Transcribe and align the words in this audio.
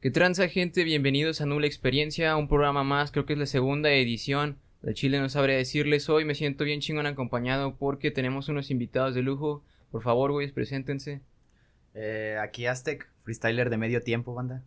¿Qué 0.00 0.12
transa 0.12 0.46
gente? 0.46 0.84
Bienvenidos 0.84 1.40
a 1.40 1.46
Nula 1.46 1.66
Experiencia, 1.66 2.36
un 2.36 2.46
programa 2.46 2.84
más, 2.84 3.10
creo 3.10 3.26
que 3.26 3.32
es 3.32 3.38
la 3.38 3.46
segunda 3.46 3.90
edición. 3.90 4.56
De 4.80 4.94
Chile 4.94 5.18
no 5.18 5.28
sabría 5.28 5.56
decirles 5.56 6.08
hoy, 6.08 6.24
me 6.24 6.36
siento 6.36 6.62
bien 6.62 6.78
chingón 6.78 7.06
acompañado 7.06 7.74
porque 7.74 8.12
tenemos 8.12 8.48
unos 8.48 8.70
invitados 8.70 9.16
de 9.16 9.22
lujo. 9.22 9.64
Por 9.90 10.02
favor, 10.02 10.30
güeyes, 10.30 10.52
preséntense. 10.52 11.20
Eh, 11.94 12.38
aquí 12.40 12.66
Aztec, 12.66 13.10
freestyler 13.24 13.70
de 13.70 13.76
medio 13.76 14.00
tiempo, 14.00 14.34
banda. 14.34 14.62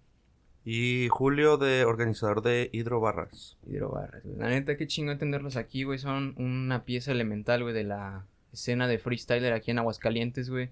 Y 0.65 1.07
Julio, 1.09 1.55
de 1.55 1.85
organizador 1.85 2.41
de 2.41 2.69
Hidrobarras. 2.73 3.57
Hidrobarras, 3.65 4.25
güey. 4.25 4.37
La 4.37 4.49
neta, 4.49 4.75
qué 4.75 4.85
chingón 4.85 5.17
tenerlos 5.17 5.55
aquí, 5.55 5.83
güey. 5.83 5.97
Son 5.97 6.35
una 6.35 6.83
pieza 6.83 7.13
elemental, 7.13 7.63
güey, 7.63 7.73
de 7.73 7.85
la 7.85 8.25
escena 8.51 8.85
de 8.85 8.99
freestyler 8.99 9.53
aquí 9.53 9.71
en 9.71 9.79
Aguascalientes, 9.79 10.49
güey. 10.49 10.71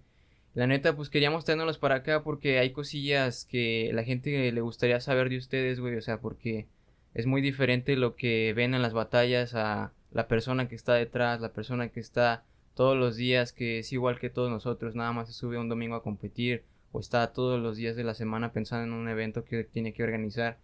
La 0.56 0.68
neta, 0.68 0.96
pues 0.96 1.10
queríamos 1.10 1.46
tenerlos 1.46 1.78
para 1.78 1.96
acá 1.96 2.24
porque 2.24 2.60
hay 2.60 2.72
cosillas 2.72 3.46
que 3.46 3.92
la 3.94 4.04
gente 4.04 4.52
le 4.52 4.62
gustaría 4.62 5.00
saber 5.00 5.30
de 5.30 5.38
ustedes, 5.38 5.80
güey. 5.80 5.96
O 5.96 6.02
sea, 6.02 6.20
porque 6.20 6.68
es 7.14 7.26
muy 7.26 7.42
diferente 7.42 7.96
lo 7.96 8.16
que 8.16 8.54
ven 8.54 8.74
en 8.74 8.82
las 8.82 8.94
batallas 8.94 9.54
a 9.56 9.94
la 10.12 10.28
persona 10.28 10.68
que 10.68 10.76
está 10.76 10.96
detrás, 10.96 11.42
la 11.42 11.54
persona 11.54 11.90
que 11.90 12.00
está 12.00 12.44
todos 12.74 12.98
los 12.98 13.16
días, 13.16 13.54
que 13.54 13.80
es 13.80 13.92
igual 13.94 14.20
que 14.20 14.30
todos 14.30 14.50
nosotros, 14.50 14.96
nada 14.96 15.12
más 15.12 15.28
se 15.28 15.34
sube 15.34 15.58
un 15.58 15.70
domingo 15.70 15.96
a 15.96 16.04
competir 16.04 16.64
o 16.92 17.00
está 17.00 17.32
todos 17.34 17.62
los 17.62 17.78
días 17.78 17.96
de 17.96 18.04
la 18.04 18.14
semana 18.14 18.52
pensando 18.52 18.86
en 18.86 19.00
un 19.00 19.10
evento 19.10 19.46
que 19.46 19.64
tiene 19.64 19.94
que 19.94 20.04
organizar. 20.04 20.58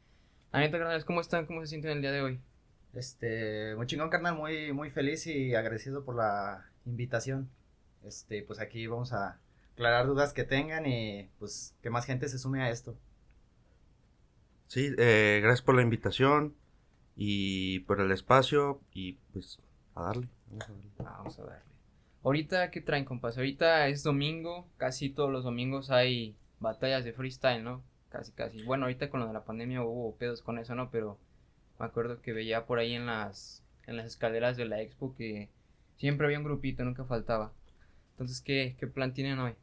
La 0.52 0.60
neta, 0.62 0.78
carnales, 0.78 1.06
¿cómo 1.06 1.22
están? 1.22 1.46
¿Cómo 1.46 1.62
se 1.62 1.68
sienten 1.68 1.92
el 1.92 2.02
día 2.02 2.12
de 2.12 2.22
hoy? 2.22 2.40
Este, 2.94 3.76
muy 3.76 3.86
chingón, 3.88 4.10
carnal, 4.10 4.36
muy, 4.36 4.72
muy 4.72 4.90
feliz 4.90 5.28
y 5.28 5.54
agradecido 5.54 6.06
por 6.06 6.16
la 6.16 6.66
invitación. 6.86 7.50
Este, 8.06 8.42
pues 8.44 8.60
aquí 8.60 8.88
vamos 8.88 9.12
a 9.12 9.40
aclarar 9.76 10.08
dudas 10.08 10.32
que 10.32 10.46
tengan 10.46 10.86
y 10.86 11.30
pues 11.38 11.76
que 11.84 11.90
más 11.90 12.06
gente 12.06 12.30
se 12.30 12.40
sume 12.40 12.64
a 12.64 12.70
esto. 12.70 12.98
Sí, 14.68 14.92
eh, 14.98 15.42
gracias 15.44 15.62
por 15.62 15.76
la 15.76 15.82
invitación 15.82 16.56
y 17.18 17.80
por 17.82 18.00
el 18.00 18.12
espacio 18.12 18.82
y 18.94 19.14
pues 19.34 19.60
a 19.94 20.04
darle. 20.04 20.30
Vamos 20.48 20.70
a 20.70 20.72
darle. 20.72 20.92
Vamos 20.98 21.40
a 21.40 21.44
darle. 21.44 21.64
Ahorita, 22.24 22.72
¿qué 22.72 22.82
traen, 22.82 23.06
compas? 23.06 23.38
Ahorita 23.38 23.88
es 23.90 24.02
domingo, 24.02 24.68
casi 24.78 25.10
todos 25.10 25.30
los 25.30 25.44
domingos 25.44 25.92
hay 25.92 26.36
batallas 26.60 27.04
de 27.04 27.14
freestyle, 27.14 27.64
¿no? 27.64 27.84
Casi, 28.10 28.32
casi. 28.32 28.64
Bueno, 28.64 28.86
ahorita 28.86 29.10
con 29.10 29.20
lo 29.20 29.28
de 29.28 29.34
la 29.34 29.44
pandemia 29.44 29.84
hubo 29.84 30.16
pedos 30.16 30.42
con 30.42 30.58
eso, 30.58 30.74
¿no? 30.74 30.90
Pero 30.90 31.20
me 31.80 31.86
acuerdo 31.86 32.22
que 32.22 32.32
veía 32.32 32.66
por 32.66 32.80
ahí 32.80 32.94
en 32.94 33.06
las, 33.06 33.62
en 33.88 33.98
las 33.98 34.08
escaleras 34.08 34.56
de 34.56 34.66
la 34.66 34.82
expo 34.82 35.14
que 35.16 35.50
siempre 35.98 36.26
había 36.26 36.40
un 36.40 36.46
grupito, 36.46 36.86
nunca 36.86 37.04
faltaba. 37.04 37.52
Entonces, 38.12 38.40
¿qué, 38.40 38.78
qué 38.80 38.88
plan 38.88 39.14
tienen 39.14 39.40
hoy? 39.40 39.54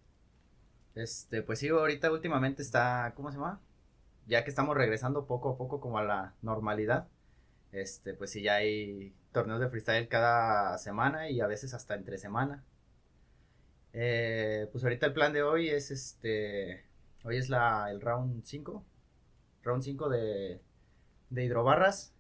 Este, 0.95 1.43
pues 1.43 1.59
sí, 1.59 1.69
ahorita 1.69 2.11
últimamente 2.13 2.63
está, 2.63 3.13
¿cómo 3.17 3.31
se 3.31 3.39
llama? 3.39 3.61
Ya 4.27 4.45
que 4.45 4.51
estamos 4.51 4.77
regresando 4.77 5.27
poco 5.27 5.51
a 5.51 5.59
poco 5.59 5.81
como 5.81 5.99
a 5.99 6.05
la 6.05 6.35
normalidad. 6.43 7.09
Este, 7.73 8.15
pues 8.15 8.31
sí, 8.33 8.43
ya 8.43 8.57
hay 8.57 9.15
torneos 9.33 9.61
de 9.61 9.69
freestyle 9.69 10.09
cada 10.09 10.79
semana 10.79 11.31
y 11.31 11.41
a 11.41 11.47
veces 11.47 11.75
hasta 11.75 11.95
entre 11.95 12.19
semana. 12.19 12.65
Eh, 13.95 14.69
pues 14.73 14.85
ahorita 14.85 15.07
el 15.07 15.13
plan 15.13 15.33
de 15.33 15.43
hoy 15.43 15.69
es 15.69 15.91
este, 15.91 16.85
hoy 17.25 17.37
es 17.37 17.49
la, 17.51 17.91
el 17.91 18.01
round 18.01 18.43
5, 18.45 18.83
round 19.63 19.83
5 19.83 20.09
de, 20.09 20.61
de 21.31 21.45
hidrobarras 21.45 22.13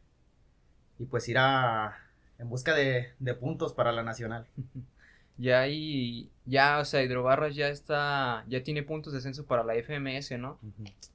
y 0.98 1.06
pues 1.06 1.28
ir 1.28 1.38
a, 1.38 1.96
en 2.38 2.48
busca 2.48 2.74
de, 2.74 3.12
de 3.18 3.34
puntos 3.34 3.72
para 3.74 3.92
la 3.92 4.02
nacional. 4.02 4.46
Ya 5.38 5.60
hay, 5.60 6.30
ya, 6.44 6.78
o 6.78 6.84
sea, 6.84 7.02
Hidrobarras 7.02 7.54
ya 7.54 7.68
está, 7.68 8.44
ya 8.48 8.62
tiene 8.62 8.82
puntos 8.82 9.12
de 9.12 9.18
ascenso 9.18 9.44
para 9.44 9.64
la 9.64 9.74
FMS, 9.74 10.38
¿no? 10.38 10.58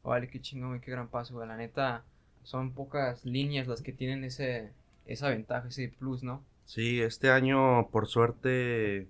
Vale, 0.03 0.27
qué 0.27 0.41
chingón, 0.41 0.79
qué 0.79 0.91
gran 0.91 1.07
paso, 1.07 1.35
güey. 1.35 1.47
La 1.47 1.55
neta, 1.55 2.03
son 2.43 2.71
pocas 2.71 3.25
líneas 3.25 3.67
las 3.67 3.81
que 3.81 3.93
tienen 3.93 4.23
ese, 4.23 4.71
esa 5.05 5.29
ventaja, 5.29 5.67
ese 5.67 5.89
plus, 5.89 6.23
¿no? 6.23 6.43
Sí, 6.65 7.01
este 7.01 7.29
año 7.29 7.89
por 7.91 8.07
suerte, 8.07 9.07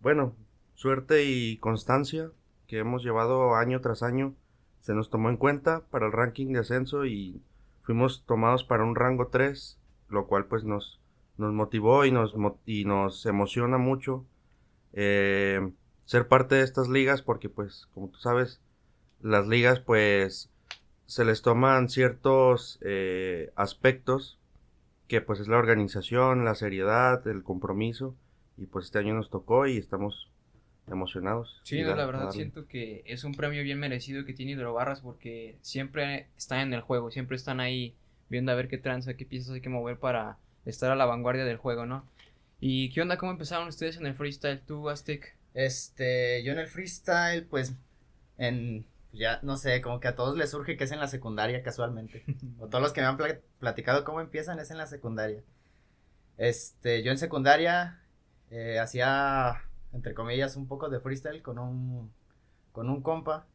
bueno, 0.00 0.34
suerte 0.74 1.24
y 1.24 1.56
constancia 1.58 2.30
que 2.66 2.78
hemos 2.78 3.02
llevado 3.02 3.54
año 3.54 3.80
tras 3.80 4.02
año, 4.02 4.34
se 4.80 4.94
nos 4.94 5.10
tomó 5.10 5.30
en 5.30 5.36
cuenta 5.36 5.82
para 5.90 6.06
el 6.06 6.12
ranking 6.12 6.52
de 6.52 6.60
ascenso 6.60 7.06
y 7.06 7.40
fuimos 7.82 8.24
tomados 8.26 8.64
para 8.64 8.84
un 8.84 8.94
rango 8.94 9.28
3, 9.28 9.78
lo 10.08 10.26
cual 10.26 10.46
pues 10.46 10.64
nos, 10.64 11.00
nos 11.38 11.52
motivó 11.52 12.04
y 12.04 12.12
nos, 12.12 12.34
y 12.66 12.84
nos 12.84 13.26
emociona 13.26 13.78
mucho 13.78 14.24
eh, 14.92 15.72
ser 16.06 16.28
parte 16.28 16.56
de 16.56 16.62
estas 16.64 16.88
ligas 16.88 17.22
porque 17.22 17.48
pues 17.48 17.88
como 17.94 18.08
tú 18.08 18.18
sabes, 18.20 18.60
las 19.22 19.46
ligas 19.48 19.80
pues 19.80 20.50
se 21.06 21.24
les 21.24 21.42
toman 21.42 21.88
ciertos 21.90 22.78
eh, 22.82 23.52
aspectos 23.56 24.38
que 25.08 25.20
pues 25.20 25.40
es 25.40 25.48
la 25.48 25.58
organización, 25.58 26.44
la 26.44 26.54
seriedad, 26.54 27.26
el 27.28 27.42
compromiso 27.42 28.14
y 28.56 28.66
pues 28.66 28.86
este 28.86 28.98
año 28.98 29.14
nos 29.14 29.30
tocó 29.30 29.66
y 29.66 29.76
estamos 29.78 30.28
emocionados. 30.88 31.62
Sí, 31.64 31.82
no, 31.82 31.88
da- 31.88 31.96
la 31.96 32.06
verdad 32.06 32.30
siento 32.30 32.66
que 32.68 33.02
es 33.06 33.24
un 33.24 33.34
premio 33.34 33.62
bien 33.62 33.78
merecido 33.80 34.24
que 34.24 34.32
tiene 34.32 34.52
Hidrobarras 34.52 35.00
porque 35.00 35.58
siempre 35.62 36.28
están 36.36 36.60
en 36.60 36.74
el 36.74 36.80
juego, 36.80 37.10
siempre 37.10 37.36
están 37.36 37.58
ahí 37.60 37.96
viendo 38.28 38.52
a 38.52 38.54
ver 38.54 38.68
qué 38.68 38.78
tranza, 38.78 39.16
qué 39.16 39.26
piezas 39.26 39.50
hay 39.54 39.60
que 39.60 39.68
mover 39.68 39.98
para 39.98 40.38
estar 40.66 40.90
a 40.90 40.96
la 40.96 41.06
vanguardia 41.06 41.44
del 41.44 41.56
juego, 41.58 41.86
¿no? 41.86 42.04
¿Y 42.60 42.90
qué 42.92 43.02
onda? 43.02 43.16
¿Cómo 43.18 43.32
empezaron 43.32 43.68
ustedes 43.68 43.96
en 43.96 44.06
el 44.06 44.14
freestyle? 44.14 44.60
¿Tú, 44.60 44.88
Aztec? 44.90 45.36
Este, 45.54 46.42
yo 46.44 46.52
en 46.52 46.58
el 46.58 46.68
freestyle, 46.68 47.46
pues, 47.46 47.74
en, 48.38 48.86
ya, 49.12 49.40
no 49.42 49.56
sé, 49.56 49.80
como 49.80 50.00
que 50.00 50.08
a 50.08 50.16
todos 50.16 50.36
les 50.36 50.50
surge 50.50 50.76
que 50.76 50.84
es 50.84 50.92
en 50.92 51.00
la 51.00 51.08
secundaria 51.08 51.62
casualmente. 51.62 52.24
o 52.60 52.68
todos 52.68 52.82
los 52.82 52.92
que 52.92 53.00
me 53.00 53.06
han 53.08 53.16
pla- 53.16 53.40
platicado 53.58 54.04
cómo 54.04 54.20
empiezan 54.20 54.58
es 54.60 54.70
en 54.70 54.78
la 54.78 54.86
secundaria. 54.86 55.42
Este, 56.38 57.02
yo 57.02 57.12
en 57.12 57.18
secundaria 57.18 58.00
eh, 58.50 58.78
hacía, 58.80 59.62
entre 59.92 60.14
comillas, 60.14 60.56
un 60.56 60.68
poco 60.68 60.88
de 60.90 61.00
freestyle 61.00 61.42
con 61.42 61.58
un, 61.58 62.12
con 62.72 62.90
un 62.90 63.02
compa. 63.02 63.46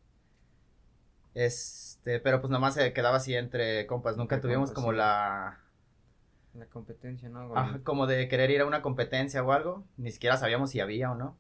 Este, 1.34 2.20
pero 2.20 2.42
pues 2.42 2.52
nomás 2.52 2.74
se 2.76 2.92
quedaba 2.94 3.18
así 3.18 3.36
entre 3.36 3.88
compas, 3.88 4.18
nunca 4.18 4.36
Entre 4.36 4.42
tuvimos 4.42 4.72
compas, 4.72 4.76
como 4.76 4.92
sí. 4.92 4.98
la, 4.98 5.61
La 6.54 6.66
competencia, 6.66 7.30
¿no? 7.30 7.48
güey? 7.50 7.60
Ajá, 7.60 7.80
como 7.84 8.08
de 8.08 8.28
querer 8.28 8.52
ir 8.52 8.62
a 8.62 8.66
una 8.66 8.82
competencia 8.82 9.44
o 9.44 9.52
algo, 9.52 9.86
ni 9.98 10.12
siquiera 10.12 10.38
sabíamos 10.38 10.72
si 10.72 10.80
había 10.80 11.12
o 11.12 11.16
no. 11.16 11.38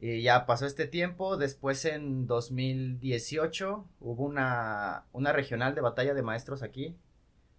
Y 0.00 0.22
ya 0.22 0.44
pasó 0.46 0.66
este 0.66 0.86
tiempo, 0.86 1.36
después 1.36 1.84
en 1.84 2.26
2018 2.26 3.86
hubo 4.00 4.24
una, 4.24 5.04
una 5.12 5.32
regional 5.32 5.74
de 5.74 5.80
batalla 5.80 6.12
de 6.12 6.22
maestros 6.22 6.62
aquí, 6.62 6.96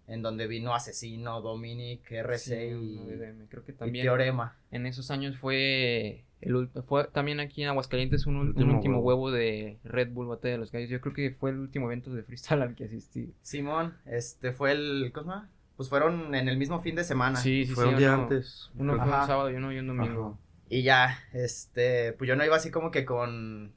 en 0.06 0.22
donde 0.22 0.46
vino 0.46 0.74
Asesino, 0.74 1.40
Dominic, 1.40 2.08
RC 2.12 2.38
Sí, 2.38 2.54
y, 2.54 2.96
no, 2.98 3.46
Creo 3.48 3.64
que 3.64 3.72
y 3.72 3.74
también 3.74 4.04
Teorema. 4.04 4.56
en 4.70 4.86
esos 4.86 5.10
años 5.10 5.36
fue 5.38 6.24
el 6.40 6.68
fue 6.86 7.08
también 7.08 7.40
aquí 7.40 7.62
en 7.62 7.70
Aguascalientes 7.70 8.26
un, 8.26 8.36
Último 8.36 8.74
último 8.76 8.98
huevo. 8.98 9.24
huevo. 9.24 9.30
de 9.36 9.80
Red 9.82 10.10
Bull 10.12 10.28
Batalla 10.28 10.52
de 10.52 10.58
los 10.58 10.70
Gallos. 10.70 10.90
Yo 10.90 11.00
creo 11.00 11.14
que 11.14 11.30
fue 11.32 11.50
el 11.50 11.58
último 11.58 11.86
evento 11.86 12.12
de 12.12 12.22
freestyle 12.22 12.62
al 12.62 12.74
que 12.76 12.84
asistí. 12.84 13.34
Simón, 13.40 13.96
este 14.04 14.52
fue 14.52 14.72
el, 14.72 15.10
¿cómo 15.12 15.24
se 15.24 15.30
llama? 15.30 15.50
Pues 15.76 15.88
fueron 15.88 16.34
en 16.34 16.48
el 16.48 16.56
mismo 16.56 16.80
fin 16.80 16.94
de 16.96 17.04
semana. 17.04 17.36
Sí, 17.36 17.66
sí, 17.66 17.72
Fue 17.74 17.84
sí. 17.84 17.90
un 17.90 17.96
día 17.96 18.14
uno- 18.14 18.22
antes. 18.24 18.70
Uno 18.76 18.94
fue 18.96 19.02
Ajá. 19.02 19.20
un 19.22 19.26
sábado 19.26 19.50
y 19.50 19.54
uno 19.54 19.72
y 19.72 19.78
un 19.78 19.86
domingo. 19.88 20.38
Y 20.68 20.82
ya, 20.82 21.18
este, 21.32 22.12
pues 22.14 22.26
yo 22.28 22.34
no 22.36 22.44
iba 22.44 22.56
así 22.56 22.70
como 22.70 22.90
que 22.90 23.04
con, 23.04 23.74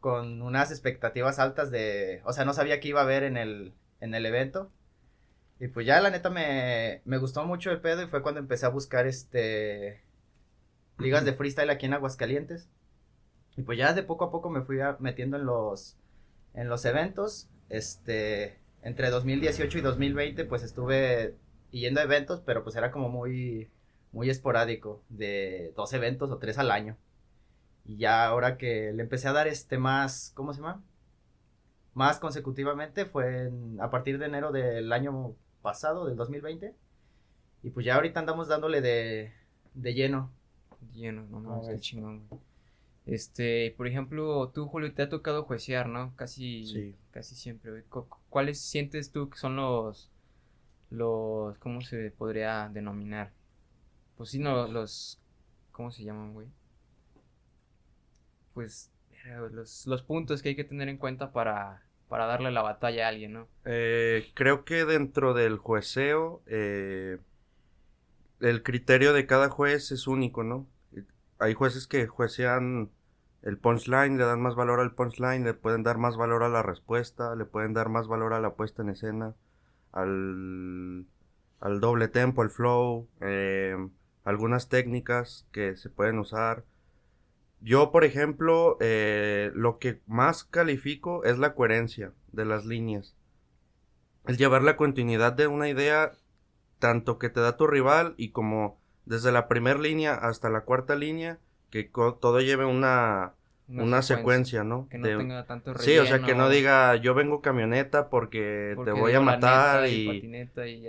con 0.00 0.42
unas 0.42 0.70
expectativas 0.70 1.38
altas 1.38 1.70
de, 1.70 2.20
o 2.24 2.32
sea, 2.32 2.44
no 2.44 2.52
sabía 2.52 2.78
qué 2.80 2.88
iba 2.88 3.00
a 3.00 3.04
haber 3.04 3.22
en 3.24 3.36
el, 3.36 3.72
en 4.00 4.14
el 4.14 4.26
evento. 4.26 4.70
Y 5.58 5.68
pues 5.68 5.86
ya 5.86 6.00
la 6.00 6.10
neta 6.10 6.28
me, 6.28 7.00
me 7.06 7.16
gustó 7.16 7.44
mucho 7.46 7.70
el 7.70 7.80
pedo 7.80 8.02
y 8.02 8.06
fue 8.06 8.22
cuando 8.22 8.40
empecé 8.40 8.66
a 8.66 8.70
buscar 8.70 9.06
este, 9.06 10.02
ligas 10.98 11.24
de 11.24 11.32
freestyle 11.32 11.70
aquí 11.70 11.86
en 11.86 11.94
Aguascalientes. 11.94 12.68
Y 13.56 13.62
pues 13.62 13.78
ya 13.78 13.94
de 13.94 14.02
poco 14.02 14.26
a 14.26 14.30
poco 14.30 14.50
me 14.50 14.60
fui 14.60 14.80
a- 14.80 14.98
metiendo 15.00 15.38
en 15.38 15.46
los, 15.46 15.96
en 16.52 16.68
los 16.68 16.84
eventos, 16.84 17.48
este, 17.70 18.58
entre 18.82 19.10
2018 19.10 19.78
y 19.78 19.80
2020 19.82 20.44
pues 20.44 20.62
estuve 20.62 21.34
yendo 21.70 22.00
a 22.00 22.04
eventos, 22.04 22.40
pero 22.40 22.62
pues 22.64 22.76
era 22.76 22.90
como 22.90 23.08
muy, 23.08 23.68
muy 24.12 24.30
esporádico, 24.30 25.02
de 25.08 25.72
dos 25.76 25.92
eventos 25.92 26.30
o 26.30 26.38
tres 26.38 26.58
al 26.58 26.70
año. 26.70 26.96
Y 27.84 27.96
ya 27.98 28.26
ahora 28.26 28.56
que 28.58 28.92
le 28.92 29.02
empecé 29.02 29.28
a 29.28 29.32
dar 29.32 29.48
este 29.48 29.78
más, 29.78 30.32
¿cómo 30.34 30.52
se 30.52 30.60
llama? 30.60 30.82
Más 31.94 32.18
consecutivamente 32.18 33.06
fue 33.06 33.46
en- 33.46 33.80
a 33.80 33.90
partir 33.90 34.18
de 34.18 34.26
enero 34.26 34.52
del 34.52 34.92
año 34.92 35.34
pasado, 35.62 36.06
del 36.06 36.16
2020. 36.16 36.74
Y 37.62 37.70
pues 37.70 37.86
ya 37.86 37.96
ahorita 37.96 38.20
andamos 38.20 38.48
dándole 38.48 38.80
de, 38.80 39.32
de 39.74 39.94
lleno. 39.94 40.30
Lleno, 40.94 41.26
no 41.30 41.40
mames, 41.40 41.68
qué 41.68 41.80
chingón, 41.80 42.26
güey. 42.28 42.40
Este, 43.06 43.72
por 43.76 43.86
ejemplo, 43.86 44.50
tú, 44.52 44.66
Julio, 44.66 44.92
te 44.92 45.02
ha 45.02 45.08
tocado 45.08 45.44
juecear, 45.44 45.88
¿no? 45.88 46.14
Casi, 46.16 46.66
Sí. 46.66 46.94
casi 47.12 47.34
siempre, 47.36 47.84
¿Cuáles 48.28 48.60
sientes 48.60 49.12
tú 49.12 49.30
que 49.30 49.38
son 49.38 49.56
los, 49.56 50.10
los, 50.90 51.58
¿cómo 51.58 51.80
se 51.82 52.10
podría 52.10 52.68
denominar? 52.68 53.32
Pues 54.16 54.30
sí, 54.30 54.38
no, 54.38 54.66
los, 54.66 55.20
¿cómo 55.72 55.90
se 55.92 56.04
llaman, 56.04 56.34
güey? 56.34 56.48
Pues, 58.54 58.90
los, 59.52 59.86
los 59.86 60.02
puntos 60.02 60.42
que 60.42 60.50
hay 60.50 60.56
que 60.56 60.64
tener 60.64 60.88
en 60.88 60.98
cuenta 60.98 61.32
para 61.32 61.82
para 62.08 62.26
darle 62.26 62.52
la 62.52 62.62
batalla 62.62 63.06
a 63.06 63.08
alguien, 63.08 63.32
¿no? 63.32 63.48
Eh, 63.64 64.30
creo 64.34 64.64
que 64.64 64.84
dentro 64.84 65.34
del 65.34 65.58
jueceo, 65.58 66.42
eh, 66.46 67.18
el 68.40 68.62
criterio 68.62 69.12
de 69.12 69.26
cada 69.26 69.50
juez 69.50 69.92
es 69.92 70.06
único, 70.06 70.42
¿no? 70.42 70.66
Hay 71.38 71.54
jueces 71.54 71.86
que 71.86 72.06
juecean 72.06 72.90
el 73.42 73.58
punchline, 73.58 74.16
le 74.16 74.24
dan 74.24 74.40
más 74.40 74.54
valor 74.54 74.80
al 74.80 74.94
punchline, 74.94 75.44
le 75.44 75.54
pueden 75.54 75.82
dar 75.82 75.98
más 75.98 76.16
valor 76.16 76.42
a 76.42 76.48
la 76.48 76.62
respuesta, 76.62 77.36
le 77.36 77.44
pueden 77.44 77.74
dar 77.74 77.88
más 77.88 78.08
valor 78.08 78.32
a 78.32 78.40
la 78.40 78.54
puesta 78.54 78.82
en 78.82 78.88
escena, 78.88 79.34
al, 79.92 81.06
doble 81.80 82.08
tempo, 82.08 82.42
al 82.42 82.50
flow, 82.50 83.08
eh, 83.20 83.76
algunas 84.24 84.68
técnicas 84.68 85.46
que 85.52 85.76
se 85.76 85.90
pueden 85.90 86.18
usar. 86.18 86.64
Yo, 87.60 87.92
por 87.92 88.04
ejemplo, 88.04 88.76
eh, 88.80 89.50
lo 89.54 89.78
que 89.78 90.00
más 90.06 90.44
califico 90.44 91.24
es 91.24 91.38
la 91.38 91.54
coherencia 91.54 92.12
de 92.32 92.44
las 92.44 92.64
líneas. 92.64 93.16
El 94.26 94.36
llevar 94.36 94.62
la 94.62 94.76
continuidad 94.76 95.32
de 95.32 95.46
una 95.46 95.68
idea, 95.68 96.12
tanto 96.78 97.18
que 97.18 97.28
te 97.28 97.40
da 97.40 97.56
tu 97.56 97.66
rival 97.66 98.14
y 98.16 98.30
como 98.30 98.80
desde 99.06 99.32
la 99.32 99.48
primera 99.48 99.78
línea 99.78 100.14
hasta 100.14 100.50
la 100.50 100.62
cuarta 100.62 100.94
línea, 100.94 101.38
que 101.70 101.84
todo 101.84 102.40
lleve 102.40 102.64
una, 102.64 103.32
una, 103.68 104.02
secuencia, 104.02 104.64
¿no? 104.64 104.88
Que 104.88 104.98
no 104.98 105.06
tenga 105.18 105.46
tanto 105.46 105.72
relleno. 105.72 105.92
Sí, 105.92 105.98
o 105.98 106.06
sea, 106.06 106.24
que 106.24 106.34
no 106.34 106.48
diga 106.48 106.96
yo 106.96 107.14
vengo 107.14 107.40
camioneta 107.40 108.10
porque, 108.10 108.76
te 108.84 108.90
voy 108.92 109.12
a 109.14 109.20
matar 109.20 109.88
y, 109.88 110.44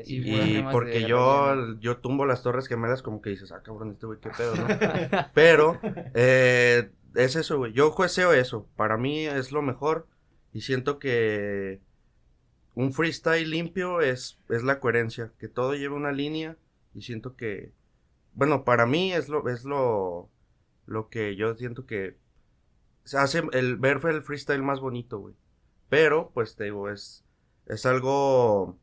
y, 0.06 0.64
porque 0.72 1.06
yo, 1.08 1.78
yo 1.80 1.98
tumbo 1.98 2.26
las 2.26 2.44
torres 2.44 2.68
gemelas 2.68 3.02
como 3.02 3.22
que 3.22 3.30
dices, 3.30 3.52
ah, 3.52 3.62
cabrón, 3.64 3.92
este 3.92 4.06
güey, 4.06 4.20
qué 4.20 4.30
pedo, 4.36 4.56
¿no? 4.56 4.68
Pero 5.34 5.80
eh, 6.14 6.90
es 7.16 7.36
eso, 7.36 7.58
güey. 7.58 7.74
Yo 7.74 7.92
jueceo 7.92 8.34
eso. 8.34 8.68
Para 8.76 8.98
mí 8.98 9.26
es 9.26 9.52
lo 9.52 9.62
mejor 9.62 10.08
y 10.54 10.62
siento 10.62 10.98
que 10.98 11.82
un 12.74 12.94
freestyle 12.94 13.50
limpio 13.50 14.02
es, 14.02 14.40
es 14.50 14.64
la 14.64 14.80
coherencia, 14.80 15.32
que 15.40 15.48
todo 15.48 15.76
lleve 15.76 15.96
una 15.96 16.12
línea 16.12 16.58
y 16.94 17.02
siento 17.02 17.36
que, 17.36 17.72
bueno, 18.38 18.64
para 18.64 18.86
mí 18.86 19.12
es 19.14 19.30
lo, 19.30 19.50
es 19.50 19.66
lo, 19.66 20.30
lo 20.86 21.10
que 21.10 21.36
yo 21.36 21.56
siento 21.56 21.88
que 21.88 22.18
se 23.04 23.18
hace 23.18 23.42
el 23.52 23.78
ver 23.78 24.00
el 24.06 24.22
freestyle 24.22 24.62
más 24.62 24.80
bonito, 24.80 25.18
güey. 25.18 25.34
Pero, 25.90 26.30
pues 26.36 26.56
te 26.56 26.66
digo, 26.66 26.88
es, 26.88 27.26
es 27.66 27.88
algo, 27.88 28.78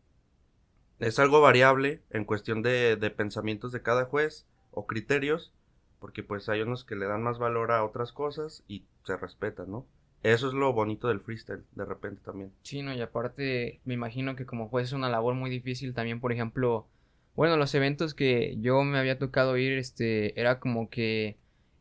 es 0.99 1.21
algo 1.21 1.41
variable 1.41 2.03
en 2.11 2.25
cuestión 2.25 2.63
de, 2.63 2.97
de 2.97 3.11
pensamientos 3.11 3.71
de 3.71 3.81
cada 3.81 4.07
juez 4.07 4.45
o 4.73 4.89
criterios, 4.89 5.55
porque 6.01 6.25
pues 6.25 6.49
hay 6.49 6.63
unos 6.63 6.85
que 6.85 6.97
le 6.97 7.07
dan 7.07 7.23
más 7.23 7.39
valor 7.39 7.71
a 7.71 7.85
otras 7.85 8.11
cosas 8.11 8.65
y 8.67 8.87
se 9.05 9.17
respetan, 9.17 9.71
¿no? 9.71 9.87
Eso 10.25 10.49
es 10.49 10.55
lo 10.55 10.73
bonito 10.73 11.07
del 11.07 11.21
freestyle, 11.21 11.63
de 11.77 11.85
repente 11.85 12.23
también. 12.25 12.51
Sí, 12.63 12.83
no, 12.83 12.93
y 12.93 13.01
aparte 13.01 13.81
me 13.85 13.95
imagino 13.95 14.35
que 14.35 14.47
como 14.47 14.69
juez 14.69 14.89
es 14.89 14.93
una 14.95 15.11
labor 15.11 15.35
muy 15.35 15.49
difícil 15.49 15.95
también, 15.95 16.19
por 16.19 16.33
ejemplo, 16.33 16.89
bueno, 17.35 17.57
los 17.57 17.75
eventos 17.75 18.15
que 18.15 18.57
yo 18.61 18.83
me 18.85 18.99
había 18.99 19.19
tocado 19.19 19.57
ir, 19.57 19.79
este, 19.79 20.39
era 20.41 20.61
como 20.61 20.89
que 20.89 21.37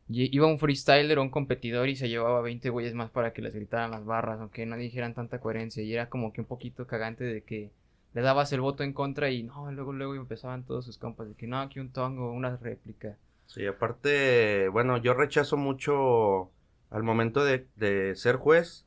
iba 0.08 0.48
un 0.48 0.60
freestyler 0.60 1.18
o 1.20 1.22
un 1.22 1.30
competidor 1.30 1.90
y 1.90 1.96
se 1.96 2.10
llevaba 2.10 2.42
20 2.42 2.70
güeyes 2.70 2.94
más 2.94 3.10
para 3.10 3.34
que 3.34 3.42
les 3.42 3.54
gritaran 3.54 3.92
las 3.92 4.06
barras, 4.06 4.40
aunque 4.40 4.66
no 4.66 4.78
dijeran 4.78 5.14
tanta 5.14 5.40
coherencia. 5.40 5.84
Y 5.84 5.94
era 5.94 6.10
como 6.10 6.34
que 6.34 6.42
un 6.42 6.48
poquito 6.48 6.88
cagante 6.88 7.24
de 7.24 7.44
que 7.44 7.72
le 8.14 8.22
dabas 8.22 8.52
el 8.54 8.62
voto 8.62 8.84
en 8.84 8.94
contra 8.94 9.30
y 9.32 9.44
no, 9.44 9.72
luego, 9.72 9.94
luego 9.94 10.16
empezaban 10.16 10.64
todos 10.66 10.86
sus 10.86 10.98
compas 10.98 11.28
de 11.28 11.36
que 11.36 11.48
no, 11.48 11.60
aquí 11.60 11.80
un 11.80 11.92
tongo, 11.92 12.32
una 12.32 12.58
réplica. 12.58 13.18
Sí, 13.48 13.66
aparte, 13.66 14.68
bueno, 14.70 14.98
yo 14.98 15.14
rechazo 15.14 15.58
mucho 15.58 16.52
al 16.90 17.04
momento 17.04 17.44
de, 17.44 17.68
de 17.76 18.16
ser 18.16 18.36
juez 18.36 18.86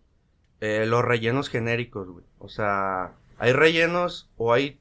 eh, 0.61 0.87
los 0.87 1.05
rellenos 1.05 1.49
genéricos, 1.49 2.09
güey. 2.09 2.25
O 2.39 2.49
sea, 2.49 3.15
hay 3.39 3.53
rellenos 3.53 4.31
o 4.37 4.53
hay, 4.53 4.81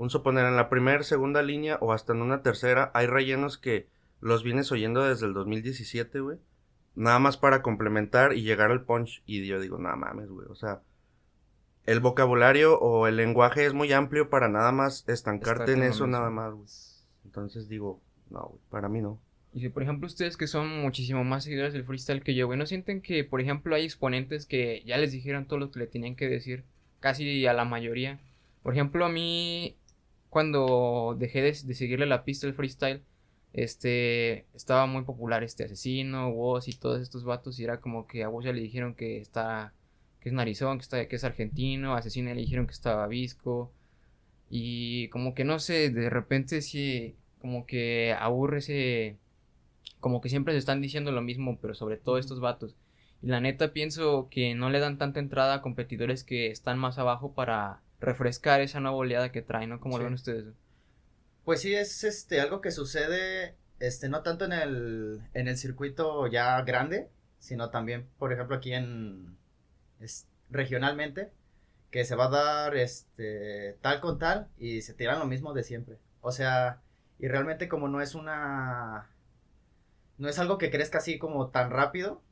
un 0.00 0.08
suponer, 0.08 0.46
en 0.46 0.56
la 0.56 0.70
primera, 0.70 1.02
segunda 1.02 1.42
línea 1.42 1.76
o 1.82 1.92
hasta 1.92 2.14
en 2.14 2.22
una 2.22 2.40
tercera, 2.40 2.90
hay 2.94 3.06
rellenos 3.06 3.58
que 3.58 3.86
los 4.22 4.42
vienes 4.42 4.72
oyendo 4.72 5.04
desde 5.04 5.26
el 5.26 5.34
2017, 5.34 6.20
güey. 6.20 6.38
Nada 6.94 7.18
más 7.18 7.36
para 7.36 7.60
complementar 7.60 8.32
y 8.32 8.40
llegar 8.40 8.70
al 8.70 8.86
punch. 8.86 9.22
Y 9.26 9.46
yo 9.46 9.60
digo, 9.60 9.78
nada 9.78 9.96
mames, 9.96 10.30
güey. 10.30 10.46
O 10.48 10.54
sea, 10.54 10.80
el 11.84 12.00
vocabulario 12.00 12.78
o 12.78 13.08
el 13.08 13.16
lenguaje 13.16 13.66
es 13.66 13.74
muy 13.74 13.92
amplio 13.92 14.30
para 14.30 14.48
nada 14.48 14.72
más 14.72 15.06
estancarte 15.06 15.74
en 15.74 15.82
eso, 15.82 16.06
nada 16.06 16.30
más, 16.30 16.54
güey. 16.54 16.68
Entonces 17.26 17.68
digo, 17.68 18.00
no, 18.30 18.40
güey, 18.40 18.60
para 18.70 18.88
mí 18.88 19.02
no. 19.02 19.20
Y 19.52 19.60
si, 19.60 19.68
por 19.68 19.82
ejemplo, 19.82 20.06
ustedes 20.06 20.38
que 20.38 20.46
son 20.46 20.80
muchísimo 20.80 21.24
más 21.24 21.44
seguidores 21.44 21.74
del 21.74 21.84
freestyle 21.84 22.22
que 22.22 22.34
yo, 22.34 22.46
güey, 22.46 22.58
¿no 22.58 22.64
sienten 22.64 23.02
que, 23.02 23.22
por 23.22 23.42
ejemplo, 23.42 23.74
hay 23.74 23.84
exponentes 23.84 24.46
que 24.46 24.82
ya 24.86 24.96
les 24.96 25.12
dijeron 25.12 25.44
todo 25.44 25.58
lo 25.58 25.70
que 25.70 25.80
le 25.80 25.86
tenían 25.86 26.16
que 26.16 26.26
decir? 26.26 26.64
Casi 27.00 27.46
a 27.46 27.52
la 27.52 27.66
mayoría. 27.66 28.18
Por 28.62 28.74
ejemplo, 28.74 29.04
a 29.04 29.08
mí, 29.08 29.76
cuando 30.30 31.16
dejé 31.18 31.42
de, 31.42 31.52
de 31.52 31.74
seguirle 31.74 32.06
la 32.06 32.24
pista 32.24 32.46
del 32.46 32.54
freestyle, 32.54 33.02
este, 33.52 34.46
estaba 34.54 34.86
muy 34.86 35.02
popular 35.02 35.42
este 35.42 35.64
asesino, 35.64 36.30
Woz 36.30 36.68
y 36.68 36.72
todos 36.72 37.02
estos 37.02 37.24
vatos 37.24 37.58
y 37.58 37.64
era 37.64 37.80
como 37.80 38.06
que 38.06 38.22
a 38.22 38.28
Woz 38.28 38.44
ya 38.44 38.52
le 38.52 38.62
dijeron 38.62 38.94
que 38.94 39.18
está, 39.18 39.74
que 40.20 40.28
es 40.28 40.32
narizón, 40.34 40.78
que 40.78 40.82
está, 40.82 41.08
que 41.08 41.16
es 41.16 41.24
argentino, 41.24 41.94
a 41.94 41.98
asesino 41.98 42.32
le 42.32 42.40
dijeron 42.40 42.66
que 42.66 42.72
estaba 42.72 43.06
visco 43.08 43.72
y 44.50 45.08
como 45.08 45.34
que 45.34 45.44
no 45.44 45.58
sé, 45.58 45.90
de 45.90 46.10
repente 46.10 46.62
sí, 46.62 47.16
como 47.40 47.66
que 47.66 48.14
aburre 48.18 48.58
ese, 48.58 49.18
como 50.00 50.20
que 50.20 50.28
siempre 50.28 50.54
se 50.54 50.58
están 50.58 50.80
diciendo 50.82 51.12
lo 51.12 51.22
mismo, 51.22 51.58
pero 51.60 51.74
sobre 51.74 51.96
todo 51.96 52.18
estos 52.18 52.40
vatos. 52.40 52.76
Y 53.22 53.28
la 53.28 53.40
neta 53.40 53.72
pienso 53.72 54.28
que 54.30 54.54
no 54.54 54.70
le 54.70 54.80
dan 54.80 54.98
tanta 54.98 55.20
entrada 55.20 55.54
a 55.54 55.62
competidores 55.62 56.24
que 56.24 56.50
están 56.50 56.78
más 56.78 56.98
abajo 56.98 57.34
para 57.34 57.82
refrescar 58.00 58.60
esa 58.60 58.80
nueva 58.80 58.96
oleada 58.96 59.32
que 59.32 59.42
traen, 59.42 59.70
¿no? 59.70 59.80
Como 59.80 59.98
lo 59.98 60.04
ven 60.04 60.14
ustedes. 60.14 60.46
Pues 61.44 61.60
sí, 61.60 61.74
es 61.74 62.04
este 62.04 62.40
algo 62.40 62.60
que 62.60 62.70
sucede, 62.70 63.56
este, 63.78 64.08
no 64.08 64.22
tanto 64.22 64.44
en 64.44 64.52
el, 64.52 65.20
en 65.34 65.48
el 65.48 65.56
circuito 65.56 66.26
ya 66.26 66.60
grande, 66.62 67.08
sino 67.38 67.70
también, 67.70 68.08
por 68.18 68.32
ejemplo, 68.32 68.56
aquí 68.56 68.72
en 68.72 69.36
es, 70.00 70.26
regionalmente, 70.50 71.32
que 71.90 72.04
se 72.04 72.14
va 72.14 72.26
a 72.26 72.30
dar 72.30 72.76
este 72.76 73.76
tal 73.80 74.00
con 74.00 74.18
tal 74.18 74.48
y 74.58 74.82
se 74.82 74.94
tiran 74.94 75.18
lo 75.18 75.26
mismo 75.26 75.52
de 75.52 75.64
siempre. 75.64 75.98
O 76.20 76.32
sea, 76.32 76.82
y 77.18 77.28
realmente 77.28 77.68
como 77.68 77.88
no 77.88 78.00
es 78.00 78.14
una 78.14 79.10
no 80.18 80.28
es 80.28 80.38
algo 80.38 80.58
que 80.58 80.70
crezca 80.70 80.98
así 80.98 81.18
como 81.18 81.48
tan 81.48 81.70
rápido, 81.70 82.22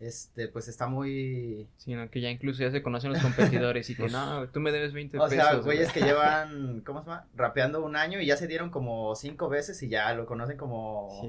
este, 0.00 0.48
pues 0.48 0.68
está 0.68 0.86
muy... 0.86 1.68
Sino 1.76 2.08
que 2.10 2.20
ya 2.20 2.30
incluso 2.30 2.62
ya 2.62 2.70
se 2.70 2.82
conocen 2.82 3.12
los 3.12 3.22
competidores 3.22 3.90
y 3.90 3.96
que 3.96 4.08
no, 4.08 4.48
tú 4.48 4.60
me 4.60 4.70
debes 4.70 4.92
20 4.92 5.18
pesos. 5.18 5.26
O 5.26 5.34
sea, 5.34 5.54
güeyes 5.56 5.92
que 5.92 6.00
llevan, 6.00 6.80
¿cómo 6.86 7.00
se 7.00 7.06
llama? 7.06 7.26
Rapeando 7.34 7.84
un 7.84 7.96
año 7.96 8.20
y 8.20 8.26
ya 8.26 8.36
se 8.36 8.46
dieron 8.46 8.70
como 8.70 9.14
cinco 9.16 9.48
veces 9.48 9.82
y 9.82 9.88
ya 9.88 10.12
lo 10.14 10.26
conocen 10.26 10.56
como 10.56 11.20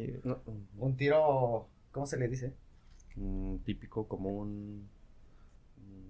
un 0.77 0.97
tiro, 0.97 1.67
¿cómo 1.91 2.05
se 2.05 2.17
le 2.17 2.27
dice? 2.27 2.53
típico, 3.65 4.07
como 4.07 4.29
un, 4.29 4.87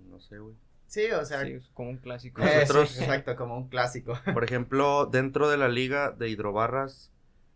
no 0.09 0.19
sé, 0.19 0.37
güey. 0.37 0.55
Sí, 0.85 1.05
o 1.11 1.23
sea. 1.25 1.43
Sí, 1.43 1.59
como 1.73 1.91
un 1.91 1.97
clásico. 1.97 2.41
Nosotros, 2.41 2.99
exacto, 2.99 3.35
como 3.35 3.57
un 3.57 3.67
clásico. 3.67 4.13
Por 4.33 4.43
ejemplo, 4.43 5.05
dentro 5.05 5.49
de 5.49 5.57
la 5.57 5.69
liga 5.69 6.11
de 6.11 6.29
hidrobarras, 6.29 7.11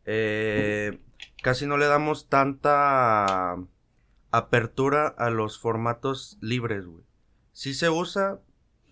eh, 0.06 1.00
casi 1.42 1.66
no 1.66 1.78
le 1.78 1.88
damos 1.88 2.30
tanta 2.30 3.58
apertura 4.34 5.08
a 5.08 5.30
los 5.30 5.60
formatos 5.60 6.40
libres, 6.42 6.88
güey. 6.88 7.04
Sí 7.54 7.76
se 7.76 7.92
usa 7.92 8.40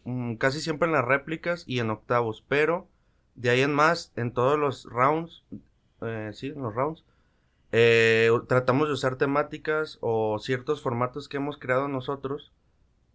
mm, 0.04 0.36
casi 0.36 0.62
siempre 0.62 0.88
en 0.88 0.94
las 0.94 1.04
réplicas 1.04 1.64
y 1.66 1.80
en 1.80 1.90
octavos, 1.90 2.46
pero 2.48 2.88
de 3.34 3.50
ahí 3.50 3.62
en 3.62 3.74
más, 3.74 4.14
en 4.16 4.34
todos 4.34 4.60
los 4.60 4.86
rounds, 4.86 5.44
eh, 6.02 6.30
sí, 6.34 6.48
en 6.48 6.62
los 6.62 6.76
rounds, 6.76 7.04
eh, 7.72 8.30
tratamos 8.48 8.88
de 8.88 8.94
usar 8.94 9.16
temáticas 9.16 9.98
o 10.02 10.38
ciertos 10.38 10.84
formatos 10.84 11.28
que 11.28 11.38
hemos 11.38 11.58
creado 11.58 11.88
nosotros 11.88 12.52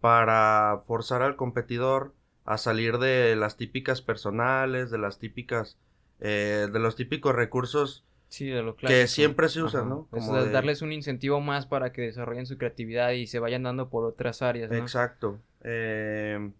para 0.01 0.81
forzar 0.85 1.21
al 1.21 1.37
competidor 1.37 2.13
a 2.43 2.57
salir 2.57 2.97
de 2.97 3.37
las 3.37 3.55
típicas 3.55 4.01
personales, 4.01 4.91
de 4.91 4.97
las 4.97 5.17
típicas, 5.17 5.77
eh, 6.19 6.67
de 6.71 6.79
los 6.79 6.97
típicos 6.97 7.33
recursos 7.33 8.03
Sí, 8.29 8.47
de 8.47 8.61
lo 8.61 8.75
Que 8.75 9.07
siempre 9.07 9.49
se 9.49 9.61
usa, 9.61 9.83
¿no? 9.83 10.07
Como 10.09 10.35
darles 10.45 10.81
un 10.81 10.91
incentivo 10.91 11.39
más 11.39 11.65
para 11.65 11.93
que 11.93 12.01
desarrollen 12.01 12.45
su 12.45 12.57
creatividad 12.57 13.11
y 13.11 13.27
se 13.27 13.39
vayan 13.39 13.63
dando 13.63 13.89
por 13.89 14.05
otras 14.05 14.41
áreas, 14.41 14.69
¿no? 14.69 14.77
Exacto. 14.77 15.39
Eh, 15.63 16.51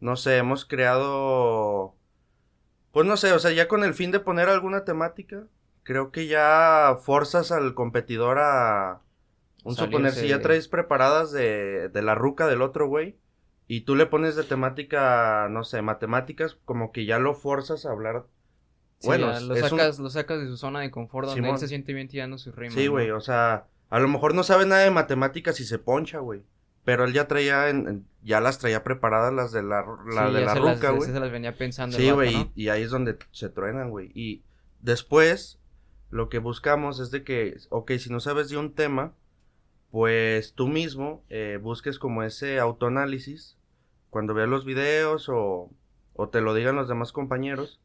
no 0.00 0.16
sé, 0.16 0.36
hemos 0.36 0.64
creado... 0.64 1.94
Pues 2.92 3.06
no 3.06 3.16
sé, 3.16 3.32
o 3.32 3.38
sea, 3.38 3.52
ya 3.52 3.68
con 3.68 3.84
el 3.84 3.94
fin 3.94 4.10
de 4.10 4.20
poner 4.20 4.48
alguna 4.48 4.84
temática, 4.84 5.46
creo 5.82 6.10
que 6.10 6.26
ya 6.26 6.98
forzas 7.02 7.52
al 7.52 7.74
competidor 7.74 8.38
a... 8.38 9.00
Un 9.64 9.74
suponer, 9.74 10.12
si 10.12 10.28
ya 10.28 10.40
traes 10.40 10.68
preparadas 10.68 11.32
de, 11.32 11.88
de 11.88 12.02
la 12.02 12.14
ruca 12.14 12.46
del 12.46 12.62
otro 12.62 12.86
güey, 12.86 13.16
y 13.66 13.82
tú 13.82 13.96
le 13.96 14.06
pones 14.06 14.36
de 14.36 14.44
temática, 14.44 15.48
no 15.50 15.64
sé, 15.64 15.82
matemáticas, 15.82 16.56
como 16.64 16.92
que 16.92 17.04
ya 17.04 17.18
lo 17.18 17.34
forzas 17.34 17.84
a 17.84 17.90
hablar 17.90 18.24
bueno, 19.02 19.40
lo 19.40 19.56
sacas, 19.56 19.98
lo 19.98 20.10
sacas 20.10 20.40
de 20.40 20.46
su 20.46 20.56
zona 20.56 20.80
de 20.80 20.90
confort 20.90 21.28
donde 21.28 21.48
él 21.48 21.58
se 21.58 21.68
siente 21.68 21.92
bien 21.92 22.08
tirando 22.08 22.38
su 22.38 22.52
rima. 22.52 22.74
Sí, 22.74 22.86
güey, 22.86 23.10
o 23.10 23.20
sea, 23.20 23.66
a 23.90 23.98
lo 24.00 24.08
mejor 24.08 24.34
no 24.34 24.42
sabe 24.42 24.66
nada 24.66 24.82
de 24.82 24.90
matemáticas 24.90 25.60
y 25.60 25.64
se 25.64 25.78
poncha, 25.78 26.18
güey. 26.18 26.42
Pero 26.84 27.04
él 27.04 27.12
ya 27.12 27.28
traía, 27.28 27.68
en, 27.68 28.06
ya 28.22 28.40
las 28.40 28.58
traía 28.58 28.82
preparadas 28.82 29.32
las 29.32 29.52
de 29.52 29.62
la, 29.62 29.84
la 30.06 30.28
Sí, 30.28 30.34
de 30.34 30.40
la 30.40 30.54
ruca, 30.54 30.90
güey. 30.90 31.10
Se 31.10 31.20
las 31.20 31.30
venía 31.30 31.56
pensando. 31.56 31.96
el 31.96 32.02
Sí, 32.02 32.10
güey, 32.10 32.34
¿no? 32.34 32.50
y, 32.54 32.64
y 32.64 32.68
ahí 32.70 32.82
es 32.82 32.90
donde 32.90 33.18
se 33.30 33.50
truenan, 33.50 33.90
güey. 33.90 34.10
Y 34.14 34.42
después, 34.80 35.58
lo 36.10 36.28
que 36.30 36.38
buscamos 36.38 36.98
es 36.98 37.10
de 37.10 37.24
que, 37.24 37.58
ok, 37.68 37.92
si 37.98 38.10
no 38.10 38.20
sabes 38.20 38.48
de 38.48 38.56
un 38.56 38.74
tema, 38.74 39.12
pues 39.90 40.54
tú 40.54 40.66
mismo 40.66 41.22
eh, 41.28 41.58
busques 41.60 41.98
como 41.98 42.22
ese 42.22 42.58
autoanálisis 42.58 43.56
cuando 44.10 44.34
veas 44.34 44.48
los 44.48 44.64
videos 44.64 45.28
o, 45.28 45.70
o 46.14 46.28
te 46.28 46.40
lo 46.40 46.54
digan 46.54 46.76
los 46.76 46.88
demás 46.88 47.12
compañeros 47.12 47.80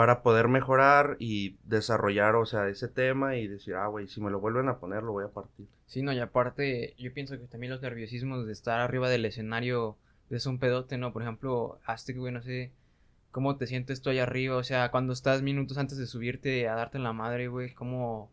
para 0.00 0.22
poder 0.22 0.48
mejorar 0.48 1.16
y 1.18 1.58
desarrollar, 1.64 2.34
o 2.34 2.46
sea, 2.46 2.68
ese 2.68 2.88
tema 2.88 3.36
y 3.36 3.46
decir, 3.46 3.74
ah, 3.74 3.86
güey, 3.88 4.08
si 4.08 4.22
me 4.22 4.30
lo 4.30 4.40
vuelven 4.40 4.70
a 4.70 4.78
poner, 4.78 5.02
lo 5.02 5.12
voy 5.12 5.26
a 5.26 5.28
partir. 5.28 5.66
Sí, 5.84 6.00
no, 6.00 6.10
y 6.10 6.20
aparte, 6.20 6.94
yo 6.96 7.12
pienso 7.12 7.38
que 7.38 7.44
también 7.44 7.70
los 7.70 7.82
nerviosismos 7.82 8.46
de 8.46 8.52
estar 8.54 8.80
arriba 8.80 9.10
del 9.10 9.26
escenario 9.26 9.98
es 10.30 10.46
un 10.46 10.58
pedote, 10.58 10.96
¿no? 10.96 11.12
Por 11.12 11.20
ejemplo, 11.20 11.80
hazte, 11.84 12.14
güey, 12.14 12.32
no 12.32 12.40
sé 12.40 12.72
cómo 13.30 13.58
te 13.58 13.66
sientes 13.66 14.00
tú 14.00 14.08
allá 14.08 14.22
arriba, 14.22 14.56
o 14.56 14.64
sea, 14.64 14.90
cuando 14.90 15.12
estás 15.12 15.42
minutos 15.42 15.76
antes 15.76 15.98
de 15.98 16.06
subirte 16.06 16.66
a 16.66 16.76
darte 16.76 16.96
en 16.96 17.04
la 17.04 17.12
madre, 17.12 17.48
güey, 17.48 17.74
¿cómo, 17.74 18.30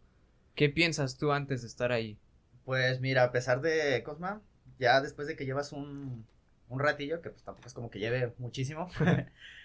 qué 0.55 0.69
piensas 0.69 1.17
tú 1.17 1.33
antes 1.33 1.63
de 1.63 1.67
estar 1.67 1.91
ahí? 1.91 2.17
Pues 2.63 3.01
mira, 3.01 3.25
a 3.25 3.33
pesar 3.33 3.59
de 3.59 4.01
Cosma, 4.03 4.41
ya 4.79 5.01
después 5.01 5.27
de 5.27 5.35
que 5.35 5.45
llevas 5.45 5.73
un, 5.73 6.25
un 6.69 6.79
ratillo, 6.79 7.21
que 7.21 7.29
pues 7.29 7.43
tampoco 7.43 7.67
es 7.67 7.73
como 7.73 7.89
que 7.89 7.99
lleve 7.99 8.31
muchísimo, 8.37 8.87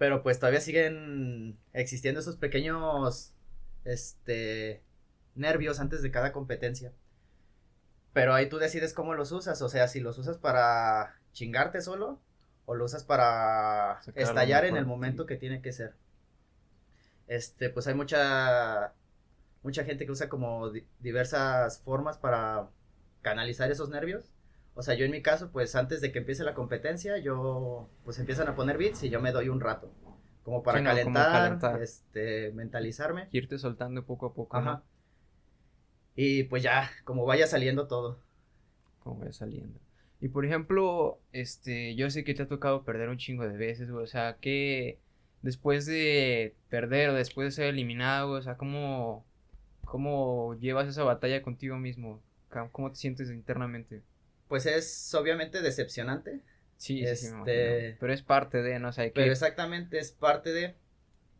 pero 0.00 0.22
pues 0.22 0.38
todavía 0.38 0.62
siguen 0.62 1.58
existiendo 1.74 2.20
esos 2.20 2.36
pequeños, 2.38 3.34
este, 3.84 4.82
nervios 5.34 5.78
antes 5.78 6.00
de 6.00 6.10
cada 6.10 6.32
competencia. 6.32 6.94
Pero 8.14 8.32
ahí 8.32 8.48
tú 8.48 8.56
decides 8.56 8.94
cómo 8.94 9.12
los 9.12 9.30
usas, 9.30 9.60
o 9.60 9.68
sea, 9.68 9.88
si 9.88 10.00
los 10.00 10.16
usas 10.16 10.38
para 10.38 11.20
chingarte 11.34 11.82
solo 11.82 12.18
o 12.64 12.74
lo 12.74 12.86
usas 12.86 13.04
para 13.04 14.00
estallar 14.22 14.64
en 14.64 14.76
el 14.78 14.86
momento 14.86 15.26
que 15.26 15.36
tiene 15.36 15.60
que 15.60 15.72
ser. 15.74 15.92
Este, 17.26 17.68
pues 17.68 17.86
hay 17.86 17.92
mucha 17.92 18.94
mucha 19.62 19.84
gente 19.84 20.06
que 20.06 20.12
usa 20.12 20.30
como 20.30 20.70
di- 20.70 20.86
diversas 20.98 21.78
formas 21.82 22.16
para 22.16 22.70
canalizar 23.20 23.70
esos 23.70 23.90
nervios. 23.90 24.32
O 24.74 24.82
sea, 24.82 24.94
yo 24.94 25.04
en 25.04 25.10
mi 25.10 25.22
caso, 25.22 25.50
pues 25.50 25.74
antes 25.74 26.00
de 26.00 26.12
que 26.12 26.20
empiece 26.20 26.44
la 26.44 26.54
competencia, 26.54 27.18
yo 27.18 27.88
pues 28.04 28.18
empiezan 28.18 28.48
a 28.48 28.54
poner 28.54 28.78
beats 28.78 29.02
y 29.02 29.10
yo 29.10 29.20
me 29.20 29.32
doy 29.32 29.48
un 29.48 29.60
rato. 29.60 29.92
Como 30.42 30.62
para 30.62 30.78
Sí, 30.78 30.84
no, 30.84 30.90
como 30.90 31.14
calentar, 31.14 31.82
este, 31.82 32.52
mentalizarme. 32.52 33.28
Irte 33.32 33.58
soltando 33.58 34.04
poco 34.06 34.26
a 34.26 34.34
poco, 34.34 34.56
Ajá. 34.56 34.70
¿no? 34.70 34.82
Y 36.16 36.44
pues 36.44 36.62
ya, 36.62 36.90
como 37.04 37.26
vaya 37.26 37.46
saliendo 37.46 37.86
todo. 37.86 38.20
Como 39.00 39.20
vaya 39.20 39.32
saliendo. 39.32 39.78
Y 40.20 40.28
por 40.28 40.44
ejemplo, 40.44 41.18
este, 41.32 41.94
yo 41.94 42.10
sé 42.10 42.24
que 42.24 42.34
te 42.34 42.42
ha 42.42 42.48
tocado 42.48 42.84
perder 42.84 43.08
un 43.08 43.16
chingo 43.16 43.48
de 43.48 43.56
veces, 43.56 43.90
güey, 43.90 44.04
o 44.04 44.06
sea, 44.06 44.36
que 44.40 44.98
después 45.42 45.86
de 45.86 46.54
perder 46.68 47.10
o 47.10 47.14
después 47.14 47.46
de 47.46 47.52
ser 47.52 47.66
eliminado, 47.66 48.32
o 48.32 48.42
sea, 48.42 48.56
¿cómo, 48.56 49.24
cómo 49.84 50.56
llevas 50.60 50.88
esa 50.88 51.04
batalla 51.04 51.42
contigo 51.42 51.76
mismo? 51.78 52.22
¿Cómo 52.72 52.90
te 52.90 52.96
sientes 52.96 53.30
internamente? 53.30 54.02
Pues 54.50 54.66
es 54.66 55.14
obviamente 55.14 55.62
decepcionante, 55.62 56.42
Sí, 56.76 57.06
sí, 57.06 57.16
sí, 57.16 57.26
Este- 57.26 57.28
imagino. 57.28 57.96
Pero 58.00 58.12
es 58.12 58.22
parte 58.22 58.62
de, 58.62 58.78
¿no? 58.78 58.88
O 58.88 58.92
sea, 58.92 59.04
que... 59.04 59.10
pero 59.12 59.30
exactamente 59.30 59.98
es 59.98 60.12
parte 60.12 60.52
de... 60.52 60.74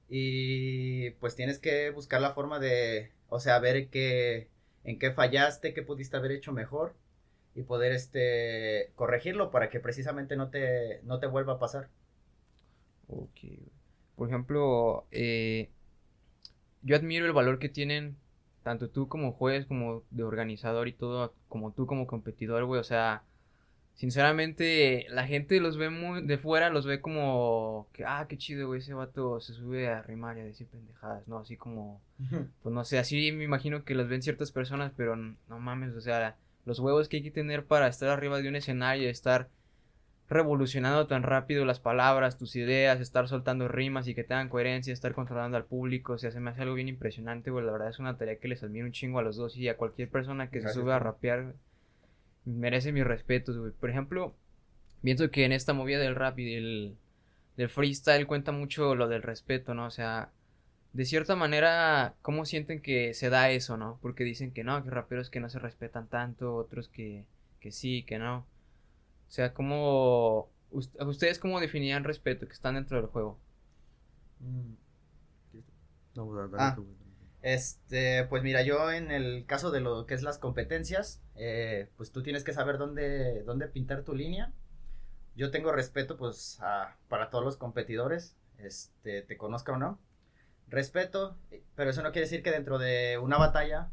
Y 0.09 1.11
pues 1.13 1.35
tienes 1.35 1.59
que 1.59 1.91
buscar 1.91 2.21
la 2.21 2.35
forma 2.35 2.59
de, 2.59 3.11
o 3.29 3.41
sea, 3.41 3.59
ver 3.59 3.89
qué, 3.89 4.49
en 4.85 4.99
qué 4.99 5.13
fallaste, 5.13 5.73
qué 5.75 5.83
pudiste 5.83 6.17
haber 6.17 6.33
hecho 6.33 6.53
mejor 6.53 6.95
y 7.55 7.63
poder 7.63 7.93
este 7.93 8.93
corregirlo 8.97 9.51
para 9.51 9.71
que 9.71 9.81
precisamente 9.81 10.37
no 10.37 10.51
te, 10.51 11.01
no 11.05 11.19
te 11.21 11.27
vuelva 11.27 11.55
a 11.55 11.59
pasar. 11.59 11.89
Ok. 13.09 13.41
Por 14.17 14.29
ejemplo, 14.29 15.07
eh, 15.11 15.71
yo 16.83 16.97
admiro 16.97 17.27
el 17.27 17.33
valor 17.33 17.59
que 17.59 17.69
tienen 17.69 18.17
tanto 18.63 18.89
tú 18.91 19.09
como 19.09 19.33
juez, 19.33 19.67
como 19.67 20.03
de 20.11 20.23
organizador 20.25 20.89
y 20.89 20.93
todo, 20.93 21.35
como 21.49 21.73
tú 21.73 21.87
como 21.87 22.07
competidor, 22.07 22.65
güey. 22.67 22.81
O 22.81 22.85
sea, 22.85 23.23
sinceramente, 23.95 25.07
la 25.11 25.27
gente 25.27 25.61
los 25.61 25.77
ve 25.77 25.91
muy 25.91 26.23
de 26.23 26.39
fuera, 26.39 26.71
los 26.71 26.87
ve 26.87 27.01
como 27.01 27.89
que, 27.93 28.05
ah, 28.05 28.27
qué 28.29 28.39
chido, 28.39 28.67
güey, 28.69 28.81
ese 28.81 28.95
vato 28.95 29.41
se 29.41 29.53
sube 29.55 29.89
a 29.89 30.03
rimar 30.03 30.39
y 30.39 30.41
a 30.41 30.45
decir 30.45 30.67
pendejadas, 30.69 31.27
¿no? 31.29 31.39
Así 31.39 31.57
como, 31.57 32.01
pues 32.63 32.75
no 32.75 32.85
sé, 32.85 32.99
así 32.99 33.33
me 33.33 33.45
imagino 33.45 33.85
que 33.85 33.95
los 33.95 34.09
ven 34.09 34.23
ciertas 34.23 34.53
personas, 34.53 34.93
pero 34.97 35.15
n- 35.15 35.37
no 35.49 35.59
mames, 35.59 35.95
o 35.95 36.01
sea, 36.01 36.37
los 36.67 36.79
huevos 36.81 37.09
que 37.09 37.19
hay 37.19 37.23
que 37.23 37.31
tener 37.31 37.65
para 37.67 37.89
estar 37.89 38.09
arriba 38.09 38.41
de 38.41 38.49
un 38.49 38.57
escenario, 38.57 39.09
estar 39.11 39.49
revolucionando 40.31 41.07
tan 41.07 41.23
rápido 41.23 41.65
las 41.65 41.81
palabras, 41.81 42.39
tus 42.39 42.57
ideas, 42.57 43.01
estar 43.01 43.29
soltando 43.29 43.69
rimas 43.69 44.09
y 44.09 44.15
que 44.15 44.25
tengan 44.25 44.49
coherencia, 44.49 44.93
estar 44.93 45.13
controlando 45.13 45.57
al 45.57 45.67
público, 45.67 46.15
o 46.15 46.19
sea, 46.19 46.31
se 46.31 46.41
me 46.41 46.51
hace 46.51 46.63
algo 46.63 46.75
bien 46.75 46.89
impresionante, 46.89 47.51
güey, 47.51 47.67
la 47.67 47.73
verdad 47.73 47.91
es 47.91 47.99
una 47.99 48.17
tarea 48.17 48.37
que 48.37 48.49
les 48.49 48.63
admiro 48.63 48.87
un 48.87 48.93
chingo 48.93 49.19
a 49.19 49.23
los 49.23 49.37
dos 49.37 49.57
y 49.57 49.69
a 49.69 49.77
cualquier 49.77 50.09
persona 50.09 50.49
que 50.49 50.61
Gracias, 50.61 50.75
se 50.75 50.81
sube 50.81 50.93
a 50.95 50.99
rapear 50.99 51.55
merece 52.45 52.93
mis 52.93 53.05
respetos, 53.05 53.57
güey. 53.59 53.73
Por 53.73 53.91
ejemplo, 53.91 54.35
pienso 55.03 55.31
que 55.31 55.45
en 55.45 55.53
esta 55.53 55.73
movida 55.73 55.99
del 55.99 56.15
rap 56.15 56.39
y 56.39 56.55
del, 56.55 56.97
del 57.57 57.69
freestyle 57.69 58.27
cuenta 58.27 58.53
mucho 58.53 58.95
lo 58.95 59.09
del 59.09 59.23
respeto, 59.23 59.75
¿no? 59.75 59.87
O 59.87 59.91
sea, 59.91 60.31
de 60.93 61.05
cierta 61.05 61.37
manera, 61.37 62.15
¿cómo 62.23 62.45
sienten 62.45 62.81
que 62.81 63.15
se 63.15 63.31
da 63.31 63.51
eso, 63.51 63.77
no? 63.77 63.99
Porque 64.03 64.25
dicen 64.25 64.53
que 64.53 64.65
no, 64.65 64.83
que 64.83 64.91
raperos 64.91 65.31
que 65.31 65.41
no 65.41 65.51
se 65.51 65.59
respetan 65.59 66.09
tanto, 66.09 66.55
otros 66.55 66.89
que, 66.89 67.25
que 67.61 67.73
sí, 67.73 68.03
que 68.05 68.19
no. 68.19 68.47
O 69.31 69.33
sea, 69.33 69.55
¿cómo... 69.55 70.51
us- 70.73 70.91
¿Ustedes 71.07 71.39
cómo 71.39 71.61
definirían 71.61 72.03
respeto 72.05 72.47
que 72.49 72.53
están 72.53 72.75
dentro 72.75 72.97
del 72.97 73.07
juego? 73.07 73.39
No, 76.15 76.25
güey, 76.25 76.51
dale 76.51 76.57
Ah. 76.59 76.73
tú. 76.75 76.87
Este, 77.43 78.25
pues 78.25 78.43
mira, 78.43 78.63
yo 78.63 78.91
en 78.93 79.11
el 79.11 79.47
caso 79.47 79.71
de 79.71 79.81
lo 79.81 80.05
que 80.07 80.15
es 80.15 80.23
las 80.23 80.39
competencias, 80.39 81.23
eh, 81.37 81.89
pues 81.97 82.13
tú 82.13 82.23
tienes 82.23 82.45
que 82.45 82.53
saber 82.53 82.77
dónde, 82.77 83.43
dónde 83.45 83.67
pintar 83.69 84.03
tu 84.03 84.15
línea. 84.15 84.53
Yo 85.37 85.51
tengo 85.51 85.73
respeto, 85.73 86.17
pues, 86.19 86.59
a- 86.61 86.97
para 87.09 87.31
todos 87.31 87.45
los 87.45 87.57
competidores, 87.57 88.37
este, 88.59 89.23
te 89.23 89.39
conozca 89.39 89.73
o 89.73 89.79
no. 89.79 89.99
Respeto, 90.69 91.39
pero 91.77 91.91
eso 91.91 92.03
no 92.03 92.13
quiere 92.13 92.27
decir 92.27 92.43
que 92.43 92.51
dentro 92.51 92.79
de 92.79 93.17
una 93.19 93.39
batalla, 93.39 93.91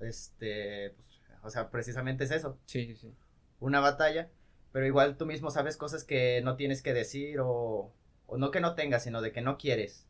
este, 0.00 0.90
pues, 0.96 1.20
o 1.42 1.50
sea, 1.50 1.70
precisamente 1.70 2.24
es 2.24 2.32
eso, 2.32 2.58
Sí, 2.64 2.86
sí, 2.86 2.96
sí. 2.96 3.14
una 3.60 3.78
batalla, 3.80 4.28
pero 4.78 4.86
igual 4.86 5.16
tú 5.16 5.26
mismo 5.26 5.50
sabes 5.50 5.76
cosas 5.76 6.04
que 6.04 6.40
no 6.44 6.56
tienes 6.56 6.82
que 6.82 6.94
decir 6.94 7.40
o, 7.40 7.92
o 8.26 8.38
no 8.38 8.50
que 8.52 8.60
no 8.60 8.74
tengas, 8.76 9.02
sino 9.04 9.20
de 9.22 9.32
que 9.32 9.40
no 9.42 9.58
quieres. 9.58 10.06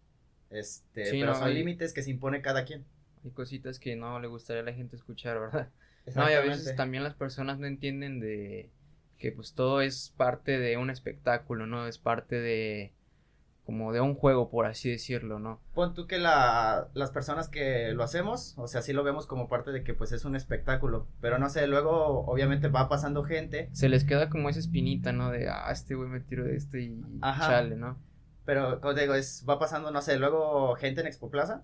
Este, 0.50 1.04
Sí, 1.04 1.20
pero 1.20 1.32
no, 1.32 1.34
son 1.34 1.48
y- 1.50 1.54
límites 1.54 1.92
que 1.94 2.02
se 2.02 2.10
impone 2.10 2.42
cada 2.42 2.64
quien. 2.64 2.84
Hay 3.25 3.30
cositas 3.32 3.78
que 3.78 3.96
no 3.96 4.20
le 4.20 4.28
gustaría 4.28 4.62
a 4.62 4.64
la 4.64 4.72
gente 4.72 4.96
escuchar, 4.96 5.38
¿verdad? 5.40 5.70
No, 6.14 6.28
y 6.30 6.32
a 6.32 6.40
veces 6.40 6.75
también 6.75 7.04
las 7.04 7.14
personas 7.14 7.58
no 7.58 7.66
entienden 7.66 8.20
de 8.20 8.70
que 9.18 9.32
pues 9.32 9.54
todo 9.54 9.80
es 9.82 10.10
parte 10.16 10.58
de 10.58 10.76
un 10.76 10.90
espectáculo, 10.90 11.66
¿no? 11.66 11.87
Es 11.87 11.98
parte 11.98 12.37
de 12.40 12.92
como 13.68 13.92
de 13.92 14.00
un 14.00 14.14
juego, 14.14 14.48
por 14.48 14.64
así 14.64 14.88
decirlo, 14.88 15.38
¿no? 15.38 15.60
Pon 15.75 15.92
tú 15.92 16.06
que 16.06 16.16
la, 16.16 16.88
las 16.94 17.10
personas 17.10 17.50
que 17.50 17.92
lo 17.92 18.02
hacemos, 18.02 18.54
o 18.56 18.66
sea, 18.66 18.80
sí 18.80 18.94
lo 18.94 19.04
vemos 19.04 19.26
como 19.26 19.46
parte 19.46 19.72
de 19.72 19.84
que 19.84 19.92
pues 19.92 20.10
es 20.12 20.25
un 20.25 20.37
espectáculo, 20.37 21.06
pero 21.20 21.38
no 21.38 21.50
sé, 21.50 21.66
luego 21.66 22.25
obviamente 22.25 22.68
va 22.68 22.88
pasando 22.88 23.25
gente, 23.25 23.68
Se 23.72 23.90
les 23.90 24.04
queda 24.04 24.30
como 24.30 24.48
esa 24.48 24.58
espinita, 24.58 25.12
¿no? 25.12 25.30
De, 25.30 25.50
ah, 25.50 25.70
este 25.70 25.94
güey 25.94 26.08
me 26.08 26.20
tiro 26.20 26.44
de 26.44 26.56
esto 26.56 26.78
y 26.78 26.98
Ajá. 27.20 27.46
chale, 27.46 27.76
¿no? 27.76 27.98
pero 28.46 28.80
como 28.80 28.94
te 28.94 29.02
digo, 29.02 29.12
es, 29.12 29.44
va 29.46 29.58
pasando, 29.58 29.90
no 29.90 30.00
sé, 30.00 30.18
luego 30.18 30.75
gente 30.76 31.02
en 31.02 31.06
Expo 31.06 31.28
Plaza 31.28 31.62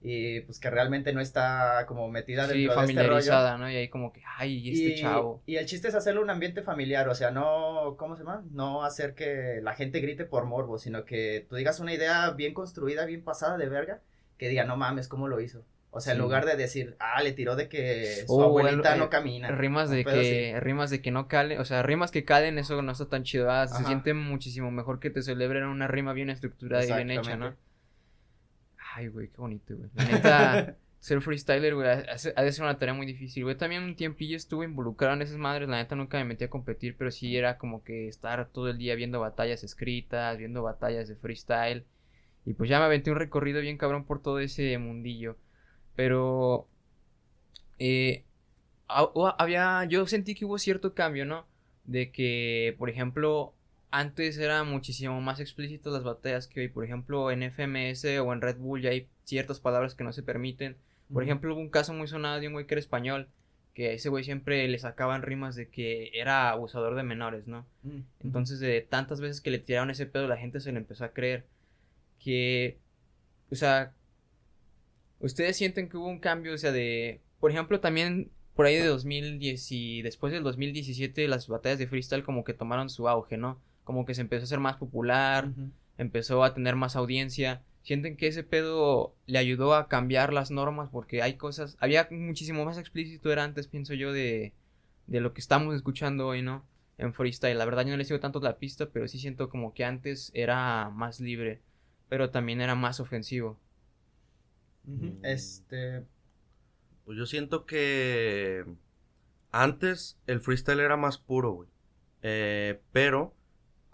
y 0.00 0.40
pues 0.42 0.60
que 0.60 0.70
realmente 0.70 1.12
no 1.12 1.20
está 1.20 1.84
como 1.86 2.08
metida 2.10 2.46
Sí, 2.46 2.66
dentro 2.66 2.74
de 2.80 2.86
este 2.86 3.02
rollo. 3.02 3.16
familiarizada, 3.16 3.58
¿no? 3.58 3.70
Y 3.70 3.76
ahí 3.76 3.88
como 3.88 4.12
que, 4.12 4.22
ay, 4.38 4.58
¿y 4.58 4.70
este 4.72 4.90
y, 4.90 4.94
chavo. 4.94 5.42
y 5.46 5.56
el 5.56 5.66
chiste 5.66 5.88
es 5.88 5.94
hacerlo 5.94 6.22
un 6.22 6.30
ambiente 6.30 6.62
familiar, 6.62 7.08
o 7.08 7.14
sea, 7.14 7.30
no, 7.30 7.96
¿cómo 7.98 8.14
se 8.16 8.22
llama? 8.22 8.44
No 8.52 8.84
hacer 8.84 9.14
que 9.14 9.60
la 9.62 9.74
gente 9.74 10.00
grite 10.00 10.24
por 10.24 10.44
morbo, 10.46 10.78
sino 10.78 11.04
que 11.04 11.46
tú 11.48 11.56
digas 11.56 11.80
una 11.80 11.92
idea 11.92 12.30
bien 12.30 12.54
construida, 12.54 13.04
bien 13.06 13.22
pasada 13.22 13.56
de 13.58 13.68
verga, 13.68 14.00
que 14.36 14.48
diga, 14.48 14.64
no 14.64 14.76
mames, 14.76 15.08
¿cómo 15.08 15.26
lo 15.26 15.40
hizo? 15.40 15.64
O 15.90 16.00
sea, 16.00 16.12
en 16.12 16.18
lugar 16.20 16.44
de 16.44 16.54
decir, 16.56 16.96
ah, 17.00 17.22
le 17.22 17.32
tiró 17.32 17.56
de 17.56 17.68
que 17.68 18.24
su 18.26 18.38
Oh, 18.38 18.44
abuelita 18.44 18.92
el- 18.92 18.98
no 19.00 19.06
eh, 19.06 19.08
camina. 19.08 19.48
Rimas 19.50 19.90
de 19.90 20.04
que, 20.04 20.60
rimas 20.60 20.90
de 20.90 21.00
que 21.00 21.10
no 21.10 21.26
calen, 21.28 21.58
o 21.58 21.64
sea, 21.64 21.82
rimas 21.82 22.10
que 22.10 22.24
calen, 22.24 22.58
eso 22.58 22.80
no 22.82 22.92
está 22.92 23.08
tan 23.08 23.24
chido, 23.24 23.50
ah, 23.50 23.66
Se 23.66 23.84
siente 23.84 24.12
muchísimo 24.14 24.70
mejor 24.70 25.00
que 25.00 25.10
te 25.10 25.22
celebren 25.22 25.64
una 25.64 25.88
rima 25.88 26.12
bien 26.12 26.30
estructurada 26.30 26.84
y 26.84 26.92
bien 26.92 27.10
hecha, 27.10 27.36
¿no? 27.36 27.56
Ay, 28.98 29.06
güey, 29.08 29.28
qué 29.28 29.36
bonito, 29.36 29.76
güey. 29.76 29.90
La 29.94 30.04
neta, 30.04 30.76
ser 30.98 31.20
freestyler, 31.20 31.76
güey, 31.76 31.88
ha 31.88 32.42
de 32.42 32.52
ser 32.52 32.64
una 32.64 32.78
tarea 32.78 32.94
muy 32.94 33.06
difícil, 33.06 33.44
güey. 33.44 33.56
También 33.56 33.84
un 33.84 33.94
tiempillo 33.94 34.36
estuve 34.36 34.64
involucrado 34.64 35.14
en 35.14 35.22
esas 35.22 35.38
madres, 35.38 35.68
la 35.68 35.76
neta 35.76 35.94
nunca 35.94 36.18
me 36.18 36.24
metí 36.24 36.42
a 36.42 36.50
competir, 36.50 36.96
pero 36.96 37.12
sí 37.12 37.36
era 37.36 37.58
como 37.58 37.84
que 37.84 38.08
estar 38.08 38.48
todo 38.48 38.68
el 38.68 38.78
día 38.78 38.96
viendo 38.96 39.20
batallas 39.20 39.62
escritas, 39.62 40.36
viendo 40.36 40.64
batallas 40.64 41.06
de 41.08 41.14
freestyle. 41.14 41.84
Y 42.44 42.54
pues 42.54 42.68
ya 42.68 42.80
me 42.80 42.86
aventé 42.86 43.12
un 43.12 43.18
recorrido 43.18 43.60
bien 43.60 43.78
cabrón 43.78 44.04
por 44.04 44.20
todo 44.20 44.40
ese 44.40 44.76
mundillo. 44.78 45.36
Pero, 45.94 46.66
eh, 47.78 48.24
había, 49.38 49.84
yo 49.84 50.06
sentí 50.08 50.34
que 50.34 50.44
hubo 50.44 50.58
cierto 50.58 50.94
cambio, 50.94 51.24
¿no? 51.24 51.46
de 51.88 52.12
que, 52.12 52.76
por 52.78 52.90
ejemplo, 52.90 53.54
antes 53.90 54.38
era 54.38 54.64
muchísimo 54.64 55.20
más 55.20 55.40
explícito 55.40 55.90
las 55.90 56.04
batallas 56.04 56.46
que 56.46 56.60
hoy. 56.60 56.68
Por 56.68 56.84
ejemplo, 56.84 57.30
en 57.30 57.42
FMS 57.42 58.04
o 58.20 58.32
en 58.32 58.40
Red 58.40 58.58
Bull 58.58 58.82
ya 58.82 58.90
hay 58.90 59.08
ciertas 59.24 59.60
palabras 59.60 59.94
que 59.94 60.04
no 60.04 60.12
se 60.12 60.22
permiten. 60.22 60.76
Por 61.12 61.22
ejemplo, 61.22 61.54
hubo 61.54 61.60
un 61.60 61.70
caso 61.70 61.94
muy 61.94 62.06
sonado 62.06 62.38
de 62.40 62.48
un 62.48 62.52
güey 62.52 62.66
que 62.66 62.74
era 62.74 62.80
español, 62.80 63.28
que 63.72 63.88
a 63.88 63.92
ese 63.92 64.10
güey 64.10 64.24
siempre 64.24 64.68
le 64.68 64.78
sacaban 64.78 65.22
rimas 65.22 65.56
de 65.56 65.68
que 65.68 66.10
era 66.12 66.50
abusador 66.50 66.94
de 66.94 67.02
menores, 67.02 67.46
¿no? 67.46 67.66
Mm. 67.82 68.00
Entonces, 68.20 68.60
de 68.60 68.82
tantas 68.82 69.20
veces 69.20 69.40
que 69.40 69.50
le 69.50 69.58
tiraron 69.58 69.90
ese 69.90 70.04
pedo, 70.04 70.28
la 70.28 70.36
gente 70.36 70.60
se 70.60 70.70
le 70.72 70.78
empezó 70.78 71.04
a 71.04 71.12
creer 71.12 71.46
que, 72.18 72.78
o 73.50 73.54
sea, 73.54 73.94
ustedes 75.20 75.56
sienten 75.56 75.88
que 75.88 75.96
hubo 75.96 76.08
un 76.08 76.20
cambio, 76.20 76.52
o 76.52 76.58
sea, 76.58 76.72
de, 76.72 77.22
por 77.40 77.50
ejemplo, 77.50 77.80
también 77.80 78.30
por 78.54 78.66
ahí 78.66 78.74
de 78.74 78.86
2010 78.86 79.70
y 79.70 80.02
después 80.02 80.32
del 80.32 80.42
2017 80.42 81.28
las 81.28 81.46
batallas 81.46 81.78
de 81.78 81.86
freestyle 81.86 82.24
como 82.24 82.42
que 82.42 82.54
tomaron 82.54 82.90
su 82.90 83.08
auge, 83.08 83.36
¿no? 83.36 83.62
Como 83.88 84.04
que 84.04 84.14
se 84.14 84.20
empezó 84.20 84.42
a 84.42 84.44
hacer 84.44 84.60
más 84.60 84.76
popular, 84.76 85.50
empezó 85.96 86.44
a 86.44 86.52
tener 86.52 86.76
más 86.76 86.94
audiencia. 86.94 87.62
Sienten 87.80 88.18
que 88.18 88.26
ese 88.26 88.44
pedo 88.44 89.14
le 89.24 89.38
ayudó 89.38 89.74
a 89.74 89.88
cambiar 89.88 90.34
las 90.34 90.50
normas 90.50 90.90
porque 90.92 91.22
hay 91.22 91.38
cosas, 91.38 91.78
había 91.80 92.06
muchísimo 92.10 92.66
más 92.66 92.76
explícito 92.76 93.32
era 93.32 93.44
antes, 93.44 93.66
pienso 93.66 93.94
yo, 93.94 94.12
de, 94.12 94.52
de 95.06 95.20
lo 95.22 95.32
que 95.32 95.40
estamos 95.40 95.74
escuchando 95.74 96.26
hoy, 96.26 96.42
¿no? 96.42 96.66
En 96.98 97.14
freestyle. 97.14 97.56
La 97.56 97.64
verdad 97.64 97.84
yo 97.86 97.92
no 97.92 97.96
le 97.96 98.04
sigo 98.04 98.20
tanto 98.20 98.40
la 98.40 98.58
pista, 98.58 98.90
pero 98.92 99.08
sí 99.08 99.18
siento 99.18 99.48
como 99.48 99.72
que 99.72 99.86
antes 99.86 100.30
era 100.34 100.90
más 100.90 101.18
libre, 101.18 101.62
pero 102.10 102.28
también 102.28 102.60
era 102.60 102.74
más 102.74 103.00
ofensivo. 103.00 103.58
Mm. 104.84 105.24
Este, 105.24 106.04
Pues 107.06 107.16
yo 107.16 107.24
siento 107.24 107.64
que 107.64 108.66
antes 109.50 110.18
el 110.26 110.40
freestyle 110.40 110.80
era 110.80 110.98
más 110.98 111.16
puro, 111.16 111.52
güey. 111.52 111.68
Eh, 112.22 112.80
pero 112.92 113.34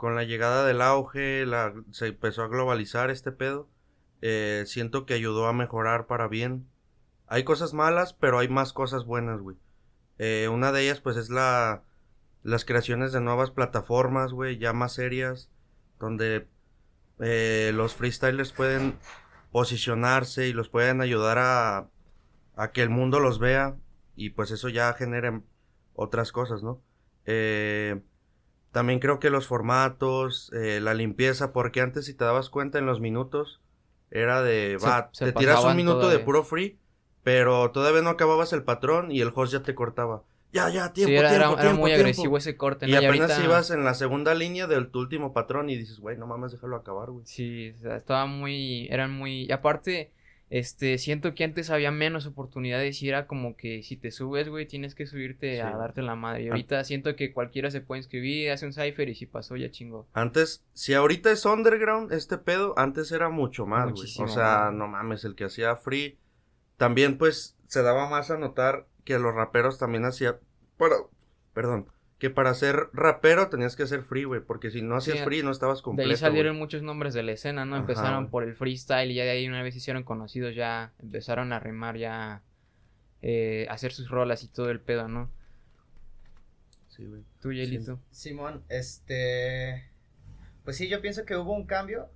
con 0.05 0.17
la 0.17 0.25
llegada 0.25 0.67
del 0.67 0.83
auge, 0.83 1.47
se 1.91 2.09
empezó 2.09 2.43
a 2.43 2.49
globalizar 2.49 3.11
este 3.11 3.33
pedo. 3.33 3.71
eh, 4.21 4.65
siento 4.67 5.07
que 5.07 5.15
ayudó 5.15 5.47
a 5.47 5.55
mejorar 5.55 6.07
para 6.07 6.29
bien. 6.29 6.69
Hay 7.27 7.45
cosas 7.45 7.73
malas, 7.73 8.13
pero 8.13 8.39
hay 8.39 8.49
más 8.49 8.75
cosas 8.75 9.07
buenas, 9.07 9.41
güey. 9.41 9.57
Eh, 10.19 10.49
una 10.53 10.73
de 10.73 10.83
ellas, 10.83 11.01
pues, 11.01 11.17
es 11.17 11.31
la 11.31 11.85
las 12.43 12.67
creaciones 12.67 13.13
de 13.13 13.23
nuevas 13.23 13.51
plataformas, 13.51 14.33
güey, 14.33 14.59
ya 14.59 14.75
más 14.75 14.93
serias, 14.93 15.49
donde 15.99 16.49
eh, 17.21 17.73
los 17.75 17.95
freestylers 17.95 18.53
pueden 18.53 18.99
posicionarse 19.53 20.49
y 20.49 20.53
los 20.53 20.69
pueden 20.69 21.01
ayudar 21.01 21.39
a, 21.39 21.89
a 22.57 22.73
que 22.73 22.83
el 22.83 22.91
mundo 22.91 23.21
los 23.21 23.39
vea 23.39 23.79
y 24.17 24.31
pues 24.31 24.51
eso 24.51 24.69
ya 24.69 24.93
genera 24.93 25.41
otras 25.95 26.31
cosas, 26.31 26.63
¿no? 26.63 26.83
Eh, 27.25 28.03
también 28.75 28.99
creo 28.99 29.19
que 29.21 29.31
los 29.31 29.47
formatos, 29.47 30.53
eh, 30.53 30.81
la 30.83 30.93
limpieza, 30.93 31.53
porque 31.55 31.81
antes 31.81 32.05
si 32.05 32.13
te 32.13 32.25
dabas 32.25 32.51
cuenta 32.51 32.79
en 32.79 32.85
los 32.85 33.01
minutos 33.01 33.61
era 34.11 34.43
de, 34.43 34.77
va, 34.77 35.09
se 35.13 35.27
te 35.27 35.33
tiras 35.33 35.65
un 35.65 35.77
minuto 35.77 36.11
de 36.11 36.19
puro 36.19 36.45
free, 36.45 36.79
pero 37.23 37.71
todavía 37.71 38.03
no 38.03 38.11
acababas 38.11 38.53
el 38.53 38.65
patrón 38.65 39.11
y 39.11 39.23
el 39.23 39.33
host 39.35 39.53
ya 39.55 39.63
te 39.63 39.75
cortaba. 39.75 40.25
Ya, 40.53 40.69
ya, 40.69 40.93
tiempo, 40.93 41.09
sí, 41.11 41.17
era, 41.17 41.35
era- 41.35 41.47
tiempo, 41.47 41.61
era 41.63 41.73
muy 41.75 41.91
tiempo". 41.91 42.01
agresivo 42.03 42.37
ese 42.37 42.57
corte, 42.57 42.87
Y 42.87 42.93
¿no? 42.93 42.99
apenas 42.99 43.31
ahorita- 43.33 43.45
ibas 43.45 43.71
en 43.71 43.83
la 43.85 43.95
segunda 43.95 44.35
línea 44.35 44.67
del 44.69 44.89
tu 44.89 45.01
último 45.01 45.33
patrón 45.33 45.71
y 45.71 45.77
dices, 45.77 45.99
güey, 46.01 46.17
no 46.17 46.27
mames, 46.27 46.53
déjalo 46.53 46.77
acabar, 46.77 47.11
güey. 47.11 47.25
Sí, 47.27 47.75
o 47.79 47.83
sea, 47.83 47.97
estaba 47.97 48.27
muy, 48.27 48.87
eran 48.89 49.11
muy, 49.13 49.45
y 49.47 49.53
aparte, 49.53 50.13
este, 50.57 50.99
siento 50.99 51.35
que 51.35 51.43
antes 51.43 51.71
había 51.71 51.91
menos 51.91 52.27
oportunidades 52.27 53.03
y 53.03 53.09
era 53.09 53.27
como 53.27 53.57
que 53.57 53.83
si 53.83 53.97
te 53.97 54.13
subes, 54.13 54.49
güey, 54.49 54.67
tienes 54.67 54.95
que 54.95 55.05
subirte 55.07 55.61
a 55.63 55.77
darte 55.77 56.01
la 56.01 56.15
madre. 56.15 56.45
Y 56.45 56.47
Ah. 56.47 56.51
ahorita 56.53 56.85
siento 56.85 57.17
que 57.17 57.33
cualquiera 57.33 57.73
se 57.73 57.81
puede 57.81 57.99
inscribir, 58.01 58.51
hace 58.53 58.65
un 58.67 58.73
cipher 58.73 59.09
y 59.09 59.17
si 59.17 59.27
pasó 59.27 59.57
ya 59.57 59.71
chingó. 59.73 60.07
Antes, 60.13 60.65
si 60.73 60.95
ahorita 60.95 61.33
es 61.33 61.45
underground 61.45 62.13
este 62.13 62.39
pedo, 62.39 62.73
antes 62.79 63.11
era 63.11 63.31
mucho 63.31 63.67
más, 63.67 63.91
güey. 63.91 64.07
O 64.21 64.29
sea, 64.29 64.71
no 64.73 64.87
mames, 64.87 65.25
el 65.25 65.35
que 65.35 65.45
hacía 65.45 65.75
free. 65.75 66.19
También, 66.77 67.19
pues, 67.19 67.57
se 67.67 67.83
daba 67.83 68.09
más 68.09 68.31
a 68.31 68.39
notar 68.39 68.87
que 69.05 69.19
los 69.19 69.35
raperos 69.35 69.79
también 69.79 70.05
hacían. 70.05 70.37
Para, 70.77 70.95
perdón. 71.53 71.89
Que 72.25 72.31
para 72.31 72.55
ser 72.55 72.89
rapero 72.95 73.51
tenías 73.51 73.77
que 73.77 73.83
hacer 73.83 74.03
free, 74.03 74.25
güey. 74.25 74.41
Porque 74.41 74.71
si 74.71 74.81
no 74.81 74.97
hacías 74.97 75.19
Sí, 75.19 75.25
free, 75.25 75.43
no 75.43 75.51
estabas 75.51 75.81
De 75.81 75.83
completo. 75.83 76.09
ahí 76.11 76.17
salieron 76.17 76.57
muchos 76.57 76.81
nombres 76.81 77.13
de 77.13 77.23
la 77.23 77.33
escena, 77.33 77.67
¿no? 77.67 77.75
Ajá, 77.75 77.81
Empezaron 77.83 78.31
por 78.31 78.45
el 78.45 78.55
freestyle 78.55 79.11
y 79.11 79.15
ya 79.17 79.25
de 79.25 79.31
ahí 79.33 79.47
una 79.47 79.63
vez 79.63 79.75
se 79.75 79.79
hicieron 79.79 80.05
conocidos, 80.05 80.55
ya 80.55 80.95
empezaron 81.03 81.53
a 81.53 81.61
rimar, 81.61 81.99
ya 81.99 82.41
eh, 83.21 83.67
hacer 83.69 83.93
sus 83.93 84.09
rolas 84.09 84.43
y 84.43 84.49
todo 84.49 84.71
el 84.71 84.81
pedo, 84.81 85.07
¿no? 85.07 85.31
Sí, 86.89 87.05
güey. 87.05 87.25
Tú, 87.43 87.53
Yelito. 87.53 88.01
Simón, 88.11 88.63
este, 88.71 89.91
pues 90.65 90.79
sí, 90.79 90.89
yo 90.89 91.03
pienso 91.03 91.27
que 91.27 91.37
hubo 91.37 91.53
un 91.53 91.67
cambio. 91.67 92.09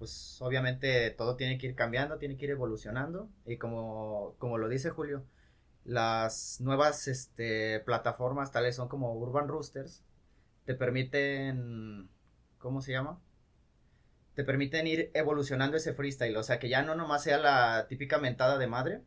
pues 0.00 0.36
obviamente 0.40 1.10
todo 1.12 1.36
tiene 1.36 1.58
que 1.58 1.68
ir 1.68 1.76
cambiando, 1.76 2.18
tiene 2.18 2.36
que 2.36 2.46
ir 2.46 2.50
evolucionando. 2.50 3.28
Y 3.46 3.56
como, 3.56 4.34
como 4.38 4.58
lo 4.58 4.68
dice 4.68 4.90
Julio, 4.90 5.22
las 5.88 6.60
nuevas 6.60 7.08
este, 7.08 7.80
plataformas, 7.80 8.52
tales 8.52 8.76
son 8.76 8.88
como 8.88 9.14
Urban 9.14 9.48
Roosters, 9.48 10.04
te 10.66 10.74
permiten, 10.74 12.10
¿cómo 12.58 12.82
se 12.82 12.92
llama? 12.92 13.18
Te 14.34 14.44
permiten 14.44 14.86
ir 14.86 15.10
evolucionando 15.14 15.78
ese 15.78 15.94
freestyle. 15.94 16.36
O 16.36 16.42
sea, 16.42 16.58
que 16.58 16.68
ya 16.68 16.82
no 16.82 16.94
nomás 16.94 17.22
sea 17.22 17.38
la 17.38 17.86
típica 17.88 18.18
mentada 18.18 18.58
de 18.58 18.66
madre, 18.66 19.02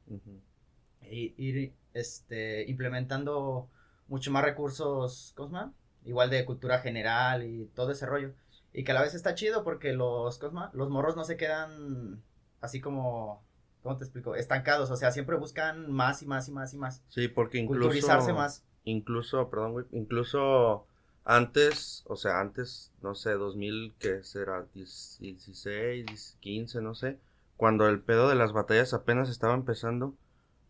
y 1.02 1.36
ir 1.38 1.76
este, 1.94 2.68
implementando 2.68 3.70
mucho 4.08 4.32
más 4.32 4.44
recursos, 4.44 5.34
¿cómo 5.38 5.50
se 5.50 5.56
llama? 5.56 5.74
Igual 6.04 6.32
de 6.32 6.46
cultura 6.46 6.80
general 6.80 7.44
y 7.44 7.68
todo 7.76 7.92
ese 7.92 8.08
rollo. 8.08 8.34
Y 8.74 8.84
que 8.84 8.92
a 8.92 8.96
la 8.96 9.04
vez 9.04 9.14
está 9.14 9.36
chido 9.36 9.64
porque 9.64 9.94
los, 9.94 10.40
¿cómo 10.40 10.50
se 10.50 10.56
llama? 10.56 10.72
Los 10.74 10.90
morros 10.90 11.16
no 11.16 11.26
se 11.26 11.38
quedan 11.38 12.24
así 12.60 12.82
como, 12.82 13.44
¿cómo 13.84 13.98
te 13.98 14.04
explico? 14.06 14.36
Estancados, 14.36 14.90
o 14.92 14.96
sea, 14.96 15.12
siempre 15.12 15.36
buscan 15.38 15.92
más 15.92 16.22
y 16.22 16.26
más 16.26 16.48
y 16.48 16.52
más 16.52 16.74
y 16.74 16.78
más. 16.78 17.04
Sí, 17.10 17.28
porque 17.28 17.58
incluso. 17.58 17.82
Culturizarse 17.82 18.34
más. 18.34 18.64
Incluso, 18.84 19.50
perdón, 19.50 19.74
güey. 19.74 19.86
Incluso 19.92 20.86
antes, 21.24 22.04
o 22.08 22.16
sea, 22.16 22.40
antes, 22.40 22.92
no 23.02 23.14
sé, 23.16 23.32
2000, 23.34 23.94
¿qué 24.00 24.24
será? 24.24 24.66
10 24.74 25.18
16, 25.20 26.38
15, 26.40 26.82
no 26.82 26.96
sé. 26.96 27.20
Cuando 27.58 27.88
el 27.88 28.00
pedo 28.00 28.28
de 28.28 28.36
las 28.36 28.54
batallas 28.54 28.94
apenas 28.94 29.30
estaba 29.30 29.54
empezando, 29.54 30.16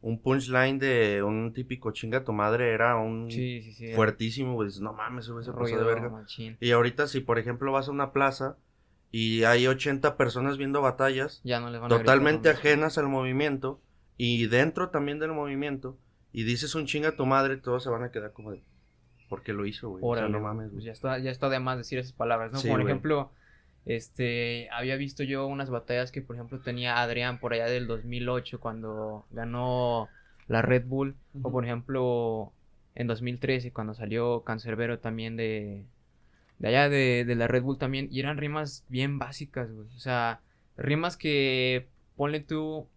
un 0.02 0.20
punchline 0.20 0.80
de 0.80 1.24
un 1.24 1.54
típico 1.54 1.92
chinga 1.92 2.24
tu 2.26 2.34
madre 2.34 2.74
era 2.74 2.98
un 2.98 3.30
Sí, 3.32 3.62
sí, 3.62 3.72
sí. 3.74 3.94
fuertísimo, 3.94 4.56
güey. 4.56 4.68
Dices, 4.68 4.82
no 4.82 4.92
mames, 4.94 5.26
ese 5.26 5.32
güey 5.32 5.46
se 5.46 5.54
pasó 5.54 5.78
de 5.78 5.84
verga. 5.84 6.10
machín. 6.10 6.58
Y 6.60 6.72
ahorita, 6.72 7.08
si 7.08 7.22
por 7.22 7.40
ejemplo 7.40 7.72
vas 7.72 7.88
a 7.88 7.92
una 7.92 8.12
plaza 8.12 8.58
y 9.12 9.44
hay 9.44 9.68
80 9.68 10.16
personas 10.18 10.58
viendo 10.58 10.82
batallas, 10.82 11.42
Ya 11.44 11.60
no 11.60 11.72
van 11.80 11.90
totalmente 11.90 12.50
ajenas 12.50 12.98
al 12.98 13.08
movimiento 13.08 13.82
y 14.18 14.48
dentro 14.48 14.90
también 14.90 15.20
del 15.20 15.32
movimiento 15.34 15.98
y 16.32 16.44
dices 16.44 16.76
un 16.76 16.86
chinga 16.86 17.10
a 17.10 17.16
tu 17.16 17.26
madre, 17.26 17.58
todos 17.58 17.84
se 17.84 17.90
van 17.90 18.04
a 18.04 18.12
quedar 18.12 18.32
como 18.32 18.52
de 18.52 18.64
porque 19.28 19.54
lo 19.54 19.66
hizo, 19.66 19.90
güey. 19.90 20.04
O 20.06 20.16
sea, 20.16 20.28
no 20.28 20.42
mames, 20.42 20.72
pues 20.72 20.84
ya 20.84 20.92
está, 20.92 21.18
ya 21.20 21.32
está 21.32 21.48
de 21.48 21.60
más 21.60 21.78
decir 21.78 21.98
esas 21.98 22.12
palabras, 22.12 22.52
¿no? 22.52 22.60
Sí, 22.60 22.68
por 22.68 22.82
güey. 22.82 22.92
ejemplo, 22.92 23.32
este, 23.86 24.70
había 24.72 24.98
visto 24.98 25.24
yo 25.24 25.48
unas 25.48 25.70
batallas 25.70 26.12
que, 26.12 26.22
por 26.22 26.36
ejemplo, 26.36 26.60
tenía 26.60 27.02
Adrián 27.02 27.40
por 27.40 27.54
allá 27.54 27.66
del 27.66 27.88
2008 27.88 28.60
cuando 28.60 29.26
ganó 29.32 30.10
la 30.50 30.62
Red 30.62 30.86
Bull, 30.86 31.16
o 31.42 31.50
por 31.50 31.64
ejemplo, 31.64 32.52
en 32.94 33.08
2013 33.08 33.72
cuando 33.72 33.94
salió 33.94 34.44
Cancerbero 34.44 35.00
también 35.00 35.38
de, 35.38 35.86
de 36.62 36.70
allá 36.70 36.90
de, 36.90 37.26
de 37.26 37.36
la 37.36 37.48
Red 37.50 37.64
Bull 37.64 37.80
también, 37.80 38.10
y 38.12 38.22
eran 38.22 38.38
rimas 38.40 38.86
bien 38.90 39.20
básicas, 39.20 39.72
güey, 39.72 39.88
o 39.96 40.00
sea, 40.00 40.42
rimas 40.78 41.18
que, 41.18 41.90
ponle 42.18 42.42
tú, 42.42 42.88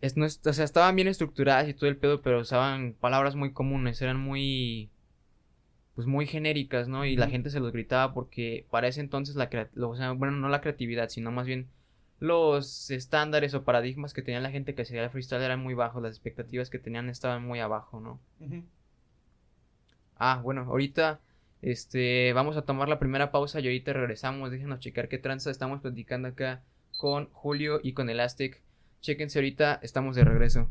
es, 0.00 0.16
no 0.16 0.24
es- 0.26 0.40
o 0.46 0.52
sea, 0.52 0.64
estaban 0.64 0.96
bien 0.96 1.08
estructuradas 1.08 1.68
y 1.68 1.74
todo 1.74 1.88
el 1.88 1.96
pedo, 1.96 2.22
pero 2.22 2.40
usaban 2.40 2.94
palabras 3.00 3.34
muy 3.36 3.52
comunes, 3.52 4.00
eran 4.02 4.18
muy, 4.20 4.90
pues 5.94 6.06
muy 6.06 6.26
genéricas, 6.26 6.88
¿no? 6.88 7.04
Y 7.04 7.16
la 7.16 7.28
gente 7.28 7.50
se 7.50 7.60
los 7.60 7.72
gritaba 7.72 8.14
porque 8.14 8.66
para 8.70 8.88
ese 8.88 9.00
entonces 9.00 9.36
la 9.36 9.48
lo- 9.74 9.90
o 9.90 9.96
sea, 9.96 10.12
bueno, 10.12 10.36
no 10.36 10.48
la 10.48 10.60
creatividad, 10.60 11.08
sino 11.08 11.30
más 11.30 11.46
bien 11.46 11.68
los 12.20 12.90
estándares 12.90 13.54
o 13.54 13.64
paradigmas 13.64 14.12
que 14.14 14.22
tenía 14.22 14.40
la 14.40 14.50
gente 14.50 14.74
que 14.74 14.82
hacía 14.82 15.02
el 15.02 15.10
freestyle 15.10 15.42
eran 15.42 15.60
muy 15.60 15.74
bajos, 15.74 16.02
las 16.02 16.12
expectativas 16.12 16.70
que 16.70 16.78
tenían 16.78 17.08
estaban 17.10 17.44
muy 17.44 17.60
abajo, 17.60 18.00
¿no? 18.00 18.20
Ah, 20.18 20.40
bueno, 20.42 20.62
ahorita 20.62 21.20
este 21.62 22.32
vamos 22.32 22.56
a 22.56 22.62
tomar 22.62 22.88
la 22.88 22.98
primera 22.98 23.30
pausa 23.30 23.60
y 23.60 23.66
ahorita 23.66 23.92
regresamos, 23.92 24.50
déjenos 24.50 24.80
checar 24.80 25.08
qué 25.08 25.18
tranza 25.18 25.50
estamos 25.50 25.80
platicando 25.80 26.28
acá 26.28 26.62
con 26.96 27.30
Julio 27.32 27.80
y 27.82 27.92
con 27.92 28.10
Elastic. 28.10 28.62
Chéquense 29.00 29.38
ahorita, 29.38 29.80
estamos 29.82 30.16
de 30.16 30.24
regreso. 30.24 30.70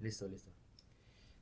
Listo, 0.00 0.28
listo. 0.28 0.50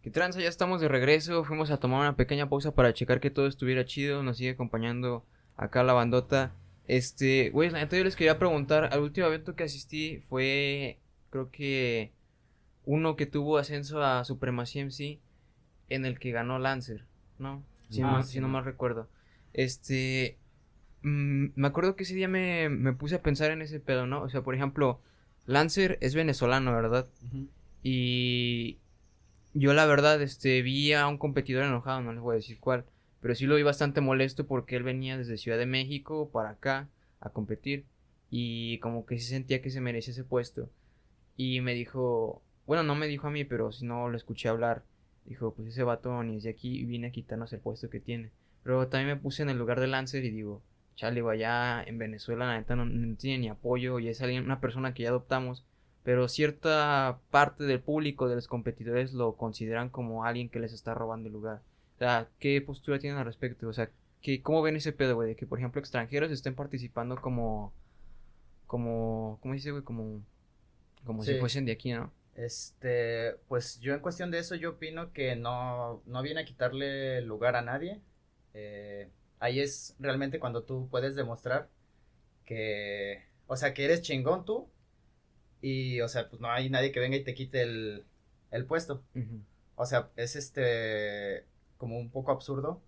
¿Qué 0.03 0.11
tranza? 0.11 0.41
Ya 0.41 0.49
estamos 0.49 0.81
de 0.81 0.89
regreso. 0.89 1.45
Fuimos 1.45 1.71
a 1.71 1.79
tomar 1.79 2.01
una 2.01 2.17
pequeña 2.17 2.49
pausa 2.49 2.75
para 2.75 2.95
checar 2.95 3.21
que 3.21 3.31
todo 3.31 3.47
estuviera 3.47 3.85
chido. 3.85 4.23
Nos 4.23 4.37
sigue 4.37 4.51
acompañando 4.51 5.25
acá 5.57 5.83
la 5.83 5.93
bandota. 5.93 6.55
Este, 6.87 7.51
güey, 7.51 7.71
neta 7.71 7.97
yo 7.97 8.05
les 8.05 8.17
quería 8.17 8.39
preguntar. 8.39 8.91
Al 8.93 9.01
último 9.01 9.27
evento 9.27 9.55
que 9.57 9.65
asistí 9.65 10.19
fue, 10.29 11.01
creo 11.31 11.51
que 11.51 12.13
uno 12.85 13.17
que 13.17 13.27
tuvo 13.27 13.59
ascenso 13.59 14.03
a 14.03 14.25
Supremacía 14.25 14.83
MC 14.83 15.21
en 15.89 16.05
el 16.07 16.19
que 16.19 16.31
ganó 16.33 16.59
Lancer, 16.59 17.05
¿no? 17.39 17.63
Si, 17.89 18.03
Ah, 18.03 18.19
no, 18.19 18.23
sí. 18.23 18.33
si 18.35 18.41
no 18.41 18.49
mal 18.49 18.65
recuerdo. 18.65 19.09
Este, 19.53 20.39
mm, 21.03 21.47
me 21.57 21.69
acuerdo 21.69 21.97
que 21.97 22.05
ese 22.05 22.15
día 22.15 22.29
me, 22.29 22.69
me 22.69 22.93
puse 22.93 23.17
a 23.17 23.23
pensar 23.23 23.51
en 23.51 23.63
ese 23.63 23.81
pedo, 23.81 24.07
¿no? 24.07 24.23
O 24.23 24.29
sea, 24.29 24.43
por 24.43 24.55
ejemplo, 24.55 25.01
Lancer 25.47 25.99
es 26.01 26.15
venezolano, 26.15 26.73
¿verdad? 26.73 27.09
Y 27.83 28.79
yo 29.55 29.73
la 29.75 29.87
verdad, 29.87 30.21
este, 30.23 30.63
vi 30.63 30.93
a 30.93 31.07
un 31.09 31.19
competidor 31.19 31.65
enojado, 31.65 32.01
no 32.03 32.13
les 32.13 32.23
voy 32.23 32.35
a 32.35 32.37
decir 32.37 32.59
cuál, 32.61 32.85
pero 33.21 33.35
sí 33.35 33.47
lo 33.47 33.57
vi 33.57 33.63
bastante 33.63 34.01
molesto 34.01 34.47
porque 34.47 34.77
él 34.77 34.83
venía 34.83 35.19
desde 35.19 35.37
Ciudad 35.37 35.59
de 35.59 35.67
México 35.67 36.31
para 36.31 36.51
acá 36.51 36.89
a 37.21 37.31
competir 37.31 37.85
y 38.31 38.79
como 38.79 39.07
que 39.07 39.19
sí 39.19 39.27
sentía 39.27 39.61
que 39.61 39.71
se 39.71 39.81
merecía 39.81 40.13
ese 40.13 40.25
puesto. 40.25 40.71
Y 41.37 41.61
me 41.63 41.75
dijo, 41.75 42.43
bueno, 42.71 42.85
no 42.85 42.95
me 42.95 43.09
dijo 43.09 43.27
a 43.27 43.31
mí, 43.33 43.45
pero 43.45 43.73
si 43.73 43.85
no 43.85 44.09
lo 44.09 44.17
escuché 44.17 44.49
hablar, 44.49 44.85
dijo, 45.25 45.53
pues 45.55 45.67
ese 45.67 45.83
vato 45.83 46.23
ni 46.23 46.37
es 46.37 46.45
de 46.45 46.51
aquí 46.51 46.79
y 46.79 46.85
viene 46.85 47.09
a 47.09 47.11
quitarnos 47.11 47.53
el 47.53 47.59
puesto 47.59 47.91
que 47.91 47.99
tiene. 47.99 48.31
Pero 48.63 48.87
también 48.87 49.17
me 49.17 49.21
puse 49.21 49.43
en 49.43 49.51
el 49.51 49.59
lugar 49.59 49.81
de 49.81 49.89
Lancer 49.89 50.25
y 50.25 50.31
digo, 50.31 50.63
chale, 50.95 51.21
allá 51.29 51.83
en 51.83 51.99
Venezuela 51.99 52.47
la 52.47 52.57
neta 52.57 52.77
no, 52.77 52.85
no 52.85 53.17
tiene 53.17 53.39
ni 53.39 53.49
apoyo 53.49 53.99
y 53.99 54.07
es 54.07 54.23
alguien, 54.23 54.45
una 54.45 54.61
persona 54.61 54.95
que 54.95 55.03
ya 55.03 55.09
adoptamos 55.09 55.65
pero 56.03 56.29
cierta 56.29 57.19
parte 57.31 57.65
del 57.65 57.81
público 57.81 58.29
de 58.29 58.37
los 58.37 58.49
competidores 58.49 59.13
lo 59.13 59.37
consideran 59.37 59.91
como 59.91 60.25
alguien 60.25 60.49
que 60.49 60.61
les 60.61 60.73
está 60.73 60.95
robando 60.95 61.27
el 61.27 61.35
lugar. 61.35 61.61
O 61.97 61.99
sea, 61.99 62.29
¿qué 62.39 62.61
postura 62.63 63.01
tienen 63.01 63.19
al 63.19 63.27
respecto? 63.27 63.69
O 63.69 63.73
sea, 63.73 63.91
¿qué, 64.23 64.41
¿cómo 64.41 64.63
ven 64.63 64.77
ese 64.77 64.93
pedo, 64.93 65.17
güey? 65.17 65.29
De 65.29 65.37
que, 65.37 65.47
por 65.47 65.59
ejemplo, 65.59 65.81
extranjeros 65.81 66.31
estén 66.31 66.55
participando 66.55 67.17
como, 67.21 67.75
como, 68.67 69.39
¿cómo 69.43 69.53
se 69.53 69.57
dice, 69.57 69.71
güey? 69.73 69.83
Como, 69.83 70.23
como 71.05 71.23
si 71.23 71.35
fuesen 71.35 71.67
de 71.67 71.73
aquí, 71.73 71.93
¿no? 71.93 72.11
Este, 72.41 73.35
pues 73.49 73.81
yo 73.81 73.93
en 73.93 74.01
cuestión 74.01 74.31
de 74.31 74.39
eso 74.39 74.55
yo 74.55 74.71
opino 74.71 75.13
que 75.13 75.37
no, 75.37 76.03
no 76.07 76.23
viene 76.23 76.41
a 76.41 76.45
quitarle 76.45 77.21
lugar 77.21 77.55
a 77.55 77.63
nadie. 77.63 78.01
Eh, 78.55 79.11
ahí 79.41 79.61
es 79.61 79.95
realmente 79.99 80.41
cuando 80.41 80.63
tú 80.65 80.89
puedes 80.91 81.15
demostrar 81.17 81.69
que, 82.47 83.25
o 83.47 83.57
sea, 83.57 83.75
que 83.75 83.85
eres 83.85 84.03
chingón 84.03 84.45
tú 84.47 84.71
y, 85.61 86.01
o 86.01 86.09
sea, 86.09 86.29
pues 86.31 86.41
no 86.41 86.51
hay 86.51 86.71
nadie 86.71 86.93
que 86.93 87.01
venga 87.01 87.17
y 87.17 87.25
te 87.25 87.35
quite 87.35 87.63
el, 87.63 88.07
el 88.51 88.65
puesto. 88.67 89.03
O 89.77 89.87
sea, 89.87 90.11
es 90.17 90.37
este, 90.37 91.45
como 91.77 91.99
un 91.99 92.11
poco 92.11 92.33
absurdo 92.33 92.83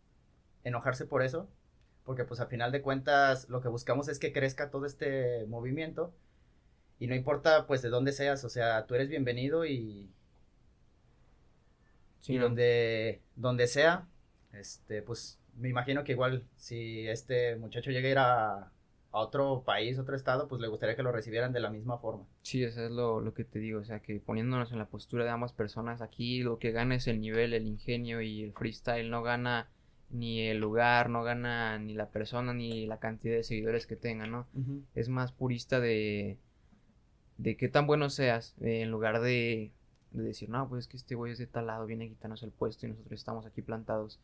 enojarse 0.64 1.06
por 1.06 1.22
eso, 1.22 1.48
porque 2.04 2.24
pues 2.24 2.40
a 2.40 2.46
final 2.46 2.72
de 2.72 2.82
cuentas 2.82 3.48
lo 3.50 3.60
que 3.60 3.68
buscamos 3.68 4.08
es 4.08 4.18
que 4.18 4.32
crezca 4.32 4.70
todo 4.70 4.86
este 4.86 5.46
movimiento 5.46 6.14
y 7.02 7.08
no 7.08 7.16
importa 7.16 7.66
pues 7.66 7.82
de 7.82 7.88
dónde 7.88 8.12
seas, 8.12 8.44
o 8.44 8.48
sea, 8.48 8.86
tú 8.86 8.94
eres 8.94 9.08
bienvenido 9.08 9.66
y, 9.66 10.08
Sí, 12.20 12.34
y 12.34 12.36
¿no? 12.36 12.44
donde, 12.44 13.22
donde 13.34 13.66
sea, 13.66 14.06
este, 14.52 15.02
pues 15.02 15.40
me 15.56 15.68
imagino 15.68 16.04
que 16.04 16.12
igual 16.12 16.44
si 16.54 17.08
este 17.08 17.56
muchacho 17.56 17.90
llega 17.90 18.06
a 18.06 18.10
ir 18.12 18.18
a, 18.18 18.52
a 18.60 18.70
otro 19.18 19.64
país, 19.66 19.98
otro 19.98 20.14
estado, 20.14 20.46
pues 20.46 20.60
le 20.60 20.68
gustaría 20.68 20.94
que 20.94 21.02
lo 21.02 21.10
recibieran 21.10 21.52
de 21.52 21.58
la 21.58 21.70
misma 21.70 21.98
forma. 21.98 22.24
Sí, 22.42 22.62
eso 22.62 22.84
es 22.84 22.92
lo, 22.92 23.20
lo 23.20 23.34
que 23.34 23.42
te 23.42 23.58
digo, 23.58 23.80
o 23.80 23.84
sea, 23.84 23.98
que 23.98 24.20
poniéndonos 24.20 24.70
en 24.70 24.78
la 24.78 24.86
postura 24.86 25.24
de 25.24 25.30
ambas 25.30 25.52
personas, 25.52 26.02
aquí 26.02 26.44
lo 26.44 26.60
que 26.60 26.70
gana 26.70 26.94
es 26.94 27.08
el 27.08 27.20
nivel, 27.20 27.52
el 27.52 27.66
ingenio 27.66 28.20
y 28.20 28.44
el 28.44 28.52
freestyle, 28.52 29.10
no 29.10 29.24
gana 29.24 29.68
ni 30.08 30.42
el 30.42 30.58
lugar, 30.58 31.10
no 31.10 31.24
gana 31.24 31.80
ni 31.80 31.94
la 31.94 32.10
persona, 32.10 32.54
ni 32.54 32.86
la 32.86 33.00
cantidad 33.00 33.34
de 33.34 33.42
seguidores 33.42 33.88
que 33.88 33.96
tenga, 33.96 34.28
¿no? 34.28 34.46
Es 34.94 35.08
más 35.08 35.32
purista 35.32 35.80
de, 35.80 36.38
de 37.38 37.56
qué 37.56 37.68
tan 37.68 37.86
bueno 37.86 38.10
seas, 38.10 38.54
eh, 38.60 38.82
en 38.82 38.90
lugar 38.90 39.20
de, 39.20 39.72
de 40.12 40.22
decir, 40.22 40.48
no, 40.48 40.68
pues 40.68 40.84
es 40.84 40.88
que 40.88 40.96
este 40.96 41.14
güey 41.14 41.32
es 41.32 41.38
de 41.38 41.46
tal 41.46 41.66
lado, 41.66 41.86
viene 41.86 42.06
a 42.06 42.08
quitarnos 42.08 42.42
el 42.42 42.50
puesto 42.52 42.86
y 42.86 42.90
nosotros 42.90 43.18
estamos 43.20 43.46
aquí 43.46 43.62
plantados. 43.62 44.20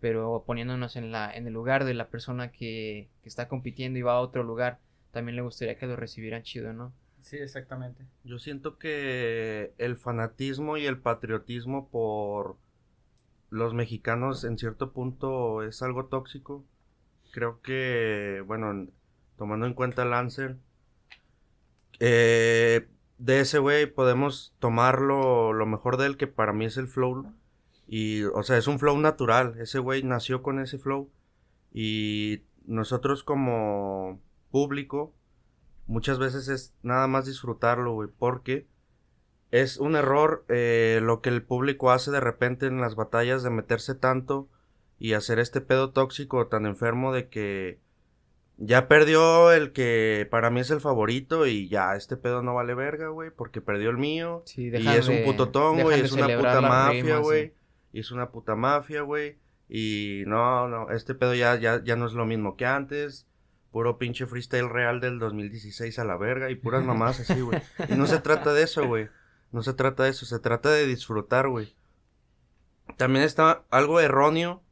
Pero 0.00 0.44
poniéndonos 0.46 0.96
en, 0.96 1.10
la, 1.12 1.32
en 1.34 1.46
el 1.46 1.52
lugar 1.54 1.84
de 1.84 1.94
la 1.94 2.08
persona 2.08 2.52
que, 2.52 3.08
que 3.22 3.28
está 3.28 3.48
compitiendo 3.48 3.98
y 3.98 4.02
va 4.02 4.14
a 4.14 4.20
otro 4.20 4.42
lugar, 4.44 4.78
también 5.12 5.36
le 5.36 5.42
gustaría 5.42 5.76
que 5.78 5.86
lo 5.86 5.96
recibieran 5.96 6.42
chido, 6.42 6.72
¿no? 6.72 6.92
Sí, 7.20 7.36
exactamente. 7.36 8.04
Yo 8.24 8.38
siento 8.38 8.78
que 8.78 9.74
el 9.78 9.96
fanatismo 9.96 10.76
y 10.76 10.86
el 10.86 10.98
patriotismo 11.00 11.88
por 11.88 12.56
los 13.50 13.74
mexicanos 13.74 14.44
en 14.44 14.58
cierto 14.58 14.92
punto 14.92 15.62
es 15.62 15.82
algo 15.82 16.06
tóxico. 16.06 16.64
Creo 17.32 17.60
que, 17.62 18.42
bueno, 18.46 18.70
en- 18.72 18.92
tomando 19.38 19.66
en 19.66 19.74
cuenta 19.74 20.04
Lancer, 20.04 20.58
eh, 22.00 22.88
de 23.18 23.40
ese 23.40 23.58
güey 23.58 23.86
podemos 23.86 24.54
tomar 24.58 25.00
lo, 25.00 25.52
lo 25.52 25.66
mejor 25.66 25.96
de 25.96 26.06
él, 26.06 26.16
que 26.16 26.26
para 26.26 26.52
mí 26.52 26.64
es 26.64 26.76
el 26.76 26.88
flow. 26.88 27.32
Y, 27.86 28.24
o 28.24 28.42
sea, 28.42 28.58
es 28.58 28.66
un 28.66 28.78
flow 28.78 28.98
natural. 28.98 29.56
Ese 29.58 29.78
güey 29.78 30.02
nació 30.02 30.42
con 30.42 30.60
ese 30.60 30.78
flow. 30.78 31.10
Y 31.72 32.42
nosotros 32.66 33.24
como 33.24 34.20
público, 34.50 35.14
muchas 35.86 36.18
veces 36.18 36.48
es 36.48 36.74
nada 36.82 37.06
más 37.06 37.26
disfrutarlo, 37.26 37.94
güey, 37.94 38.08
porque 38.18 38.66
es 39.50 39.78
un 39.78 39.96
error 39.96 40.44
eh, 40.48 41.00
lo 41.02 41.22
que 41.22 41.30
el 41.30 41.42
público 41.42 41.90
hace 41.90 42.10
de 42.10 42.20
repente 42.20 42.66
en 42.66 42.80
las 42.80 42.94
batallas 42.94 43.42
de 43.42 43.50
meterse 43.50 43.94
tanto 43.94 44.48
y 44.98 45.14
hacer 45.14 45.38
este 45.38 45.60
pedo 45.60 45.90
tóxico 45.90 46.46
tan 46.48 46.66
enfermo 46.66 47.12
de 47.12 47.28
que 47.28 47.80
ya 48.58 48.88
perdió 48.88 49.52
el 49.52 49.72
que 49.72 50.26
para 50.30 50.50
mí 50.50 50.60
es 50.60 50.70
el 50.70 50.80
favorito 50.80 51.46
y 51.46 51.68
ya 51.68 51.94
este 51.94 52.16
pedo 52.16 52.42
no 52.42 52.54
vale 52.54 52.74
verga, 52.74 53.08
güey, 53.08 53.30
porque 53.30 53.60
perdió 53.60 53.88
el 53.90 53.96
mío. 53.98 54.42
Sí, 54.46 54.70
Y 54.72 54.88
es 54.88 55.08
un 55.08 55.16
de- 55.16 55.24
puto 55.24 55.48
tongo, 55.50 55.88
dejan 55.90 55.98
y 55.98 56.00
de 56.02 56.06
es 56.06 56.12
una 56.12 56.36
puta 56.36 56.60
mafia, 56.60 57.18
güey. 57.18 57.54
Y 57.92 58.00
es 58.00 58.10
una 58.10 58.30
puta 58.30 58.54
mafia, 58.56 59.02
güey. 59.02 59.38
Y 59.68 60.24
no, 60.26 60.66
no, 60.68 60.90
este 60.90 61.14
pedo 61.14 61.34
ya, 61.34 61.54
ya, 61.56 61.82
ya 61.84 61.94
no 61.96 62.06
es 62.06 62.12
lo 62.12 62.26
mismo 62.26 62.56
que 62.56 62.66
antes. 62.66 63.26
Puro 63.70 63.98
pinche 63.98 64.26
freestyle 64.26 64.68
real 64.68 64.98
del 65.00 65.18
2016 65.18 65.98
a 65.98 66.04
la 66.04 66.16
verga 66.16 66.50
y 66.50 66.54
puras 66.54 66.82
mamás 66.84 67.20
así, 67.20 67.40
güey. 67.40 67.60
Y 67.88 67.94
no 67.94 68.06
se 68.06 68.18
trata 68.18 68.52
de 68.54 68.62
eso, 68.64 68.86
güey. 68.86 69.08
No 69.52 69.62
se 69.62 69.72
trata 69.74 70.04
de 70.04 70.10
eso, 70.10 70.26
se 70.26 70.38
trata 70.40 70.70
de 70.70 70.86
disfrutar, 70.86 71.48
güey. 71.48 71.74
También 72.96 73.24
está 73.24 73.64
algo 73.70 74.00
erróneo 74.00 74.62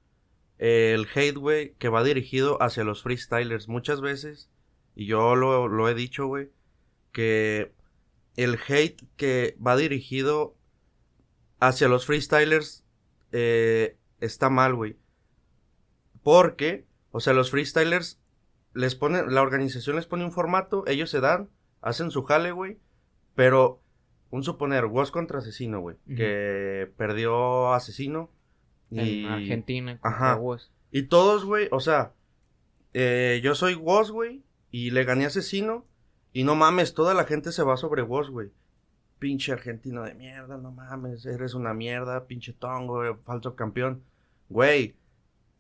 el 0.59 1.07
hate, 1.15 1.37
güey, 1.37 1.75
que 1.75 1.89
va 1.89 2.03
dirigido 2.03 2.63
hacia 2.63 2.85
los 2.85 3.03
freestylers. 3.03 3.69
Muchas 3.69 4.01
veces, 4.01 4.51
y 4.95 5.07
yo 5.07 5.37
lo, 5.37 5.69
lo 5.69 5.89
he 5.89 5.95
dicho, 5.95 6.27
güey, 6.27 6.51
que 7.13 7.73
el 8.37 8.59
hate 8.69 9.03
que 9.17 9.57
va 9.65 9.77
dirigido 9.77 10.57
hacia 11.59 11.89
los 11.89 12.07
freestylers 12.07 12.85
eh, 13.33 13.97
está 14.21 14.51
mal, 14.51 14.75
güey. 14.75 14.97
Porque, 16.23 16.87
o 17.11 17.21
sea, 17.21 17.33
los 17.33 17.51
freestylers 17.51 18.21
les 18.75 18.95
ponen, 18.95 19.35
la 19.35 19.43
organización 19.43 19.97
les 19.97 20.07
pone 20.07 20.25
un 20.25 20.33
formato, 20.33 20.85
ellos 20.87 21.11
se 21.11 21.21
dan, 21.21 21.51
hacen 21.81 22.11
su 22.11 22.25
jale, 22.25 22.53
güey, 22.53 22.79
pero 23.35 23.81
un 24.31 24.43
suponer, 24.43 24.87
Woz 24.87 25.11
contra 25.11 25.39
Asesino, 25.39 25.81
güey, 25.81 25.97
que 26.15 26.93
perdió 26.97 27.73
Asesino 27.73 28.31
y 28.91 29.25
En 29.25 29.27
Argentina, 29.27 29.99
Ajá. 30.03 30.39
y 30.93 31.03
todos, 31.03 31.45
güey, 31.45 31.69
o 31.73 31.81
sea, 31.81 32.13
eh, 32.95 33.41
yo 33.43 33.55
soy 33.55 33.75
Woz, 33.75 34.11
güey, 34.11 34.43
y 34.71 34.91
le 34.91 35.05
gané 35.05 35.27
Asesino. 35.27 35.85
Y 36.33 36.45
no 36.45 36.55
mames, 36.55 36.95
toda 36.95 37.15
la 37.15 37.25
gente 37.25 37.51
se 37.51 37.63
va 37.63 37.77
sobre 37.77 38.03
Woz, 38.03 38.31
güey. 38.31 38.51
Pinche 39.19 39.53
argentino 39.53 40.03
de 40.03 40.15
mierda, 40.15 40.59
no 40.59 40.71
mames, 40.71 41.25
eres 41.25 41.55
una 41.55 41.73
mierda, 41.73 42.27
pinche 42.27 42.53
tongo, 42.53 42.97
güey, 42.97 43.15
falso 43.25 43.57
campeón. 43.57 44.03
Güey, 44.51 44.97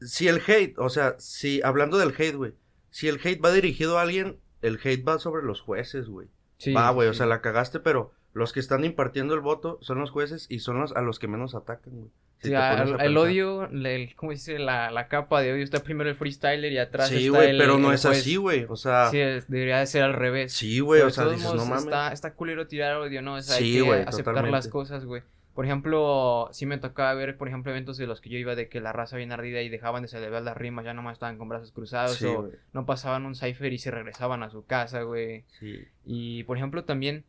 si 0.00 0.28
el 0.28 0.42
hate, 0.46 0.78
o 0.78 0.88
sea, 0.88 1.16
si, 1.18 1.62
hablando 1.62 1.96
del 1.98 2.14
hate, 2.16 2.36
güey, 2.36 2.54
si 2.90 3.08
el 3.08 3.20
hate 3.22 3.42
va 3.42 3.52
dirigido 3.52 3.98
a 3.98 4.02
alguien, 4.02 4.38
el 4.62 4.78
hate 4.82 5.06
va 5.06 5.18
sobre 5.18 5.44
los 5.44 5.60
jueces, 5.60 6.08
güey. 6.08 6.28
Sí, 6.58 6.72
va, 6.72 6.90
güey, 6.90 7.08
o 7.08 7.14
sea, 7.14 7.26
la 7.26 7.40
cagaste, 7.40 7.80
pero 7.80 8.12
los 8.32 8.52
que 8.52 8.60
están 8.60 8.84
impartiendo 8.84 9.34
el 9.34 9.40
voto 9.40 9.78
son 9.80 9.98
los 9.98 10.10
jueces 10.10 10.46
y 10.50 10.60
son 10.60 10.80
los 10.80 10.92
a 10.92 11.00
los 11.00 11.18
que 11.18 11.28
menos 11.28 11.54
atacan, 11.54 11.94
güey. 11.94 12.10
Si 12.42 12.52
el, 12.52 13.16
odio, 13.16 13.64
el, 13.70 14.14
¿cómo 14.14 14.30
dice? 14.32 14.58
La, 14.58 14.90
la 14.90 15.08
capa 15.08 15.40
de 15.40 15.52
odio 15.54 15.64
está 15.64 15.80
primero 15.82 16.10
el 16.10 16.16
freestyler 16.16 16.70
y 16.70 16.78
atrás 16.78 17.08
Sí, 17.08 17.26
está 17.26 17.38
güey, 17.38 17.50
el 17.50 17.58
pero 17.58 17.78
no 17.78 17.92
es 17.92 18.04
así, 18.04 18.36
güey. 18.36 18.66
O 18.68 18.76
sea, 18.76 19.10
Sí, 19.10 19.18
es- 19.18 19.48
debería 19.48 19.78
de 19.78 19.86
ser 19.86 20.02
al 20.02 20.12
revés. 20.12 20.52
sí, 20.52 20.80
güey, 20.80 21.00
o 21.02 21.10
sea, 21.10 21.24
todos 21.24 21.36
dices, 21.36 21.48
modos, 21.52 21.64
no 21.64 21.70
mames. 21.70 21.84
Está, 21.84 22.12
está 22.12 22.34
culero 22.34 22.66
tirar 22.66 22.96
odio, 22.96 23.22
¿no? 23.22 23.34
O 23.34 23.42
sea, 23.42 23.56
hay 23.56 23.72
que 23.82 23.90
aceptar 23.90 24.14
totalmente. 24.34 24.50
las 24.52 24.68
cosas, 24.68 25.04
güey. 25.06 25.22
Por 25.54 25.64
ejemplo, 25.64 26.50
sí 26.52 26.66
me 26.66 26.76
tocaba 26.76 27.14
ver, 27.14 27.38
por 27.38 27.48
ejemplo, 27.48 27.72
eventos 27.72 27.96
de 27.96 28.06
los 28.06 28.20
que 28.20 28.28
yo 28.28 28.36
iba 28.36 28.54
de 28.54 28.68
que 28.68 28.78
la 28.82 28.92
raza 28.92 29.16
bien 29.16 29.32
ardida 29.32 29.62
y 29.62 29.70
dejaban 29.70 30.02
de 30.02 30.08
celebrar 30.08 30.42
las 30.42 30.54
rimas, 30.54 30.84
ya 30.84 30.92
nomás 30.92 31.14
estaban 31.14 31.38
con 31.38 31.48
brazos 31.48 31.72
cruzados 31.72 32.16
Sí, 32.18 32.26
o 32.26 32.50
no 32.74 32.84
pasaban 32.84 33.24
un 33.24 33.34
cipher 33.34 33.72
y 33.72 33.78
se 33.78 33.90
regresaban 33.90 34.42
a 34.42 34.50
su 34.50 34.66
casa, 34.66 35.00
güey. 35.02 35.44
sí. 35.58 35.78
Y 36.04 36.44
por 36.44 36.58
ejemplo 36.58 36.84
también, 36.84 37.24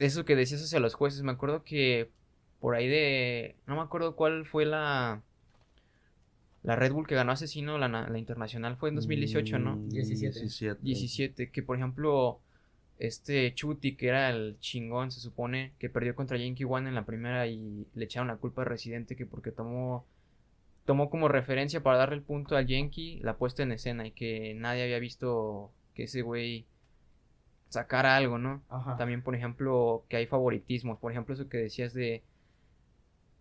eso 0.00 0.24
que 0.24 0.34
decías 0.34 0.60
hacia 0.62 0.80
los 0.80 0.94
jueces, 0.94 1.22
me 1.22 1.30
acuerdo 1.30 1.62
que 1.62 2.10
por 2.66 2.74
ahí 2.74 2.88
de, 2.88 3.54
no 3.68 3.76
me 3.76 3.82
acuerdo 3.82 4.16
cuál 4.16 4.44
fue 4.44 4.66
la, 4.66 5.22
la 6.64 6.74
Red 6.74 6.90
Bull 6.90 7.06
que 7.06 7.14
ganó 7.14 7.30
Asesino, 7.30 7.78
la, 7.78 7.86
la 7.86 8.18
internacional 8.18 8.76
fue 8.76 8.88
en 8.88 8.96
2018, 8.96 9.60
¿no? 9.60 9.76
Mm, 9.76 9.88
17. 9.88 10.40
17. 10.40 10.80
17, 10.82 11.50
que 11.52 11.62
por 11.62 11.76
ejemplo, 11.76 12.40
este 12.98 13.54
Chuti, 13.54 13.94
que 13.94 14.08
era 14.08 14.30
el 14.30 14.58
chingón, 14.58 15.12
se 15.12 15.20
supone, 15.20 15.74
que 15.78 15.88
perdió 15.88 16.16
contra 16.16 16.38
Yankee 16.38 16.64
One 16.64 16.88
en 16.88 16.96
la 16.96 17.06
primera 17.06 17.46
y 17.46 17.86
le 17.94 18.04
echaron 18.04 18.26
la 18.26 18.36
culpa 18.38 18.62
a 18.62 18.64
Residente 18.64 19.14
que 19.14 19.26
porque 19.26 19.52
tomó 19.52 20.04
tomó 20.86 21.08
como 21.08 21.28
referencia 21.28 21.84
para 21.84 21.98
darle 21.98 22.16
el 22.16 22.22
punto 22.22 22.56
al 22.56 22.66
Yankee 22.66 23.20
la 23.22 23.36
puesta 23.36 23.62
en 23.62 23.70
escena 23.70 24.08
y 24.08 24.10
que 24.10 24.54
nadie 24.54 24.82
había 24.82 24.98
visto 24.98 25.70
que 25.94 26.02
ese 26.02 26.22
güey 26.22 26.66
sacara 27.68 28.16
algo, 28.16 28.38
¿no? 28.38 28.64
También, 28.98 29.22
por 29.22 29.36
ejemplo, 29.36 30.04
que 30.08 30.16
hay 30.16 30.26
favoritismos, 30.26 30.98
por 30.98 31.12
ejemplo, 31.12 31.32
eso 31.32 31.48
que 31.48 31.58
decías 31.58 31.94
de 31.94 32.24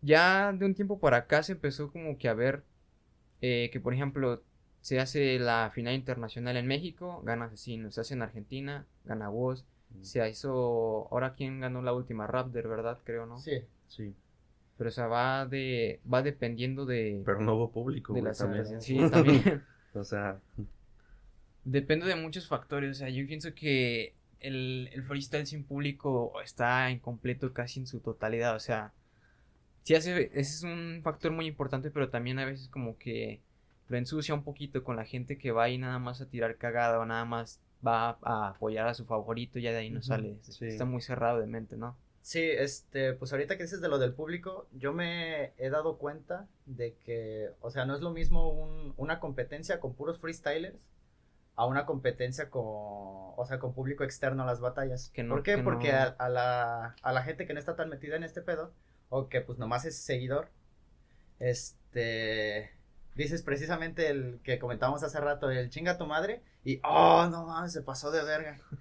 ya 0.06 0.54
de 0.54 0.66
un 0.66 0.76
tiempo 0.76 1.00
para 1.00 1.18
acá 1.18 1.44
se 1.44 1.54
empezó 1.54 1.92
como 1.92 2.18
que 2.18 2.30
a 2.30 2.34
ver 2.34 2.64
eh, 3.42 3.70
que, 3.74 3.80
por 3.80 3.94
ejemplo, 3.94 4.44
se 4.82 5.00
hace 5.00 5.40
la 5.40 5.72
final 5.74 5.96
internacional 5.96 6.58
en 6.58 6.68
México, 6.68 7.22
gana 7.26 7.46
Asesino, 7.46 7.92
se 7.92 8.02
hace 8.02 8.14
en 8.14 8.22
Argentina, 8.22 8.86
gana 9.04 9.30
Voz, 9.30 9.66
mm. 9.90 10.04
se 10.04 10.30
hizo, 10.30 11.08
ahora 11.12 11.34
quién 11.34 11.60
ganó 11.60 11.82
la 11.82 11.94
última 11.94 12.28
Raptor, 12.28 12.68
¿verdad? 12.68 13.00
Creo, 13.04 13.26
¿no? 13.26 13.38
Sí. 13.40 13.62
Sí. 13.88 14.14
Pero 14.78 14.90
o 14.90 14.92
sea, 14.92 15.08
va 15.08 15.46
de, 15.46 16.02
va 16.12 16.22
dependiendo 16.22 16.86
de... 16.86 17.22
Pero 17.26 17.42
no 17.42 17.56
hubo 17.56 17.72
público, 17.72 18.14
de 18.14 18.22
la 18.22 18.34
también. 18.34 18.66
Sí, 18.82 18.98
también. 19.10 19.64
o 19.94 20.04
sea... 20.04 20.40
Depende 21.64 22.06
de 22.06 22.16
muchos 22.16 22.48
factores, 22.48 22.92
o 22.92 22.94
sea, 22.94 23.10
yo 23.10 23.26
pienso 23.26 23.56
que 23.56 24.14
el, 24.40 24.90
el 24.94 25.02
freestyle 25.04 25.48
sin 25.48 25.64
público 25.64 26.40
está 26.44 26.92
incompleto 26.92 27.54
casi 27.54 27.80
en 27.80 27.88
su 27.88 28.02
totalidad, 28.02 28.56
o 28.56 28.60
sea, 28.60 28.94
sí 29.86 29.94
hace, 29.94 30.26
ese 30.34 30.40
es 30.40 30.64
un 30.64 31.02
factor 31.04 31.32
muy 31.32 31.46
importante, 31.46 31.92
pero 31.92 32.10
también 32.10 32.40
a 32.40 32.46
veces 32.46 32.68
como 32.68 32.98
que 32.98 33.40
lo 33.88 33.98
ensucia 33.98 34.34
un 34.34 34.44
poquito 34.44 34.84
con 34.84 34.96
la 34.96 35.06
gente 35.06 35.38
que 35.38 35.52
va 35.52 35.66
ahí 35.66 35.78
nada 35.78 36.00
más 36.00 36.20
a 36.22 36.26
tirar 36.26 36.58
cagada 36.58 37.00
o 37.00 37.06
nada 37.06 37.24
más 37.24 37.62
va 37.86 38.18
a 38.24 38.50
apoyar 38.50 38.88
a 38.88 38.96
su 38.96 39.06
favorito 39.06 39.60
y 39.60 39.62
ya 39.62 39.72
de 39.72 39.78
ahí 39.78 39.92
no 39.92 40.02
sale. 40.02 40.38
Está 40.60 40.86
muy 40.86 41.02
cerrado 41.02 41.40
de 41.40 41.46
mente, 41.46 41.78
¿no? 41.78 41.96
Sí, 42.22 42.42
este, 42.42 43.14
pues 43.14 43.32
ahorita 43.32 43.56
que 43.56 43.64
dices 43.64 43.82
de 43.82 43.88
lo 43.88 44.00
del 44.00 44.14
público, 44.14 44.68
yo 44.74 44.92
me 44.92 45.54
he 45.58 45.70
dado 45.70 46.00
cuenta 46.00 46.48
de 46.66 46.96
que, 47.06 47.52
o 47.62 47.70
sea, 47.70 47.86
no 47.86 47.94
es 47.94 48.02
lo 48.02 48.10
mismo 48.10 48.50
un, 48.50 48.96
una 48.98 49.20
competencia 49.20 49.80
con 49.80 49.94
puros 49.94 50.20
freestylers 50.20 50.80
a 51.56 51.68
una 51.68 51.86
competencia 51.86 52.50
con, 52.50 52.64
o 52.66 53.46
sea, 53.48 53.60
con 53.60 53.76
público 53.76 54.04
externo 54.04 54.42
a 54.42 54.48
las 54.48 54.60
batallas. 54.60 55.12
Que 55.14 55.24
¿Por 55.24 55.44
qué? 55.44 55.60
Porque 55.60 55.92
a, 55.92 56.16
la, 56.30 56.96
a 57.04 57.14
la 57.14 57.22
gente 57.22 57.46
que 57.46 57.54
no 57.54 57.60
está 57.60 57.76
tan 57.76 57.90
metida 57.90 58.16
en 58.16 58.24
este 58.24 58.42
pedo, 58.42 58.74
o 59.10 59.30
que 59.30 59.42
pues 59.42 59.58
nomás 59.58 59.86
es 59.86 59.98
seguidor, 59.98 60.50
este, 61.40 62.72
dices 63.16 63.42
precisamente 63.42 64.10
el 64.10 64.40
que 64.44 64.60
comentábamos 64.60 65.04
hace 65.04 65.20
rato, 65.20 65.50
el 65.50 65.70
chinga 65.70 65.98
tu 65.98 66.06
madre, 66.06 66.42
y 66.64 66.80
oh, 66.84 67.28
no 67.30 67.46
mames, 67.46 67.74
se 67.74 67.82
pasó 67.82 68.12
de 68.12 68.24
verga. 68.24 68.60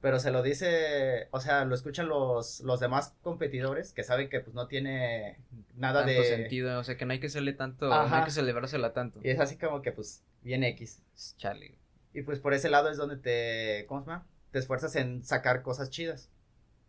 Pero 0.00 0.20
se 0.20 0.30
lo 0.30 0.42
dice, 0.42 1.28
o 1.30 1.40
sea, 1.40 1.64
lo 1.64 1.74
escuchan 1.74 2.08
los, 2.08 2.60
los 2.60 2.78
demás 2.78 3.14
competidores 3.22 3.94
que 3.94 4.02
saben 4.02 4.28
que 4.28 4.40
pues 4.40 4.54
no 4.54 4.66
tiene 4.66 5.38
nada 5.76 6.04
tanto 6.04 6.20
de 6.20 6.26
sentido, 6.26 6.78
o 6.78 6.84
sea, 6.84 6.98
que 6.98 7.06
no 7.06 7.14
hay 7.14 7.20
que 7.20 7.28
hacerle 7.28 7.54
tanto, 7.54 7.88
no 7.88 8.14
hay 8.14 8.24
que 8.24 8.30
celebrársela 8.30 8.92
tanto. 8.92 9.20
Y 9.22 9.30
es 9.30 9.40
así 9.40 9.56
como 9.56 9.80
que 9.80 9.92
pues 9.92 10.22
bien 10.42 10.62
X. 10.62 11.02
Charlie. 11.38 11.78
Y 12.12 12.20
pues 12.20 12.38
por 12.38 12.52
ese 12.52 12.68
lado 12.68 12.90
es 12.90 12.98
donde 12.98 13.16
te, 13.16 13.86
¿cómo 13.86 14.02
se 14.04 14.10
llama? 14.10 14.26
Te 14.50 14.58
esfuerzas 14.58 14.94
en 14.96 15.24
sacar 15.24 15.62
cosas 15.62 15.88
chidas. 15.88 16.30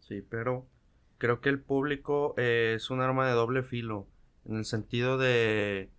Sí, 0.01 0.21
pero 0.21 0.67
creo 1.17 1.41
que 1.41 1.49
el 1.49 1.59
público 1.59 2.33
eh, 2.37 2.73
es 2.75 2.89
un 2.89 3.01
arma 3.01 3.27
de 3.27 3.33
doble 3.33 3.63
filo, 3.63 4.07
en 4.45 4.57
el 4.57 4.65
sentido 4.65 5.17
de 5.17 5.89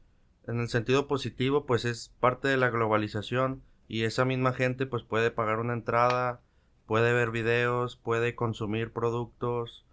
en 0.46 0.60
el 0.60 0.68
sentido 0.68 1.08
positivo, 1.08 1.66
pues 1.66 1.84
es 1.84 2.12
parte 2.20 2.48
de 2.48 2.56
la 2.56 2.70
globalización 2.70 3.62
y 3.88 4.04
esa 4.04 4.24
misma 4.24 4.52
gente 4.52 4.86
pues 4.86 5.02
puede 5.02 5.30
pagar 5.30 5.58
una 5.58 5.72
entrada, 5.72 6.40
puede 6.86 7.12
ver 7.12 7.30
videos, 7.30 7.96
puede 7.96 8.34
consumir 8.34 8.92
productos, 8.92 9.86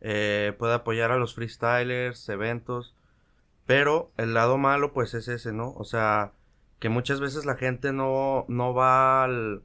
eh, 0.00 0.54
puede 0.58 0.74
apoyar 0.74 1.10
a 1.10 1.18
los 1.18 1.34
freestylers, 1.34 2.28
eventos, 2.28 2.94
pero 3.66 4.10
el 4.16 4.34
lado 4.34 4.56
malo 4.58 4.92
pues 4.92 5.14
es 5.14 5.28
ese, 5.28 5.52
¿no? 5.52 5.72
O 5.74 5.84
sea, 5.84 6.32
que 6.78 6.88
muchas 6.88 7.20
veces 7.20 7.44
la 7.44 7.56
gente 7.56 7.92
no, 7.92 8.46
no 8.48 8.72
va 8.74 9.24
al... 9.24 9.62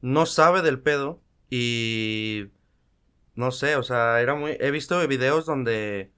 no 0.00 0.26
sabe 0.26 0.62
del 0.62 0.80
pedo 0.80 1.20
y... 1.50 2.50
no 3.36 3.50
sé, 3.50 3.76
o 3.76 3.82
sea, 3.82 4.20
era 4.20 4.34
muy... 4.34 4.56
He 4.58 4.70
visto 4.70 5.06
videos 5.06 5.46
donde 5.46 6.10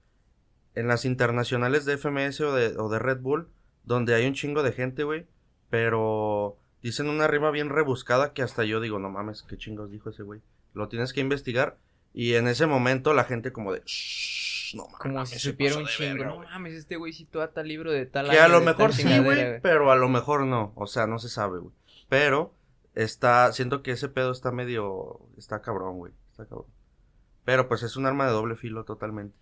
en 0.75 0.87
las 0.87 1.05
internacionales 1.05 1.85
de 1.85 1.99
FMS 1.99 2.41
o 2.41 2.55
de, 2.55 2.79
o 2.79 2.89
de 2.89 3.01
Red 3.01 3.19
Bull, 3.19 3.49
donde 3.83 4.15
hay 4.15 4.27
un 4.27 4.35
chingo 4.35 4.63
de 4.63 4.73
gente, 4.73 5.03
güey, 5.03 5.27
pero 5.71 6.57
dicen 6.83 7.09
una 7.09 7.27
rima 7.27 7.51
bien 7.51 7.69
rebuscada 7.69 8.33
que 8.33 8.43
hasta 8.43 8.65
yo 8.65 8.81
digo, 8.81 9.01
no 9.01 9.11
mames, 9.11 9.43
qué 9.43 9.57
chingos 9.57 9.91
dijo 9.91 10.11
ese 10.11 10.23
güey. 10.23 10.41
Lo 10.75 10.89
tienes 10.89 11.13
que 11.13 11.21
investigar 11.21 11.79
y 12.15 12.35
en 12.35 12.47
ese 12.47 12.67
momento 12.67 13.13
la 13.13 13.25
gente 13.25 13.51
como 13.51 13.73
de, 13.73 13.83
no 14.75 14.85
mames. 14.85 14.99
Como 15.01 15.27
si 15.27 15.39
supiera 15.41 15.77
un 15.77 15.87
chingo, 15.87 16.25
no 16.25 16.39
mames, 16.45 16.75
este 16.75 16.95
güey 16.95 17.13
citó 17.13 17.43
a 17.43 17.53
tal 17.53 17.67
libro 17.67 17.91
de 17.91 18.07
tal 18.07 18.31
Que 18.31 18.39
a 18.39 18.47
lo 18.47 18.61
mejor 18.61 18.93
sí, 18.93 19.03
güey, 19.19 19.61
pero 19.61 19.91
a 19.91 19.97
lo 19.97 20.09
mejor 20.09 20.45
no, 20.47 20.73
o 20.77 20.87
sea, 20.87 21.09
no 21.09 21.19
se 21.19 21.29
sabe, 21.29 21.59
güey. 21.59 21.75
Pero 22.09 22.55
está, 22.95 23.53
siento 23.53 23.83
que 23.83 23.91
ese 23.91 24.09
pedo 24.09 24.31
está 24.31 24.53
medio, 24.53 25.21
está 25.37 25.61
cabrón, 25.61 25.99
güey, 25.99 26.13
está 26.31 26.47
cabrón. 26.47 26.78
Pero 27.49 27.67
pues 27.67 27.83
es 27.83 27.97
un 27.97 28.05
arma 28.05 28.27
de 28.27 28.33
doble 28.33 28.57
filo 28.57 28.85
totalmente. 28.85 29.35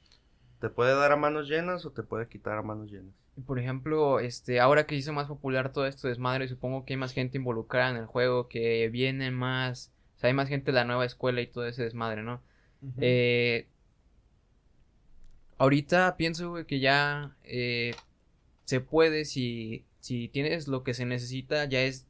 Te 0.61 0.69
puede 0.69 0.95
dar 0.95 1.11
a 1.11 1.17
manos 1.17 1.49
llenas 1.49 1.85
o 1.87 1.91
te 1.91 2.05
puede 2.05 2.29
quitar 2.29 2.57
a 2.57 2.63
manos 2.63 2.89
llenas. 2.89 3.13
Por 3.45 3.59
ejemplo, 3.59 4.21
este, 4.21 4.61
ahora 4.61 4.87
que 4.87 4.95
hizo 4.95 5.13
más 5.13 5.27
popular 5.27 5.73
todo 5.73 5.89
esto 5.89 6.07
desmadre, 6.07 6.47
supongo 6.47 6.85
que 6.85 6.93
hay 6.93 6.99
más 6.99 7.13
gente 7.13 7.37
involucrada 7.37 7.91
en 7.91 7.97
el 7.97 8.07
juego, 8.07 8.47
que 8.47 8.89
viene 8.91 9.33
más, 9.33 9.91
o 10.15 10.21
sea, 10.21 10.29
hay 10.29 10.35
más 10.35 10.49
gente 10.49 10.67
de 10.67 10.77
la 10.77 10.85
nueva 10.85 11.05
escuela 11.05 11.41
y 11.41 11.49
todo 11.49 11.67
ese 11.67 11.83
desmadre, 11.83 12.23
¿no? 12.23 12.41
eh, 12.99 13.67
ahorita 15.59 16.17
pienso 16.17 16.65
que 16.65 16.79
ya 16.79 17.35
eh, 17.43 17.93
se 18.67 18.81
puede, 18.81 19.25
si, 19.25 19.85
si 19.99 20.29
tienes 20.29 20.69
lo 20.69 20.85
que 20.85 20.95
se 20.95 21.07
necesita, 21.07 21.65
ya 21.65 21.83
es, 21.83 22.07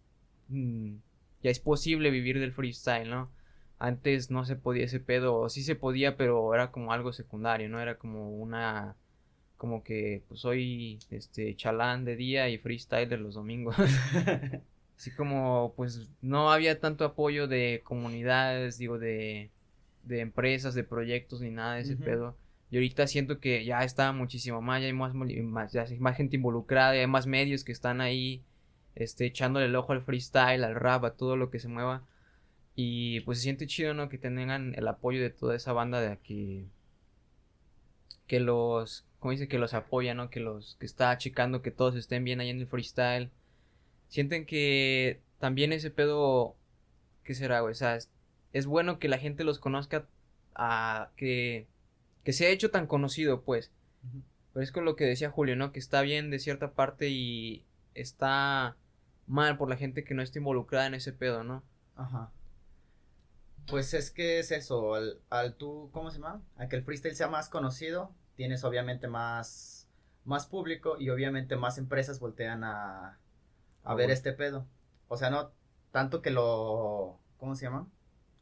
mm, 0.49 0.97
ya 1.43 1.51
es 1.51 1.59
posible 1.59 2.11
vivir 2.11 2.39
del 2.39 2.53
freestyle, 2.53 3.09
¿no? 3.09 3.31
Antes 3.79 4.31
no 4.31 4.45
se 4.45 4.57
podía 4.57 4.85
ese 4.85 5.01
pedo, 5.01 5.37
o 5.37 5.49
sí 5.49 5.63
se 5.63 5.75
podía, 5.75 6.17
pero 6.17 6.55
era 6.55 6.71
como 6.71 6.93
algo 6.93 7.13
secundario, 7.13 7.69
¿no? 7.69 7.81
Era 7.81 7.99
como 7.99 8.31
una 8.31 8.97
como 9.57 9.83
que 9.83 10.23
pues 10.29 10.41
soy 10.41 10.99
este 11.11 11.55
chalán 11.57 12.05
de 12.05 12.17
día 12.17 12.49
y 12.49 12.59
freestyler 12.59 13.19
los 13.19 13.35
domingos. 13.35 13.77
Así 14.97 15.11
como 15.11 15.75
pues 15.77 16.11
no 16.23 16.51
había 16.51 16.81
tanto 16.81 17.05
apoyo 17.05 17.49
de 17.49 17.83
comunidades, 17.85 18.79
digo, 18.79 18.99
de, 18.99 19.51
de 20.05 20.21
empresas, 20.21 20.75
de 20.75 20.85
proyectos 20.85 21.41
ni 21.41 21.51
nada 21.51 21.75
de 21.75 21.83
ese 21.83 21.97
pedo. 21.97 22.37
Y 22.71 22.77
ahorita 22.77 23.07
siento 23.07 23.39
que 23.39 23.65
ya 23.65 23.85
está 23.85 24.13
muchísimo 24.13 24.61
más, 24.61 24.81
ya 24.81 24.87
hay 24.87 24.93
más, 24.93 25.15
más, 25.15 25.73
ya 25.73 25.83
hay 25.83 25.99
más 25.99 26.17
gente 26.17 26.37
involucrada, 26.37 26.93
hay 26.93 27.07
más 27.07 27.27
medios 27.27 27.63
que 27.63 27.73
están 27.73 28.01
ahí 28.01 28.43
este, 28.95 29.27
echándole 29.27 29.67
el 29.67 29.77
ojo 29.77 29.93
al 29.93 30.03
freestyle, 30.03 30.65
al 30.65 30.75
rap, 30.75 31.05
a 31.05 31.13
todo 31.13 31.37
lo 31.37 31.51
que 31.51 31.61
se 31.61 31.69
mueva. 31.69 32.03
Y 32.79 33.21
pues 33.21 33.39
se 33.39 33.45
siente 33.45 33.67
chido, 33.67 33.95
¿no? 33.95 34.11
Que 34.11 34.19
tengan 34.19 34.75
el 34.77 34.87
apoyo 34.87 35.23
de 35.23 35.31
toda 35.31 35.57
esa 35.57 35.73
banda 35.73 36.01
de 36.03 36.09
aquí. 36.09 36.69
Que 38.27 38.39
los, 38.39 39.07
como 39.19 39.33
dice, 39.33 39.49
que 39.49 39.59
los 39.59 39.73
apoya, 39.73 40.15
¿no? 40.15 40.29
Que 40.29 40.41
los, 40.41 40.77
que 40.79 40.85
está 40.85 41.11
achicando 41.11 41.63
que 41.63 41.71
todos 41.71 41.97
estén 41.97 42.23
bien 42.23 42.39
ahí 42.39 42.51
en 42.51 42.61
el 42.61 42.67
freestyle. 42.67 43.31
Sienten 44.09 44.45
que 44.45 45.23
también 45.39 45.73
ese 45.73 45.91
pedo, 45.91 46.55
¿qué 47.25 47.35
será, 47.35 47.61
güey? 47.61 47.73
O 47.73 47.75
sea, 47.75 47.97
es, 48.53 48.67
bueno 48.67 48.99
que 48.99 49.09
la 49.09 49.19
gente 49.19 49.43
los 49.43 49.59
conozca, 49.59 50.07
a, 50.55 51.11
que, 51.17 51.67
que 52.25 52.35
se 52.35 52.47
ha 52.47 52.51
hecho 52.51 52.71
tan 52.71 52.87
conocido, 52.87 53.41
pues. 53.43 53.73
Pero 54.53 54.63
es 54.63 54.71
con 54.71 54.85
lo 54.85 54.97
que 54.97 55.05
decía 55.05 55.31
Julio, 55.31 55.57
¿no? 55.57 55.73
Que 55.73 55.79
está 55.79 56.03
bien 56.03 56.31
de 56.31 56.39
cierta 56.39 56.73
parte 56.73 57.09
y 57.09 57.65
está 57.95 58.77
mal 59.27 59.57
por 59.57 59.71
la 59.71 59.77
gente 59.77 60.05
que 60.05 60.15
no 60.15 60.23
está 60.23 60.39
involucrada 60.39 60.87
en 60.87 60.95
ese 60.95 61.15
pedo, 61.15 61.43
¿no? 61.43 61.63
Ajá. 61.97 62.31
Pues 63.69 63.95
es 63.95 64.11
que 64.11 64.39
es 64.39 64.53
eso, 64.53 64.95
al, 64.95 65.21
al 65.29 65.57
tú, 65.57 65.91
¿cómo 65.93 66.11
se 66.11 66.19
llama? 66.19 66.43
A 66.57 66.69
que 66.69 66.77
el 66.77 66.85
freestyle 66.85 67.17
sea 67.17 67.29
más 67.29 67.49
conocido, 67.49 68.15
tienes 68.37 68.63
obviamente 68.65 69.09
más, 69.09 69.89
más 70.25 70.47
público 70.47 70.97
y 70.99 71.11
obviamente 71.11 71.57
más 71.57 71.79
empresas 71.79 72.21
voltean 72.21 72.63
a, 72.63 73.09
a 73.09 73.19
ah, 73.83 73.95
ver 73.95 74.11
este 74.11 74.33
pedo. 74.33 74.67
O 75.09 75.17
sea, 75.17 75.31
no 75.31 75.53
tanto 75.91 76.23
que 76.23 76.31
lo, 76.31 77.19
¿cómo 77.39 77.55
se 77.57 77.65
llama? 77.65 77.89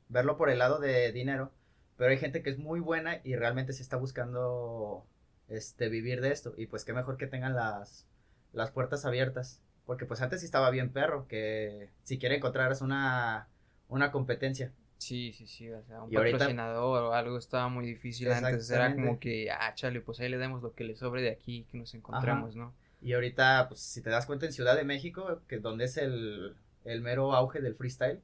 Verlo 0.08 0.36
por 0.36 0.50
el 0.50 0.58
lado 0.58 0.78
de 0.78 1.12
dinero, 1.12 1.52
pero 1.96 2.10
hay 2.10 2.18
gente 2.18 2.42
que 2.42 2.50
es 2.50 2.58
muy 2.58 2.80
buena 2.80 3.20
y 3.24 3.36
realmente 3.36 3.72
se 3.72 3.82
está 3.82 3.96
buscando 3.96 5.06
este 5.48 5.88
vivir 5.88 6.20
de 6.20 6.32
esto 6.32 6.54
y 6.56 6.66
pues 6.66 6.84
qué 6.84 6.92
mejor 6.92 7.16
que 7.16 7.26
tengan 7.26 7.54
las 7.54 8.06
las 8.52 8.70
puertas 8.70 9.04
abiertas, 9.04 9.60
porque 9.86 10.06
pues 10.06 10.20
antes 10.22 10.40
sí 10.40 10.46
estaba 10.46 10.70
bien 10.70 10.92
perro 10.92 11.26
que 11.28 11.90
si 12.02 12.18
quiere 12.18 12.36
encontrar 12.36 12.72
una 12.82 13.48
una 13.88 14.10
competencia 14.10 14.72
Sí, 15.04 15.32
sí, 15.32 15.46
sí, 15.46 15.70
o 15.70 15.82
sea, 15.82 16.02
un 16.02 16.10
patrocinador 16.10 17.02
o 17.02 17.12
algo 17.12 17.36
estaba 17.36 17.68
muy 17.68 17.84
difícil 17.84 18.32
antes, 18.32 18.70
era 18.70 18.94
como 18.94 19.20
que, 19.20 19.50
ah, 19.50 19.74
chale, 19.74 20.00
pues 20.00 20.18
ahí 20.20 20.30
le 20.30 20.38
damos 20.38 20.62
lo 20.62 20.72
que 20.72 20.84
le 20.84 20.96
sobre 20.96 21.20
de 21.20 21.30
aquí, 21.30 21.66
que 21.70 21.76
nos 21.76 21.92
encontramos, 21.92 22.56
¿no? 22.56 22.72
Y 23.02 23.12
ahorita, 23.12 23.66
pues, 23.68 23.80
si 23.80 24.00
te 24.00 24.08
das 24.08 24.24
cuenta, 24.24 24.46
en 24.46 24.52
Ciudad 24.52 24.74
de 24.74 24.84
México, 24.84 25.42
que 25.46 25.58
donde 25.58 25.84
es 25.84 25.98
el, 25.98 26.56
el 26.86 27.02
mero 27.02 27.34
auge 27.34 27.60
del 27.60 27.74
freestyle, 27.74 28.22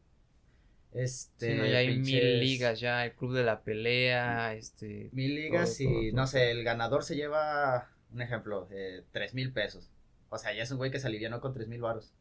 Este, 0.93 1.53
Sí, 1.53 1.59
no, 1.59 1.67
ya 1.67 1.79
hay 1.79 1.99
mil 1.99 2.41
ligas, 2.41 2.81
ya 2.81 3.05
el 3.05 3.13
club 3.13 3.35
de 3.35 3.45
la 3.45 3.61
pelea, 3.61 4.55
este... 4.55 5.11
Mil 5.13 5.35
ligas 5.35 5.77
todo, 5.77 5.87
y 5.87 6.11
todo. 6.11 6.17
no 6.17 6.27
sé, 6.27 6.51
el 6.51 6.65
ganador 6.65 7.05
se 7.05 7.15
lleva, 7.15 7.91
un 8.11 8.23
ejemplo, 8.23 8.69
eh, 8.71 9.05
tres 9.13 9.35
mil 9.35 9.53
pesos. 9.53 9.91
O 10.31 10.39
sea, 10.39 10.55
ya 10.55 10.63
es 10.63 10.71
un 10.71 10.79
güey 10.79 10.91
que 10.91 10.99
se 10.99 11.09
alivianó 11.09 11.43
con 11.43 11.53
tres 11.53 11.69
mil 11.69 11.83
varos. 11.83 12.15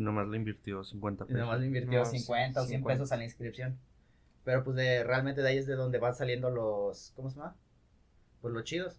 Y 0.00 0.02
nomás 0.02 0.28
le 0.28 0.38
invirtió 0.38 0.82
50 0.82 1.24
Y 1.24 1.26
pesos. 1.26 1.40
nomás 1.42 1.60
le 1.60 1.66
invirtió 1.66 1.98
No, 1.98 2.04
50 2.06 2.62
o 2.62 2.64
100 2.64 2.78
50. 2.78 2.94
pesos 2.94 3.12
a 3.12 3.16
la 3.18 3.24
inscripción. 3.24 3.78
Pero 4.44 4.64
pues 4.64 4.74
de, 4.76 5.04
realmente 5.04 5.42
de 5.42 5.48
ahí 5.48 5.58
es 5.58 5.66
de 5.66 5.74
donde 5.74 5.98
van 5.98 6.14
saliendo 6.14 6.48
los, 6.48 7.12
¿cómo 7.14 7.28
se 7.28 7.36
llama? 7.36 7.54
Pues 8.40 8.54
los 8.54 8.64
chidos. 8.64 8.98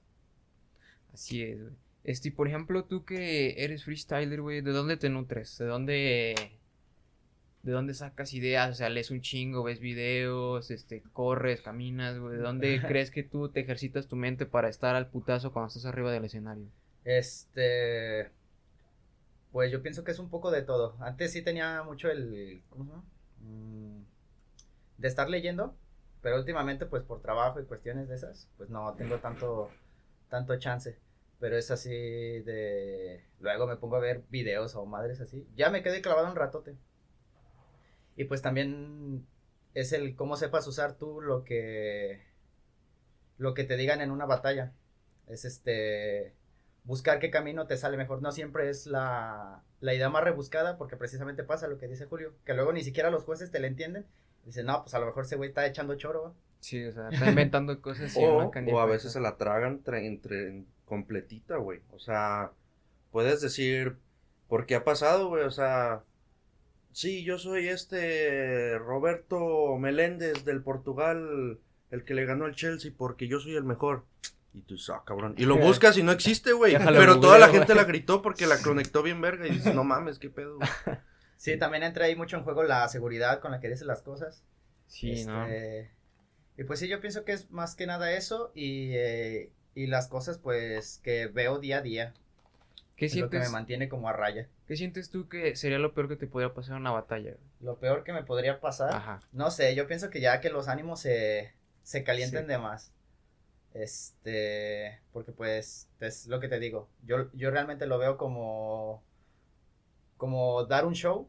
Así 1.12 1.42
es, 1.42 1.60
güey. 1.60 1.74
Este, 2.04 2.32
por 2.32 2.48
ejemplo, 2.48 2.86
tú 2.86 3.04
que 3.04 3.64
eres 3.64 3.84
freestyler, 3.84 4.42
güey, 4.42 4.62
¿de 4.62 4.72
dónde 4.72 4.96
te 4.98 5.10
nutres? 5.10 5.58
¿De 5.58 5.66
dónde... 5.66 6.36
¿De 7.64 7.72
dónde 7.72 7.94
sacas 7.96 8.34
ideas? 8.34 8.70
O 8.72 8.74
sea, 8.76 8.90
lees 8.90 9.10
un 9.12 9.22
chingo, 9.22 9.64
ves 9.64 9.80
videos, 9.80 10.70
este, 10.72 11.02
corres, 11.14 11.62
caminas, 11.62 12.20
güey. 12.20 12.38
¿De 12.38 12.42
dónde 12.44 12.80
crees 12.88 13.10
que 13.10 13.24
tú 13.24 13.50
te 13.50 13.60
ejercitas 13.62 14.08
tu 14.08 14.16
mente 14.16 14.46
para 14.46 14.70
estar 14.70 14.96
al 14.96 15.10
putazo 15.10 15.52
cuando 15.52 15.68
estás 15.70 15.86
arriba 15.86 16.12
del 16.12 16.26
escenario? 16.26 16.66
Este, 17.06 18.30
pues 19.52 19.72
yo 19.72 19.82
pienso 19.82 20.04
que 20.04 20.12
es 20.12 20.20
un 20.20 20.30
poco 20.30 20.52
de 20.52 20.62
todo. 20.62 20.96
Antes 21.00 21.32
sí 21.32 21.42
tenía 21.42 21.84
mucho 21.84 22.10
el, 22.10 22.64
¿cómo 22.70 22.86
se 22.86 22.92
llama? 22.92 23.04
Mm, 23.40 24.04
de 24.98 25.08
estar 25.08 25.30
leyendo, 25.30 25.76
pero 26.22 26.38
últimamente 26.38 26.86
pues 26.86 27.04
por 27.04 27.22
trabajo 27.22 27.60
y 27.60 27.66
cuestiones 27.66 28.08
de 28.08 28.16
esas, 28.16 28.50
pues 28.58 28.70
no 28.70 28.94
tengo 28.96 29.18
tanto, 29.20 29.70
tanto 30.30 30.58
chance. 30.58 30.98
Pero 31.40 31.58
es 31.58 31.72
así 31.72 31.90
de, 31.90 33.26
luego 33.40 33.66
me 33.66 33.76
pongo 33.76 33.96
a 33.96 34.00
ver 34.00 34.24
videos 34.30 34.76
o 34.76 34.86
madres 34.86 35.20
así. 35.22 35.48
Ya 35.56 35.70
me 35.70 35.82
quedé 35.82 36.02
clavado 36.02 36.30
un 36.30 36.36
ratote. 36.36 36.78
Y 38.16 38.26
pues 38.26 38.42
también 38.44 39.26
es 39.74 39.92
el 39.92 40.16
cómo 40.16 40.38
sepas 40.38 40.68
usar 40.68 40.98
tú 40.98 41.20
lo 41.20 41.44
que, 41.44 42.22
lo 43.38 43.54
que 43.56 43.64
te 43.64 43.76
digan 43.76 44.02
en 44.02 44.12
una 44.12 44.28
batalla. 44.28 44.74
Es 45.28 45.44
este, 45.44 46.36
buscar 46.84 47.20
qué 47.20 47.30
camino 47.30 47.68
te 47.68 47.78
sale 47.78 47.98
mejor. 47.98 48.22
No 48.22 48.32
siempre 48.32 48.70
es 48.70 48.86
la, 48.88 49.62
la 49.80 49.94
idea 49.94 50.10
más 50.10 50.24
rebuscada, 50.24 50.78
porque 50.78 50.98
precisamente 50.98 51.44
pasa 51.44 51.68
lo 51.68 51.78
que 51.78 51.88
dice 51.88 52.06
Julio, 52.06 52.34
que 52.46 52.54
luego 52.54 52.74
ni 52.74 52.84
siquiera 52.84 53.10
los 53.12 53.24
jueces 53.24 53.52
te 53.52 53.60
la 53.60 53.68
entienden. 53.68 54.06
Dicen, 54.46 54.66
no, 54.66 54.82
pues 54.84 54.94
a 54.96 55.00
lo 55.00 55.06
mejor 55.06 55.26
ese 55.26 55.36
güey 55.36 55.50
está 55.50 55.66
echando 55.66 55.96
choro. 55.96 56.24
¿va?". 56.24 56.34
Sí, 56.60 56.84
o 56.86 56.92
sea, 56.92 57.10
está 57.10 57.30
inventando 57.30 57.80
cosas 57.82 58.16
O, 58.18 58.52
o 58.52 58.80
a 58.80 58.86
veces 58.86 59.12
se 59.12 59.20
la 59.22 59.38
tragan 59.38 59.84
tra- 59.84 60.04
entre, 60.04 60.48
en 60.48 60.68
completita, 60.86 61.58
güey. 61.58 61.82
O 61.92 62.00
sea, 62.00 62.52
puedes 63.12 63.42
decir, 63.42 63.98
¿por 64.48 64.66
qué 64.66 64.76
ha 64.76 64.84
pasado, 64.84 65.28
güey? 65.30 65.44
O 65.44 65.52
sea, 65.52 66.04
sí, 66.92 67.24
yo 67.24 67.38
soy 67.38 67.68
este 67.70 68.78
Roberto 68.80 69.78
Meléndez 69.78 70.44
del 70.46 70.62
Portugal, 70.64 71.60
el 71.92 72.04
que 72.04 72.14
le 72.14 72.26
ganó 72.26 72.46
al 72.46 72.56
Chelsea, 72.56 72.92
porque 72.98 73.28
yo 73.28 73.40
soy 73.40 73.56
el 73.56 73.64
mejor. 73.64 74.04
Y 74.54 74.62
tú 74.62 74.74
dices, 74.76 74.90
ah, 74.90 75.04
cabrón. 75.06 75.36
Y 75.38 75.46
lo 75.46 75.58
buscas 75.58 75.98
y 75.98 76.04
no 76.04 76.12
existe, 76.12 76.52
güey. 76.54 76.78
Pero 76.78 77.20
toda 77.20 77.38
la 77.40 77.48
gente 77.50 77.74
la 77.76 77.84
gritó 77.86 78.22
porque 78.22 78.48
la 78.48 78.58
conectó 78.62 79.02
bien 79.04 79.22
verga. 79.22 79.48
Y 79.48 79.52
dices, 79.52 79.74
no 79.74 79.84
mames, 79.84 80.20
qué 80.20 80.30
pedo. 80.30 80.58
güey". 80.58 80.70
Sí, 81.38 81.58
también 81.58 81.82
entra 81.82 82.06
ahí 82.06 82.16
mucho 82.16 82.38
en 82.38 82.44
juego 82.44 82.62
la 82.62 82.88
seguridad 82.88 83.40
con 83.40 83.50
la 83.50 83.60
que 83.60 83.68
dices 83.68 83.88
las 83.88 84.04
cosas. 84.04 84.44
Sí, 84.86 85.26
¿no? 85.26 85.46
Este, 85.48 85.90
Y 86.56 86.66
pues 86.66 86.80
sí, 86.80 86.88
yo 86.88 87.02
pienso 87.02 87.26
que 87.26 87.32
es 87.32 87.50
más 87.50 87.74
que 87.76 87.88
nada 87.88 88.12
eso 88.12 88.52
y, 88.54 88.92
eh, 88.94 89.52
y 89.74 89.88
las 89.88 90.08
cosas 90.08 90.38
pues 90.38 91.00
que 91.04 91.26
veo 91.26 91.58
día 91.58 91.78
a 91.80 91.82
día. 91.82 92.14
¿Qué 92.96 93.08
Es 93.08 93.16
lo 93.16 93.32
que 93.32 93.38
me 93.38 93.46
sientes, 93.46 93.52
mantiene 93.54 93.90
como 93.90 94.08
a 94.08 94.14
raya. 94.14 94.50
¿Qué 94.68 94.76
sientes 94.76 95.10
tú 95.10 95.28
que 95.30 95.56
sería 95.56 95.80
lo 95.80 95.96
peor 95.96 96.08
que 96.10 96.16
te 96.16 96.28
podría 96.28 96.54
pasar 96.54 96.76
en 96.76 96.82
una 96.82 96.92
batalla? 96.92 97.34
Lo 97.60 97.80
peor 97.80 98.04
que 98.04 98.14
me 98.14 98.22
podría 98.24 98.60
pasar, 98.60 98.94
Ajá. 98.94 99.20
no 99.32 99.50
sé, 99.50 99.74
yo 99.74 99.88
pienso 99.88 100.12
que 100.12 100.22
ya 100.22 100.42
que 100.42 100.52
los 100.52 100.68
ánimos 100.68 101.00
se, 101.00 101.54
se 101.82 102.04
calienten 102.04 102.42
Sí. 102.44 102.48
de 102.50 102.58
más. 102.60 102.92
Este, 103.74 105.00
porque 105.14 105.32
pues 105.32 105.88
es 106.00 106.28
lo 106.28 106.40
que 106.40 106.50
te 106.50 106.60
digo. 106.60 106.90
Yo, 107.06 107.32
yo 107.34 107.52
realmente 107.52 107.86
lo 107.86 107.98
veo 107.98 108.18
como, 108.18 109.02
como 110.18 110.66
dar 110.66 110.86
un 110.86 110.94
show 110.94 111.28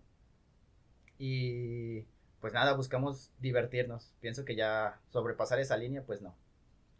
y 1.18 2.02
pues 2.40 2.52
nada, 2.52 2.72
buscamos 2.74 3.30
divertirnos. 3.38 4.12
Pienso 4.20 4.44
que 4.44 4.56
ya 4.56 4.98
sobrepasar 5.10 5.60
esa 5.60 5.76
línea, 5.76 6.02
pues 6.02 6.20
no. 6.22 6.34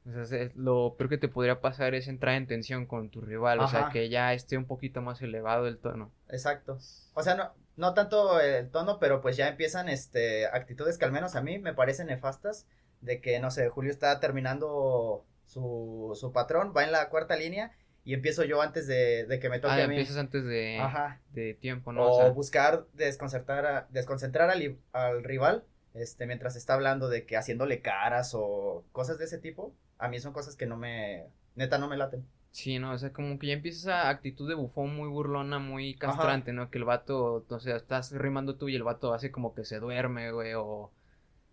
O 0.09 0.12
sea, 0.12 0.24
se- 0.24 0.52
lo 0.57 0.94
peor 0.96 1.11
que 1.11 1.18
te 1.18 1.28
podría 1.28 1.61
pasar 1.61 1.94
es 1.94 2.09
entrar 2.09 2.35
en 2.35 2.46
tensión 2.46 2.87
con 2.87 3.09
tu 3.09 3.20
rival, 3.20 3.61
o 3.61 3.68
sea, 3.68 3.90
que 3.92 4.09
ya 4.09 4.33
esté 4.35 4.57
un 4.57 4.64
poquito 4.66 5.00
más 5.00 5.22
elevado 5.22 5.66
el 5.66 5.78
tono. 5.78 6.11
Exacto. 6.28 6.78
O 7.14 7.22
sea, 7.22 7.35
no, 7.35 7.52
no 7.76 7.94
tanto 7.94 8.40
el 8.40 8.68
tono, 8.70 8.98
pero 8.98 9.20
pues 9.20 9.37
ya 9.37 9.48
empiezan 9.48 9.88
este 9.88 10.46
actitudes 10.46 10.98
que 10.98 11.05
al 11.05 11.12
menos 11.12 11.35
a 11.37 11.42
mí 11.42 11.59
me 11.59 11.74
parecen 11.74 12.09
nefastas. 12.09 12.66
De 13.00 13.20
que, 13.20 13.40
no 13.40 13.50
sé, 13.50 13.68
Julio 13.68 13.90
está 13.90 14.20
terminando 14.20 15.24
su, 15.52 16.12
su 16.14 16.32
patrón, 16.32 16.72
va 16.76 16.84
en 16.84 16.92
la 16.92 17.08
cuarta 17.08 17.36
línea 17.36 17.72
y 18.04 18.14
empiezo 18.14 18.42
yo 18.44 18.60
antes 18.62 18.86
de, 18.86 19.26
de 19.26 19.38
que 19.38 19.48
me 19.48 19.60
toque 19.60 19.74
Ah, 19.74 19.84
a 19.84 19.88
mí. 19.88 19.94
empiezas 19.94 20.16
antes 20.16 20.44
de, 20.44 20.78
Ajá. 20.80 21.20
de 21.32 21.54
tiempo, 21.54 21.92
¿no? 21.92 22.04
O, 22.04 22.14
O 22.16 22.20
sea, 22.20 22.30
buscar 22.30 22.86
desconcertar, 22.94 23.66
a- 23.66 23.86
desconcentrar 23.90 24.50
al, 24.50 24.76
al 24.92 25.22
rival 25.24 25.64
este, 25.94 26.26
mientras 26.26 26.56
está 26.56 26.74
hablando 26.74 27.08
de 27.08 27.26
que 27.26 27.36
haciéndole 27.36 27.80
caras 27.82 28.32
o 28.34 28.84
cosas 28.92 29.18
de 29.18 29.26
ese 29.26 29.38
tipo. 29.38 29.72
A 29.98 30.08
mí 30.08 30.18
son 30.18 30.32
cosas 30.32 30.56
que 30.56 30.66
no 30.66 30.76
me, 30.76 31.26
neta, 31.54 31.78
no 31.78 31.86
me 31.88 31.96
laten. 31.96 32.24
sí, 32.50 32.78
¿no? 32.78 32.92
O 32.92 32.98
sea, 32.98 33.12
como 33.12 33.38
que 33.38 33.46
ya 33.48 33.52
empieza 33.52 33.78
esa 33.78 34.08
actitud 34.08 34.48
de 34.48 34.54
bufón 34.56 34.96
muy 34.96 35.08
burlona, 35.08 35.58
muy 35.60 35.94
castrante, 35.94 36.52
¿no? 36.52 36.70
Que 36.70 36.78
el 36.78 36.84
vato, 36.84 37.44
o 37.48 37.60
sea, 37.60 37.76
estás 37.76 38.10
rimando 38.12 38.56
tú 38.56 38.68
y 38.68 38.74
el 38.74 38.82
vato 38.82 39.14
hace 39.14 39.30
como 39.30 39.54
que 39.54 39.64
se 39.64 39.78
duerme, 39.78 40.32
güey, 40.32 40.54
o 40.54 40.90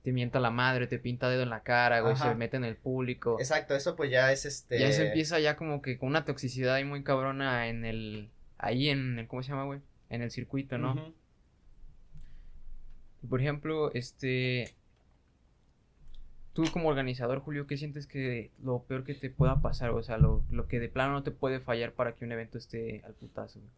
te 0.04 0.12
mienta 0.14 0.40
la 0.40 0.50
madre, 0.52 0.88
te 0.88 1.00
pinta 1.00 1.30
dedo 1.30 1.44
en 1.44 1.50
la 1.50 1.64
cara, 1.64 2.00
güey, 2.02 2.14
Ajá. 2.14 2.30
se 2.30 2.36
mete 2.36 2.58
en 2.58 2.64
el 2.64 2.76
público. 2.76 3.38
Exacto, 3.40 3.76
eso 3.76 3.96
pues 3.96 4.10
ya 4.10 4.32
es 4.32 4.46
este. 4.46 4.80
Ya 4.80 4.92
se 4.92 5.08
empieza 5.08 5.40
ya 5.40 5.56
como 5.56 5.82
que 5.82 5.98
con 5.98 6.10
una 6.10 6.26
toxicidad 6.26 6.76
ahí 6.76 6.86
muy 6.86 7.04
cabrona 7.04 7.68
en 7.68 7.86
el, 7.86 8.30
ahí 8.58 8.90
en 8.90 9.20
el, 9.20 9.28
¿cómo 9.28 9.44
se 9.44 9.50
llama, 9.50 9.66
güey? 9.66 9.82
En 10.10 10.22
el 10.22 10.32
circuito, 10.32 10.78
¿no? 10.78 11.14
Por 13.28 13.42
ejemplo, 13.42 13.92
este. 13.94 14.74
Tú 16.54 16.64
como 16.72 16.90
organizador, 16.90 17.40
Julio, 17.40 17.68
¿qué 17.68 17.78
sientes 17.78 18.08
que 18.08 18.52
lo 18.62 18.84
peor 18.84 19.04
que 19.04 19.14
te 19.14 19.30
pueda 19.30 19.62
pasar? 19.62 19.92
O 19.92 20.02
sea, 20.04 20.18
lo, 20.18 20.44
lo 20.50 20.68
que 20.68 20.80
de 20.80 20.90
plano 20.90 21.14
no 21.14 21.24
te 21.24 21.32
puede 21.32 21.60
fallar 21.60 21.94
para 21.94 22.16
que 22.16 22.26
un 22.26 22.32
evento 22.32 22.58
esté 22.58 23.02
al 23.06 23.14
putazo. 23.14 23.60
güey? 23.60 23.72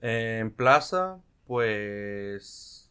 En 0.00 0.50
plaza, 0.50 1.20
pues 1.46 2.81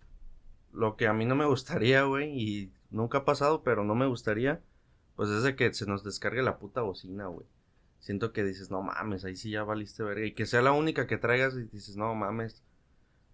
lo 0.73 0.95
que 0.95 1.07
a 1.07 1.13
mí 1.13 1.25
no 1.25 1.35
me 1.35 1.45
gustaría, 1.45 2.03
güey, 2.03 2.31
y 2.31 2.73
nunca 2.89 3.19
ha 3.19 3.25
pasado, 3.25 3.63
pero 3.63 3.83
no 3.83 3.95
me 3.95 4.05
gustaría, 4.05 4.61
pues 5.15 5.29
es 5.29 5.43
de 5.43 5.55
que 5.55 5.73
se 5.73 5.85
nos 5.85 6.03
descargue 6.03 6.41
la 6.41 6.57
puta 6.57 6.81
bocina, 6.81 7.27
güey. 7.27 7.45
Siento 7.99 8.33
que 8.33 8.43
dices, 8.43 8.71
no 8.71 8.81
mames, 8.81 9.25
ahí 9.25 9.35
sí 9.35 9.51
ya 9.51 9.63
valiste 9.63 10.03
verga. 10.03 10.25
Y 10.25 10.33
que 10.33 10.47
sea 10.47 10.61
la 10.61 10.71
única 10.71 11.05
que 11.05 11.17
traigas 11.17 11.53
y 11.55 11.63
dices, 11.65 11.97
no 11.97 12.15
mames. 12.15 12.63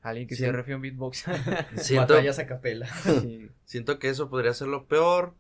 Alguien 0.01 0.27
que 0.27 0.35
se 0.35 0.51
refie 0.51 0.73
a 0.73 0.75
un 0.75 0.81
beatbox. 0.81 1.25
Siento, 1.77 2.13
Batallas 2.13 2.39
a 2.39 2.47
capela. 2.47 2.87
Sí. 3.03 3.49
siento 3.63 3.97
que 3.99 4.09
eso 4.09 4.29
podría 4.29 4.53
ser 4.53 4.67
lo 4.67 4.85
peor. 4.87 5.35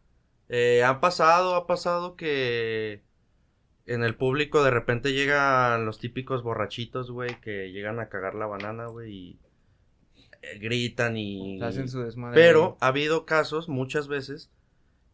Eh, 0.49 0.83
ha 0.83 1.01
pasado, 1.01 1.55
ha 1.55 1.67
pasado 1.67 2.15
que 2.15 3.03
en 3.85 4.03
el 4.03 4.15
público 4.15 4.63
de 4.63 4.71
repente 4.71 5.13
llegan 5.13 5.85
los 5.85 5.99
típicos 5.99 6.43
borrachitos, 6.43 7.11
güey, 7.11 7.39
que 7.41 7.71
llegan 7.71 7.99
a 7.99 8.09
cagar 8.09 8.35
la 8.35 8.45
banana, 8.45 8.87
güey, 8.87 9.11
y 9.11 9.39
gritan 10.59 11.17
y... 11.17 11.61
Hacen 11.61 11.87
su 11.89 12.01
desmadre. 12.01 12.35
Pero 12.35 12.77
ha 12.79 12.87
habido 12.87 13.25
casos, 13.25 13.69
muchas 13.69 14.07
veces, 14.07 14.49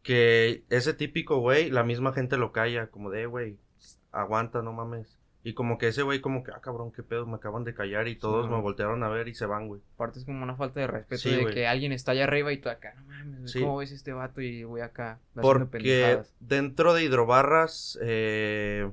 que 0.01 0.63
ese 0.69 0.93
típico 0.93 1.37
güey, 1.39 1.69
la 1.69 1.83
misma 1.83 2.13
gente 2.13 2.37
lo 2.37 2.51
calla, 2.51 2.87
como 2.87 3.09
de, 3.09 3.21
"Eh, 3.23 3.25
güey, 3.25 3.57
aguanta, 4.11 4.61
no 4.61 4.73
mames. 4.73 5.17
Y 5.45 5.53
como 5.55 5.77
que 5.77 5.89
ese 5.89 6.03
güey, 6.03 6.21
como 6.21 6.41
que, 6.43 6.51
ah, 6.51 6.61
cabrón, 6.61 6.93
qué 6.93 7.03
pedo, 7.03 7.25
me 7.25 7.35
acaban 7.35 7.65
de 7.65 7.73
callar 7.73 8.07
y 8.07 8.15
todos 8.15 8.49
me 8.49 8.61
voltearon 8.61 9.03
a 9.03 9.09
ver 9.09 9.27
y 9.27 9.35
se 9.35 9.45
van, 9.45 9.67
güey. 9.67 9.81
Aparte 9.95 10.19
es 10.19 10.25
como 10.25 10.41
una 10.41 10.55
falta 10.55 10.79
de 10.79 10.87
respeto 10.87 11.21
Sí, 11.21 11.31
de 11.31 11.41
güey. 11.41 11.53
que 11.53 11.67
alguien 11.67 11.91
está 11.91 12.13
allá 12.13 12.23
arriba 12.23 12.53
y 12.53 12.57
tú 12.61 12.69
acá. 12.69 12.93
No 12.95 13.03
mames, 13.07 13.51
Sí. 13.51 13.59
¿cómo 13.59 13.75
ves 13.77 13.91
este 13.91 14.13
vato 14.13 14.39
y 14.39 14.63
voy 14.63 14.79
acá? 14.79 15.19
Porque 15.33 16.21
dentro 16.39 16.93
de 16.93 17.03
Hidrobarras, 17.03 17.99
eh, 18.01 18.89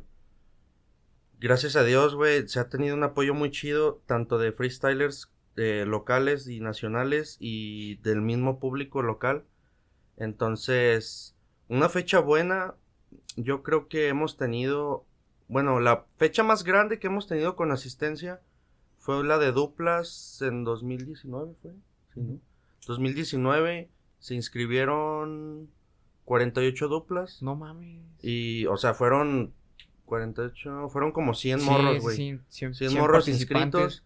gracias 1.39 1.77
a 1.77 1.85
Dios, 1.85 2.17
güey, 2.17 2.49
se 2.49 2.59
ha 2.59 2.69
tenido 2.69 2.97
un 2.97 3.05
apoyo 3.05 3.33
muy 3.33 3.51
chido, 3.53 4.03
tanto 4.07 4.37
de 4.39 4.51
freestylers 4.51 5.31
eh, 5.57 5.85
locales 5.87 6.47
y 6.49 6.61
nacionales 6.61 7.37
y 7.41 7.97
del 7.97 8.21
mismo 8.23 8.59
público 8.59 9.03
local. 9.03 9.45
Entonces, 10.17 11.35
una 11.69 11.89
fecha 11.89 12.21
buena, 12.21 12.75
yo 13.37 13.63
creo 13.63 13.89
que 13.89 14.09
hemos 14.09 14.37
tenido, 14.37 15.05
bueno, 15.49 15.81
la 15.81 16.05
fecha 16.17 16.43
más 16.43 16.63
grande 16.65 16.99
que 16.99 17.07
hemos 17.09 17.27
tenido 17.27 17.57
con 17.57 17.73
asistencia 17.73 18.41
fue 18.99 19.25
la 19.25 19.39
de 19.39 19.53
duplas 19.53 20.41
en 20.43 20.63
2019, 20.65 21.55
¿fue? 21.63 21.73
Sí, 22.15 22.21
¿no? 22.21 22.39
2019 22.87 23.89
se 24.19 24.35
inscribieron 24.35 25.71
48 26.25 26.89
duplas. 26.89 27.43
No 27.43 27.57
mames. 27.57 28.03
Y, 28.23 28.67
o 28.67 28.77
sea, 28.77 28.95
fueron 28.95 29.53
48, 30.05 30.89
fueron 30.91 31.13
como 31.13 31.35
100 31.35 31.61
Sí, 31.61 31.67
morros, 31.67 32.01
güey. 32.01 32.17
sí, 32.17 32.23
cien- 32.33 32.45
100 32.49 32.75
cien 32.75 32.95
morros 33.01 33.29
inscritos. 33.29 34.05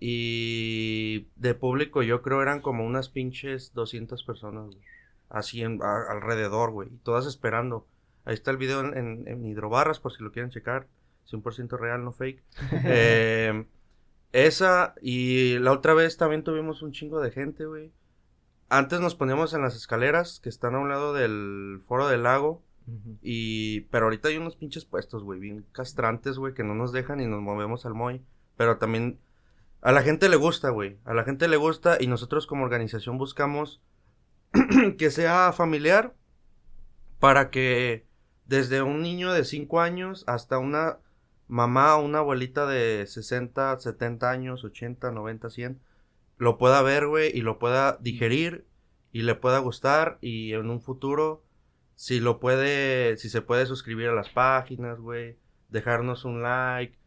Y 0.00 1.28
de 1.36 1.54
público 1.54 2.02
yo 2.02 2.22
creo 2.22 2.42
eran 2.42 2.60
como 2.60 2.84
unas 2.84 3.08
pinches 3.08 3.72
200 3.74 4.22
personas, 4.24 4.66
güey. 4.66 4.78
Así 5.28 5.62
en, 5.62 5.82
a- 5.82 6.10
alrededor, 6.10 6.70
güey. 6.70 6.88
y 6.92 6.96
Todas 6.98 7.26
esperando. 7.26 7.86
Ahí 8.24 8.34
está 8.34 8.50
el 8.50 8.56
video 8.56 8.80
en, 8.80 8.96
en, 8.96 9.28
en 9.28 9.44
Hidrobarras 9.46 10.00
por 10.00 10.12
si 10.12 10.22
lo 10.22 10.32
quieren 10.32 10.50
checar. 10.50 10.86
100% 11.30 11.78
real, 11.78 12.04
no 12.04 12.12
fake. 12.12 12.42
Eh, 12.84 13.64
esa 14.32 14.94
y 15.00 15.58
la 15.60 15.72
otra 15.72 15.94
vez 15.94 16.16
también 16.16 16.44
tuvimos 16.44 16.82
un 16.82 16.92
chingo 16.92 17.20
de 17.20 17.30
gente, 17.30 17.64
güey. 17.64 17.90
Antes 18.68 19.00
nos 19.00 19.14
poníamos 19.14 19.54
en 19.54 19.62
las 19.62 19.76
escaleras 19.76 20.40
que 20.40 20.48
están 20.48 20.74
a 20.74 20.80
un 20.80 20.88
lado 20.88 21.14
del 21.14 21.80
foro 21.86 22.08
del 22.08 22.24
lago. 22.24 22.62
Y, 23.20 23.80
pero 23.90 24.04
ahorita 24.06 24.28
hay 24.28 24.36
unos 24.36 24.54
pinches 24.54 24.84
puestos, 24.84 25.24
güey, 25.24 25.40
bien 25.40 25.64
castrantes, 25.72 26.38
güey, 26.38 26.54
que 26.54 26.62
no 26.62 26.72
nos 26.76 26.92
dejan 26.92 27.20
y 27.20 27.26
nos 27.26 27.40
movemos 27.42 27.84
al 27.86 27.94
Moy. 27.94 28.22
Pero 28.56 28.78
también 28.78 29.18
a 29.86 29.92
la 29.92 30.02
gente 30.02 30.28
le 30.28 30.34
gusta, 30.34 30.70
güey. 30.70 30.98
A 31.04 31.14
la 31.14 31.22
gente 31.22 31.46
le 31.46 31.56
gusta 31.56 31.96
y 32.00 32.08
nosotros 32.08 32.48
como 32.48 32.64
organización 32.64 33.18
buscamos 33.18 33.80
que 34.98 35.12
sea 35.12 35.52
familiar 35.52 36.12
para 37.20 37.50
que 37.50 38.04
desde 38.46 38.82
un 38.82 39.00
niño 39.00 39.32
de 39.32 39.44
5 39.44 39.80
años 39.80 40.24
hasta 40.26 40.58
una 40.58 40.98
mamá 41.46 41.94
o 41.94 42.04
una 42.04 42.18
abuelita 42.18 42.66
de 42.66 43.06
60, 43.06 43.78
70 43.78 44.28
años, 44.28 44.64
80, 44.64 45.12
90, 45.12 45.50
100 45.50 45.80
lo 46.36 46.58
pueda 46.58 46.82
ver, 46.82 47.06
güey, 47.06 47.30
y 47.32 47.42
lo 47.42 47.60
pueda 47.60 47.96
digerir 48.00 48.66
y 49.12 49.22
le 49.22 49.36
pueda 49.36 49.60
gustar 49.60 50.18
y 50.20 50.52
en 50.52 50.68
un 50.68 50.80
futuro 50.80 51.44
si 51.94 52.18
lo 52.18 52.40
puede, 52.40 53.18
si 53.18 53.28
se 53.28 53.40
puede 53.40 53.66
suscribir 53.66 54.08
a 54.08 54.14
las 54.16 54.30
páginas, 54.30 54.98
güey, 54.98 55.38
dejarnos 55.68 56.24
un 56.24 56.42
like, 56.42 56.98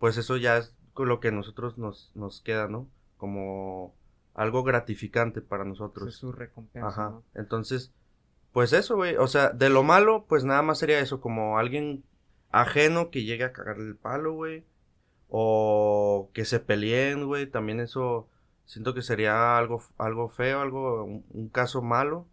pues 0.00 0.16
eso 0.16 0.36
ya 0.36 0.56
es 0.56 0.74
con 0.94 1.08
lo 1.08 1.20
que 1.20 1.28
a 1.28 1.32
nosotros 1.32 1.76
nos, 1.76 2.10
nos 2.14 2.40
queda, 2.40 2.68
¿no? 2.68 2.88
Como 3.18 3.94
algo 4.34 4.62
gratificante 4.62 5.42
para 5.42 5.64
nosotros. 5.64 6.08
es 6.08 6.14
su 6.14 6.32
recompensa, 6.32 6.88
Ajá. 6.88 7.10
¿no? 7.10 7.24
Entonces, 7.34 7.92
pues 8.52 8.72
eso, 8.72 8.96
güey. 8.96 9.16
O 9.16 9.26
sea, 9.26 9.50
de 9.50 9.68
lo 9.68 9.82
malo, 9.82 10.24
pues 10.28 10.44
nada 10.44 10.62
más 10.62 10.78
sería 10.78 11.00
eso, 11.00 11.20
como 11.20 11.58
alguien 11.58 12.04
ajeno 12.50 13.10
que 13.10 13.24
llegue 13.24 13.44
a 13.44 13.52
cagarle 13.52 13.88
el 13.88 13.96
palo, 13.96 14.32
güey. 14.32 14.64
O 15.28 16.30
que 16.32 16.44
se 16.44 16.60
peleen, 16.60 17.26
güey. 17.26 17.46
También 17.46 17.80
eso 17.80 18.28
siento 18.64 18.94
que 18.94 19.02
sería 19.02 19.58
algo, 19.58 19.82
algo 19.98 20.28
feo, 20.28 20.60
algo, 20.60 21.04
un, 21.04 21.24
un 21.30 21.48
caso 21.48 21.82
malo. 21.82 22.26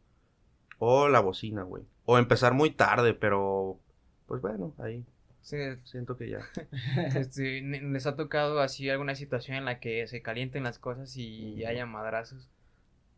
O 0.78 1.09
la 1.09 1.20
bocina, 1.20 1.64
güey. 1.64 1.84
O 2.05 2.18
empezar 2.18 2.53
muy 2.53 2.72
tarde, 2.72 3.14
pero 3.14 3.80
pues 4.28 4.41
bueno, 4.41 4.74
ahí 4.78 5.05
Sí, 5.42 5.58
siento 5.84 6.18
que 6.18 6.30
ya. 6.30 6.39
este, 7.16 7.62
¿Les 7.62 8.08
ha 8.08 8.16
tocado 8.16 8.62
así 8.62 8.89
alguna 8.89 9.16
situación 9.16 9.58
en 9.58 9.66
la 9.66 9.80
que 9.80 10.08
se 10.08 10.22
calienten 10.22 10.64
las 10.64 10.80
cosas 10.80 11.16
y 11.18 11.66
haya 11.66 11.86
madrazos? 11.86 12.50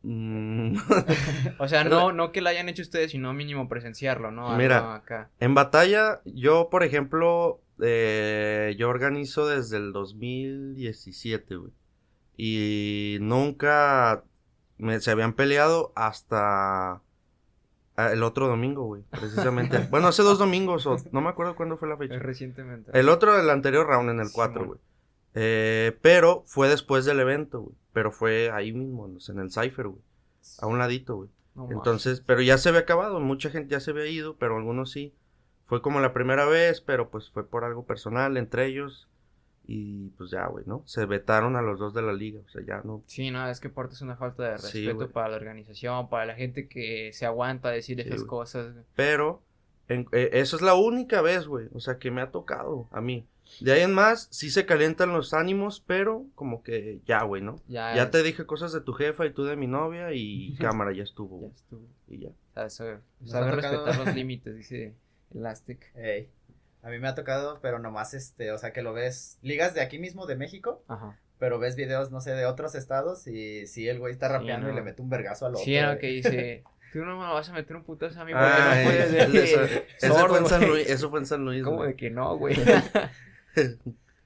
Mm, 0.04 0.76
O 1.60 1.68
sea, 1.68 1.84
no, 1.86 2.12
no 2.12 2.32
que 2.32 2.42
la 2.42 2.52
hayan 2.52 2.70
hecho 2.70 2.82
ustedes, 2.82 3.12
sino 3.12 3.34
mínimo 3.34 3.68
presenciarlo, 3.68 4.32
¿no? 4.32 4.48
Algo 4.48 4.58
Mira. 4.58 4.96
acá. 4.96 5.30
En 5.40 5.56
batalla, 5.56 6.22
yo, 6.26 6.70
por 6.70 6.84
ejemplo, 6.84 7.62
eh, 7.82 8.76
yo 8.78 8.90
organizo 8.90 9.48
desde 9.48 9.78
el 9.78 9.94
2017, 9.94 11.56
güey. 11.56 11.72
Y 12.36 13.18
nunca 13.22 14.24
me, 14.78 15.00
se 15.00 15.12
habían 15.12 15.34
peleado 15.34 15.94
hasta 15.96 16.94
ah, 16.94 17.02
el 17.98 18.24
otro 18.24 18.48
domingo, 18.48 18.84
güey, 18.84 19.04
precisamente. 19.12 19.78
bueno, 19.92 20.08
hace 20.08 20.24
dos 20.24 20.40
domingos, 20.40 20.86
o 20.88 20.98
no 21.12 21.22
me 21.22 21.30
acuerdo 21.30 21.56
cuándo 21.56 21.78
fue 21.78 21.88
la 21.88 21.98
fecha. 21.98 22.18
Recientemente. 22.18 22.92
El 22.98 23.10
otro, 23.10 23.40
el 23.40 23.50
anterior 23.50 23.88
round 23.88 24.10
en 24.10 24.20
el 24.20 24.32
4, 24.32 24.54
Simón. 24.54 24.68
güey. 24.68 24.80
Eh, 25.36 25.98
pero 26.02 26.44
fue 26.46 26.70
después 26.70 27.06
del 27.06 27.20
evento, 27.20 27.62
güey. 27.62 27.76
Pero 27.92 28.12
fue 28.12 28.52
ahí 28.52 28.72
mismo, 28.72 29.08
en 29.08 29.40
el 29.40 29.52
Cypher, 29.52 29.88
güey. 29.88 30.02
A 30.60 30.68
un 30.68 30.80
ladito, 30.80 31.16
güey. 31.16 31.30
No. 31.56 31.70
Entonces, 31.72 32.22
pero 32.26 32.42
ya 32.42 32.58
se 32.58 32.70
había 32.70 32.82
acabado, 32.82 33.20
mucha 33.20 33.50
gente 33.50 33.72
ya 33.72 33.80
se 33.80 33.92
había 33.92 34.08
ido, 34.08 34.38
pero 34.38 34.58
algunos 34.58 34.92
sí. 34.92 35.14
Fue 35.66 35.82
como 35.82 36.00
la 36.00 36.14
primera 36.14 36.46
vez, 36.46 36.82
pero 36.82 37.10
pues 37.10 37.30
fue 37.30 37.48
por 37.48 37.64
algo 37.64 37.86
personal 37.86 38.38
entre 38.38 38.66
ellos. 38.66 39.08
Y 39.66 40.10
pues 40.18 40.30
ya, 40.32 40.46
güey, 40.48 40.66
¿no? 40.68 40.84
Se 40.86 41.06
vetaron 41.06 41.56
a 41.56 41.62
los 41.62 41.80
dos 41.80 41.94
de 41.94 42.02
la 42.02 42.12
liga, 42.14 42.42
o 42.46 42.50
sea, 42.50 42.62
ya 42.66 42.82
no. 42.84 43.02
Sí, 43.08 43.32
no, 43.32 43.48
es 43.50 43.60
que 43.62 43.70
aparte 43.70 43.94
es 43.96 44.02
una 44.02 44.18
falta 44.18 44.44
de 44.52 44.58
Sí, 44.60 44.80
respeto 44.80 44.96
güey. 44.96 45.08
para 45.10 45.30
la 45.30 45.36
organización, 45.38 46.10
para 46.10 46.26
la 46.26 46.36
gente 46.36 46.68
que 46.68 47.12
se 47.14 47.26
aguanta 47.26 47.70
a 47.70 47.72
decir 47.72 47.96
Sí, 48.02 48.08
esas 48.08 48.20
güey. 48.22 48.28
cosas. 48.30 48.74
güey. 48.74 48.86
Pero 48.96 49.42
en- 49.88 50.08
eh, 50.12 50.32
eso 50.34 50.56
es 50.58 50.62
la 50.62 50.76
única 50.76 51.22
vez, 51.22 51.48
güey, 51.48 51.68
o 51.74 51.80
sea, 51.80 51.98
que 51.98 52.12
me 52.12 52.22
ha 52.22 52.32
tocado 52.32 52.88
a 52.92 53.00
mí. 53.00 53.26
De 53.62 53.72
ahí 53.74 53.82
en 53.82 53.94
más, 53.94 54.28
sí 54.32 54.50
se 54.50 54.66
calientan 54.66 55.14
los 55.14 55.34
ánimos, 55.34 55.84
pero 55.86 56.26
como 56.36 56.64
que 56.64 57.00
ya, 57.06 57.24
güey, 57.24 57.42
¿no? 57.42 57.58
Ya, 57.68 57.94
Ya 57.96 58.04
es- 58.04 58.12
te 58.12 58.24
dije 58.24 58.46
cosas 58.46 58.74
de 58.74 58.82
tu 58.82 58.94
jefa 58.94 59.26
y 59.26 59.32
tú 59.34 59.44
de 59.46 59.56
mi 59.56 59.68
novia 59.68 60.12
y 60.14 60.56
cámara, 60.60 60.92
ya 60.94 61.04
estuvo, 61.04 61.36
ya 61.36 61.42
güey. 61.42 61.52
estuvo. 61.56 61.88
Y 62.10 62.18
ya. 62.20 62.30
O 62.30 62.54
sea, 62.56 62.70
saber, 62.70 63.00
saber 63.26 63.56
respetar 63.56 63.98
los 64.06 64.16
límites, 64.16 64.56
dice 64.56 64.94
Elastic. 65.34 65.92
Ey, 65.96 66.30
A 66.84 66.90
mí 66.90 67.00
me 67.00 67.08
ha 67.08 67.16
tocado, 67.16 67.60
pero 67.62 67.80
nomás 67.80 68.14
este, 68.14 68.52
o 68.52 68.58
sea, 68.58 68.74
que 68.74 68.82
lo 68.82 68.94
ves, 68.94 69.38
ligas 69.42 69.74
de 69.74 69.82
aquí 69.82 69.98
mismo 70.00 70.26
de 70.28 70.36
México, 70.36 70.84
Ajá. 70.88 71.18
pero 71.40 71.58
ves 71.58 71.76
videos, 71.76 72.12
no 72.12 72.20
sé, 72.22 72.32
de 72.32 72.46
otros 72.46 72.76
estados 72.76 73.26
y 73.28 73.66
si 73.68 73.88
el 73.88 74.00
güey 74.00 74.12
está 74.12 74.28
Sí, 74.28 74.34
rapeando 74.34 74.70
y 74.70 74.76
le 74.76 74.82
mete 74.82 75.02
un 75.02 75.10
vergazo 75.10 75.46
al 75.46 75.54
otro. 75.54 75.64
Sí, 75.64 75.76
era 75.76 75.98
que 75.98 76.08
dice, 76.08 76.64
tú 76.92 77.00
no 77.06 77.18
me 77.18 77.26
vas 77.34 77.50
a 77.50 77.54
meter 77.54 77.76
un 77.78 77.84
putazo 77.84 78.20
a 78.22 78.26
mí 78.26 78.34
porque 78.34 78.46
Ah, 78.48 78.76
no 78.78 78.84
puedes 78.84 79.12
de- 79.32 79.44
eso, 79.44 79.62
eso 79.64 80.14
sordo, 80.14 80.28
fue 80.30 80.40
en 80.40 80.46
San 80.48 80.60
güey". 80.62 80.72
Luis, 80.72 80.90
eso 80.90 81.10
fue 81.10 81.20
en 81.22 81.26
San 81.26 81.46
Luis, 81.46 81.64
¿Cómo 81.64 81.78
güey. 81.78 81.90
de 81.92 81.96
que 81.96 82.10
no, 82.10 82.38
güey? 82.38 82.56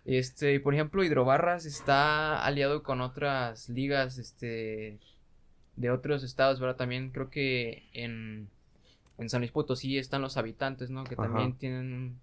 Este, 0.06 0.54
y 0.54 0.60
por 0.60 0.74
ejemplo, 0.74 1.04
Hidrobarras 1.04 1.66
está 1.66 2.42
aliado 2.46 2.82
con 2.82 3.02
otras 3.02 3.68
ligas, 3.68 4.18
este, 4.18 5.00
de 5.76 5.92
otros 5.92 6.24
estados, 6.24 6.62
¿verdad? 6.62 6.78
También 6.78 7.10
creo 7.12 7.30
que 7.30 7.84
en, 7.92 8.48
en 9.18 9.30
San 9.30 9.42
Luis 9.42 9.52
Potosí 9.52 9.98
están 9.98 10.22
los 10.22 10.38
habitantes, 10.38 10.90
¿no? 10.90 11.04
Que 11.04 11.16
Ajá. 11.16 11.24
también 11.24 11.58
tienen 11.58 12.20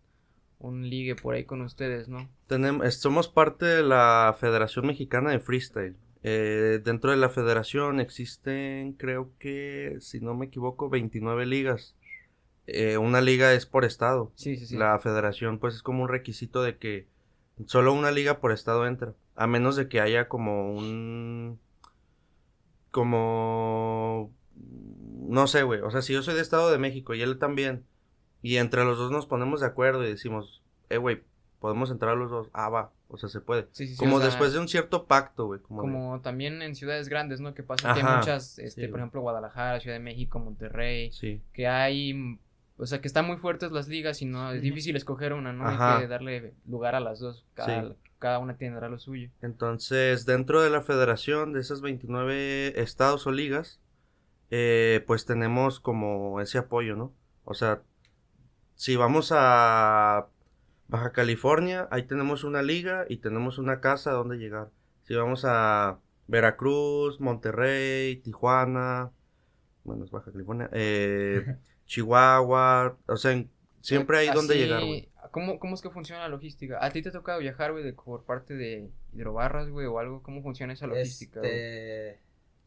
un, 0.59 0.89
ligue 0.89 1.15
por 1.15 1.35
ahí 1.35 1.45
con 1.45 1.61
ustedes, 1.63 2.09
¿no? 2.09 2.29
Tenemos, 2.47 2.95
somos 2.95 3.29
parte 3.29 3.67
de 3.67 3.83
la 3.83 4.37
Federación 4.39 4.87
Mexicana 4.87 5.31
de 5.31 5.41
Freestyle. 5.41 5.97
Eh, 6.23 6.81
dentro 6.83 7.11
de 7.11 7.19
la 7.19 7.29
federación 7.29 8.01
existen, 8.01 8.95
creo 8.95 9.31
que, 9.39 9.99
si 10.01 10.21
no 10.21 10.35
me 10.35 10.47
equivoco, 10.47 10.89
29 10.89 11.45
ligas. 11.45 11.95
Eh, 12.67 12.97
una 12.97 13.21
liga 13.21 13.53
es 13.53 13.67
por 13.67 13.85
estado. 13.85 14.33
Sí, 14.35 14.57
sí, 14.57 14.67
sí. 14.67 14.77
La 14.77 14.99
federación, 14.99 15.59
pues, 15.59 15.75
es 15.75 15.83
como 15.83 16.03
un 16.03 16.09
requisito 16.09 16.63
de 16.63 16.79
que 16.79 17.07
solo 17.67 17.93
una 17.93 18.11
liga 18.11 18.41
por 18.41 18.53
estado 18.53 18.87
entra. 18.87 19.15
A 19.37 19.47
menos 19.47 19.77
de 19.77 19.89
que 19.89 20.01
haya 20.01 20.29
como 20.29 20.73
un... 20.73 21.61
Como... 22.91 24.33
No 24.55 25.47
sé, 25.47 25.63
güey. 25.63 25.81
O 25.81 25.91
sea, 25.91 26.01
si 26.01 26.13
yo 26.13 26.23
soy 26.23 26.35
de 26.35 26.41
Estado 26.41 26.71
de 26.71 26.79
México 26.79 27.15
y 27.15 27.23
él 27.23 27.39
también, 27.39 27.85
y 28.45 28.59
entre 28.59 28.85
los 28.85 28.99
dos 28.99 29.11
nos 29.11 29.27
ponemos 29.27 29.61
de 29.61 29.67
acuerdo 29.67 30.05
y 30.05 30.09
decimos, 30.09 30.63
eh, 30.91 30.99
güey, 30.99 31.23
podemos 31.61 31.91
entrar 31.91 32.17
los 32.17 32.31
dos. 32.31 32.51
Ah, 32.53 32.69
va. 32.69 32.93
O 33.09 33.17
sea, 33.17 33.29
se 33.29 33.41
puede. 33.41 33.69
Sí, 33.73 33.87
sí, 33.87 33.93
sí, 33.95 33.97
como 33.99 34.17
o 34.17 34.19
sea, 34.19 34.27
después 34.29 34.53
de 34.53 34.59
un 34.59 34.69
cierto 34.69 35.07
pacto, 35.07 35.47
güey. 35.47 35.61
Como, 35.61 36.17
de- 36.17 36.23
también 36.23 36.61
en 36.63 36.75
ciudades 36.75 37.09
grandes, 37.09 37.41
¿no? 37.41 37.55
Que 37.55 37.63
pasa 37.63 37.95
que 37.95 38.01
hay 38.03 38.17
muchas, 38.17 38.59
este, 38.59 38.83
sí, 38.83 38.89
por 38.89 38.99
ejemplo, 39.01 39.21
Guadalajara, 39.23 39.81
Ciudad 39.81 39.97
de 39.97 40.03
México, 40.03 40.39
Monterrey, 40.41 41.11
Sí. 41.13 41.41
que 41.53 41.67
hay, 41.69 42.13
mm, 42.13 42.39
o 42.77 42.87
sea, 42.87 43.01
que 43.01 43.07
están 43.09 43.27
muy 43.27 43.37
fuertes 43.39 43.71
las 43.73 43.89
ligas 43.89 44.21
y 44.21 44.27
no 44.27 44.53
es 44.53 44.61
difícil 44.63 44.95
escoger 44.97 45.33
una, 45.33 45.53
¿no? 45.53 45.67
Ajá. 45.67 45.97
Hay 45.97 46.03
que 46.03 46.09
darle 46.09 46.55
lugar 46.67 46.95
a 46.97 47.01
las 47.01 47.21
dos, 47.21 47.47
cada, 47.55 47.95
cada 48.19 48.39
una 48.41 48.57
tendrá 48.57 48.89
lo 48.89 48.99
suyo. 48.99 49.31
Entonces, 49.41 50.27
dentro 50.27 50.61
de 50.61 50.71
la 50.71 50.83
federación, 50.83 51.53
de 51.53 51.61
esas 51.61 51.81
29 51.83 52.81
estados 52.83 53.27
o 53.27 53.33
ligas, 53.33 53.81
eh, 54.51 55.03
pues 55.07 55.25
tenemos 55.25 55.81
como 55.81 56.41
ese 56.41 56.59
apoyo, 56.59 56.97
¿no? 56.97 57.13
O 57.45 57.55
sea, 57.55 57.83
si 58.75 58.97
vamos 58.97 59.33
a 59.35 60.27
Baja 60.89 61.13
California, 61.13 61.89
ahí 61.91 62.03
tenemos 62.05 62.45
una 62.45 62.63
liga 62.63 63.07
y 63.09 63.19
tenemos 63.19 63.59
una 63.59 63.81
casa 63.81 64.13
donde 64.13 64.37
llegar. 64.37 64.71
Si 65.05 65.15
vamos 65.15 65.45
a 65.47 65.99
Veracruz, 66.29 67.21
Monterrey, 67.21 68.17
Tijuana, 68.17 69.11
bueno, 69.85 70.05
es 70.05 70.11
Baja 70.11 70.33
California, 70.33 70.69
eh, 70.73 71.57
Chihuahua, 71.87 72.97
o 73.07 73.17
sea, 73.17 73.33
en- 73.33 73.51
siempre 73.81 74.19
hay 74.19 74.31
donde 74.31 74.57
llegar, 74.57 74.85
güey. 74.85 75.09
¿cómo, 75.31 75.59
¿Cómo 75.59 75.75
es 75.75 75.83
que 75.83 75.91
funciona 75.91 76.23
la 76.23 76.29
logística? 76.29 76.79
¿A 76.85 76.91
ti 76.91 77.03
te 77.03 77.09
ha 77.11 77.13
tocado 77.13 77.41
viajar, 77.41 77.73
güey, 77.73 77.93
por 77.93 78.25
parte 78.25 78.55
de 78.55 78.91
Hidrobarras, 79.13 79.69
güey, 79.69 79.87
o 79.87 79.99
algo? 79.99 80.23
¿Cómo 80.23 80.43
funciona 80.43 80.73
esa 80.73 80.87
logística? 80.87 81.41
Este, 81.43 82.21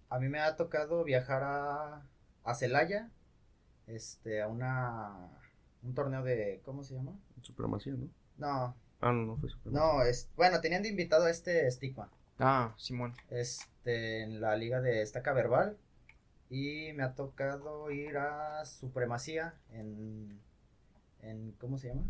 a 0.10 0.20
mí 0.20 0.30
me 0.30 0.40
ha 0.40 0.56
tocado 0.56 1.04
viajar 1.04 1.44
a, 1.44 2.06
a 2.44 2.54
Celaya, 2.54 3.10
este, 3.88 4.42
a 4.42 4.48
una, 4.48 5.16
un 5.84 5.94
torneo 5.94 6.24
de, 6.24 6.62
¿cómo 6.66 6.84
se 6.84 6.96
llama? 6.96 7.14
Supremacía, 7.42 7.94
¿no? 7.94 8.08
No, 8.38 8.76
Ah, 9.00 9.12
no, 9.12 9.26
no 9.26 9.38
fue 9.38 9.50
supremacía. 9.50 9.88
no, 9.94 10.02
es, 10.04 10.30
bueno, 10.36 10.60
tenían 10.62 10.82
de 10.84 10.90
invitado 10.90 11.26
a 11.26 11.30
este 11.30 11.70
Stigma, 11.72 12.10
Ah, 12.40 12.74
Simón. 12.78 13.14
este, 13.30 14.22
en 14.24 14.42
la 14.42 14.56
liga 14.56 14.82
de 14.82 15.02
Estaca 15.02 15.34
Verbal, 15.34 15.78
y 16.50 16.94
me 16.94 17.04
ha 17.04 17.14
tocado 17.14 17.92
ir 17.92 18.18
a 18.18 18.64
Supremacía 18.66 19.54
en, 19.74 20.40
en, 21.22 21.52
¿cómo 21.60 21.78
se 21.78 21.90
llama? 21.90 22.04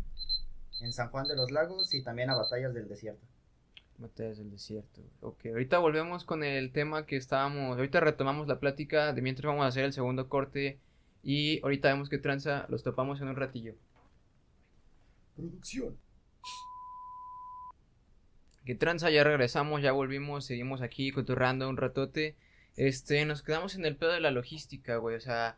En 0.80 0.92
San 0.92 1.10
Juan 1.10 1.26
de 1.26 1.34
los 1.36 1.50
Lagos 1.50 1.92
y 1.92 2.02
también 2.02 2.30
a 2.30 2.36
Batallas 2.36 2.72
del 2.72 2.88
Desierto. 2.88 3.26
Batallas 3.98 4.38
del 4.38 4.48
desierto. 4.52 5.00
Ok, 5.22 5.46
ahorita 5.46 5.78
volvemos 5.78 6.22
con 6.24 6.44
el 6.44 6.70
tema 6.70 7.04
que 7.04 7.16
estábamos. 7.16 7.76
Ahorita 7.76 7.98
retomamos 7.98 8.46
la 8.46 8.60
plática. 8.60 9.12
De 9.12 9.22
mientras 9.22 9.46
vamos 9.48 9.64
a 9.64 9.68
hacer 9.68 9.84
el 9.84 9.92
segundo 9.92 10.28
corte. 10.28 10.78
Y 11.22 11.60
ahorita 11.62 11.88
vemos 11.88 12.08
que 12.08 12.18
tranza. 12.18 12.66
Los 12.68 12.82
topamos 12.82 13.20
en 13.20 13.28
un 13.28 13.36
ratillo. 13.36 13.74
Producción. 15.36 15.96
Que 18.64 18.74
tranza, 18.74 19.10
ya 19.10 19.24
regresamos, 19.24 19.80
ya 19.80 19.92
volvimos, 19.92 20.44
seguimos 20.44 20.82
aquí 20.82 21.10
coturrando 21.10 21.68
un 21.68 21.76
ratote. 21.76 22.36
Este, 22.76 23.24
nos 23.24 23.42
quedamos 23.42 23.74
en 23.74 23.86
el 23.86 23.96
pedo 23.96 24.12
de 24.12 24.20
la 24.20 24.30
logística, 24.30 24.96
güey. 24.96 25.16
O 25.16 25.20
sea, 25.20 25.56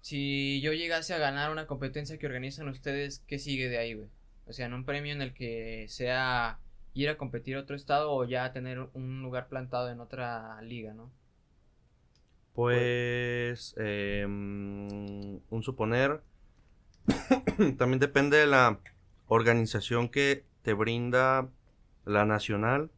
si 0.00 0.60
yo 0.60 0.72
llegase 0.72 1.14
a 1.14 1.18
ganar 1.18 1.50
una 1.50 1.66
competencia 1.66 2.18
que 2.18 2.26
organizan 2.26 2.68
ustedes, 2.68 3.22
¿qué 3.26 3.38
sigue 3.38 3.68
de 3.68 3.78
ahí, 3.78 3.94
güey? 3.94 4.08
O 4.46 4.52
sea, 4.52 4.66
en 4.66 4.74
un 4.74 4.84
premio 4.84 5.12
en 5.12 5.20
el 5.20 5.34
que 5.34 5.86
sea 5.88 6.58
ir 6.94 7.08
a 7.10 7.18
competir 7.18 7.56
a 7.56 7.60
otro 7.60 7.76
estado 7.76 8.12
o 8.12 8.24
ya 8.24 8.52
tener 8.52 8.78
un 8.94 9.22
lugar 9.22 9.48
plantado 9.48 9.90
en 9.90 10.00
otra 10.00 10.60
liga, 10.62 10.94
¿no? 10.94 11.10
Pues, 12.56 13.74
eh, 13.78 14.24
un 14.26 15.62
suponer, 15.62 16.22
también 17.76 18.00
depende 18.00 18.38
de 18.38 18.46
la 18.46 18.80
organización 19.28 20.08
que 20.08 20.44
te 20.62 20.72
brinda 20.72 21.50
la 22.06 22.24
nacional. 22.24 22.90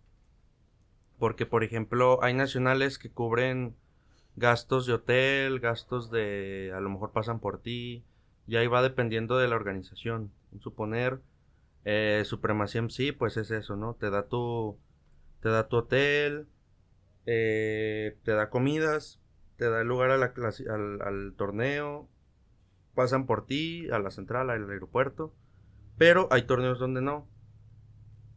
Porque, 1.18 1.44
por 1.44 1.64
ejemplo, 1.64 2.22
hay 2.22 2.34
nacionales 2.34 2.98
que 2.98 3.10
cubren 3.10 3.74
gastos 4.36 4.86
de 4.86 4.92
hotel, 4.92 5.58
gastos 5.58 6.12
de, 6.12 6.72
a 6.72 6.80
lo 6.80 6.88
mejor 6.90 7.10
pasan 7.10 7.40
por 7.40 7.60
ti, 7.60 8.04
y 8.46 8.56
ahí 8.56 8.68
va 8.68 8.80
dependiendo 8.80 9.38
de 9.38 9.48
la 9.48 9.56
organización. 9.56 10.30
Suponer, 10.60 11.20
eh, 11.84 12.22
Supremacía 12.24 12.80
MC, 12.80 13.12
pues 13.12 13.36
es 13.36 13.50
eso, 13.50 13.74
¿no? 13.74 13.94
Te 13.94 14.10
da 14.10 14.28
tu, 14.28 14.78
te 15.40 15.48
da 15.48 15.66
tu 15.66 15.78
hotel, 15.78 16.46
eh, 17.26 18.16
te 18.22 18.32
da 18.32 18.50
comidas, 18.50 19.20
te 19.58 19.68
da 19.68 19.82
el 19.82 19.88
lugar 19.88 20.10
a 20.10 20.16
la 20.16 20.32
al, 20.70 21.02
al 21.02 21.34
torneo, 21.36 22.08
pasan 22.94 23.26
por 23.26 23.44
ti, 23.44 23.90
a 23.90 23.98
la 23.98 24.10
central, 24.10 24.50
al 24.50 24.70
aeropuerto, 24.70 25.34
pero 25.98 26.28
hay 26.30 26.42
torneos 26.42 26.78
donde 26.78 27.02
no. 27.02 27.28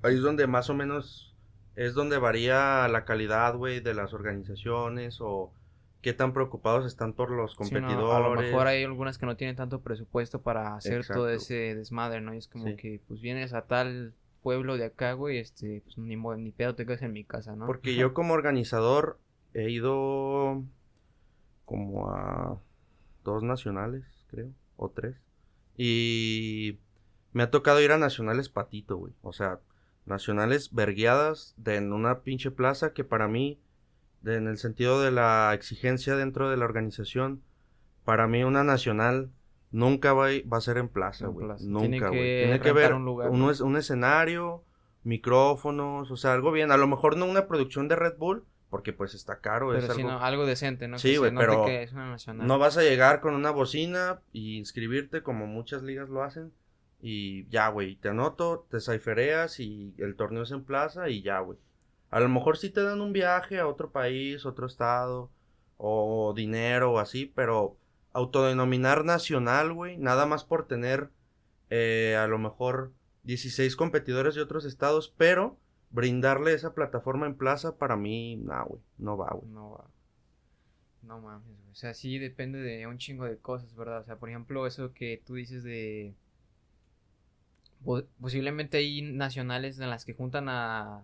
Ahí 0.02 0.16
es 0.16 0.22
donde 0.22 0.48
más 0.48 0.72
o 0.72 0.74
menos 0.74 1.38
es 1.76 1.94
donde 1.94 2.18
varía 2.18 2.88
la 2.88 3.06
calidad, 3.06 3.56
güey, 3.56 3.80
de 3.80 3.94
las 3.94 4.14
organizaciones 4.14 5.20
o 5.22 5.54
qué 6.02 6.14
tan 6.14 6.34
preocupados 6.34 6.88
están 6.88 7.14
por 7.14 7.30
los 7.30 7.54
competidores. 7.56 8.16
a 8.16 8.20
lo 8.20 8.36
mejor 8.36 8.66
hay 8.66 8.84
algunas 8.84 9.20
que 9.20 9.28
no 9.28 9.38
tienen 9.38 9.56
tanto 9.56 9.82
presupuesto 9.82 10.42
para 10.42 10.76
hacer 10.76 11.06
todo 11.06 11.30
ese 11.30 11.76
desmadre, 11.76 12.20
¿no? 12.20 12.34
Y 12.34 12.40
es 12.40 12.48
como 12.48 12.76
que, 12.76 13.00
pues, 13.08 13.22
vienes 13.22 13.54
a 13.54 13.68
tal 13.68 14.16
pueblo 14.42 14.78
de 14.78 14.86
acá, 14.86 15.14
güey, 15.14 15.38
este, 15.38 15.82
pues, 15.84 16.00
ni, 16.00 16.16
ni 16.16 16.52
pedo 16.52 16.74
te 16.74 16.88
quedas 16.88 17.04
en 17.04 17.14
mi 17.14 17.24
casa, 17.24 17.56
¿no? 17.56 17.68
Porque 17.68 17.94
yo 17.94 18.16
como 18.16 18.34
organizador 18.34 19.20
he 19.54 19.70
ido 19.70 20.64
como 21.72 22.10
a 22.10 22.60
dos 23.24 23.44
nacionales, 23.44 24.04
creo, 24.30 24.50
o 24.76 24.90
tres. 24.90 25.16
Y 25.78 26.80
me 27.32 27.44
ha 27.44 27.50
tocado 27.50 27.80
ir 27.80 27.94
a 27.94 27.98
nacionales 27.98 28.50
patito, 28.50 28.98
güey. 28.98 29.14
O 29.22 29.32
sea, 29.32 29.62
nacionales 30.06 30.74
vergueadas 30.74 31.54
de 31.56 31.78
en 31.78 31.94
una 31.94 32.24
pinche 32.24 32.52
plaza 32.52 32.92
que 32.92 33.06
para 33.06 33.30
mí 33.30 33.58
en 34.26 34.50
el 34.50 34.58
sentido 34.58 35.02
de 35.02 35.12
la 35.12 35.54
exigencia 35.54 36.18
dentro 36.18 36.50
de 36.50 36.58
la 36.58 36.66
organización, 36.66 37.42
para 38.04 38.28
mí 38.28 38.44
una 38.44 38.66
nacional 38.66 39.32
nunca 39.72 40.12
va, 40.12 40.28
va 40.52 40.58
a 40.58 40.62
ser 40.62 40.78
en 40.78 40.90
plaza, 40.90 41.28
güey. 41.28 41.48
Nunca, 41.62 42.10
güey. 42.10 42.44
Tiene 42.44 42.60
que 42.60 42.74
ver 42.74 42.94
un, 42.94 43.06
lugar, 43.06 43.30
un, 43.30 43.78
escenario, 43.78 44.66
micrófonos, 45.06 46.12
o 46.12 46.18
sea, 46.18 46.34
algo 46.34 46.52
bien. 46.52 46.70
A 46.70 46.78
lo 46.78 46.88
mejor 46.88 47.16
no 47.16 47.28
una 47.28 47.48
producción 47.48 47.88
de 47.88 47.96
Red 47.96 48.18
Bull, 48.18 48.44
porque 48.72 48.94
pues 48.94 49.14
está 49.14 49.42
caro. 49.42 49.68
Pero 49.68 49.80
es 49.80 49.90
algo... 49.90 50.10
algo 50.10 50.46
decente, 50.48 50.88
¿no? 50.88 50.98
Sí, 50.98 51.18
güey, 51.18 51.32
pero 51.36 51.68
no 52.34 52.58
vas 52.58 52.78
a 52.78 52.82
llegar 52.82 53.20
con 53.20 53.36
una 53.36 53.52
bocina 53.52 54.22
y 54.32 54.58
inscribirte 54.58 55.22
como 55.22 55.46
muchas 55.46 55.84
ligas 55.84 56.10
lo 56.10 56.24
hacen. 56.24 56.54
Y 57.02 57.48
ya, 57.50 57.68
güey, 57.68 57.98
te 57.98 58.10
anoto, 58.10 58.66
te 58.70 58.80
ciphereas 58.80 59.60
y 59.60 59.94
el 59.98 60.16
torneo 60.16 60.44
es 60.44 60.52
en 60.52 60.64
plaza 60.64 61.10
y 61.10 61.22
ya, 61.22 61.40
güey. 61.40 61.60
A 62.12 62.22
lo 62.22 62.30
mejor 62.30 62.58
sí 62.58 62.70
te 62.70 62.82
dan 62.82 63.02
un 63.02 63.12
viaje 63.12 63.60
a 63.60 63.68
otro 63.68 63.92
país, 63.92 64.46
otro 64.46 64.68
estado, 64.68 65.30
o 65.78 66.34
dinero 66.34 66.94
o 66.94 67.00
así, 67.00 67.32
pero 67.36 67.76
autodenominar 68.14 69.04
nacional, 69.04 69.74
güey, 69.74 69.98
nada 69.98 70.26
más 70.26 70.46
por 70.46 70.66
tener 70.66 71.10
eh, 71.70 72.16
a 72.18 72.28
lo 72.28 72.38
mejor 72.38 72.94
16 73.24 73.76
competidores 73.76 74.36
de 74.36 74.42
otros 74.42 74.64
estados, 74.64 75.14
pero 75.18 75.58
brindarle 75.92 76.54
esa 76.54 76.74
plataforma 76.74 77.26
en 77.26 77.36
plaza, 77.36 77.78
para 77.78 77.96
mí, 77.96 78.38
no, 78.38 78.66
güey, 78.66 78.82
no 78.98 79.18
va, 79.18 79.30
güey. 79.32 79.52
No 79.52 79.72
va. 79.72 79.86
No 81.04 81.20
mames, 81.20 81.48
güey. 81.48 81.72
O 81.72 81.76
sea, 81.76 81.94
sí 81.94 82.20
depende 82.20 82.60
de 82.60 82.88
un 82.88 82.98
chingo 82.98 83.26
de 83.26 83.38
cosas, 83.38 83.76
¿verdad? 83.76 84.02
O 84.02 84.06
sea, 84.06 84.18
por 84.18 84.30
ejemplo, 84.30 84.68
eso 84.68 84.94
que 84.94 85.22
tú 85.26 85.36
dices 85.36 85.64
de... 85.64 86.14
Posiblemente 88.20 88.78
hay 88.78 89.02
nacionales 89.02 89.80
en 89.80 89.90
las 89.90 90.06
que 90.06 90.14
juntan 90.14 90.50
a 90.50 91.04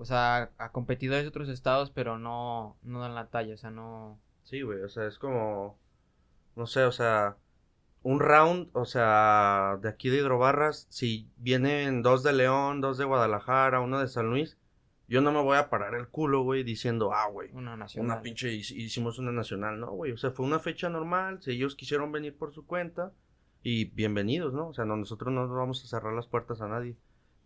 o 0.00 0.06
sea, 0.06 0.50
a 0.56 0.72
competidores 0.72 1.24
de 1.24 1.28
otros 1.28 1.50
estados, 1.50 1.90
pero 1.90 2.18
no, 2.18 2.74
no 2.82 3.00
dan 3.00 3.14
la 3.14 3.26
talla, 3.26 3.52
o 3.52 3.58
sea, 3.58 3.70
no... 3.70 4.18
Sí, 4.44 4.62
güey, 4.62 4.80
o 4.80 4.88
sea, 4.88 5.06
es 5.06 5.18
como, 5.18 5.78
no 6.56 6.66
sé, 6.66 6.84
o 6.84 6.90
sea, 6.90 7.36
un 8.02 8.20
round, 8.20 8.68
o 8.72 8.84
sea, 8.84 9.78
de 9.82 9.88
aquí 9.88 10.08
de 10.08 10.18
Hidrobarras, 10.18 10.86
si 10.88 11.28
vienen 11.36 12.02
dos 12.02 12.22
de 12.22 12.32
León, 12.32 12.80
dos 12.80 12.98
de 12.98 13.04
Guadalajara, 13.04 13.80
uno 13.80 14.00
de 14.00 14.08
San 14.08 14.30
Luis, 14.30 14.56
yo 15.06 15.20
no 15.20 15.32
me 15.32 15.42
voy 15.42 15.56
a 15.56 15.68
parar 15.68 15.94
el 15.94 16.08
culo, 16.08 16.42
güey, 16.42 16.62
diciendo, 16.62 17.12
ah, 17.12 17.28
güey, 17.28 17.50
una 17.52 17.76
nacional. 17.76 18.12
Una 18.12 18.22
pinche, 18.22 18.52
hicimos 18.52 19.18
una 19.18 19.32
nacional, 19.32 19.80
¿no, 19.80 19.90
güey? 19.90 20.12
O 20.12 20.16
sea, 20.16 20.30
fue 20.30 20.46
una 20.46 20.60
fecha 20.60 20.88
normal, 20.88 21.42
si 21.42 21.50
ellos 21.50 21.74
quisieron 21.74 22.12
venir 22.12 22.36
por 22.36 22.54
su 22.54 22.64
cuenta, 22.64 23.12
y 23.62 23.86
bienvenidos, 23.86 24.54
¿no? 24.54 24.68
O 24.68 24.72
sea, 24.72 24.84
nosotros 24.84 25.32
no 25.32 25.46
vamos 25.48 25.84
a 25.84 25.88
cerrar 25.88 26.14
las 26.14 26.26
puertas 26.26 26.60
a 26.60 26.68
nadie, 26.68 26.96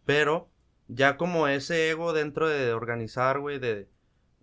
pero 0.05 0.49
ya 0.89 1.17
como 1.17 1.49
ese 1.49 1.91
ego 1.91 2.13
dentro 2.13 2.49
de 2.49 2.73
organizar, 2.73 3.41
güey, 3.41 3.59
de, 3.59 3.89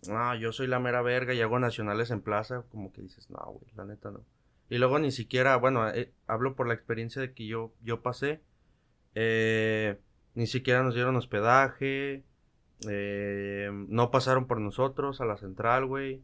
ah, 0.10 0.36
yo 0.36 0.52
soy 0.52 0.68
la 0.68 0.80
mera 0.80 1.02
verga 1.02 1.34
y 1.34 1.42
hago 1.42 1.60
nacionales 1.60 2.12
en 2.12 2.22
plaza, 2.22 2.64
como 2.70 2.92
que 2.92 3.02
dices, 3.02 3.30
no, 3.30 3.40
güey, 3.46 3.72
la 3.76 3.86
neta 3.86 4.12
no. 4.12 4.26
Y 4.72 4.78
luego 4.78 5.00
ni 5.00 5.12
siquiera, 5.12 5.58
bueno, 5.58 5.90
eh, 5.90 6.14
hablo 6.28 6.56
por 6.56 6.66
la 6.66 6.74
experiencia 6.74 7.22
de 7.22 7.34
que 7.34 7.46
yo, 7.46 7.74
yo 7.84 8.02
pasé, 8.02 8.42
eh, 9.16 10.00
ni 10.34 10.48
siquiera 10.48 10.82
nos 10.82 10.96
dieron 10.96 11.18
hospedaje, 11.18 12.24
eh, 12.88 13.70
no 13.90 14.12
pasaron 14.12 14.48
por 14.48 14.62
nosotros 14.62 15.20
a 15.20 15.26
la 15.26 15.36
central, 15.36 15.88
güey. 15.88 16.24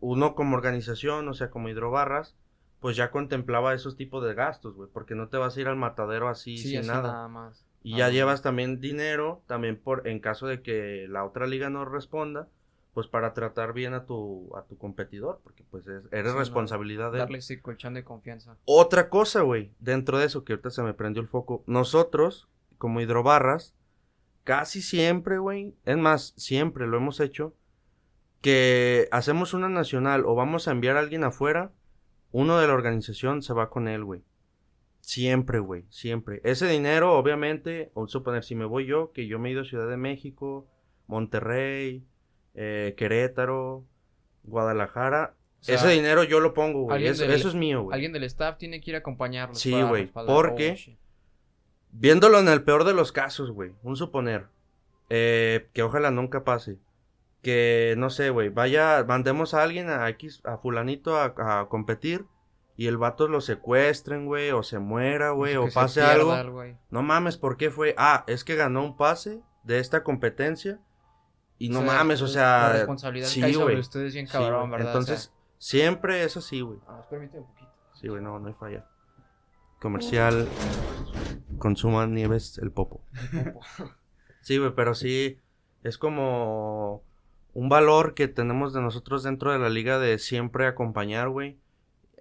Uno 0.00 0.34
como 0.34 0.56
organización, 0.56 1.28
o 1.28 1.34
sea, 1.34 1.50
como 1.50 1.68
hidrobarras, 1.68 2.34
pues 2.80 2.96
ya 2.96 3.10
contemplaba 3.10 3.74
esos 3.74 3.94
tipos 3.94 4.24
de 4.24 4.32
gastos, 4.32 4.74
güey, 4.74 4.88
porque 4.90 5.14
no 5.14 5.28
te 5.28 5.36
vas 5.36 5.54
a 5.54 5.60
ir 5.60 5.68
al 5.68 5.76
matadero 5.76 6.30
así 6.30 6.56
sin 6.56 6.86
nada. 6.86 7.12
nada 7.12 7.28
más. 7.28 7.66
Y 7.82 7.98
ya 7.98 8.08
llevas 8.08 8.40
también 8.40 8.80
dinero, 8.80 9.42
también 9.46 9.78
por 9.78 10.08
en 10.08 10.18
caso 10.18 10.46
de 10.46 10.62
que 10.62 11.08
la 11.10 11.26
otra 11.26 11.46
liga 11.46 11.68
no 11.68 11.84
responda, 11.84 12.48
pues 12.94 13.08
para 13.08 13.34
tratar 13.34 13.72
bien 13.72 13.92
a 13.92 14.06
tu 14.06 14.56
a 14.56 14.62
tu 14.62 14.78
competidor, 14.78 15.40
porque 15.42 15.64
pues 15.70 15.86
es, 15.86 16.04
eres 16.12 16.32
responsabilidad 16.34 17.12
de 17.12 17.18
darle 17.18 17.38
ese 17.38 17.60
colchón 17.60 17.94
de 17.94 18.04
confianza. 18.04 18.56
Otra 18.64 19.10
cosa, 19.10 19.42
güey, 19.42 19.72
dentro 19.80 20.18
de 20.18 20.26
eso 20.26 20.44
que 20.44 20.52
ahorita 20.52 20.70
se 20.70 20.82
me 20.82 20.94
prendió 20.94 21.20
el 21.20 21.28
foco, 21.28 21.64
nosotros 21.66 22.48
como 22.78 23.00
hidrobarras 23.00 23.74
casi 24.44 24.80
siempre, 24.80 25.38
güey, 25.38 25.74
es 25.84 25.96
más, 25.96 26.34
siempre 26.36 26.86
lo 26.86 26.96
hemos 26.96 27.18
hecho 27.20 27.54
que 28.40 29.08
hacemos 29.10 29.54
una 29.54 29.70
nacional 29.70 30.24
o 30.26 30.34
vamos 30.34 30.68
a 30.68 30.70
enviar 30.70 30.96
a 30.96 31.00
alguien 31.00 31.24
afuera, 31.24 31.72
uno 32.30 32.58
de 32.58 32.68
la 32.68 32.74
organización 32.74 33.42
se 33.42 33.54
va 33.54 33.70
con 33.70 33.88
él, 33.88 34.04
güey. 34.04 34.22
Siempre, 35.00 35.60
güey, 35.60 35.86
siempre. 35.88 36.42
Ese 36.44 36.66
dinero, 36.68 37.16
obviamente, 37.16 37.90
vamos 37.94 38.10
a 38.10 38.12
suponer, 38.12 38.44
si 38.44 38.54
me 38.54 38.66
voy 38.66 38.86
yo, 38.86 39.12
que 39.12 39.26
yo 39.26 39.38
me 39.38 39.48
he 39.48 39.52
ido 39.52 39.62
a 39.62 39.64
Ciudad 39.64 39.88
de 39.88 39.96
México, 39.96 40.68
Monterrey, 41.06 42.04
eh, 42.54 42.94
Querétaro, 42.96 43.84
Guadalajara, 44.44 45.34
ese 45.66 45.88
dinero 45.88 46.24
yo 46.24 46.40
lo 46.40 46.52
pongo, 46.52 46.82
güey. 46.82 47.06
Eso, 47.06 47.24
es 47.24 47.54
mío, 47.54 47.84
güey. 47.84 47.94
Alguien 47.94 48.12
del 48.12 48.24
staff 48.24 48.58
tiene 48.58 48.80
que 48.80 48.90
ir 48.90 48.96
a 48.96 48.98
acompañarlos. 48.98 49.58
Sí, 49.58 49.80
güey. 49.80 50.06
Porque, 50.06 50.76
oh, 50.88 50.92
viéndolo 51.90 52.38
en 52.38 52.48
el 52.48 52.62
peor 52.62 52.84
de 52.84 52.92
los 52.92 53.12
casos, 53.12 53.50
güey, 53.50 53.72
un 53.82 53.96
suponer, 53.96 54.46
eh, 55.08 55.68
que 55.72 55.82
ojalá 55.82 56.10
nunca 56.10 56.44
pase. 56.44 56.78
Que, 57.40 57.94
no 57.96 58.10
sé, 58.10 58.30
güey, 58.30 58.50
vaya, 58.50 59.04
mandemos 59.06 59.54
a 59.54 59.62
alguien 59.62 59.88
a 59.88 60.08
X, 60.10 60.42
a 60.44 60.58
fulanito 60.58 61.18
a 61.18 61.68
competir 61.68 62.26
y 62.76 62.88
el 62.88 62.96
vato 62.96 63.28
lo 63.28 63.40
secuestren, 63.40 64.26
güey, 64.26 64.50
o 64.50 64.62
se 64.62 64.78
muera, 64.78 65.30
güey, 65.30 65.56
o 65.56 65.68
pase 65.72 66.02
algo. 66.02 66.34
no 66.90 67.02
mames, 67.02 67.36
¿por 67.36 67.56
qué 67.56 67.70
fue? 67.70 67.94
Ah, 67.96 68.24
es 68.26 68.44
que 68.44 68.56
ganó 68.56 68.84
un 68.84 68.96
pase 68.96 69.40
de 69.62 69.78
esta 69.78 70.02
competencia. 70.02 70.80
Y 71.58 71.68
no 71.68 71.82
mames, 71.82 72.20
o 72.22 72.28
sea. 72.28 72.68
La 72.68 72.72
responsabilidad 72.72 73.28
sí, 73.28 73.54
güey. 73.54 73.78
ustedes 73.78 74.14
bien 74.14 74.26
cabrón, 74.26 74.70
¿verdad? 74.70 74.88
Entonces, 74.88 75.32
siempre 75.58 76.24
es 76.24 76.36
así, 76.36 76.60
güey. 76.60 76.78
Ah, 76.86 77.06
permíteme 77.08 77.42
un 77.42 77.46
poquito. 77.48 77.70
Sí, 77.94 78.08
güey, 78.08 78.22
no, 78.22 78.38
no 78.38 78.48
hay 78.48 78.54
falla. 78.54 78.86
Comercial. 79.80 80.48
Consuman 81.58 82.14
nieves 82.14 82.58
el 82.58 82.70
popo. 82.72 83.04
Sí, 84.40 84.58
güey, 84.58 84.74
pero 84.74 84.94
sí 84.94 85.40
es 85.84 85.96
como 85.96 87.02
un 87.54 87.70
valor 87.70 88.12
que 88.12 88.28
tenemos 88.28 88.74
de 88.74 88.82
nosotros 88.82 89.22
dentro 89.22 89.50
de 89.52 89.58
la 89.58 89.70
liga 89.70 89.98
de 89.98 90.18
siempre 90.18 90.66
acompañar, 90.66 91.30
güey. 91.30 91.58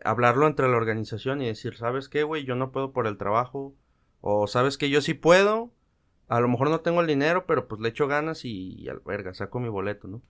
Hablarlo 0.06 0.48
entre 0.48 0.70
la 0.70 0.78
organización 0.78 1.42
y 1.42 1.48
decir, 1.48 1.76
¿sabes 1.76 2.08
qué, 2.08 2.24
güey? 2.24 2.46
Yo 2.46 2.56
no 2.56 2.72
puedo 2.72 2.94
por 2.94 3.08
el 3.08 3.18
trabajo. 3.18 3.76
O 4.22 4.48
sabes 4.48 4.78
que 4.78 4.90
yo 4.90 5.02
sí 5.02 5.14
puedo. 5.14 5.74
A 6.30 6.40
lo 6.40 6.48
mejor 6.48 6.70
no 6.70 6.80
tengo 6.82 7.02
el 7.02 7.08
dinero, 7.08 7.46
pero 7.46 7.68
pues 7.68 7.82
le 7.82 7.90
echo 7.90 8.08
ganas 8.08 8.46
y, 8.46 8.74
y 8.80 8.88
al 8.90 9.00
verga, 9.06 9.34
saco 9.34 9.60
mi 9.60 9.70
boleto, 9.70 10.08
¿no? 10.08 10.22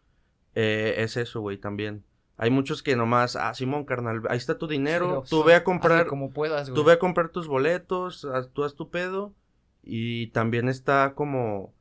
Eh, 0.56 0.96
es 0.98 1.18
eso, 1.18 1.42
güey, 1.42 1.58
también. 1.58 2.04
Hay 2.38 2.50
muchos 2.50 2.82
que 2.84 2.96
nomás, 2.96 3.36
ah, 3.36 3.54
Simón, 3.54 3.86
carnal, 3.86 4.22
ahí 4.30 4.38
está 4.38 4.58
tu 4.58 4.68
dinero, 4.68 5.22
Sí, 5.24 5.30
tú 5.30 5.44
ve 5.44 5.54
a 5.56 5.64
comprar, 5.64 6.08
como 6.08 6.32
puedas, 6.32 6.70
güey. 6.70 6.76
tú 6.76 6.84
ve 6.84 6.94
a 6.94 7.00
comprar 7.00 7.30
tus 7.30 7.48
boletos, 7.48 8.26
haz- 8.26 8.50
tú 8.52 8.64
haz 8.64 8.76
tu 8.76 8.90
pedo. 8.90 9.34
Y 9.84 10.28
también 10.28 10.68
está 10.70 11.14
como, 11.14 11.74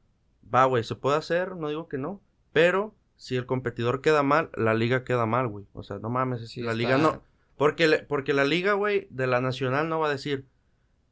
va, 0.54 0.64
güey, 0.66 0.84
se 0.84 0.94
puede 0.94 1.16
hacer, 1.16 1.56
no 1.56 1.68
digo 1.68 1.88
que 1.88 1.98
no, 1.98 2.20
pero 2.52 2.94
si 3.16 3.36
el 3.36 3.46
competidor 3.46 4.00
queda 4.02 4.22
mal, 4.22 4.50
la 4.54 4.74
liga 4.74 5.04
queda 5.04 5.24
mal, 5.24 5.48
güey. 5.48 5.64
O 5.72 5.82
sea, 5.84 5.98
no 6.00 6.10
mames, 6.10 6.48
Sí, 6.50 6.60
la 6.60 6.72
está- 6.72 6.76
liga 6.78 6.98
no. 6.98 7.22
Porque, 7.56 7.86
le- 7.88 8.00
porque 8.02 8.32
la 8.34 8.44
liga, 8.44 8.72
güey, 8.74 9.06
de 9.10 9.26
la 9.26 9.40
nacional 9.40 9.88
no 9.88 10.00
va 10.00 10.08
a 10.08 10.12
decir, 10.12 10.46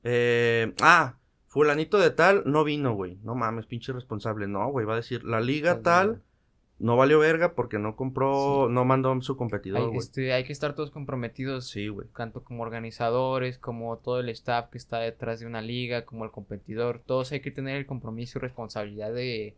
eh, 0.05 0.74
ah, 0.82 1.14
fulanito 1.51 1.98
de 1.98 2.11
tal 2.11 2.44
no 2.46 2.64
vino, 2.64 2.94
güey. 2.94 3.18
No 3.22 3.34
mames, 3.34 3.66
pinche 3.66 3.92
responsable. 3.92 4.46
No, 4.48 4.68
güey, 4.70 4.86
va 4.86 4.94
a 4.94 4.96
decir, 4.96 5.24
la 5.24 5.40
liga 5.40 5.82
tal 5.82 6.22
no 6.78 6.96
valió 6.96 7.18
verga 7.18 7.55
porque 7.55 7.78
no 7.78 7.94
compró, 7.96 8.66
Sí. 8.68 8.72
no 8.72 8.84
mandó 8.86 9.20
su 9.20 9.36
competidor, 9.36 9.90
Hay, 9.90 9.98
este, 9.98 10.32
hay 10.32 10.44
que 10.44 10.53
estar 10.53 10.74
todos 10.74 10.90
comprometidos, 10.90 11.68
Sí, 11.68 11.88
güey. 11.88 12.09
tanto 12.16 12.42
como 12.42 12.62
organizadores, 12.62 13.59
como 13.59 13.98
todo 13.98 14.20
el 14.20 14.30
staff 14.30 14.70
que 14.70 14.78
está 14.78 14.98
detrás 15.01 15.40
de 15.40 15.46
una 15.46 15.61
liga, 15.61 16.07
como 16.07 16.24
el 16.24 16.30
competidor. 16.30 17.01
Todos 17.05 17.32
hay 17.32 17.40
que 17.40 17.51
tener 17.51 17.76
el 17.76 17.84
compromiso 17.84 18.38
y 18.38 18.42
responsabilidad 18.42 19.12
de 19.12 19.57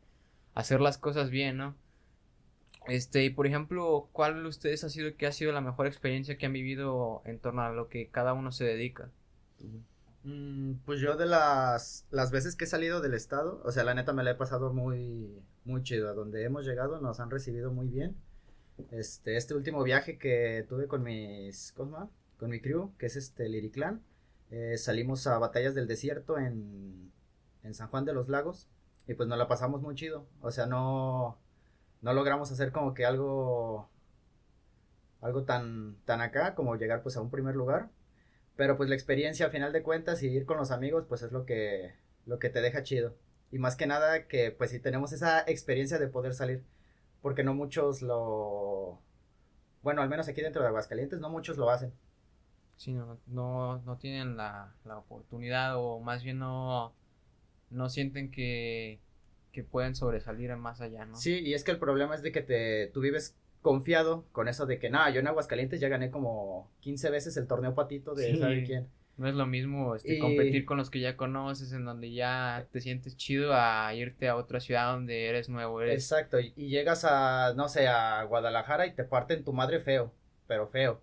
hacer 0.54 0.80
las 0.80 0.98
cosas 0.98 1.30
bien, 1.30 1.58
¿no? 1.58 1.74
Este, 2.88 3.24
y 3.24 3.30
por 3.30 3.46
ejemplo, 3.46 4.08
¿cuál 4.12 4.42
de 4.42 4.48
ustedes 4.48 4.82
ha 4.82 4.88
sido 4.88 5.14
que 5.16 5.26
ha 5.28 5.32
sido 5.32 5.52
la 5.52 5.60
mejor 5.60 5.86
experiencia 5.86 6.36
que 6.36 6.46
han 6.46 6.52
vivido 6.54 7.22
en 7.24 7.38
torno 7.38 7.62
a 7.62 7.70
lo 7.70 7.88
que 7.88 8.08
cada 8.08 8.32
uno 8.32 8.50
se 8.50 8.64
dedica? 8.64 9.08
Pues 10.84 11.00
yo 11.00 11.16
de 11.16 11.26
las, 11.26 12.06
las 12.10 12.30
veces 12.30 12.56
que 12.56 12.64
he 12.64 12.68
salido 12.68 13.00
del 13.00 13.14
estado, 13.14 13.60
o 13.64 13.72
sea, 13.72 13.84
la 13.84 13.94
neta 13.94 14.12
me 14.12 14.22
la 14.22 14.32
he 14.32 14.34
pasado 14.36 14.72
muy, 14.72 15.42
muy 15.64 15.82
chido. 15.82 16.08
A 16.08 16.14
donde 16.14 16.44
hemos 16.44 16.64
llegado 16.64 17.00
nos 17.00 17.20
han 17.20 17.30
recibido 17.30 17.72
muy 17.72 17.88
bien. 17.88 18.16
Este, 18.90 19.36
este 19.36 19.54
último 19.54 19.82
viaje 19.82 20.18
que 20.18 20.64
tuve 20.68 20.88
con 20.88 21.02
mis, 21.02 21.72
¿cómo? 21.72 22.10
Con 22.38 22.50
mi 22.50 22.60
crew, 22.60 22.92
que 22.98 23.06
es 23.06 23.16
este 23.16 23.48
Liriclan, 23.48 24.02
eh, 24.50 24.76
salimos 24.76 25.26
a 25.26 25.38
Batallas 25.38 25.74
del 25.74 25.86
Desierto 25.86 26.38
en, 26.38 27.12
en 27.62 27.74
San 27.74 27.88
Juan 27.88 28.04
de 28.04 28.12
los 28.12 28.28
Lagos 28.28 28.68
y 29.06 29.14
pues 29.14 29.28
nos 29.28 29.38
la 29.38 29.48
pasamos 29.48 29.82
muy 29.82 29.94
chido. 29.94 30.26
O 30.40 30.50
sea, 30.50 30.66
no, 30.66 31.38
no 32.00 32.12
logramos 32.12 32.50
hacer 32.52 32.72
como 32.72 32.94
que 32.94 33.04
algo, 33.06 33.88
algo 35.20 35.44
tan, 35.44 35.96
tan 36.04 36.20
acá 36.20 36.54
como 36.54 36.76
llegar 36.76 37.02
pues 37.02 37.16
a 37.16 37.22
un 37.22 37.30
primer 37.30 37.56
lugar. 37.56 37.90
Pero 38.56 38.76
pues 38.76 38.88
la 38.88 38.94
experiencia 38.94 39.46
a 39.46 39.50
final 39.50 39.72
de 39.72 39.82
cuentas 39.82 40.22
y 40.22 40.28
ir 40.28 40.44
con 40.44 40.58
los 40.58 40.70
amigos 40.70 41.06
pues 41.06 41.22
es 41.22 41.32
lo 41.32 41.46
que, 41.46 41.94
lo 42.26 42.38
que 42.38 42.50
te 42.50 42.60
deja 42.60 42.82
chido. 42.82 43.16
Y 43.50 43.58
más 43.58 43.76
que 43.76 43.86
nada 43.86 44.26
que 44.26 44.50
pues 44.50 44.70
si 44.70 44.80
tenemos 44.80 45.12
esa 45.12 45.40
experiencia 45.46 45.98
de 45.98 46.08
poder 46.08 46.34
salir. 46.34 46.62
Porque 47.20 47.44
no 47.44 47.54
muchos 47.54 48.02
lo... 48.02 49.00
Bueno, 49.82 50.02
al 50.02 50.08
menos 50.08 50.28
aquí 50.28 50.40
dentro 50.40 50.62
de 50.62 50.68
Aguascalientes 50.68 51.20
no 51.20 51.28
muchos 51.28 51.56
lo 51.56 51.70
hacen. 51.70 51.92
Sí, 52.76 52.92
no, 52.92 53.18
no, 53.26 53.78
no 53.82 53.96
tienen 53.98 54.36
la, 54.36 54.74
la 54.84 54.98
oportunidad 54.98 55.76
o 55.76 56.00
más 56.00 56.22
bien 56.22 56.38
no, 56.38 56.92
no 57.70 57.88
sienten 57.88 58.30
que, 58.30 59.00
que 59.52 59.62
pueden 59.62 59.94
sobresalir 59.94 60.54
más 60.56 60.80
allá, 60.80 61.04
¿no? 61.04 61.14
Sí, 61.16 61.40
y 61.40 61.54
es 61.54 61.62
que 61.62 61.70
el 61.70 61.78
problema 61.78 62.14
es 62.14 62.22
de 62.22 62.32
que 62.32 62.42
te, 62.42 62.88
tú 62.88 63.00
vives 63.00 63.36
confiado 63.62 64.24
con 64.32 64.48
eso 64.48 64.66
de 64.66 64.78
que, 64.78 64.90
nada, 64.90 65.08
yo 65.10 65.20
en 65.20 65.28
Aguascalientes 65.28 65.80
ya 65.80 65.88
gané 65.88 66.10
como 66.10 66.70
15 66.80 67.10
veces 67.10 67.36
el 67.36 67.46
torneo 67.46 67.74
patito 67.74 68.14
de 68.14 68.32
Sí. 68.32 68.36
sabe 68.38 68.64
quién. 68.64 68.88
No 69.18 69.28
es 69.28 69.34
lo 69.34 69.46
mismo 69.46 69.94
este, 69.94 70.14
Y- 70.16 70.18
competir 70.18 70.64
con 70.64 70.78
los 70.78 70.90
que 70.90 70.98
ya 71.00 71.16
conoces, 71.16 71.72
en 71.72 71.84
donde 71.84 72.12
ya 72.12 72.66
te 72.72 72.80
sientes 72.80 73.16
chido, 73.16 73.52
a 73.54 73.94
irte 73.94 74.28
a 74.28 74.36
otra 74.36 74.58
ciudad 74.58 74.92
donde 74.92 75.26
eres 75.28 75.48
nuevo. 75.48 75.80
Eres, 75.80 76.02
Exacto, 76.10 76.40
y, 76.40 76.52
y 76.56 76.68
llegas 76.70 77.04
a, 77.04 77.52
no 77.54 77.68
sé, 77.68 77.86
a 77.88 78.22
Guadalajara 78.24 78.86
y 78.86 78.94
te 78.94 79.04
parten 79.04 79.44
tu 79.44 79.52
madre 79.52 79.80
feo, 79.80 80.12
pero 80.48 80.66
feo. 80.66 81.00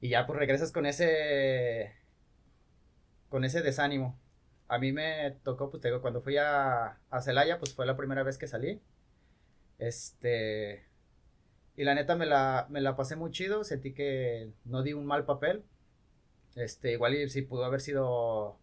Y 0.00 0.10
ya 0.10 0.26
pues 0.26 0.38
regresas 0.38 0.70
con 0.72 0.86
ese, 0.86 1.92
con 3.28 3.44
ese 3.44 3.62
desánimo. 3.62 4.18
A 4.66 4.78
mí 4.78 4.92
me 4.92 5.36
tocó, 5.44 5.70
pues 5.70 5.80
te 5.80 5.88
digo, 5.88 6.02
cuando 6.02 6.20
fui 6.20 6.36
a, 6.36 6.98
a 7.10 7.20
Celaya, 7.22 7.58
pues 7.58 7.74
fue 7.74 7.86
la 7.86 7.96
primera 7.96 8.22
vez 8.22 8.36
que 8.38 8.48
salí. 8.48 8.80
Este, 9.78 10.84
y 11.78 11.84
la 11.84 11.94
neta 11.94 12.16
me 12.16 12.26
la, 12.26 12.66
me 12.70 12.80
la 12.80 12.96
pasé 12.96 13.14
muy 13.14 13.30
chido, 13.30 13.62
sentí 13.62 13.92
que 13.94 14.50
no 14.64 14.82
di 14.82 14.94
un 14.94 15.06
mal 15.06 15.24
papel. 15.24 15.62
Este, 16.56 16.90
igual 16.90 17.14
y 17.14 17.28
sí 17.28 17.42
pudo 17.42 17.64
haber 17.64 17.80
sido 17.80 18.58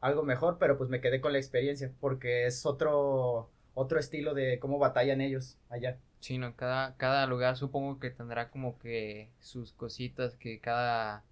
algo 0.00 0.22
mejor, 0.22 0.58
pero 0.60 0.78
pues 0.78 0.88
me 0.88 1.00
quedé 1.00 1.20
con 1.20 1.32
la 1.32 1.38
experiencia, 1.38 1.90
porque 1.98 2.46
es 2.46 2.64
otro, 2.64 3.50
otro 3.74 3.98
estilo 3.98 4.34
de 4.34 4.60
cómo 4.60 4.78
batallan 4.78 5.20
ellos 5.20 5.58
allá. 5.68 5.98
Sí, 6.20 6.38
no, 6.38 6.54
cada, 6.54 6.96
cada 6.96 7.26
lugar 7.26 7.56
supongo 7.56 7.98
que 7.98 8.10
tendrá 8.10 8.50
como 8.50 8.78
que 8.78 9.30
sus 9.40 9.72
cositas, 9.72 10.36
que 10.36 10.60
cada, 10.60 11.24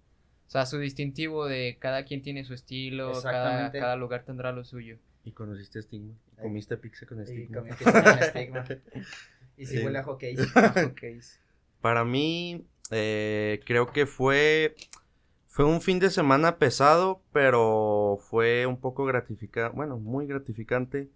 o 0.47 0.49
sea, 0.49 0.65
su 0.65 0.77
distintivo 0.77 1.47
de 1.47 1.77
cada 1.79 2.03
quien 2.03 2.21
tiene 2.21 2.43
su 2.43 2.53
estilo, 2.53 3.13
cada, 3.13 3.17
Exactamente. 3.19 3.79
cada 3.79 3.95
lugar 3.95 4.25
tendrá 4.25 4.51
lo 4.51 4.65
suyo. 4.65 4.97
Y 5.23 5.31
conociste 5.31 5.81
Stigma. 5.81 6.15
Ay. 6.35 6.43
Comiste 6.43 6.75
pizza 6.75 7.05
con 7.05 7.21
Y 7.21 7.25
Stigma. 7.25 7.59
comí 7.59 7.71
pizza 7.71 8.03
con 8.03 8.19
estigma. 8.19 8.65
Y 9.59 9.65
si 9.65 9.77
Sí. 9.77 9.83
huele 9.83 9.99
a 9.99 10.03
hockey. 10.03 10.35
Ok. 10.91 11.03
Para 11.81 12.05
mí, 12.05 12.65
eh, 12.91 13.59
creo 13.65 13.87
que 13.87 14.05
fue, 14.05 14.75
fue 15.47 15.65
un 15.65 15.81
fin 15.81 15.99
de 15.99 16.09
semana 16.09 16.57
pesado, 16.57 17.21
pero 17.31 18.17
fue 18.29 18.65
un 18.65 18.79
poco 18.79 19.05
gratificante, 19.05 19.75
bueno, 19.75 19.97
muy 19.97 20.25
gratificante. 20.25 21.09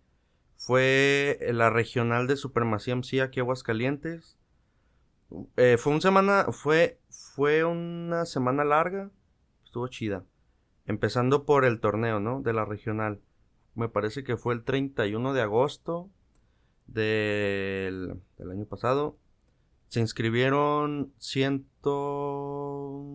Fue 0.58 1.40
la 1.52 1.70
regional 1.70 2.28
de 2.28 2.36
Supremacía 2.38 2.94
MC 2.96 3.22
aquí 3.22 3.40
en 3.40 3.46
Aguascalientes. 3.46 4.38
Eh, 5.58 5.78
fue, 5.78 5.94
un 5.94 6.02
semana, 6.02 6.46
fue, 6.52 7.00
fue 7.10 7.64
una 7.64 8.26
semana 8.26 8.64
larga, 8.64 9.10
estuvo 9.66 9.88
chida. 9.88 10.24
Empezando 10.86 11.46
por 11.46 11.66
el 11.66 11.80
torneo, 11.80 12.20
¿no? 12.20 12.42
De 12.42 12.54
la 12.54 12.66
regional. 12.66 13.20
Me 13.76 13.90
parece 13.90 14.24
que 14.24 14.38
fue 14.38 14.54
el 14.54 14.64
31 14.64 15.34
de 15.34 15.42
agosto 15.42 16.10
del, 16.88 18.16
del 18.38 18.52
año 18.52 18.66
pasado. 18.66 19.18
Se 19.90 20.00
inscribieron 20.00 21.14
ciento... 21.20 23.06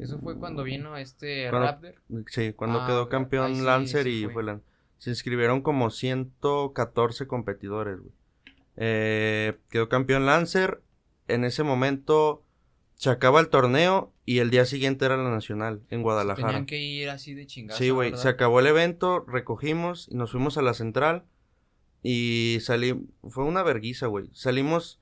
Eso 0.00 0.18
fue 0.20 0.38
cuando 0.38 0.62
vino 0.62 0.96
este 0.96 1.48
Cuando- 1.50 1.66
Raptor. 1.68 1.94
Sí, 2.28 2.52
cuando 2.52 2.80
Ah, 2.80 2.86
quedó 2.86 3.08
campeón 3.08 3.54
sí, 3.56 3.62
Lancer 3.62 4.04
sí 4.04 4.22
y 4.22 4.24
fue. 4.24 4.44
fue 4.44 4.58
Se 4.98 5.10
inscribieron 5.10 5.62
como 5.62 5.90
114 5.90 7.26
competidores, 7.26 7.98
güey. 7.98 8.12
Eh, 8.76 9.58
quedó 9.68 9.88
campeón 9.88 10.26
Lancer. 10.26 10.82
En 11.28 11.44
ese 11.44 11.62
momento 11.62 12.44
se 12.94 13.10
acaba 13.10 13.40
el 13.40 13.48
torneo 13.48 14.12
y 14.24 14.38
el 14.38 14.50
día 14.50 14.64
siguiente 14.64 15.04
era 15.04 15.16
la 15.16 15.30
nacional 15.30 15.82
en 15.90 16.02
Guadalajara. 16.02 16.48
Tenían 16.48 16.66
que 16.66 16.78
ir 16.78 17.10
así 17.10 17.34
de 17.34 17.46
chingazo. 17.46 17.78
Sí, 17.78 17.90
güey, 17.90 18.16
se 18.16 18.28
acabó 18.28 18.60
el 18.60 18.66
evento, 18.66 19.20
recogimos 19.26 20.08
y 20.10 20.14
nos 20.16 20.30
fuimos 20.32 20.56
a 20.58 20.62
la 20.62 20.74
central 20.74 21.24
y 22.02 22.58
salí, 22.60 23.08
fue 23.28 23.44
una 23.44 23.62
verguiza, 23.62 24.06
güey. 24.06 24.30
Salimos 24.32 25.00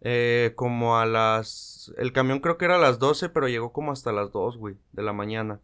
eh, 0.00 0.52
como 0.56 0.98
a 0.98 1.06
las, 1.06 1.92
el 1.96 2.12
camión 2.12 2.40
creo 2.40 2.58
que 2.58 2.64
era 2.64 2.76
a 2.76 2.80
las 2.80 2.98
12, 2.98 3.28
pero 3.28 3.48
llegó 3.48 3.72
como 3.72 3.92
hasta 3.92 4.12
las 4.12 4.32
2, 4.32 4.56
güey, 4.56 4.76
de 4.92 5.02
la 5.02 5.12
mañana. 5.12 5.60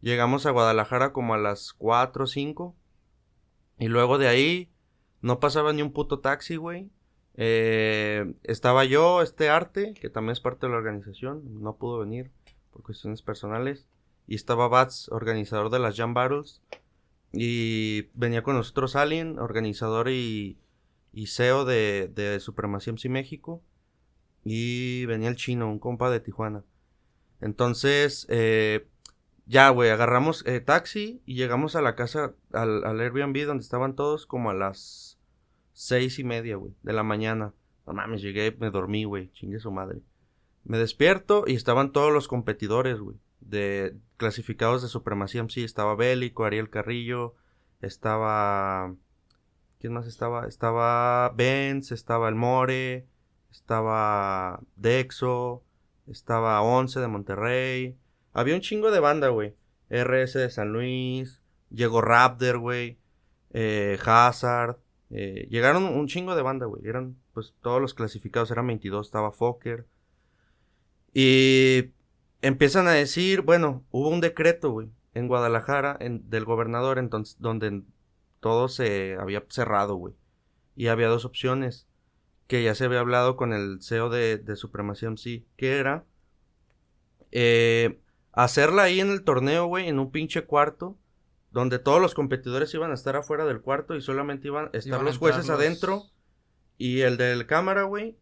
Llegamos 0.00 0.46
a 0.46 0.50
Guadalajara 0.50 1.12
como 1.12 1.34
a 1.34 1.38
las 1.38 1.72
4 1.74 2.24
o 2.24 2.26
5 2.26 2.74
y 3.78 3.88
luego 3.88 4.18
de 4.18 4.28
ahí 4.28 4.70
no 5.20 5.40
pasaba 5.40 5.72
ni 5.72 5.82
un 5.82 5.92
puto 5.92 6.20
taxi, 6.20 6.56
güey. 6.56 6.90
Eh, 7.36 8.34
estaba 8.42 8.84
yo, 8.84 9.22
este 9.22 9.48
arte, 9.48 9.94
que 9.94 10.08
también 10.08 10.32
es 10.32 10.40
parte 10.40 10.66
de 10.66 10.72
la 10.72 10.78
organización, 10.78 11.62
no 11.62 11.76
pudo 11.76 11.98
venir 11.98 12.30
por 12.70 12.82
cuestiones 12.82 13.22
personales. 13.22 13.86
Y 14.26 14.36
estaba 14.36 14.68
Bats, 14.68 15.10
organizador 15.10 15.70
de 15.70 15.78
las 15.78 15.96
Jam 15.96 16.14
Battles. 16.14 16.62
Y 17.34 18.10
venía 18.14 18.42
con 18.42 18.56
nosotros 18.56 18.96
Alien, 18.96 19.38
organizador 19.38 20.08
y, 20.08 20.58
CEO 21.26 21.64
de, 21.64 22.10
de 22.14 22.38
Supremacía 22.40 22.92
MC 22.92 23.08
México. 23.08 23.62
Y 24.44 25.06
venía 25.06 25.28
el 25.28 25.36
chino, 25.36 25.70
un 25.70 25.78
compa 25.78 26.10
de 26.10 26.20
Tijuana. 26.20 26.64
Entonces, 27.40 28.26
eh, 28.30 28.86
ya, 29.46 29.68
güey, 29.70 29.90
agarramos 29.90 30.46
eh, 30.46 30.60
taxi 30.60 31.22
y 31.26 31.34
llegamos 31.34 31.76
a 31.76 31.82
la 31.82 31.94
casa, 31.94 32.34
al, 32.52 32.84
al 32.84 33.00
Airbnb 33.00 33.44
donde 33.44 33.62
estaban 33.62 33.94
todos 33.94 34.26
como 34.26 34.50
a 34.50 34.54
las 34.54 35.18
seis 35.72 36.18
y 36.18 36.24
media, 36.24 36.56
güey, 36.56 36.72
de 36.82 36.92
la 36.92 37.02
mañana. 37.02 37.52
No 37.86 37.92
mames, 37.92 38.22
llegué, 38.22 38.56
me 38.58 38.70
dormí, 38.70 39.04
güey, 39.04 39.30
chingue 39.32 39.58
su 39.58 39.70
madre. 39.70 40.00
Me 40.64 40.78
despierto 40.78 41.44
y 41.46 41.54
estaban 41.54 41.92
todos 41.92 42.12
los 42.12 42.28
competidores, 42.28 42.98
güey, 42.98 43.18
de 43.48 43.96
clasificados 44.16 44.82
de 44.82 44.88
Supremacía 44.88 45.42
MC. 45.42 45.64
Estaba 45.64 45.94
Bélico, 45.94 46.44
Ariel 46.44 46.70
Carrillo, 46.70 47.34
estaba... 47.80 48.94
¿Quién 49.80 49.92
más 49.92 50.06
estaba? 50.06 50.46
Estaba 50.46 51.30
Benz, 51.36 51.92
estaba 51.92 52.28
El 52.28 52.36
More, 52.36 53.06
estaba 53.50 54.60
Dexo, 54.76 55.62
estaba 56.06 56.62
Once 56.62 56.98
de 56.98 57.08
Monterrey. 57.08 57.96
Había 58.32 58.54
un 58.54 58.62
chingo 58.62 58.90
de 58.90 59.00
banda, 59.00 59.28
güey. 59.28 59.54
RS 59.90 60.38
de 60.38 60.50
San 60.50 60.72
Luis, 60.72 61.42
llegó 61.70 62.00
Raptor, 62.00 62.58
güey. 62.58 62.98
Eh, 63.52 63.98
Hazard. 64.04 64.78
eh, 65.10 65.46
llegaron 65.50 65.84
un 65.84 66.06
chingo 66.08 66.34
de 66.34 66.42
banda, 66.42 66.66
güey. 66.66 66.86
Eran, 66.86 67.16
pues, 67.34 67.54
todos 67.60 67.80
los 67.80 67.94
clasificados. 67.94 68.50
Eran 68.50 68.66
22. 68.66 69.06
Estaba 69.06 69.32
Fokker. 69.32 69.86
Y 71.12 71.92
empiezan 72.46 72.86
a 72.88 72.92
decir, 72.92 73.40
bueno, 73.42 73.84
hubo 73.90 74.08
un 74.08 74.20
decreto, 74.20 74.70
güey, 74.70 74.90
en 75.14 75.28
Guadalajara, 75.28 75.96
en, 76.00 76.28
del 76.30 76.44
gobernador, 76.44 76.98
entonces, 76.98 77.36
donde 77.40 77.82
todo 78.40 78.68
se 78.68 79.16
había 79.18 79.42
cerrado, 79.48 79.94
güey. 79.96 80.14
Y 80.76 80.88
había 80.88 81.08
dos 81.08 81.24
opciones 81.24 81.86
que 82.46 82.62
ya 82.62 82.74
se 82.74 82.84
había 82.84 83.00
hablado 83.00 83.36
con 83.36 83.52
el 83.52 83.78
CEO 83.80 84.10
de, 84.10 84.36
de 84.38 84.56
Supremacía 84.56 85.08
MC, 85.08 85.44
que 85.56 85.78
era 85.78 86.04
eh, 87.32 87.98
hacerla 88.32 88.82
ahí 88.84 89.00
en 89.00 89.10
el 89.10 89.22
torneo, 89.24 89.66
güey, 89.66 89.88
en 89.88 89.98
un 89.98 90.10
pinche 90.10 90.44
cuarto, 90.44 90.98
donde 91.50 91.78
todos 91.78 92.00
los 92.00 92.14
competidores 92.14 92.74
iban 92.74 92.90
a 92.90 92.94
estar 92.94 93.16
afuera 93.16 93.44
del 93.44 93.60
cuarto 93.60 93.94
y 93.94 94.00
solamente 94.02 94.48
iban 94.48 94.66
a 94.66 94.76
estar 94.76 94.94
Iban 94.94 95.04
los 95.04 95.18
jueces 95.18 95.42
entrar 95.42 95.58
los- 95.58 95.66
adentro 95.66 96.02
y 96.76 97.00
el 97.02 97.16
del 97.16 97.46
cámara, 97.46 97.84
güey, 97.84 98.18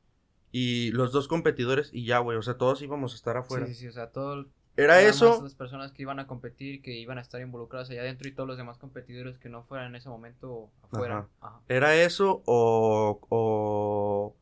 y 0.53 0.93
los 0.93 1.13
dos 1.13 1.27
competidores 1.29 1.91
y 1.93 2.05
ya, 2.05 2.19
güey, 2.19 2.37
o 2.37 2.43
sea, 2.43 2.59
todos 2.59 2.83
íbamos 2.83 3.13
a 3.13 3.17
estar 3.17 3.37
afuera. 3.39 3.67
Sí, 3.67 3.75
sí, 3.75 3.81
sí, 3.81 3.89
o 3.89 3.93
sea, 3.93 4.11
todo... 4.11 4.47
Era 4.75 5.03
eso, 5.03 5.43
las 5.43 5.55
personas 5.55 5.93
que 5.93 6.03
iban 6.03 6.19
a 6.19 6.27
competir, 6.27 6.81
que 6.81 6.93
iban 6.99 7.19
a 7.19 7.21
estar 7.21 7.43
involucradas 7.43 7.91
allá 7.91 8.01
adentro 8.03 8.27
y 8.29 8.35
todos 8.35 8.49
los 8.49 8.57
demás 8.57 8.79
competidores 8.79 9.39
que 9.39 9.51
no 9.51 9.65
fueran 9.65 9.89
en 9.89 9.97
ese 9.97 10.09
momento 10.09 10.71
afuera. 10.83 11.29
Ajá. 11.41 11.61
era 11.69 11.95
eso 11.95 12.43
o, 12.47 13.21
o, 13.29 14.37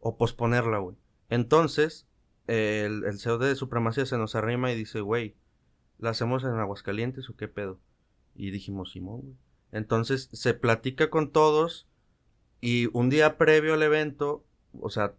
o 0.00 0.16
posponerla, 0.16 0.78
güey. 0.78 0.96
Entonces, 1.28 2.08
el, 2.48 3.04
el 3.04 3.20
CEO 3.20 3.38
de 3.38 3.54
Supremacía 3.54 4.06
se 4.06 4.18
nos 4.18 4.34
arrima 4.34 4.72
y 4.72 4.76
dice, 4.76 5.02
güey, 5.02 5.36
¿la 5.98 6.10
hacemos 6.10 6.42
en 6.42 6.50
Aguascalientes 6.50 7.30
o 7.30 7.36
qué 7.36 7.46
pedo? 7.46 7.78
Y 8.34 8.50
dijimos, 8.50 8.90
Simón, 8.90 9.20
güey. 9.20 9.36
Entonces, 9.70 10.28
se 10.32 10.52
platica 10.54 11.10
con 11.10 11.30
todos 11.30 11.86
y 12.60 12.88
un 12.92 13.08
día 13.08 13.38
previo 13.38 13.74
al 13.74 13.82
evento, 13.84 14.44
o 14.80 14.90
sea, 14.90 15.14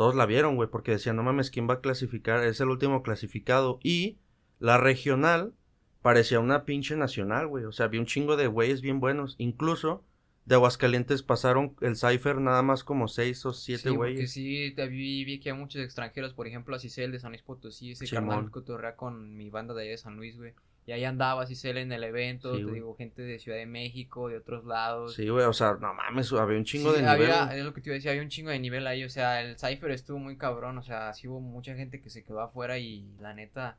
todos 0.00 0.14
la 0.14 0.24
vieron, 0.24 0.56
güey, 0.56 0.70
porque 0.70 0.92
decían, 0.92 1.16
no 1.16 1.22
mames, 1.22 1.50
¿quién 1.50 1.68
va 1.68 1.74
a 1.74 1.80
clasificar? 1.82 2.42
Es 2.42 2.58
el 2.62 2.70
último 2.70 3.02
clasificado. 3.02 3.78
Y 3.82 4.16
la 4.58 4.78
regional 4.78 5.52
parecía 6.00 6.40
una 6.40 6.64
pinche 6.64 6.96
nacional, 6.96 7.48
güey. 7.48 7.64
O 7.66 7.72
sea, 7.72 7.84
había 7.84 8.00
un 8.00 8.06
chingo 8.06 8.38
de 8.38 8.46
güeyes 8.46 8.80
bien 8.80 8.98
buenos. 8.98 9.34
Incluso 9.36 10.02
de 10.46 10.54
Aguascalientes 10.54 11.22
pasaron 11.22 11.76
el 11.82 11.96
Cypher 11.96 12.40
nada 12.40 12.62
más 12.62 12.82
como 12.82 13.08
seis 13.08 13.44
o 13.44 13.52
siete 13.52 13.90
Sí, 13.90 13.96
porque 13.98 13.98
güeyes. 14.14 14.32
sí, 14.32 14.72
te 14.74 14.88
vi, 14.88 15.22
vi 15.26 15.38
que 15.38 15.50
hay 15.50 15.56
muchos 15.58 15.82
extranjeros, 15.82 16.32
por 16.32 16.46
ejemplo, 16.46 16.74
a 16.74 16.78
Cicel 16.78 17.12
de 17.12 17.20
San 17.20 17.32
Luis 17.32 17.42
Potosí, 17.42 17.90
ese 17.92 18.06
Simón. 18.06 18.28
carnal 18.30 18.50
cotorrea 18.50 18.96
con 18.96 19.36
mi 19.36 19.50
banda 19.50 19.74
de 19.74 19.82
allá 19.82 19.90
de 19.90 19.98
San 19.98 20.16
Luis, 20.16 20.38
güey. 20.38 20.54
Y 20.86 20.92
ahí 20.92 21.04
andaba 21.04 21.46
Cicel 21.46 21.76
en 21.78 21.92
el 21.92 22.02
evento, 22.02 22.56
Sí, 22.56 22.64
te 22.64 22.72
digo, 22.72 22.96
gente 22.96 23.22
de 23.22 23.38
Ciudad 23.38 23.58
de 23.58 23.66
México, 23.66 24.28
de 24.28 24.38
otros 24.38 24.64
lados. 24.64 25.14
Sí, 25.14 25.28
güey, 25.28 25.44
o 25.44 25.52
sea, 25.52 25.74
no 25.80 25.94
mames, 25.94 26.32
había 26.32 26.58
un 26.58 26.64
chingo 26.64 26.90
Sí, 26.90 26.96
de 26.96 27.02
nivel. 27.02 27.30
había, 27.30 27.46
güey. 27.46 27.58
es 27.58 27.64
lo 27.64 27.72
que 27.74 27.80
te 27.80 27.90
iba 27.90 27.94
a 27.94 27.98
decir, 27.98 28.10
había 28.10 28.22
un 28.22 28.28
chingo 28.28 28.50
de 28.50 28.58
nivel 28.58 28.86
ahí, 28.86 29.04
o 29.04 29.08
sea, 29.10 29.40
el 29.42 29.56
Cypher 29.58 29.90
estuvo 29.92 30.18
muy 30.18 30.36
cabrón, 30.36 30.78
o 30.78 30.82
sea, 30.82 31.12
sí 31.12 31.28
hubo 31.28 31.40
mucha 31.40 31.74
gente 31.76 32.00
que 32.00 32.10
se 32.10 32.24
quedó 32.24 32.40
afuera 32.40 32.78
y 32.78 33.14
la 33.20 33.34
neta, 33.34 33.78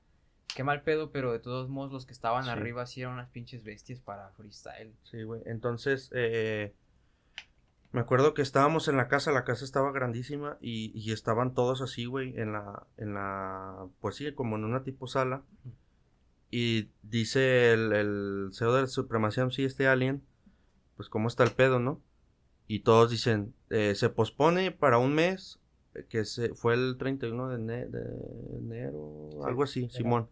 qué 0.55 0.63
mal 0.63 0.83
pedo, 0.83 1.11
pero 1.11 1.33
de 1.33 1.39
todos 1.39 1.67
modos 1.69 1.91
los 1.91 2.05
que 2.05 2.13
estaban 2.13 2.43
Sí. 2.45 2.49
arriba 2.49 2.85
sí 2.85 3.01
eran 3.01 3.13
unas 3.15 3.29
pinches 3.29 3.63
bestias 3.63 3.99
para 3.99 4.29
freestyle. 4.31 4.93
Sí, 5.03 5.23
güey. 5.23 5.41
Entonces, 5.45 6.09
eh, 6.13 6.73
me 7.91 7.99
acuerdo 7.99 8.33
que 8.33 8.41
estábamos 8.41 8.87
en 8.87 8.95
la 8.95 9.09
casa, 9.09 9.31
la 9.33 9.43
casa 9.43 9.65
estaba 9.65 9.91
grandísima 9.91 10.57
y, 10.61 10.91
y 10.97 11.11
estaban 11.11 11.53
todos 11.53 11.81
así, 11.81 12.05
güey, 12.05 12.39
en 12.39 12.53
la, 12.53 12.83
en 12.97 13.13
la, 13.15 13.85
pues 13.99 14.15
sí, 14.15 14.31
como 14.33 14.55
en 14.55 14.63
una 14.63 14.83
tipo 14.83 15.07
sala. 15.07 15.41
Y 16.51 16.89
dice 17.01 17.71
el, 17.73 17.93
el 17.93 18.49
CEO 18.51 18.73
de 18.73 18.87
Supremacía 18.87 19.43
MC, 19.45 19.59
este 19.65 19.87
alien, 19.87 20.21
pues 20.97 21.07
cómo 21.09 21.27
está 21.29 21.43
el 21.43 21.51
pedo, 21.51 21.79
¿no? 21.79 22.01
Y 22.67 22.79
todos 22.79 23.09
dicen, 23.09 23.53
eh, 23.69 23.95
se 23.95 24.09
pospone 24.09 24.71
para 24.71 24.97
un 24.97 25.13
mes, 25.15 25.59
eh, 25.95 26.05
que 26.09 26.25
se, 26.25 26.53
fue 26.53 26.73
el 26.73 26.97
31 26.97 27.49
de, 27.49 27.55
ene- 27.57 27.87
de 27.89 28.57
enero, 28.57 29.29
Sí, 29.31 29.37
algo 29.45 29.63
así. 29.63 29.89
Simón. 29.89 30.29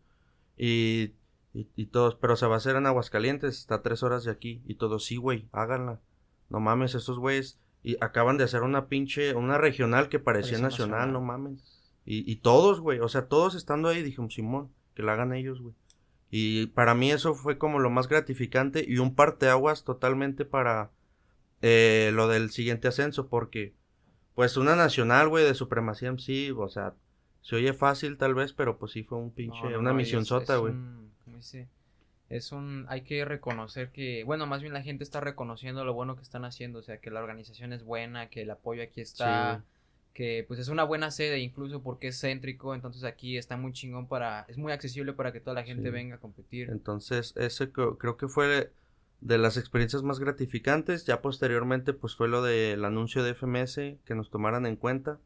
Y, 0.57 1.13
y, 1.53 1.67
y 1.76 1.86
todos, 1.88 2.15
pero 2.15 2.36
se 2.36 2.45
va 2.47 2.55
a 2.55 2.57
hacer 2.57 2.76
en 2.76 2.86
Aguascalientes, 2.86 3.57
está 3.57 3.76
a 3.76 3.82
tres 3.82 4.03
horas 4.03 4.24
de 4.26 4.32
aquí. 4.32 4.61
Y 4.65 4.76
todos, 4.76 5.05
sí, 5.05 5.15
güey, 5.17 5.47
háganla. 5.53 6.01
No 6.49 6.59
mames, 6.59 6.95
estos 6.95 7.17
güeyes. 7.20 7.59
Y 7.82 7.95
acaban 8.03 8.38
de 8.38 8.43
hacer 8.43 8.61
una 8.63 8.88
pinche, 8.88 9.36
una 9.36 9.57
regional 9.57 10.09
que 10.09 10.20
parecía 10.20 10.53
Parecía 10.59 10.65
nacional, 10.67 10.91
nacional. 10.99 11.13
no 11.13 11.22
mames. 11.22 11.82
Y, 12.05 12.30
y 12.30 12.38
todos, 12.38 12.82
güey, 12.82 12.99
o 12.99 13.07
sea, 13.07 13.28
todos 13.28 13.55
estando 13.55 13.88
ahí, 13.88 14.01
dijimos, 14.03 14.34
Simón, 14.34 14.70
que 14.95 15.03
la 15.03 15.13
hagan 15.13 15.34
ellos, 15.34 15.61
güey. 15.61 15.76
Y 16.32 16.67
para 16.67 16.93
mí 16.93 17.11
eso 17.11 17.34
fue 17.34 17.57
como 17.57 17.80
lo 17.80 17.89
más 17.89 18.07
gratificante 18.07 18.86
y 18.88 18.99
un 18.99 19.15
parteaguas 19.15 19.84
totalmente 19.84 20.45
para 20.45 20.91
eh, 21.61 22.11
lo 22.13 22.27
del 22.27 22.51
siguiente 22.51 22.88
ascenso, 22.88 23.27
porque 23.27 23.73
pues 24.36 24.55
una 24.57 24.75
nacional, 24.75 25.27
güey, 25.27 25.43
de 25.43 25.55
supremacía 25.55 26.11
MC, 26.11 26.53
o 26.55 26.69
sea, 26.69 26.93
se 27.41 27.55
oye 27.55 27.73
fácil 27.73 28.17
tal 28.17 28.36
vez, 28.36 28.53
pero 28.53 28.77
pues 28.77 28.91
sí 28.91 29.03
fue 29.03 29.17
un 29.17 29.32
pinche, 29.32 29.59
No, 29.63 29.69
no, 29.71 29.80
una 29.80 29.91
no, 29.91 29.97
misión 29.97 30.25
sota, 30.25 30.57
güey. 30.57 30.73
Es 32.30 32.51
un, 32.51 32.86
hay 32.89 33.01
que 33.01 33.25
reconocer 33.25 33.91
que, 33.91 34.23
bueno, 34.23 34.45
más 34.45 34.61
bien 34.61 34.71
la 34.71 34.84
gente 34.84 35.03
está 35.03 35.19
reconociendo 35.19 35.84
lo 35.84 35.93
bueno 35.93 36.15
que 36.15 36.21
están 36.21 36.45
haciendo, 36.45 36.80
o 36.80 36.84
sea, 36.84 36.99
que 36.99 37.09
la 37.09 37.21
organización 37.21 37.73
es 37.73 37.84
buena, 37.84 38.30
que 38.30 38.43
el 38.43 38.51
apoyo 38.51 38.84
aquí 38.84 39.01
está, 39.01 39.53
güey. 39.53 39.63
Que 40.14 40.43
pues 40.47 40.60
es 40.60 40.68
una 40.70 40.84
buena 40.84 41.12
sede 41.12 41.39
incluso 41.39 41.82
porque 41.82 42.10
es 42.10 42.20
céntrico, 42.20 42.76
entonces 42.76 43.03
aquí 43.03 43.38
está 43.38 43.57
muy 43.57 43.72
chingón 43.74 44.07
para, 44.07 44.45
es 44.49 44.57
muy 44.57 44.72
accesible 44.72 45.14
para 45.14 45.32
que 45.32 45.39
toda 45.39 45.53
la 45.55 45.64
gente 45.64 45.84
Sí. 45.84 45.89
venga 45.91 46.16
a 46.16 46.20
competir. 46.20 46.70
Entonces, 46.70 47.34
ese 47.38 47.72
creo, 47.72 47.97
creo 47.97 48.18
que 48.18 48.28
fue 48.28 48.72
de 49.22 49.38
las 49.38 49.57
experiencias 49.57 50.03
más 50.03 50.20
gratificantes. 50.20 51.05
Ya 51.05 51.22
posteriormente, 51.22 51.93
pues 51.93 52.16
fue 52.16 52.28
lo 52.28 52.41
del 52.41 52.84
anuncio 52.86 53.24
de 53.24 53.32
FMS, 53.32 53.76
que 54.05 54.16
nos 54.16 54.30
tomaran 54.30 54.66
en 54.66 54.76
cuenta. 54.76 55.20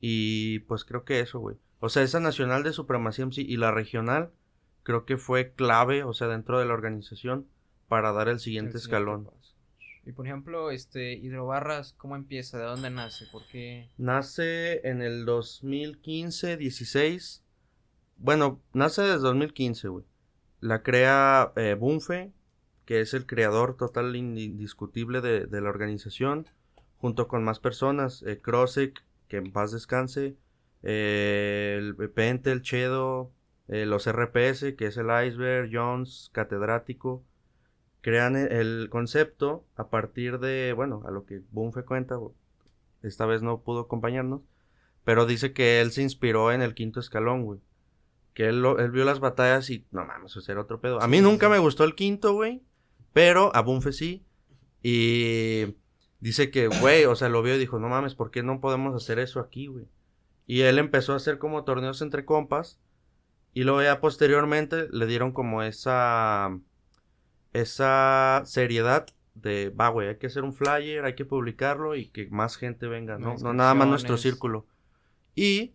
Y 0.00 0.60
pues 0.60 0.84
creo 0.84 1.04
que 1.04 1.20
eso, 1.20 1.38
güey. 1.40 1.56
O 1.80 1.88
sea, 1.88 2.02
esa 2.02 2.20
nacional 2.20 2.62
de 2.62 2.72
supremacía 2.72 3.24
MC 3.26 3.42
y 3.42 3.56
la 3.56 3.70
regional, 3.70 4.30
creo 4.82 5.04
que 5.04 5.16
fue 5.18 5.52
clave, 5.52 6.04
o 6.04 6.12
sea, 6.14 6.28
dentro 6.28 6.58
de 6.58 6.66
la 6.66 6.74
organización, 6.74 7.46
para 7.88 8.12
dar 8.12 8.28
el 8.28 8.38
siguiente 8.40 8.78
El 8.78 8.78
siguiente 8.78 8.78
escalón. 8.78 9.30
Y 10.06 10.12
por 10.12 10.26
ejemplo, 10.26 10.70
este, 10.70 11.14
Hidrobarras, 11.14 11.92
¿cómo 11.94 12.14
empieza? 12.16 12.58
¿De 12.58 12.64
dónde 12.64 12.90
nace? 12.90 13.26
¿Por 13.32 13.42
qué? 13.48 13.90
Nace 13.98 14.86
en 14.88 15.02
el 15.02 15.24
2015, 15.24 16.56
16. 16.56 17.42
Bueno, 18.18 18.60
nace 18.72 19.02
desde 19.02 19.18
2015, 19.18 19.88
güey. 19.88 20.04
La 20.60 20.82
crea 20.82 21.52
eh, 21.56 21.74
Bunfe, 21.78 22.32
que 22.84 23.00
es 23.00 23.14
el 23.14 23.26
creador 23.26 23.76
total 23.76 24.14
in- 24.16 24.38
indiscutible 24.38 25.20
de, 25.20 25.46
de 25.46 25.60
la 25.60 25.70
organización, 25.70 26.46
junto 26.98 27.26
con 27.28 27.42
más 27.44 27.58
personas. 27.58 28.22
Eh, 28.22 28.38
Krosek, 28.40 29.02
que 29.28 29.38
en 29.38 29.52
paz 29.52 29.72
descanse. 29.72 30.36
eh, 30.84 31.76
el 31.80 31.96
Pente, 32.10 32.52
el 32.52 32.62
Chedo, 32.62 33.32
eh, 33.68 33.86
los 33.86 34.06
RPS, 34.06 34.76
que 34.76 34.86
es 34.86 34.96
el 34.96 35.06
Iceberg, 35.26 35.68
Jones, 35.72 36.30
catedrático. 36.32 37.24
Crean 38.06 38.36
el, 38.36 38.52
el 38.52 38.88
concepto 38.88 39.64
a 39.74 39.88
partir 39.88 40.38
de, 40.38 40.72
bueno, 40.74 41.02
a 41.08 41.10
lo 41.10 41.26
que 41.26 41.42
Bunfe 41.50 41.82
cuenta, 41.82 42.16
esta 43.02 43.26
vez 43.26 43.42
no 43.42 43.62
pudo 43.62 43.80
acompañarnos, 43.80 44.42
pero 45.02 45.26
dice 45.26 45.52
que 45.52 45.80
él 45.80 45.90
se 45.90 46.02
inspiró 46.02 46.52
en 46.52 46.62
el 46.62 46.74
quinto 46.74 47.00
escalón, 47.00 47.42
güey. 47.42 47.58
Que 48.32 48.46
él, 48.46 48.62
lo- 48.62 48.78
él 48.78 48.92
vio 48.92 49.04
las 49.04 49.18
batallas 49.18 49.70
y, 49.70 49.88
no 49.90 50.04
mames, 50.04 50.36
eso 50.36 50.52
era 50.52 50.60
otro 50.60 50.80
pedo. 50.80 51.02
A 51.02 51.08
mí 51.08 51.20
nunca 51.20 51.48
me 51.48 51.58
gustó 51.58 51.82
el 51.82 51.96
quinto, 51.96 52.32
güey, 52.32 52.62
pero 53.12 53.50
a 53.56 53.60
Bunfe 53.62 53.90
sí. 53.90 54.24
Y 54.84 55.74
dice 56.20 56.52
que, 56.52 56.68
güey, 56.68 57.06
o 57.06 57.16
sea, 57.16 57.28
lo 57.28 57.42
vio 57.42 57.56
y 57.56 57.58
dijo, 57.58 57.80
no 57.80 57.88
mames, 57.88 58.14
¿por 58.14 58.30
qué 58.30 58.44
no 58.44 58.60
podemos 58.60 58.94
hacer 58.94 59.18
eso 59.18 59.40
aquí, 59.40 59.66
güey? 59.66 59.88
Y 60.46 60.60
él 60.60 60.78
empezó 60.78 61.12
a 61.12 61.16
hacer 61.16 61.38
como 61.38 61.64
torneos 61.64 62.02
entre 62.02 62.24
compas. 62.24 62.78
Y 63.52 63.64
luego 63.64 63.82
ya 63.82 64.00
posteriormente 64.00 64.86
le 64.92 65.06
dieron 65.06 65.32
como 65.32 65.64
esa, 65.64 66.56
esa 67.60 68.42
seriedad 68.44 69.06
de, 69.34 69.70
va, 69.70 69.88
güey, 69.88 70.08
hay 70.08 70.16
que 70.16 70.28
hacer 70.28 70.44
un 70.44 70.54
flyer, 70.54 71.04
hay 71.04 71.14
que 71.14 71.24
publicarlo 71.24 71.94
y 71.94 72.08
que 72.08 72.28
más 72.28 72.56
gente 72.56 72.86
venga, 72.86 73.18
¿no? 73.18 73.36
No 73.36 73.52
nada 73.52 73.74
más 73.74 73.88
nuestro 73.88 74.16
círculo. 74.16 74.66
Y 75.34 75.74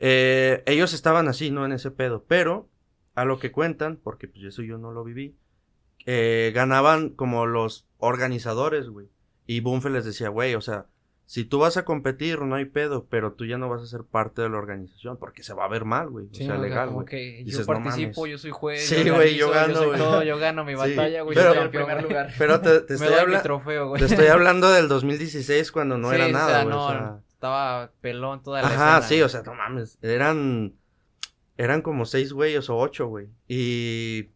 eh, 0.00 0.62
ellos 0.66 0.92
estaban 0.92 1.28
así, 1.28 1.50
¿no? 1.50 1.64
En 1.64 1.72
ese 1.72 1.90
pedo. 1.90 2.24
Pero, 2.26 2.68
a 3.14 3.24
lo 3.24 3.38
que 3.38 3.52
cuentan, 3.52 3.96
porque 3.96 4.28
pues 4.28 4.44
eso 4.44 4.62
yo 4.62 4.78
no 4.78 4.92
lo 4.92 5.04
viví, 5.04 5.36
eh, 6.06 6.52
ganaban 6.54 7.10
como 7.10 7.46
los 7.46 7.86
organizadores, 7.98 8.88
güey. 8.88 9.08
Y 9.46 9.60
Bunfe 9.60 9.90
les 9.90 10.04
decía, 10.04 10.28
güey, 10.28 10.54
o 10.54 10.60
sea, 10.60 10.86
si 11.26 11.44
tú 11.44 11.58
vas 11.58 11.76
a 11.78 11.84
competir, 11.86 12.40
no 12.42 12.54
hay 12.54 12.66
pedo, 12.66 13.06
pero 13.08 13.32
tú 13.32 13.46
ya 13.46 13.56
no 13.56 13.68
vas 13.70 13.82
a 13.82 13.86
ser 13.86 14.04
parte 14.04 14.42
de 14.42 14.50
la 14.50 14.58
organización 14.58 15.16
porque 15.18 15.42
se 15.42 15.54
va 15.54 15.64
a 15.64 15.68
ver 15.68 15.84
mal, 15.86 16.10
güey. 16.10 16.28
Sí, 16.32 16.42
o 16.44 16.46
sea, 16.46 16.58
legal, 16.58 16.90
güey. 16.90 17.06
yo 17.38 17.44
Dices, 17.46 17.60
no 17.66 17.74
participo, 17.74 18.20
mames. 18.22 18.30
yo 18.32 18.38
soy 18.38 18.50
juez. 18.50 18.86
Sí, 18.86 19.08
güey, 19.08 19.34
yo 19.36 19.50
gano, 19.50 19.74
soy 19.74 19.86
güey. 19.86 19.98
todo, 19.98 20.22
yo 20.22 20.38
gano 20.38 20.64
mi 20.64 20.72
Sí, 20.72 20.78
batalla, 20.78 21.22
güey. 21.22 21.34
pero- 21.34 21.54
soy 21.54 21.62
el 21.62 21.70
primer 21.70 22.02
lugar. 22.08 22.30
Pero 22.38 22.60
te, 22.60 22.80
te 22.80 22.94
Me 22.98 23.06
estoy, 23.06 23.08
doy 23.08 23.16
mi 23.16 23.22
habla- 23.22 23.42
trofeo, 23.42 23.88
güey. 23.88 24.00
te 24.00 24.06
estoy 24.06 24.26
hablando 24.28 24.70
del 24.70 24.88
2016 24.88 25.72
cuando 25.72 25.96
no 25.96 26.10
Sí, 26.10 26.16
era 26.16 26.26
o 26.26 26.28
nada, 26.28 26.46
sea, 26.48 26.62
güey. 26.64 26.74
no, 26.74 26.86
o 26.86 26.90
sea, 26.90 27.18
estaba 27.32 27.90
pelón 28.02 28.42
toda 28.42 28.60
la 28.62 28.68
Ajá, 28.68 28.98
escena, 28.98 29.02
sí, 29.08 29.22
o 29.22 29.28
sea, 29.28 29.42
no 29.42 29.54
mames. 29.54 29.98
Eran. 30.02 30.74
Eran 31.56 31.82
como 31.82 32.04
seis 32.04 32.32
güeyes 32.32 32.68
o 32.68 32.76
ocho, 32.76 33.06
güey. 33.06 33.28
Y. 33.48 34.30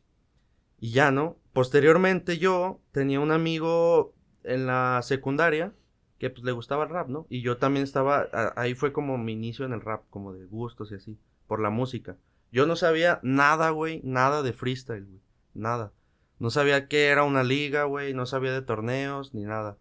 Y 0.81 0.93
ya, 0.93 1.11
¿no? 1.11 1.37
Posteriormente 1.53 2.39
yo 2.39 2.81
tenía 2.93 3.19
un 3.19 3.33
amigo 3.33 4.15
en 4.45 4.67
la 4.67 5.01
secundaria 5.03 5.73
que 6.19 6.31
pues 6.31 6.45
le 6.45 6.53
gustaba 6.53 6.85
el 6.85 6.91
rap, 6.91 7.09
¿no? 7.09 7.27
Y 7.29 7.43
yo 7.43 7.59
también 7.59 7.85
estaba. 7.85 8.29
ahí 8.57 8.75
fue 8.75 8.93
como 8.93 9.19
mi 9.19 9.33
inicio 9.33 9.65
en 9.65 9.73
el 9.73 9.81
rap, 9.81 10.05
como 10.11 10.33
de 10.33 10.47
gustos 10.47 10.91
y 10.91 10.97
así. 10.97 11.19
Por 11.47 11.61
la 11.61 11.71
música. 11.71 12.17
Yo 12.51 12.67
no 12.67 12.77
sabía 12.77 13.21
nada, 13.23 13.71
güey. 13.71 14.01
Nada 14.05 14.43
de 14.43 14.53
freestyle, 14.53 15.05
güey. 15.05 15.21
Nada. 15.55 15.93
No 16.39 16.51
sabía 16.51 16.89
qué 16.89 17.07
era 17.07 17.25
una 17.25 17.43
liga, 17.43 17.85
güey. 17.85 18.15
No 18.15 18.27
sabía 18.27 18.53
de 18.53 18.63
torneos 18.63 19.35
ni 19.35 19.45
nada. 19.45 19.79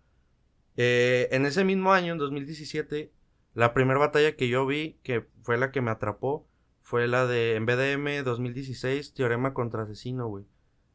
Eh, 0.76 1.28
en 1.32 1.46
ese 1.46 1.64
mismo 1.64 1.92
año, 1.92 2.14
en 2.14 2.20
2017, 2.20 3.12
la 3.54 3.74
primera 3.74 4.00
batalla 4.00 4.36
que 4.36 4.48
yo 4.48 4.66
vi, 4.66 5.00
que 5.04 5.26
fue 5.42 5.58
la 5.58 5.72
que 5.72 5.82
me 5.82 5.92
atrapó, 5.92 6.48
fue 6.82 7.08
la 7.08 7.26
de 7.26 7.56
en 7.56 7.66
BDM 7.66 8.24
2016, 8.24 9.14
Teorema 9.14 9.54
contra 9.54 9.84
Asesino, 9.84 10.28
güey. 10.28 10.46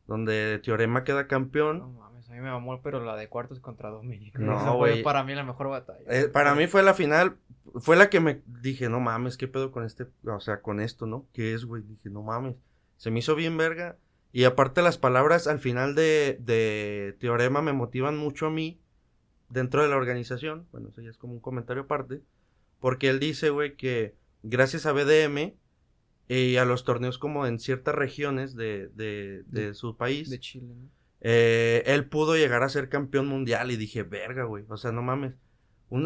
Donde 0.07 0.61
Teorema 0.61 1.05
queda 1.05 1.27
campeón. 1.27 1.99
A 2.33 2.35
mí 2.35 2.41
me 2.41 2.51
mamó, 2.51 2.81
pero 2.81 3.05
la 3.05 3.15
de 3.15 3.29
cuartos 3.29 3.61
contra 3.61 3.91
Dominic. 3.91 4.39
No, 4.39 4.57
Esa 4.57 4.73
fue 4.73 5.03
para 5.03 5.23
mí 5.23 5.35
la 5.35 5.45
mejor 5.45 5.69
batalla. 5.69 6.01
Eh, 6.07 6.29
para 6.29 6.55
mí 6.55 6.67
fue 6.67 6.83
la 6.83 6.95
final, 6.95 7.37
fue 7.77 7.95
la 7.95 8.09
que 8.09 8.21
me 8.21 8.41
dije, 8.47 8.89
no 8.89 9.01
mames, 9.01 9.37
¿qué 9.37 9.49
pedo 9.49 9.71
con 9.71 9.85
este? 9.85 10.07
O 10.25 10.41
sea, 10.41 10.63
con 10.63 10.81
esto, 10.81 11.07
¿no? 11.07 11.27
¿Qué 11.35 11.53
es, 11.53 11.67
güey? 11.67 11.83
Dije, 11.83 12.09
no 12.09 12.23
mames. 12.23 12.57
Se 12.97 13.11
me 13.11 13.19
hizo 13.19 13.35
bien 13.35 13.59
verga. 13.59 13.99
Y 14.33 14.45
aparte 14.45 14.81
las 14.81 14.97
palabras 14.97 15.47
al 15.47 15.59
final 15.59 15.95
de, 15.95 16.39
de 16.41 17.15
Teorema 17.21 17.61
me 17.61 17.75
motivan 17.75 18.17
mucho 18.17 18.47
a 18.47 18.51
mí 18.51 18.81
dentro 19.51 19.83
de 19.83 19.91
la 19.91 19.97
organización. 19.97 20.67
Bueno, 20.73 20.89
eso 20.89 21.03
ya 21.03 21.11
es 21.11 21.19
como 21.19 21.35
un 21.35 21.41
comentario 21.41 21.83
aparte. 21.83 22.23
Porque 22.81 23.11
él 23.11 23.21
dice, 23.21 23.51
güey, 23.51 23.77
que 23.77 24.15
gracias 24.43 24.87
a 24.87 24.93
BDM 24.93 25.53
y 26.29 26.57
a 26.57 26.65
los 26.65 26.85
torneos 26.85 27.19
como 27.19 27.47
en 27.47 27.59
ciertas 27.59 27.95
regiones 27.95 28.57
de, 28.57 28.89
de, 28.95 29.43
de 29.49 29.75
su 29.75 29.99
país, 29.99 30.31
De 30.31 30.41
Chile, 30.41 30.75
¿no? 30.75 31.02
Eh, 31.25 31.85
él 31.87 32.09
pudo 32.09 32.37
llegar 32.37 32.63
a 32.65 32.69
ser 32.69 32.89
campeón 32.89 33.29
mundial 33.29 33.71
y 33.71 33.77
dije, 33.77 34.03
verga, 34.03 34.45
güey, 34.45 34.65
o 34.69 34.77
sea, 34.77 34.93
no 34.93 35.03
mames. 35.03 35.35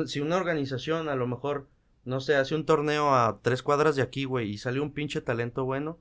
Si 0.07 0.21
una 0.21 0.37
organización 0.37 1.09
a 1.09 1.17
lo 1.17 1.27
mejor, 1.27 1.69
no 2.05 2.21
sé, 2.21 2.37
hace 2.37 2.55
un 2.55 2.67
torneo 2.67 3.15
a 3.15 3.41
tres 3.43 3.63
cuadras 3.63 3.97
de 3.97 4.03
aquí, 4.03 4.25
güey, 4.25 4.51
y 4.51 4.59
sale 4.59 4.81
un 4.81 4.93
pinche 4.93 5.23
talento 5.23 5.65
bueno, 5.65 5.99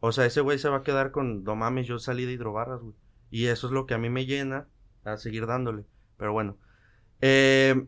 o 0.00 0.12
sea, 0.12 0.26
ese 0.26 0.40
güey 0.40 0.58
se 0.58 0.68
va 0.68 0.78
a 0.78 0.82
quedar 0.82 1.10
con, 1.12 1.44
no 1.44 1.54
mames, 1.54 1.86
yo 1.86 1.98
salí 1.98 2.26
de 2.26 2.32
hidrobarras, 2.32 2.80
güey. 2.80 2.94
Y 3.30 3.46
eso 3.46 3.66
es 3.66 3.72
lo 3.72 3.86
que 3.86 3.94
a 3.94 3.98
mí 3.98 4.10
me 4.10 4.26
llena 4.26 4.68
a 5.04 5.16
seguir 5.16 5.46
dándole. 5.46 5.84
Pero 6.16 6.32
bueno. 6.32 6.58
Eh, 7.20 7.86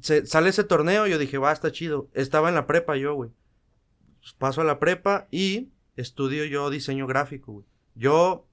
sale 0.00 0.48
ese 0.50 0.64
torneo, 0.64 1.06
yo 1.06 1.18
dije, 1.18 1.38
va, 1.38 1.52
está 1.52 1.72
chido. 1.72 2.08
Estaba 2.14 2.48
en 2.48 2.54
la 2.54 2.66
prepa 2.66 2.96
yo, 2.96 3.14
güey. 3.14 3.30
Paso 4.38 4.60
a 4.60 4.64
la 4.64 4.78
prepa 4.78 5.28
y 5.30 5.70
estudio 5.96 6.44
yo 6.44 6.70
diseño 6.70 7.06
gráfico, 7.06 7.52
güey. 7.52 7.66
Yo 7.94 8.47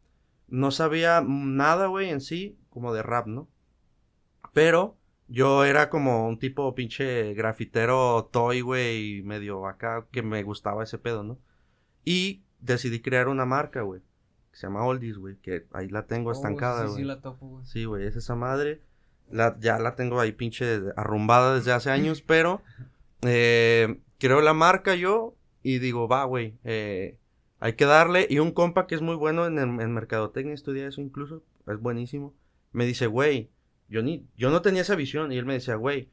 no 0.48 0.72
sabía 0.72 1.24
nada, 1.26 1.88
güey, 1.88 2.10
en 2.10 2.22
sí, 2.22 2.58
como 2.70 2.94
de 2.94 3.04
rap, 3.04 3.28
¿no? 3.28 3.48
Pero 4.54 4.98
yo 5.28 5.66
era 5.66 5.90
como 5.90 6.28
un 6.28 6.40
tipo 6.40 6.74
pinche 6.76 7.34
grafitero 7.34 8.30
toy, 8.32 8.62
güey, 8.62 9.22
medio 9.24 9.68
acá, 9.68 10.06
que 10.12 10.22
me 10.22 10.44
gustaba 10.44 10.84
ese 10.84 10.98
pedo, 10.98 11.24
¿no? 11.24 11.40
Y 12.04 12.44
decidí 12.60 13.02
crear 13.02 13.28
una 13.28 13.46
marca, 13.46 13.82
güey, 13.82 14.02
que 14.52 14.58
se 14.58 14.68
llama 14.68 14.86
Oldies, 14.86 15.18
güey, 15.18 15.36
que 15.38 15.66
ahí 15.74 15.90
la 15.90 16.06
tengo 16.06 16.30
Oh, 16.30 16.34
estancada, 16.34 16.84
sí, 16.84 16.88
güey. 16.88 16.98
sí, 17.02 17.04
la 17.08 17.22
topo, 17.22 17.48
güey. 17.48 17.66
Sí, 17.66 17.86
güey, 17.86 18.06
es 18.06 18.16
esa 18.16 18.36
madre. 18.36 18.82
La, 19.32 19.58
ya 19.60 19.80
la 19.80 19.96
tengo 19.96 20.20
ahí 20.20 20.32
pinche 20.32 20.82
arrumbada 20.96 21.56
desde 21.56 21.72
hace 21.74 21.90
años, 21.90 22.22
pero 22.28 22.62
eh, 23.24 24.00
creo 24.20 24.42
la 24.42 24.54
marca 24.54 24.96
yo 24.96 25.36
y 25.64 25.80
digo, 25.80 26.08
va, 26.08 26.24
güey, 26.26 26.54
eh, 26.64 27.18
hay 27.60 27.74
que 27.74 27.86
darle. 27.86 28.28
Y 28.30 28.40
un 28.40 28.52
compa 28.52 28.88
que 28.88 28.96
es 28.96 29.02
muy 29.02 29.16
bueno 29.16 29.46
en, 29.46 29.58
en 29.60 29.94
mercadotecnia, 29.94 30.54
estudia 30.54 30.88
eso 30.88 31.02
incluso, 31.02 31.44
es 31.68 31.80
buenísimo. 31.80 32.36
Me 32.72 32.86
dice, 32.86 33.08
güey, 33.08 33.50
yo, 33.88 34.02
ni, 34.04 34.28
yo 34.36 34.50
no 34.50 34.62
tenía 34.62 34.82
esa 34.82 34.96
visión. 34.96 35.32
Y 35.32 35.38
él 35.38 35.46
me 35.46 35.54
decía, 35.54 35.76
güey, 35.76 36.10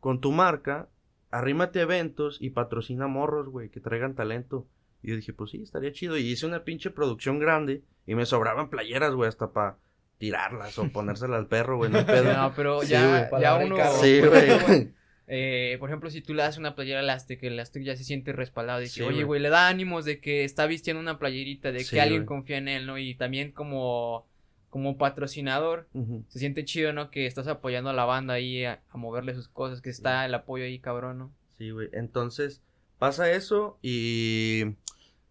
con 0.00 0.20
tu 0.20 0.32
marca, 0.32 0.88
arrímate 1.30 1.80
a 1.80 1.82
eventos 1.82 2.38
y 2.40 2.50
patrocina 2.50 3.06
morros, 3.06 3.48
güey, 3.48 3.70
que 3.70 3.80
traigan 3.80 4.14
talento. 4.14 4.66
Y 5.02 5.10
yo 5.10 5.16
dije, 5.16 5.32
pues 5.32 5.50
sí, 5.50 5.62
estaría 5.62 5.92
chido. 5.92 6.16
Y 6.16 6.30
hice 6.30 6.46
una 6.46 6.64
pinche 6.64 6.90
producción 6.90 7.38
grande 7.38 7.82
y 8.06 8.14
me 8.14 8.26
sobraban 8.26 8.70
playeras, 8.70 9.14
güey, 9.14 9.28
hasta 9.28 9.52
para 9.52 9.78
tirarlas 10.18 10.78
o 10.78 10.88
ponérselas 10.88 11.38
al 11.38 11.46
perro, 11.48 11.78
güey, 11.78 11.90
no 11.90 12.06
pedo. 12.06 12.32
No, 12.32 12.52
pero 12.54 12.82
Sí, 12.82 12.88
ya, 12.90 13.28
ya 13.40 13.56
uno. 13.56 13.76
Sí, 14.00 14.18
ejemplo, 14.18 14.30
güey. 14.66 14.92
eh, 15.34 15.76
por 15.78 15.88
ejemplo, 15.88 16.10
si 16.10 16.20
tú 16.20 16.34
le 16.34 16.42
das 16.42 16.58
una 16.58 16.74
playera 16.74 17.00
al 17.00 17.08
Aztec, 17.08 17.42
el 17.44 17.58
Aztec 17.58 17.82
ya 17.84 17.96
se 17.96 18.04
siente 18.04 18.32
respaldado. 18.34 18.80
De 18.80 18.84
que, 18.84 18.90
Sí, 18.90 19.00
oye, 19.02 19.24
güey. 19.24 19.40
le 19.40 19.48
da 19.48 19.68
ánimos 19.68 20.04
de 20.04 20.20
que 20.20 20.44
está 20.44 20.66
vistiendo 20.66 21.00
una 21.00 21.18
playerita, 21.18 21.72
de 21.72 21.80
Sí, 21.80 21.90
que 21.96 22.00
alguien 22.02 22.26
confía 22.26 22.58
en 22.58 22.68
él, 22.68 22.86
¿no? 22.86 22.98
Y 22.98 23.14
también 23.14 23.50
como, 23.52 24.26
como 24.68 24.98
patrocinador, 24.98 25.88
se 26.28 26.38
siente 26.38 26.66
chido, 26.66 26.92
¿no? 26.92 27.10
Que 27.10 27.24
estás 27.26 27.46
apoyando 27.48 27.88
a 27.88 27.94
la 27.94 28.04
banda 28.04 28.34
ahí 28.34 28.64
a, 28.66 28.82
a 28.90 28.96
moverle 28.98 29.34
sus 29.34 29.48
cosas, 29.48 29.80
que 29.80 29.88
está 29.88 30.26
el 30.26 30.34
apoyo 30.34 30.64
ahí, 30.64 30.78
cabrón, 30.78 31.16
¿no? 31.18 31.32
Sí, 31.56 31.70
güey. 31.70 31.88
Entonces, 31.92 32.62
pasa 32.98 33.30
eso 33.32 33.78
y 33.80 34.64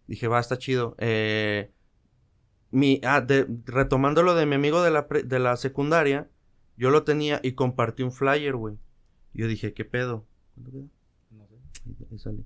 dije, 0.07 0.27
va, 0.27 0.39
está 0.39 0.57
chido. 0.57 0.95
Eh, 0.97 1.69
mi, 2.71 3.01
ah, 3.03 3.21
de- 3.21 3.45
retomando 3.65 4.23
lo 4.23 4.33
de 4.33 4.45
mi 4.45 4.55
amigo 4.55 4.81
de 4.81 4.91
la, 4.91 5.07
pre- 5.07 5.23
de 5.23 5.39
la 5.39 5.57
secundaria, 5.57 6.27
yo 6.77 6.89
lo 6.89 7.03
tenía 7.03 7.39
y 7.43 7.51
compartí 7.51 8.01
un 8.03 8.11
flyer, 8.11 8.55
güey. 8.55 8.75
Yo 9.33 9.47
dije, 9.47 9.73
¿qué 9.73 9.85
pedo? 9.85 10.25
¿Cuánto 10.55 10.71
queda? 10.71 10.83
No 11.31 11.47
sé. 11.47 11.55
Ahí, 11.85 12.07
ahí 12.11 12.19
sale. 12.19 12.43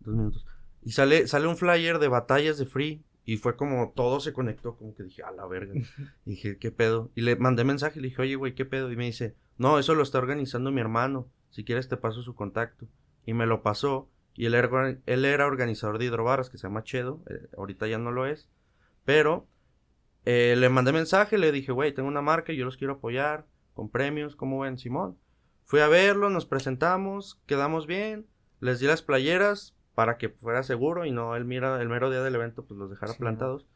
Dos 0.00 0.14
minutos. 0.14 0.46
Y 0.82 0.92
sale, 0.92 1.26
sale 1.26 1.46
un 1.46 1.56
flyer 1.56 1.98
de 1.98 2.08
batallas 2.08 2.58
de 2.58 2.66
free. 2.66 3.02
Y 3.24 3.36
fue 3.36 3.54
como 3.54 3.92
todo 3.94 4.18
se 4.18 4.32
conectó, 4.32 4.76
como 4.76 4.94
que 4.94 5.04
dije, 5.04 5.22
a 5.22 5.30
la 5.30 5.46
verga. 5.46 5.74
Y 5.74 5.84
dije, 6.30 6.58
¿qué 6.58 6.70
pedo? 6.70 7.10
Y 7.14 7.20
le 7.20 7.36
mandé 7.36 7.64
mensaje 7.64 7.98
y 7.98 8.02
le 8.02 8.08
dije, 8.08 8.22
oye, 8.22 8.34
güey, 8.34 8.54
¿qué 8.54 8.64
pedo? 8.64 8.90
Y 8.90 8.96
me 8.96 9.04
dice, 9.04 9.36
no, 9.58 9.78
eso 9.78 9.94
lo 9.94 10.02
está 10.02 10.18
organizando 10.18 10.70
mi 10.72 10.80
hermano. 10.80 11.28
Si 11.50 11.64
quieres 11.64 11.88
te 11.88 11.96
paso 11.96 12.22
su 12.22 12.34
contacto. 12.34 12.88
Y 13.26 13.34
me 13.34 13.46
lo 13.46 13.62
pasó. 13.62 14.08
Y 14.34 14.46
él 14.46 14.54
era, 14.54 14.96
él 15.04 15.24
era 15.24 15.46
organizador 15.46 15.98
de 15.98 16.06
hidrobarras, 16.06 16.48
que 16.48 16.56
se 16.56 16.66
llama 16.66 16.82
Chedo. 16.82 17.22
eh, 17.28 17.48
ahorita 17.56 17.86
ya 17.86 17.98
no 17.98 18.10
lo 18.10 18.26
es. 18.26 18.48
Pero 19.04 19.46
eh, 20.24 20.54
le 20.56 20.68
mandé 20.68 20.92
mensaje, 20.92 21.38
le 21.38 21.52
dije, 21.52 21.72
güey, 21.72 21.92
tengo 21.92 22.08
una 22.08 22.22
marca 22.22 22.52
y 22.52 22.56
yo 22.56 22.64
los 22.64 22.76
quiero 22.76 22.94
apoyar. 22.94 23.46
Con 23.74 23.90
premios, 23.90 24.34
¿cómo 24.34 24.60
ven, 24.60 24.78
Simón? 24.78 25.16
Fui 25.70 25.78
a 25.78 25.86
verlo, 25.86 26.30
nos 26.30 26.46
presentamos, 26.46 27.40
quedamos 27.46 27.86
bien. 27.86 28.26
Les 28.58 28.80
di 28.80 28.88
las 28.88 29.02
playeras 29.02 29.76
para 29.94 30.18
que 30.18 30.28
fuera 30.28 30.64
seguro 30.64 31.04
y 31.04 31.12
no 31.12 31.36
el, 31.36 31.44
mira, 31.44 31.80
el 31.80 31.88
mero 31.88 32.10
día 32.10 32.22
del 32.22 32.34
evento 32.34 32.64
pues 32.64 32.76
los 32.76 32.90
dejara 32.90 33.12
Sí, 33.12 33.20
plantados. 33.20 33.68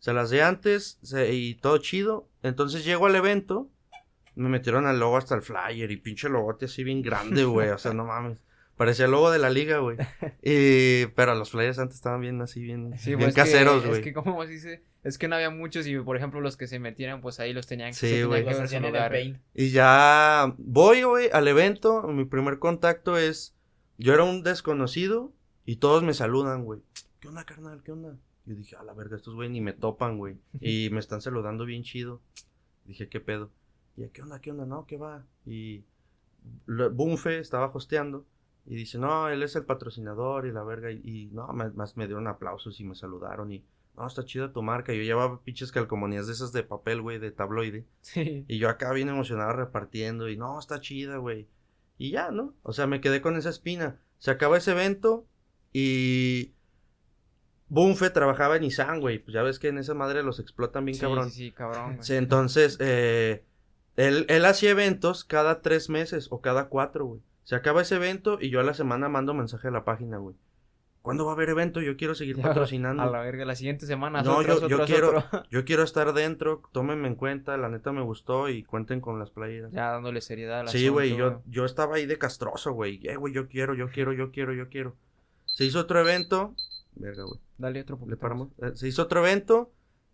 Se 0.00 0.12
las 0.12 0.30
di 0.30 0.40
antes 0.40 0.98
se- 1.02 1.32
y 1.32 1.54
todo 1.54 1.78
chido. 1.78 2.28
Entonces 2.42 2.84
llego 2.84 3.06
al 3.06 3.14
evento, 3.14 3.70
me 4.34 4.48
metieron 4.48 4.86
al 4.86 4.98
logo 4.98 5.18
hasta 5.18 5.36
el 5.36 5.42
flyer 5.42 5.88
y 5.92 5.96
pinche 5.98 6.28
logote 6.28 6.64
así 6.64 6.82
bien 6.82 7.00
grande, 7.00 7.44
güey. 7.44 7.68
O 7.68 7.78
sea, 7.78 7.92
no 7.94 8.04
mames. 8.06 8.42
Parecía 8.76 9.06
el 9.06 9.10
logo 9.12 9.30
de 9.30 9.38
la 9.38 9.50
liga, 9.50 9.78
güey. 9.78 9.96
Y, 10.42 11.06
pero 11.16 11.34
los 11.34 11.50
flyers 11.50 11.78
antes 11.78 11.96
estaban 11.96 12.20
bien 12.20 12.40
así, 12.42 12.62
bien, 12.62 12.92
Sí, 12.98 13.10
bien 13.10 13.18
pues, 13.20 13.28
es 13.30 13.34
que- 13.34 13.40
caseros, 13.40 13.82
Es 13.84 13.88
güey. 13.88 14.02
que, 14.02 14.12
como 14.12 14.44
dice, 14.46 14.82
es 15.02 15.16
que 15.18 15.28
no 15.28 15.36
había 15.36 15.50
muchos 15.50 15.86
y, 15.86 15.98
por 15.98 16.16
ejemplo, 16.16 16.40
los 16.40 16.56
que 16.56 16.66
se 16.66 16.78
metieran, 16.78 17.20
pues 17.22 17.40
ahí 17.40 17.52
los 17.54 17.66
tenían, 17.66 17.94
Sí, 17.94 18.06
que 18.08 18.26
ver 18.26 18.54
su 18.54 18.62
hacían 18.62 18.82
en 18.82 18.86
el 18.88 18.92
lugar. 18.92 19.10
paint. 19.12 19.38
Y 19.54 19.70
ya 19.70 20.54
voy, 20.58 21.02
güey, 21.04 21.30
al 21.32 21.48
evento. 21.48 22.02
Mi 22.08 22.24
primer 22.26 22.58
contacto 22.58 23.16
es. 23.16 23.54
Yo 23.98 24.12
era 24.12 24.24
un 24.24 24.42
desconocido 24.42 25.32
y 25.64 25.76
todos 25.76 26.02
me 26.02 26.12
saludan, 26.12 26.64
güey. 26.64 26.80
¿Qué 27.20 27.28
onda, 27.28 27.44
carnal? 27.44 27.82
¿Qué 27.82 27.92
onda? 27.92 28.14
Yo 28.44 28.54
dije, 28.54 28.76
a 28.76 28.82
la 28.84 28.92
verga, 28.92 29.16
estos 29.16 29.34
güey 29.34 29.48
ni 29.48 29.60
me 29.62 29.72
topan, 29.72 30.18
güey. 30.18 30.36
Y 30.60 30.90
me 30.92 31.00
están 31.00 31.22
saludando 31.22 31.64
bien 31.64 31.82
chido. 31.82 32.20
Dije, 32.84 33.08
¿qué 33.08 33.20
pedo? 33.20 33.50
Y 33.96 34.06
¿qué 34.10 34.20
onda? 34.20 34.38
¿Qué 34.40 34.50
onda? 34.50 34.66
No, 34.66 34.84
¿qué 34.86 34.98
va? 34.98 35.24
Y 35.46 35.82
Bunfe 36.66 37.38
estaba 37.38 37.70
hosteando. 37.72 38.26
Y 38.66 38.74
dice, 38.76 38.98
no, 38.98 39.28
él 39.28 39.42
es 39.42 39.54
el 39.56 39.64
patrocinador 39.64 40.46
y 40.46 40.52
la 40.52 40.62
verga. 40.64 40.90
Y, 40.90 41.00
y 41.04 41.26
no, 41.32 41.46
me- 41.52 41.70
más 41.70 41.96
me 41.96 42.06
dieron 42.06 42.26
aplausos 42.26 42.80
y 42.80 42.84
me 42.84 42.94
saludaron. 42.94 43.52
Y 43.52 43.64
no, 43.96 44.06
está 44.06 44.24
chida 44.24 44.52
tu 44.52 44.62
marca. 44.62 44.92
Yo 44.92 45.02
llevaba 45.02 45.40
pinches 45.42 45.70
calcomanías 45.72 46.26
de 46.26 46.32
esas 46.32 46.52
de 46.52 46.62
papel, 46.64 47.00
güey, 47.00 47.18
de 47.18 47.30
tabloide. 47.30 47.86
Sí. 48.00 48.44
Y 48.48 48.58
yo 48.58 48.68
acá 48.68 48.92
bien 48.92 49.08
emocionado 49.08 49.52
repartiendo 49.52 50.28
y 50.28 50.36
no, 50.36 50.58
está 50.58 50.80
chida, 50.80 51.16
güey. 51.18 51.48
Y 51.98 52.10
ya, 52.10 52.30
¿no? 52.30 52.54
O 52.62 52.72
sea, 52.72 52.86
me 52.86 53.00
quedé 53.00 53.22
con 53.22 53.36
esa 53.36 53.50
espina. 53.50 53.98
Se 54.18 54.30
acaba 54.30 54.58
ese 54.58 54.72
evento 54.72 55.26
y 55.72 56.52
Bunfe 57.68 58.10
trabajaba 58.10 58.56
en 58.56 58.62
Nissan, 58.62 59.00
güey. 59.00 59.18
Pues 59.18 59.34
ya 59.34 59.42
ves 59.42 59.58
que 59.58 59.68
en 59.68 59.78
esa 59.78 59.94
madre 59.94 60.22
los 60.22 60.38
explotan 60.38 60.84
bien 60.84 60.94
Sí, 60.96 61.00
cabrón. 61.00 61.30
Sí, 61.30 61.36
sí, 61.46 61.52
cabrón. 61.52 61.92
güey. 61.94 62.02
Sí, 62.02 62.14
entonces, 62.14 62.76
eh, 62.80 63.44
él, 63.96 64.26
él 64.28 64.44
hacía 64.44 64.70
eventos 64.70 65.24
cada 65.24 65.62
tres 65.62 65.88
meses 65.90 66.28
o 66.30 66.40
cada 66.40 66.68
cuatro, 66.68 67.06
güey. 67.06 67.20
Se 67.46 67.54
acaba 67.54 67.82
ese 67.82 67.94
evento 67.94 68.38
y 68.40 68.50
yo 68.50 68.58
a 68.58 68.64
la 68.64 68.74
semana 68.74 69.08
mando 69.08 69.32
mensaje 69.32 69.68
a 69.68 69.70
la 69.70 69.84
página, 69.84 70.16
güey. 70.18 70.34
¿Cuándo 71.00 71.24
va 71.24 71.30
a 71.30 71.34
haber 71.36 71.50
evento? 71.50 71.80
Yo 71.80 71.96
quiero 71.96 72.16
seguir 72.16 72.36
patrocinando. 72.42 73.04
A 73.04 73.06
la 73.06 73.20
verga, 73.20 73.44
la 73.44 73.54
siguiente 73.54 73.86
semana. 73.86 74.22
No, 74.22 74.42
yo, 74.42 74.66
yo 74.66 74.74
otros, 74.78 74.90
quiero, 74.90 75.18
otro. 75.18 75.44
yo 75.48 75.64
quiero 75.64 75.82
estar 75.84 76.12
dentro, 76.12 76.60
tómenme 76.72 77.06
en 77.06 77.14
cuenta, 77.14 77.56
la 77.56 77.68
neta 77.68 77.92
me 77.92 78.02
gustó 78.02 78.48
y 78.48 78.64
cuenten 78.64 79.00
con 79.00 79.20
las 79.20 79.30
playeras. 79.30 79.70
Ya 79.70 79.92
dándole 79.92 80.22
seriedad 80.22 80.58
al 80.62 80.68
Sí, 80.70 80.88
güey, 80.88 81.14
yo, 81.16 81.40
yo 81.46 81.64
estaba 81.64 81.94
ahí 81.94 82.06
de 82.06 82.18
castroso, 82.18 82.72
güey. 82.72 82.98
Eh, 83.06 83.14
güey, 83.14 83.32
yo 83.32 83.46
quiero, 83.46 83.74
yo 83.74 83.90
quiero, 83.90 84.12
yo 84.12 84.32
quiero, 84.32 84.52
yo 84.52 84.68
quiero. 84.68 84.96
Se 85.44 85.64
hizo 85.64 85.78
otro 85.78 86.00
evento. 86.00 86.52
Verga, 86.96 87.22
güey. 87.22 87.38
Dale 87.58 87.80
otro 87.82 87.96
poquito 87.96 88.16
Le 88.16 88.20
paramos. 88.20 88.48
más. 88.58 88.72
Eh, 88.72 88.76
Se 88.76 88.88
hizo 88.88 89.02
otro 89.02 89.20
evento 89.20 89.70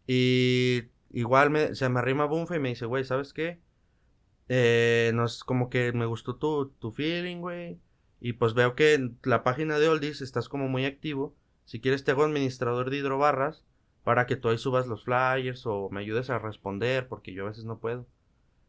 y 0.07 0.83
igual 1.13 1.49
me, 1.49 1.75
se 1.75 1.89
me 1.89 1.99
arrima 1.99 2.27
Bunfa 2.27 2.57
y 2.57 2.59
me 2.59 2.69
dice, 2.69 2.85
güey, 2.85 3.05
¿sabes 3.05 3.33
qué? 3.33 3.59
Eh, 4.55 5.13
nos, 5.15 5.45
como 5.45 5.71
que 5.71 5.93
me 5.95 6.05
gustó 6.05 6.37
tu, 6.37 6.67
tu 6.79 6.93
feeling, 6.93 7.39
güey. 7.39 7.79
Y 8.21 8.35
pues 8.35 8.53
veo 8.53 8.75
que 8.75 8.93
en 8.93 9.19
la 9.23 9.43
página 9.45 9.79
de 9.79 9.89
Oldies 9.89 10.21
estás 10.21 10.51
como 10.51 10.69
muy 10.69 10.85
activo. 10.85 11.35
Si 11.65 11.81
quieres 11.81 12.05
te 12.05 12.11
hago 12.11 12.25
administrador 12.25 12.91
de 12.91 12.99
hidrobarras 12.99 13.65
para 14.05 14.27
que 14.27 14.37
tú 14.37 14.51
ahí 14.51 14.59
subas 14.59 14.87
los 14.87 15.05
flyers 15.05 15.65
o 15.65 15.89
me 15.91 16.01
ayudes 16.01 16.29
a 16.29 16.39
responder 16.39 17.09
porque 17.09 17.33
yo 17.33 17.47
a 17.47 17.49
veces 17.49 17.65
no 17.65 17.79
puedo. 17.79 18.07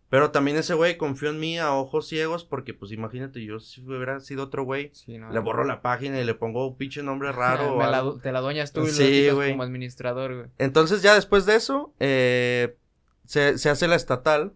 Pero 0.09 0.31
también 0.31 0.55
ese 0.55 0.73
güey 0.73 0.95
confió 0.95 1.31
en 1.31 1.39
mí 1.41 1.59
a 1.59 1.73
ojos 1.73 2.07
ciegos 2.07 2.45
porque 2.45 2.73
pues 2.73 2.93
imagínate, 2.93 3.43
yo 3.43 3.59
si 3.59 3.81
hubiera 3.81 4.21
sido 4.21 4.43
otro 4.43 4.63
güey, 4.63 4.91
Sí, 4.93 5.17
no, 5.17 5.31
le 5.34 5.39
borro 5.39 5.65
la 5.65 5.81
página 5.81 6.21
y 6.21 6.23
le 6.23 6.34
pongo 6.34 6.65
un 6.69 6.77
pinche 6.77 7.03
nombre 7.03 7.31
raro. 7.34 7.75
o 7.75 7.79
la 7.79 8.21
te 8.21 8.31
la 8.31 8.39
dueñas 8.39 8.71
tú 8.71 8.84
y 8.84 8.89
Sí, 8.91 9.27
lo 9.27 9.36
como 9.36 9.63
administrador, 9.63 10.34
güey. 10.34 10.47
Entonces 10.59 11.01
ya 11.01 11.13
después 11.13 11.45
de 11.45 11.55
eso, 11.55 11.93
eh, 11.99 12.77
se, 13.25 13.57
se 13.57 13.69
hace 13.69 13.89
la 13.89 13.95
estatal, 13.95 14.53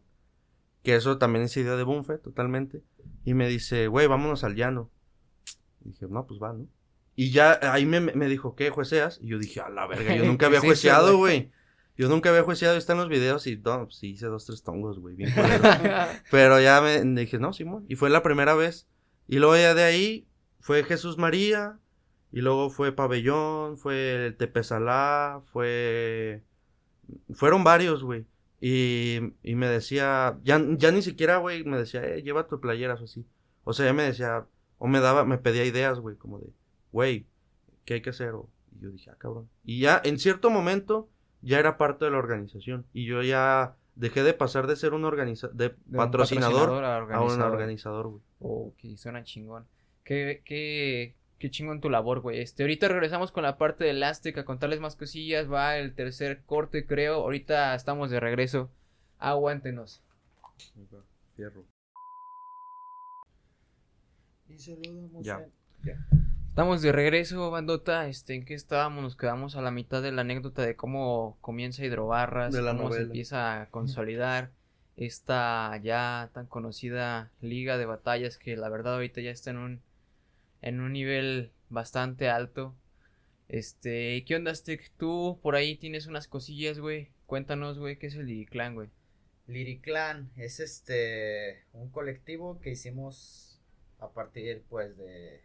que 0.84 0.96
eso 0.96 1.18
también 1.18 1.46
es 1.46 1.58
idea 1.58 1.76
de 1.76 1.84
Bunfe, 1.84 2.18
totalmente. 2.18 2.84
Y 3.24 3.34
me 3.34 3.48
dice, 3.48 3.88
güey, 3.88 4.08
vámonos 4.08 4.44
al 4.44 4.56
llano. 4.56 4.90
Y 5.84 5.90
dije, 5.90 6.08
no, 6.10 6.26
pues 6.26 6.40
va, 6.42 6.54
¿no? 6.54 6.68
Y 7.16 7.32
ya 7.32 7.60
ahí 7.74 7.86
me, 7.86 8.00
me 8.00 8.28
dijo, 8.28 8.56
¿qué 8.56 8.70
jueceas? 8.70 9.20
Y 9.22 9.28
yo 9.28 9.40
dije, 9.40 9.60
a 9.60 9.70
la 9.70 9.88
verga, 9.88 10.16
yo 10.16 10.24
nunca 10.26 10.46
había 10.46 10.62
¿Qué 10.62 10.68
es 10.68 10.74
eso, 10.74 10.90
jueceado, 10.90 11.18
güey? 11.18 11.52
Yo 11.98 12.10
nunca 12.10 12.30
había 12.30 12.44
jueceado, 12.44 12.78
están 12.78 12.98
los 12.98 13.10
videos 13.10 13.48
y 13.48 13.58
no, 13.58 13.86
pues, 13.86 13.98
sí 13.98 14.12
hice 14.12 14.28
dos, 14.28 14.46
tres 14.46 14.62
tongos, 14.62 15.00
güey, 15.00 15.16
bien. 15.16 15.34
Pero 16.32 16.62
ya 16.62 16.80
me 16.80 17.04
dije, 17.22 17.40
no, 17.40 17.54
Simón. 17.54 17.86
Y 17.90 17.96
fue 17.96 18.12
la 18.12 18.22
primera 18.22 18.54
vez. 18.54 18.88
Y 19.28 19.40
luego 19.40 19.56
ya 19.56 19.74
de 19.74 19.84
ahí 19.84 20.28
fue 20.60 20.84
Jesús 20.84 21.18
María. 21.18 21.80
Y 22.32 22.42
luego 22.42 22.70
fue 22.70 22.92
Pabellón, 22.92 23.78
fue 23.78 24.28
el 24.28 24.38
Tepesalá, 24.38 25.42
fue... 25.46 26.44
Fueron 27.34 27.64
varios, 27.64 28.04
güey. 28.04 28.26
Y, 28.60 29.20
y 29.44 29.56
me 29.56 29.68
decía, 29.68 30.40
ya, 30.44 30.60
ya 30.78 30.92
ni 30.92 31.02
siquiera, 31.02 31.38
güey, 31.38 31.64
me 31.64 31.78
decía, 31.78 32.04
eh, 32.04 32.24
lleva 32.24 32.48
tu 32.48 32.60
playeras 32.60 33.02
o 33.02 33.04
así. 33.04 33.26
O 33.64 33.74
sea, 33.74 33.86
ya 33.86 33.94
me 33.94 34.04
decía, 34.04 34.46
o 34.80 34.88
me 34.88 35.00
daba, 35.00 35.26
me 35.26 35.38
pedía 35.38 35.64
ideas, 35.66 36.00
güey, 36.00 36.16
como 36.16 36.40
de, 36.40 36.48
güey, 36.92 37.28
¿qué 37.86 37.96
hay 37.96 38.02
que 38.02 38.10
hacer? 38.12 38.30
O- 38.34 38.50
y 38.76 38.80
yo 38.84 38.90
dije, 38.92 39.10
ah, 39.12 39.16
cabrón. 39.18 39.50
Y 39.64 39.80
ya, 39.82 40.02
en 40.04 40.18
cierto 40.20 40.50
momento, 40.50 41.10
ya 41.42 41.60
era 41.60 41.78
parte 41.78 42.06
de 42.06 42.12
la 42.12 42.18
organización. 42.18 42.86
Y 42.94 43.06
yo 43.06 43.22
ya 43.22 43.76
dejé 43.96 44.24
de 44.24 44.34
pasar 44.34 44.68
de 44.68 44.76
ser 44.76 44.94
un 44.94 45.06
organiza 45.06 45.48
de 45.50 45.70
De 45.70 45.76
un 45.92 45.98
patrocinador, 45.98 46.84
a 46.84 46.98
a 46.98 47.00
un 47.02 47.04
organizador. 47.04 47.52
organizador, 47.52 48.08
güey. 48.08 48.22
Ok, 48.40 48.98
suena 48.98 49.24
chingón. 49.24 49.66
Qué, 50.04 50.42
qué, 50.46 51.16
qué 51.40 51.50
chingón 51.52 51.82
tu 51.82 51.90
labor, 51.90 52.22
güey. 52.22 52.40
Este, 52.42 52.64
ahorita 52.64 52.88
regresamos 52.88 53.32
con 53.32 53.44
la 53.44 53.58
parte 53.58 53.84
de 53.84 53.92
Elastic 53.92 54.38
a 54.38 54.46
contarles 54.46 54.80
más 54.80 54.96
cosillas. 54.96 55.52
Va 55.52 55.78
el 55.78 55.94
tercer 55.94 56.42
corte, 56.46 56.86
creo. 56.86 57.16
Ahorita 57.16 57.74
estamos 57.76 58.10
de 58.10 58.20
regreso. 58.20 58.70
Aguántenos. 59.20 60.02
Fierro. 61.36 61.64
Y 64.50 64.58
saludamos 64.58 65.26
Ya. 65.26 65.40
en- 65.84 65.98
Estamos 66.50 66.82
de 66.82 66.92
regreso, 66.92 67.52
bandota. 67.52 68.08
Este, 68.08 68.34
¿en 68.34 68.44
qué 68.44 68.56
estábamos? 68.56 69.04
Nos 69.04 69.16
quedamos 69.16 69.56
a 69.56 69.62
la 69.62 69.70
mitad 69.70 70.02
de 70.02 70.12
la 70.12 70.22
anécdota 70.22 70.64
de 70.64 70.76
cómo 70.76 71.38
comienza 71.42 71.86
Hidrobarras, 71.86 72.52
De 72.52 72.64
la 72.64 72.72
cómo 72.72 72.86
se 72.86 72.96
novela. 72.96 73.06
empieza 73.06 73.62
a 73.62 73.70
consolidar 73.70 74.50
esta 74.96 75.78
ya 75.84 76.32
tan 76.34 76.48
conocida 76.48 77.30
liga 77.42 77.78
de 77.78 77.86
batallas 77.86 78.40
que 78.40 78.58
la 78.58 78.70
verdad 78.70 78.96
ahorita 78.96 79.22
ya 79.22 79.30
está 79.30 79.52
en 79.52 79.58
un 79.58 79.82
en 80.62 80.80
un 80.80 80.94
nivel 80.94 81.52
bastante 81.70 82.30
alto. 82.30 82.76
Este, 83.50 84.24
¿qué 84.26 84.36
onda, 84.36 84.54
Stick? 84.54 84.92
Tú 84.98 85.40
por 85.42 85.56
ahí 85.56 85.76
tienes 85.76 86.08
unas 86.08 86.28
cosillas, 86.28 86.80
güey. 86.80 87.12
Cuéntanos, 87.26 87.80
güey, 87.80 87.98
¿qué 87.98 88.08
es 88.08 88.16
el 88.16 88.46
Clan, 88.50 88.76
güey? 88.76 88.90
Liriclan 89.48 90.30
es 90.36 90.60
este 90.60 91.64
un 91.72 91.90
colectivo 91.90 92.60
que 92.60 92.72
hicimos 92.72 93.62
a 94.00 94.10
partir 94.10 94.64
pues 94.70 94.98
de 94.98 95.42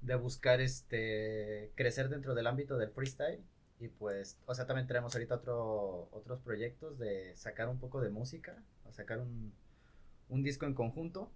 de 0.00 0.14
buscar 0.14 0.62
este 0.62 1.70
crecer 1.74 2.08
dentro 2.08 2.34
del 2.34 2.46
ámbito 2.46 2.78
del 2.78 2.90
freestyle 2.90 3.42
y 3.78 3.88
pues 3.88 4.38
o 4.46 4.54
sea 4.54 4.66
también 4.66 4.86
tenemos 4.86 5.14
ahorita 5.14 5.34
otro 5.34 6.08
otros 6.12 6.40
proyectos 6.40 6.98
de 6.98 7.36
sacar 7.36 7.68
un 7.68 7.78
poco 7.78 8.00
de 8.00 8.08
música 8.08 8.56
a 8.86 8.92
sacar 8.92 9.18
un, 9.18 9.52
un 10.30 10.42
disco 10.42 10.64
en 10.64 10.72
conjunto 10.72 11.30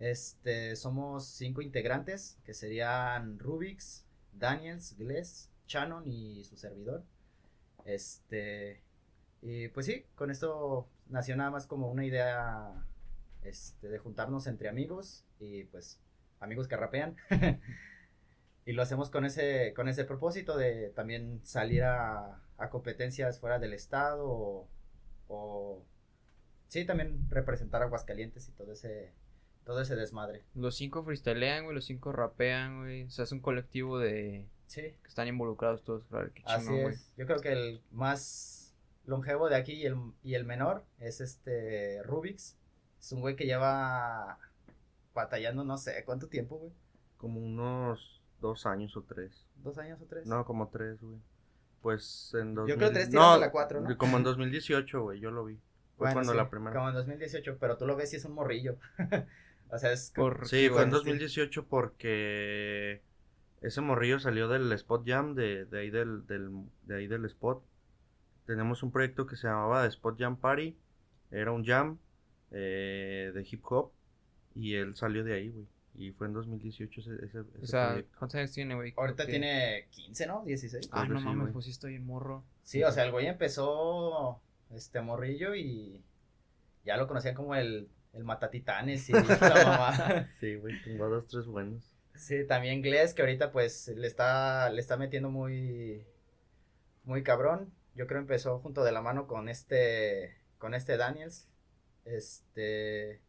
este 0.00 0.76
somos 0.76 1.26
cinco 1.26 1.62
integrantes 1.62 2.38
que 2.44 2.54
serían 2.54 3.38
Rubix 3.38 4.04
Daniels 4.32 4.96
Gless 4.98 5.50
Shannon 5.66 6.06
y 6.06 6.44
su 6.44 6.56
servidor 6.56 7.04
este 7.84 8.82
y 9.44 9.68
pues 9.68 9.84
sí, 9.84 10.06
con 10.14 10.30
esto 10.30 10.88
nació 11.10 11.36
nada 11.36 11.50
más 11.50 11.66
como 11.66 11.90
una 11.90 12.06
idea 12.06 12.72
este, 13.42 13.88
de 13.88 13.98
juntarnos 13.98 14.46
entre 14.46 14.70
amigos 14.70 15.26
y 15.38 15.64
pues 15.64 16.00
amigos 16.40 16.66
que 16.66 16.78
rapean. 16.78 17.16
y 18.64 18.72
lo 18.72 18.82
hacemos 18.82 19.10
con 19.10 19.26
ese, 19.26 19.74
con 19.74 19.86
ese 19.86 20.06
propósito 20.06 20.56
de 20.56 20.88
también 20.96 21.40
salir 21.44 21.82
a, 21.82 22.40
a 22.56 22.70
competencias 22.70 23.38
fuera 23.38 23.58
del 23.58 23.74
estado 23.74 24.26
o, 24.26 24.68
o 25.28 25.82
sí, 26.68 26.86
también 26.86 27.28
representar 27.28 27.82
Aguascalientes 27.82 28.48
y 28.48 28.52
todo 28.52 28.72
ese, 28.72 29.12
todo 29.64 29.80
ese 29.80 29.96
desmadre. 29.96 30.44
Los 30.54 30.76
cinco 30.76 31.02
freestylean, 31.04 31.64
güey, 31.64 31.74
los 31.74 31.84
cinco 31.84 32.12
rapean, 32.12 32.80
güey. 32.80 33.04
O 33.04 33.10
sea, 33.10 33.24
es 33.24 33.32
un 33.32 33.40
colectivo 33.40 33.98
de 33.98 34.46
Sí, 34.66 34.80
que 34.82 35.08
están 35.08 35.28
involucrados 35.28 35.82
todos, 35.84 36.04
claro, 36.06 36.30
qué 36.34 36.42
así 36.46 36.68
güey. 36.68 36.86
es. 36.86 37.12
Yo 37.16 37.26
creo 37.26 37.40
que 37.40 37.52
el 37.52 37.80
más 37.92 38.74
longevo 39.06 39.48
de 39.48 39.56
aquí 39.56 39.72
y 39.74 39.86
el, 39.86 39.96
y 40.22 40.34
el 40.34 40.44
menor 40.44 40.84
es 40.98 41.20
este 41.20 42.02
Rubix. 42.02 42.56
Es 42.98 43.12
un 43.12 43.20
güey 43.20 43.36
que 43.36 43.44
lleva 43.44 44.38
batallando 45.14 45.64
no 45.64 45.76
sé 45.76 46.02
cuánto 46.04 46.28
tiempo, 46.28 46.56
güey. 46.56 46.72
Como 47.18 47.40
unos 47.40 48.22
dos 48.40 48.66
años 48.66 48.96
o 48.96 49.02
tres. 49.02 49.46
¿Dos 49.56 49.78
años 49.78 50.00
o 50.00 50.06
tres? 50.06 50.26
No, 50.26 50.44
como 50.44 50.68
tres, 50.68 51.00
güey. 51.00 51.18
Pues 51.82 52.32
en 52.34 52.54
Yo 52.54 52.62
2000... 52.62 52.76
creo 52.78 52.92
tres 52.92 53.10
tirando 53.10 53.34
no, 53.34 53.38
la 53.40 53.50
cuatro, 53.50 53.80
¿no? 53.80 53.96
Como 53.98 54.16
en 54.16 54.22
2018, 54.24 55.02
güey, 55.02 55.20
yo 55.20 55.30
lo 55.30 55.44
vi. 55.44 55.56
Fue 55.96 56.06
Bueno, 56.06 56.14
cuando 56.14 56.32
sí, 56.32 56.38
la 56.38 56.50
primera. 56.50 56.74
Como 56.74 56.88
en 56.88 56.94
2018, 56.94 57.58
pero 57.60 57.76
tú 57.76 57.86
lo 57.86 57.94
ves 57.94 58.12
y 58.14 58.16
es 58.16 58.24
un 58.24 58.32
morrillo. 58.32 58.78
o 59.74 59.78
sea, 59.78 59.92
es... 59.92 60.12
Por- 60.14 60.46
Sí, 60.48 60.68
fue 60.68 60.82
en 60.82 60.90
bueno, 60.90 60.96
2018 60.98 61.66
porque 61.66 63.02
ese 63.60 63.80
morrillo 63.80 64.18
salió 64.18 64.48
del 64.48 64.70
Spot 64.72 65.02
Jam, 65.06 65.34
de, 65.34 65.64
de 65.66 65.80
ahí 65.80 65.90
del, 65.90 66.26
del, 66.26 66.50
de 66.82 66.96
ahí 66.96 67.06
del 67.06 67.24
Spot. 67.26 67.62
Tenemos 68.46 68.82
un 68.82 68.92
proyecto 68.92 69.26
que 69.26 69.36
se 69.36 69.46
llamaba 69.46 69.86
Spot 69.86 70.18
Jam 70.18 70.36
Party. 70.36 70.76
Era 71.30 71.50
un 71.52 71.64
jam 71.64 71.98
eh, 72.50 73.32
de 73.34 73.46
hip 73.50 73.62
hop. 73.64 73.90
Y 74.54 74.74
él 74.74 74.94
salió 74.94 75.24
de 75.24 75.34
ahí, 75.34 75.48
güey. 75.50 75.66
Y 75.96 76.12
fue 76.12 76.26
en 76.26 76.34
2018 76.34 77.00
ese, 77.00 77.24
ese, 77.24 77.38
O 77.62 77.66
sea, 77.66 77.88
proyecto. 77.88 78.18
¿cuántos 78.18 78.34
años 78.36 78.52
tiene, 78.52 78.74
güey? 78.74 78.92
Ahorita 78.96 79.26
tiene 79.26 79.86
15, 79.90 80.26
¿no? 80.26 80.44
16. 80.44 80.88
Ah, 80.92 81.06
no 81.06 81.18
sí, 81.18 81.24
mames, 81.24 81.52
pues 81.52 81.64
sí 81.64 81.70
estoy 81.70 81.94
en 81.94 82.04
morro. 82.04 82.44
Sí, 82.64 82.82
o 82.82 82.90
sea, 82.92 83.04
el 83.04 83.12
güey 83.12 83.26
empezó 83.26 84.40
este 84.70 85.00
morrillo 85.00 85.54
y 85.54 86.02
ya 86.84 86.96
lo 86.96 87.06
conocían 87.06 87.34
como 87.34 87.54
el, 87.54 87.88
el 88.14 88.24
matatitanes 88.24 89.08
y 89.08 89.12
la 89.12 89.20
mamá. 89.66 90.28
Sí, 90.40 90.56
güey, 90.56 90.82
tengo 90.82 91.08
dos, 91.08 91.26
tres 91.26 91.46
buenos. 91.46 91.94
Sí, 92.14 92.46
también 92.46 92.80
Gless, 92.80 93.12
que 93.12 93.22
ahorita 93.22 93.50
pues 93.50 93.88
le 93.88 94.06
está, 94.06 94.70
le 94.70 94.80
está 94.80 94.96
metiendo 94.96 95.30
muy, 95.30 96.06
muy 97.04 97.22
cabrón. 97.22 97.72
Yo 97.94 98.06
creo 98.06 98.20
empezó 98.20 98.58
junto 98.60 98.84
de 98.84 98.92
la 98.92 99.02
mano 99.02 99.26
con 99.26 99.48
este, 99.48 100.36
con 100.58 100.74
este 100.74 100.96
Daniels. 100.96 101.48
Este, 102.04 103.20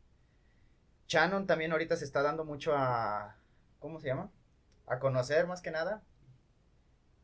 Shannon 1.07 1.47
también 1.47 1.71
ahorita 1.71 1.95
se 1.95 2.05
está 2.05 2.21
dando 2.21 2.45
mucho 2.45 2.73
a, 2.75 3.37
¿cómo 3.79 3.99
se 3.99 4.07
llama? 4.07 4.31
A 4.87 4.99
conocer 4.99 5.47
más 5.47 5.61
que 5.61 5.71
nada. 5.71 6.03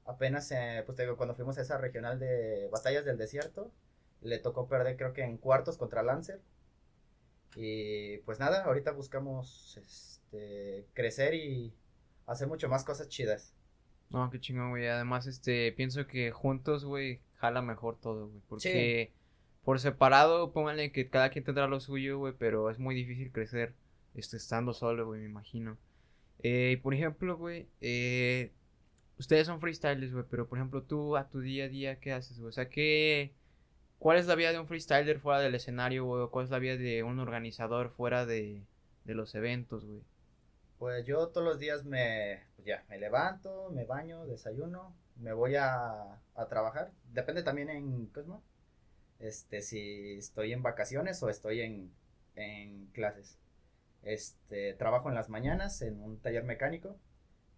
Apenas, 0.06 0.52
eh, 0.52 0.84
pues 0.86 0.96
te 0.96 1.04
digo, 1.04 1.16
cuando 1.16 1.36
fuimos 1.36 1.58
a 1.58 1.62
esa 1.62 1.78
regional 1.78 2.20
de 2.20 2.70
Batallas 2.72 3.06
del 3.06 3.18
Desierto, 3.18 3.72
le 4.22 4.40
tocó 4.40 4.68
perder 4.68 4.98
creo 4.98 5.14
que 5.14 5.24
en 5.24 5.38
cuartos 5.38 5.78
contra 5.78 6.04
Lancer. 6.04 6.42
Y 7.56 8.18
pues 8.20 8.40
nada, 8.40 8.64
ahorita 8.64 8.92
buscamos 8.92 9.78
este, 9.78 10.86
crecer 10.94 11.34
y 11.34 11.74
hacer 12.26 12.48
mucho 12.48 12.70
más 12.70 12.84
cosas 12.84 13.10
chidas. 13.10 13.54
No, 14.10 14.30
qué 14.30 14.40
chingón, 14.40 14.72
güey. 14.72 14.88
Además, 14.88 15.28
este, 15.28 15.72
pienso 15.72 16.08
que 16.08 16.32
juntos, 16.32 16.86
güey, 16.86 17.22
jala 17.36 17.62
mejor 17.62 17.98
todo, 18.00 18.28
güey. 18.28 18.42
Porque 18.48 19.14
por 19.64 19.80
separado, 19.80 20.52
pónganle 20.52 20.92
que 20.92 21.10
cada 21.10 21.30
quien 21.30 21.44
tendrá 21.44 21.68
lo 21.68 21.80
suyo, 21.80 22.18
güey, 22.18 22.34
pero 22.38 22.70
es 22.70 22.80
muy 22.80 22.96
difícil 22.96 23.32
crecer 23.32 23.74
este, 24.16 24.38
estando 24.38 24.74
solo, 24.74 25.06
güey, 25.06 25.22
me 25.22 25.28
imagino. 25.28 25.78
Eh, 26.44 26.80
por 26.82 26.94
ejemplo, 26.94 27.38
güey, 27.38 27.68
eh, 27.80 28.52
ustedes 29.20 29.48
son 29.48 29.60
freestylers, 29.60 30.12
güey, 30.14 30.26
pero 30.30 30.48
por 30.48 30.58
ejemplo, 30.58 30.84
tú 30.84 31.16
a 31.16 31.30
tu 31.30 31.40
día 31.40 31.66
a 31.66 31.70
día, 31.70 32.00
¿qué 32.00 32.12
haces, 32.12 32.40
güey? 32.40 32.50
O 32.50 32.52
sea, 32.52 32.70
¿qué, 32.70 33.34
¿cuál 34.02 34.18
es 34.18 34.26
la 34.26 34.34
vida 34.34 34.52
de 34.52 34.58
un 34.58 34.66
freestyler 34.66 35.20
fuera 35.20 35.40
del 35.40 35.54
escenario, 35.54 36.06
güey? 36.06 36.28
¿Cuál 36.30 36.46
es 36.46 36.52
la 36.52 36.58
vida 36.58 36.76
de 36.76 37.04
un 37.04 37.20
organizador 37.20 37.92
fuera 37.92 38.26
de, 38.26 38.64
los 39.06 39.36
eventos, 39.36 39.86
güey? 39.86 40.02
Pues 40.80 41.06
yo 41.06 41.28
todos 41.28 41.46
los 41.46 41.60
días 41.60 41.86
me, 41.86 42.48
pues 42.56 42.66
ya, 42.66 42.84
me 42.90 42.98
levanto, 42.98 43.70
me 43.70 43.86
baño, 43.86 44.26
desayuno, 44.26 44.96
me 45.18 45.34
voy 45.34 45.56
a, 45.56 46.20
a 46.34 46.48
trabajar. 46.50 46.92
Depende 47.14 47.44
también 47.44 47.70
en, 47.70 48.08
¿cómo? 48.08 48.44
Este, 49.20 49.62
si 49.62 50.18
estoy 50.18 50.52
en 50.52 50.64
vacaciones 50.64 51.22
o 51.22 51.30
estoy 51.30 51.62
en, 51.62 51.94
en 52.34 52.88
clases. 52.88 53.38
Este, 54.02 54.74
trabajo 54.74 55.10
en 55.10 55.16
las 55.16 55.30
mañanas 55.30 55.80
en 55.84 56.02
un 56.02 56.18
taller 56.18 56.44
mecánico. 56.44 56.98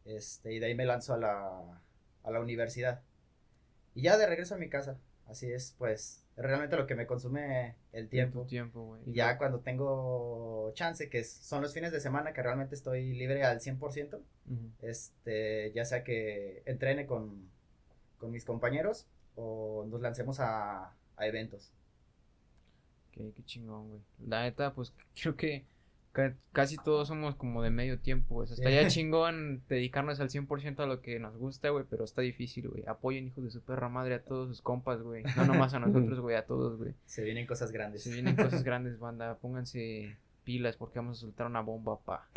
Este, 0.03 0.51
y 0.51 0.59
de 0.59 0.65
ahí 0.65 0.75
me 0.75 0.83
lanzo 0.83 1.13
a 1.13 1.17
la, 1.17 1.81
a 2.23 2.31
la 2.31 2.41
universidad. 2.41 3.01
Y 3.95 4.01
ya 4.01 4.17
de 4.17 4.27
regreso 4.27 4.55
a 4.55 4.57
mi 4.57 4.67
casa. 4.67 4.99
Así 5.25 5.49
es, 5.49 5.73
pues, 5.77 6.22
realmente 6.35 6.75
lo 6.75 6.87
que 6.87 6.95
me 6.95 7.05
consume 7.05 7.75
el 7.91 8.09
tiempo. 8.09 8.45
tiempo, 8.45 8.83
güey. 8.85 9.01
Y 9.05 9.13
ya 9.13 9.37
cuando 9.37 9.59
tengo 9.59 10.71
chance, 10.73 11.09
que 11.09 11.23
son 11.23 11.61
los 11.61 11.73
fines 11.73 11.91
de 11.91 11.99
semana 11.99 12.33
que 12.33 12.41
realmente 12.41 12.75
estoy 12.75 13.13
libre 13.13 13.43
al 13.43 13.59
100%, 13.59 14.15
Ujú. 14.15 14.21
este, 14.81 15.71
ya 15.73 15.85
sea 15.85 16.03
que 16.03 16.63
entrene 16.65 17.05
con, 17.05 17.49
con 18.17 18.31
mis 18.31 18.45
compañeros 18.45 19.07
o 19.35 19.85
nos 19.89 20.01
lancemos 20.01 20.39
a, 20.39 20.93
a 21.17 21.27
eventos. 21.27 21.71
Qué, 23.11 23.31
qué 23.35 23.43
chingón, 23.43 23.89
güey. 23.89 24.01
La 24.27 24.41
neta, 24.43 24.73
pues 24.73 24.93
creo 25.21 25.35
que 25.35 25.65
casi 26.51 26.77
todos 26.77 27.07
somos 27.07 27.35
como 27.35 27.63
de 27.63 27.71
medio 27.71 27.99
tiempo, 27.99 28.35
güey. 28.35 28.45
O 28.45 28.47
sea, 28.47 28.55
estaría 28.55 28.87
chingón 28.87 29.63
dedicarnos 29.67 30.19
al 30.19 30.29
100% 30.29 30.79
a 30.79 30.85
lo 30.85 31.01
que 31.01 31.19
nos 31.19 31.35
gusta, 31.37 31.69
güey, 31.69 31.85
pero 31.89 32.03
está 32.05 32.21
difícil, 32.21 32.69
güey. 32.69 32.83
Apoyen, 32.87 33.27
hijos 33.27 33.43
de 33.43 33.51
su 33.51 33.61
perra 33.61 33.89
madre, 33.89 34.15
a 34.15 34.23
todos 34.23 34.49
sus 34.49 34.61
compas, 34.61 35.01
güey. 35.01 35.23
No 35.35 35.45
nomás 35.45 35.73
a 35.73 35.79
nosotros, 35.79 36.19
güey, 36.19 36.35
a 36.35 36.45
todos, 36.45 36.77
güey. 36.77 36.93
Se 37.05 37.23
vienen 37.23 37.47
cosas 37.47 37.71
grandes. 37.71 38.03
Se 38.03 38.11
vienen 38.11 38.35
cosas 38.35 38.63
grandes, 38.63 38.99
banda. 38.99 39.37
Pónganse 39.39 40.15
pilas 40.43 40.77
porque 40.77 40.99
vamos 40.99 41.17
a 41.17 41.21
soltar 41.21 41.47
una 41.47 41.61
bomba, 41.61 41.99
pa. 41.99 42.27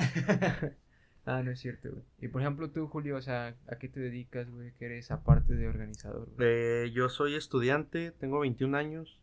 ah, 1.26 1.42
no 1.42 1.50
es 1.50 1.60
cierto, 1.60 1.90
güey. 1.90 2.02
Y 2.20 2.28
por 2.28 2.40
ejemplo, 2.40 2.70
tú, 2.70 2.86
Julio, 2.86 3.16
o 3.16 3.22
sea, 3.22 3.54
¿a 3.68 3.76
qué 3.76 3.88
te 3.88 4.00
dedicas, 4.00 4.50
güey? 4.50 4.72
Que 4.78 4.86
eres 4.86 5.10
aparte 5.10 5.54
de 5.54 5.68
organizador, 5.68 6.28
güey. 6.36 6.48
Eh, 6.48 6.90
yo 6.92 7.08
soy 7.08 7.34
estudiante, 7.34 8.12
tengo 8.12 8.40
21 8.40 8.76
años. 8.76 9.18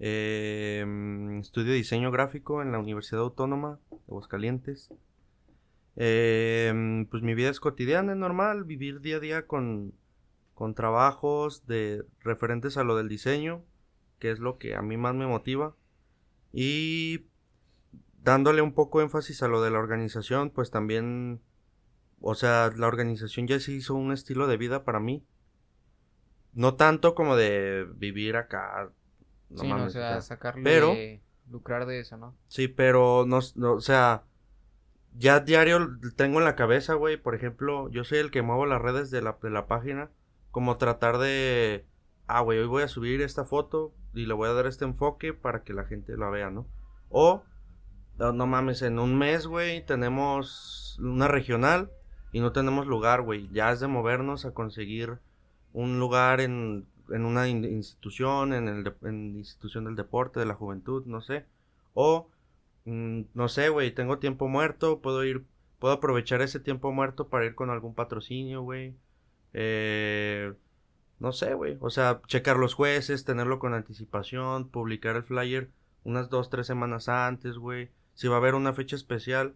Eh, 0.00 0.84
estudio 1.40 1.72
diseño 1.72 2.10
gráfico 2.10 2.62
en 2.62 2.72
la 2.72 2.78
Universidad 2.78 3.22
Autónoma 3.22 3.80
de 3.90 3.96
Aguascalientes. 4.08 4.90
Eh, 5.96 7.06
pues 7.10 7.22
mi 7.22 7.34
vida 7.34 7.50
es 7.50 7.60
cotidiana, 7.60 8.12
es 8.12 8.18
normal, 8.18 8.64
vivir 8.64 9.00
día 9.00 9.16
a 9.16 9.20
día 9.20 9.46
con, 9.46 9.94
con 10.54 10.74
trabajos 10.74 11.66
de 11.66 12.04
referentes 12.20 12.76
a 12.76 12.84
lo 12.84 12.96
del 12.96 13.08
diseño, 13.08 13.64
que 14.18 14.30
es 14.30 14.38
lo 14.38 14.58
que 14.58 14.76
a 14.76 14.82
mí 14.82 14.96
más 14.96 15.14
me 15.14 15.26
motiva. 15.26 15.74
Y 16.52 17.26
dándole 18.22 18.62
un 18.62 18.74
poco 18.74 19.00
énfasis 19.00 19.42
a 19.42 19.48
lo 19.48 19.62
de 19.62 19.70
la 19.70 19.78
organización, 19.78 20.50
pues 20.50 20.70
también, 20.70 21.40
o 22.20 22.34
sea, 22.34 22.70
la 22.76 22.86
organización 22.86 23.46
ya 23.46 23.58
se 23.58 23.72
hizo 23.72 23.94
un 23.94 24.12
estilo 24.12 24.46
de 24.46 24.56
vida 24.56 24.84
para 24.84 25.00
mí. 25.00 25.24
No 26.52 26.74
tanto 26.74 27.14
como 27.14 27.36
de 27.36 27.86
vivir 27.96 28.36
acá. 28.36 28.90
No 29.50 29.58
sí, 29.62 29.68
no, 29.68 29.76
mames, 29.76 29.92
sea, 29.92 30.08
o 30.10 30.12
sea, 30.12 30.22
sacarle, 30.22 30.62
pero- 30.62 30.94
lucrar 31.50 31.86
de 31.86 32.00
eso, 32.00 32.16
¿no? 32.16 32.36
Sí, 32.48 32.68
pero 32.68 33.24
no, 33.26 33.40
no, 33.54 33.74
o 33.74 33.80
sea, 33.80 34.24
ya 35.16 35.40
diario 35.40 35.98
tengo 36.16 36.38
en 36.38 36.44
la 36.44 36.56
cabeza, 36.56 36.94
güey, 36.94 37.16
por 37.16 37.34
ejemplo, 37.34 37.88
yo 37.90 38.04
soy 38.04 38.18
el 38.18 38.30
que 38.30 38.42
muevo 38.42 38.66
las 38.66 38.82
redes 38.82 39.10
de 39.10 39.22
la, 39.22 39.38
de 39.42 39.50
la 39.50 39.66
página, 39.66 40.10
como 40.50 40.76
tratar 40.76 41.18
de, 41.18 41.86
ah, 42.26 42.40
güey, 42.40 42.58
hoy 42.58 42.66
voy 42.66 42.82
a 42.82 42.88
subir 42.88 43.22
esta 43.22 43.44
foto 43.44 43.94
y 44.14 44.26
le 44.26 44.34
voy 44.34 44.48
a 44.48 44.52
dar 44.52 44.66
este 44.66 44.84
enfoque 44.84 45.32
para 45.32 45.62
que 45.62 45.72
la 45.72 45.84
gente 45.84 46.16
la 46.16 46.28
vea, 46.28 46.50
¿no? 46.50 46.66
O, 47.08 47.42
no, 48.18 48.32
no 48.32 48.46
mames, 48.46 48.82
en 48.82 48.98
un 48.98 49.16
mes, 49.16 49.46
güey, 49.46 49.84
tenemos 49.86 50.98
una 51.00 51.28
regional 51.28 51.90
y 52.32 52.40
no 52.40 52.52
tenemos 52.52 52.86
lugar, 52.86 53.22
güey, 53.22 53.48
ya 53.52 53.72
es 53.72 53.80
de 53.80 53.86
movernos 53.86 54.44
a 54.44 54.52
conseguir 54.52 55.18
un 55.72 55.98
lugar 55.98 56.40
en, 56.40 56.86
en 57.10 57.24
una 57.24 57.48
in- 57.48 57.64
institución, 57.64 58.52
en 58.52 58.68
el 58.68 58.94
en 59.02 59.36
institución 59.36 59.84
del 59.84 59.96
deporte, 59.96 60.40
de 60.40 60.46
la 60.46 60.54
juventud, 60.54 61.04
no 61.06 61.20
sé. 61.20 61.46
O, 61.94 62.28
mm, 62.84 63.22
no 63.34 63.48
sé, 63.48 63.68
güey, 63.70 63.92
tengo 63.94 64.18
tiempo 64.18 64.48
muerto, 64.48 65.00
puedo 65.00 65.24
ir, 65.24 65.44
puedo 65.78 65.94
aprovechar 65.94 66.42
ese 66.42 66.60
tiempo 66.60 66.92
muerto 66.92 67.28
para 67.28 67.46
ir 67.46 67.54
con 67.54 67.70
algún 67.70 67.94
patrocinio, 67.94 68.62
güey. 68.62 68.94
Eh, 69.54 70.52
no 71.18 71.32
sé, 71.32 71.54
güey. 71.54 71.76
O 71.80 71.90
sea, 71.90 72.20
checar 72.26 72.56
los 72.56 72.74
jueces, 72.74 73.24
tenerlo 73.24 73.58
con 73.58 73.74
anticipación, 73.74 74.68
publicar 74.68 75.16
el 75.16 75.22
flyer 75.24 75.70
unas 76.04 76.30
dos, 76.30 76.48
tres 76.50 76.66
semanas 76.66 77.08
antes, 77.08 77.58
güey. 77.58 77.90
Si 78.14 78.28
va 78.28 78.36
a 78.36 78.38
haber 78.38 78.54
una 78.54 78.72
fecha 78.72 78.96
especial, 78.96 79.54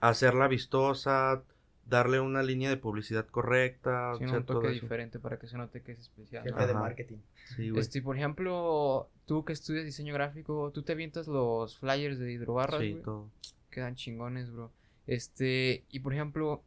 hacerla 0.00 0.48
vistosa, 0.48 1.42
darle 1.86 2.20
una 2.20 2.42
línea 2.42 2.70
de 2.70 2.76
publicidad 2.76 3.26
correcta, 3.26 4.14
Sí, 4.16 4.24
o 4.24 4.28
sea, 4.28 4.38
un 4.38 4.44
toque 4.46 4.68
diferente 4.68 5.18
para 5.18 5.38
que 5.38 5.46
se 5.48 5.56
note 5.56 5.82
que 5.82 5.92
es 5.92 6.00
especial. 6.00 6.44
Jefe 6.44 6.60
¿no? 6.60 6.66
de 6.66 6.74
marketing. 6.74 7.18
Sí, 7.56 7.70
güey. 7.70 7.80
Este, 7.80 8.00
por 8.02 8.16
ejemplo, 8.16 9.08
tú 9.26 9.44
que 9.44 9.52
estudias 9.52 9.84
diseño 9.84 10.14
gráfico, 10.14 10.70
tú 10.72 10.82
te 10.82 10.92
avientas 10.92 11.26
los 11.26 11.78
flyers 11.78 12.18
de 12.18 12.32
hidrobarras, 12.32 12.80
Sí, 12.80 13.00
todo. 13.04 13.28
Quedan 13.70 13.94
chingones, 13.96 14.52
bro. 14.52 14.70
Este, 15.06 15.84
y 15.88 16.00
por 16.00 16.12
ejemplo, 16.14 16.62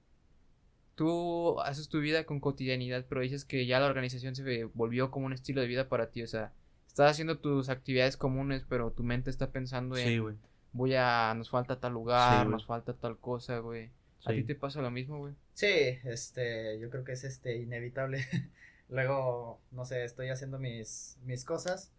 tú 0.96 1.60
haces 1.62 1.90
tu 1.90 2.00
vida 2.00 2.26
con 2.26 2.40
cotidianidad, 2.40 3.06
pero 3.08 3.22
dices 3.22 3.46
que 3.46 3.66
ya 3.66 3.80
la 3.80 3.88
organización 3.88 4.36
se 4.36 4.66
volvió 4.74 5.12
como 5.12 5.26
un 5.26 5.34
estilo 5.34 5.62
de 5.62 5.68
vida 5.68 5.90
para 5.90 6.10
ti, 6.12 6.24
o 6.24 6.28
sea, 6.28 6.52
estás 6.88 7.12
haciendo 7.12 7.40
tus 7.40 7.70
actividades 7.70 8.18
comunes, 8.18 8.66
pero 8.68 8.92
tu 8.92 9.04
mente 9.04 9.30
está 9.30 9.52
pensando 9.52 9.98
en 9.98 10.08
Sí, 10.08 10.18
güey. 10.20 10.36
voy 10.74 10.94
a 10.96 11.34
nos 11.36 11.50
falta 11.50 11.80
tal 11.80 11.94
lugar, 11.94 12.46
Sí, 12.46 12.52
nos 12.52 12.66
falta 12.66 12.94
tal 12.94 13.18
cosa, 13.18 13.60
güey. 13.60 13.90
¿A 14.26 14.32
ti 14.32 14.44
te 14.44 14.56
pasa 14.56 14.82
lo 14.82 14.92
mismo, 14.92 15.20
güey? 15.20 15.34
Sí, 15.54 16.00
este, 16.04 16.80
yo 16.80 16.90
creo 16.90 17.04
que 17.04 17.14
es 17.14 17.24
este 17.24 17.58
inevitable. 17.58 18.26
Luego, 18.90 19.60
no 19.72 19.86
sé, 19.86 20.04
estoy 20.04 20.30
haciendo 20.30 20.60
mis, 20.60 21.18
mis 21.24 21.46
cosas 21.46 21.92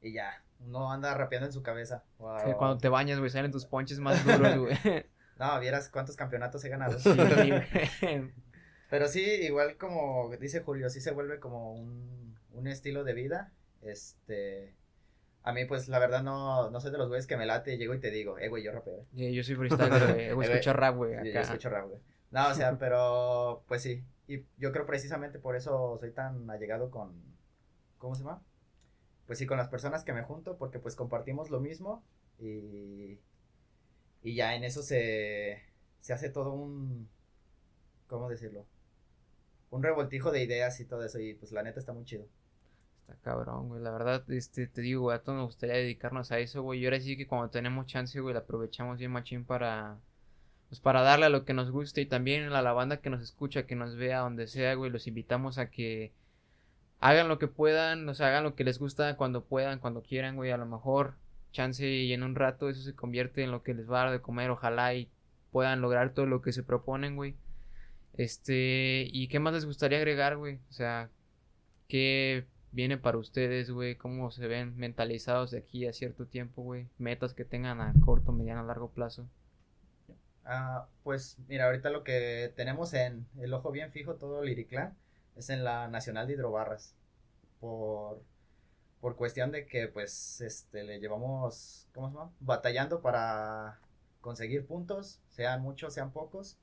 y 0.00 0.12
ya, 0.12 0.42
uno 0.60 0.92
anda 0.92 1.14
rapeando 1.14 1.46
en 1.46 1.52
su 1.52 1.62
cabeza. 1.62 2.04
Wow. 2.18 2.56
Cuando 2.56 2.78
te 2.78 2.88
bañas, 2.88 3.18
güey, 3.18 3.30
salen 3.30 3.52
tus 3.52 3.66
ponches 3.66 4.00
más 4.00 4.24
duros, 4.24 4.56
güey. 4.84 5.04
No, 5.38 5.60
vieras 5.60 5.88
cuántos 5.88 6.16
campeonatos 6.16 6.64
he 6.64 6.68
ganado. 6.68 6.98
Sí. 6.98 7.10
Pero 8.90 9.06
sí, 9.06 9.22
igual 9.22 9.76
como 9.76 10.30
dice 10.40 10.60
Julio, 10.60 10.88
sí 10.90 11.00
se 11.00 11.10
vuelve 11.12 11.38
como 11.38 11.74
un, 11.74 12.36
un 12.52 12.66
estilo 12.66 13.04
de 13.04 13.12
vida. 13.12 13.52
Este, 13.82 14.74
a 15.48 15.52
mí 15.54 15.64
pues 15.64 15.88
la 15.88 15.98
verdad 15.98 16.22
no, 16.22 16.70
no 16.70 16.78
soy 16.78 16.90
de 16.90 16.98
los 16.98 17.08
güeyes 17.08 17.26
que 17.26 17.38
me 17.38 17.46
late 17.46 17.72
y 17.72 17.78
llego 17.78 17.94
y 17.94 18.00
te 18.00 18.10
digo, 18.10 18.38
eh, 18.38 18.48
güey, 18.48 18.62
yo 18.62 18.70
rapeo. 18.70 19.00
eh". 19.00 19.06
Yeah, 19.14 19.30
yo 19.30 19.42
soy 19.42 19.54
güey. 19.56 19.70
A 19.72 20.56
Eh, 20.58 20.72
rap, 20.74 20.96
güey. 20.96 21.12
Yo, 21.12 21.20
Acá. 21.20 21.30
yo 21.32 21.40
escucho 21.40 21.70
rap, 21.70 21.88
güey. 21.88 22.00
No, 22.30 22.48
o 22.48 22.54
sea, 22.54 22.78
pero 22.78 23.64
pues 23.66 23.80
sí. 23.80 24.04
Y 24.26 24.44
yo 24.58 24.72
creo 24.72 24.84
precisamente 24.84 25.38
por 25.38 25.56
eso 25.56 25.96
soy 25.98 26.10
tan 26.12 26.50
allegado 26.50 26.90
con, 26.90 27.14
¿cómo 27.96 28.14
se 28.14 28.24
llama? 28.24 28.42
Pues 29.26 29.38
sí, 29.38 29.46
con 29.46 29.56
las 29.56 29.68
personas 29.68 30.04
que 30.04 30.12
me 30.12 30.22
junto, 30.22 30.58
porque 30.58 30.78
pues 30.80 30.94
compartimos 30.96 31.48
lo 31.48 31.60
mismo 31.60 32.04
y, 32.38 33.18
y 34.22 34.34
ya 34.34 34.54
en 34.54 34.64
eso 34.64 34.82
se, 34.82 35.62
se 36.00 36.12
hace 36.12 36.28
todo 36.28 36.52
un, 36.52 37.08
¿cómo 38.06 38.28
decirlo? 38.28 38.66
Un 39.70 39.82
revoltijo 39.82 40.30
de 40.30 40.42
ideas 40.42 40.78
y 40.80 40.84
todo 40.84 41.04
eso 41.06 41.18
y 41.20 41.32
pues 41.34 41.52
la 41.52 41.62
neta 41.62 41.80
está 41.80 41.94
muy 41.94 42.04
chido. 42.04 42.26
Cabrón, 43.22 43.68
güey. 43.68 43.82
La 43.82 43.90
verdad, 43.90 44.30
este, 44.30 44.66
te 44.66 44.80
digo, 44.80 45.02
güey, 45.02 45.16
a 45.16 45.22
todos 45.22 45.38
nos 45.38 45.46
gustaría 45.46 45.76
dedicarnos 45.76 46.30
a 46.32 46.38
eso, 46.38 46.62
güey. 46.62 46.80
Y 46.80 46.84
ahora 46.84 47.00
sí 47.00 47.16
que 47.16 47.26
cuando 47.26 47.50
tenemos 47.50 47.86
chance, 47.86 48.20
güey, 48.20 48.34
la 48.34 48.40
aprovechamos 48.40 48.98
bien 48.98 49.10
machín 49.10 49.44
para, 49.44 49.98
pues 50.68 50.80
para 50.80 51.02
darle 51.02 51.26
a 51.26 51.30
lo 51.30 51.44
que 51.44 51.54
nos 51.54 51.70
guste 51.70 52.00
y 52.00 52.06
también 52.06 52.52
a 52.52 52.62
la 52.62 52.72
banda 52.72 53.00
que 53.00 53.10
nos 53.10 53.22
escucha, 53.22 53.66
que 53.66 53.76
nos 53.76 53.96
vea 53.96 54.20
donde 54.20 54.46
sea, 54.46 54.74
güey. 54.74 54.90
Los 54.90 55.06
invitamos 55.06 55.58
a 55.58 55.70
que 55.70 56.12
hagan 57.00 57.28
lo 57.28 57.38
que 57.38 57.48
puedan, 57.48 58.08
o 58.08 58.14
sea, 58.14 58.28
hagan 58.28 58.44
lo 58.44 58.54
que 58.54 58.64
les 58.64 58.78
gusta 58.78 59.16
cuando 59.16 59.44
puedan, 59.44 59.78
cuando 59.78 60.02
quieran, 60.02 60.36
güey. 60.36 60.50
A 60.50 60.56
lo 60.56 60.66
mejor, 60.66 61.14
chance 61.52 61.86
y 61.86 62.12
en 62.12 62.22
un 62.22 62.34
rato 62.34 62.68
eso 62.68 62.82
se 62.82 62.94
convierte 62.94 63.42
en 63.42 63.50
lo 63.50 63.62
que 63.62 63.74
les 63.74 63.90
va 63.90 64.02
a 64.02 64.04
dar 64.04 64.12
de 64.12 64.20
comer, 64.20 64.50
ojalá 64.50 64.94
y 64.94 65.10
puedan 65.50 65.80
lograr 65.80 66.14
todo 66.14 66.26
lo 66.26 66.42
que 66.42 66.52
se 66.52 66.62
proponen, 66.62 67.16
güey. 67.16 67.36
Este, 68.14 69.08
¿y 69.12 69.28
qué 69.28 69.38
más 69.38 69.54
les 69.54 69.64
gustaría 69.64 69.98
agregar, 69.98 70.36
güey? 70.36 70.56
O 70.70 70.72
sea, 70.72 71.10
¿qué 71.88 72.46
viene 72.72 72.98
para 72.98 73.18
ustedes, 73.18 73.70
güey? 73.70 73.96
¿Cómo 73.96 74.30
se 74.30 74.46
ven 74.46 74.76
mentalizados 74.76 75.50
de 75.50 75.58
aquí 75.58 75.86
a 75.86 75.92
cierto 75.92 76.26
tiempo, 76.26 76.62
güey? 76.62 76.88
Metas 76.98 77.34
que 77.34 77.44
tengan 77.44 77.80
a 77.80 77.92
corto, 78.04 78.32
mediano, 78.32 78.64
largo 78.64 78.90
plazo. 78.90 79.28
Ah, 80.44 80.86
pues 81.02 81.36
mira, 81.48 81.66
ahorita 81.66 81.90
lo 81.90 82.04
que 82.04 82.52
tenemos 82.56 82.94
en 82.94 83.26
el 83.38 83.52
ojo 83.52 83.70
bien 83.70 83.92
fijo, 83.92 84.14
todo 84.14 84.42
Liriclan, 84.42 84.96
es 85.36 85.50
en 85.50 85.64
la 85.64 85.88
Nacional 85.88 86.26
de 86.26 86.34
Hidrobarras. 86.34 86.94
Por, 87.60 88.22
por 89.00 89.16
cuestión 89.16 89.50
de 89.52 89.66
que, 89.66 89.88
pues, 89.88 90.40
este, 90.40 90.84
le 90.84 91.00
llevamos, 91.00 91.88
¿cómo 91.92 92.08
se 92.08 92.14
llama? 92.14 92.32
Batallando 92.40 93.02
para, 93.02 93.78
conseguir 94.20 94.66
puntos, 94.66 95.20
sean 95.30 95.62
muchos, 95.62 95.94
sean 95.94 96.12
pocos. 96.12 96.58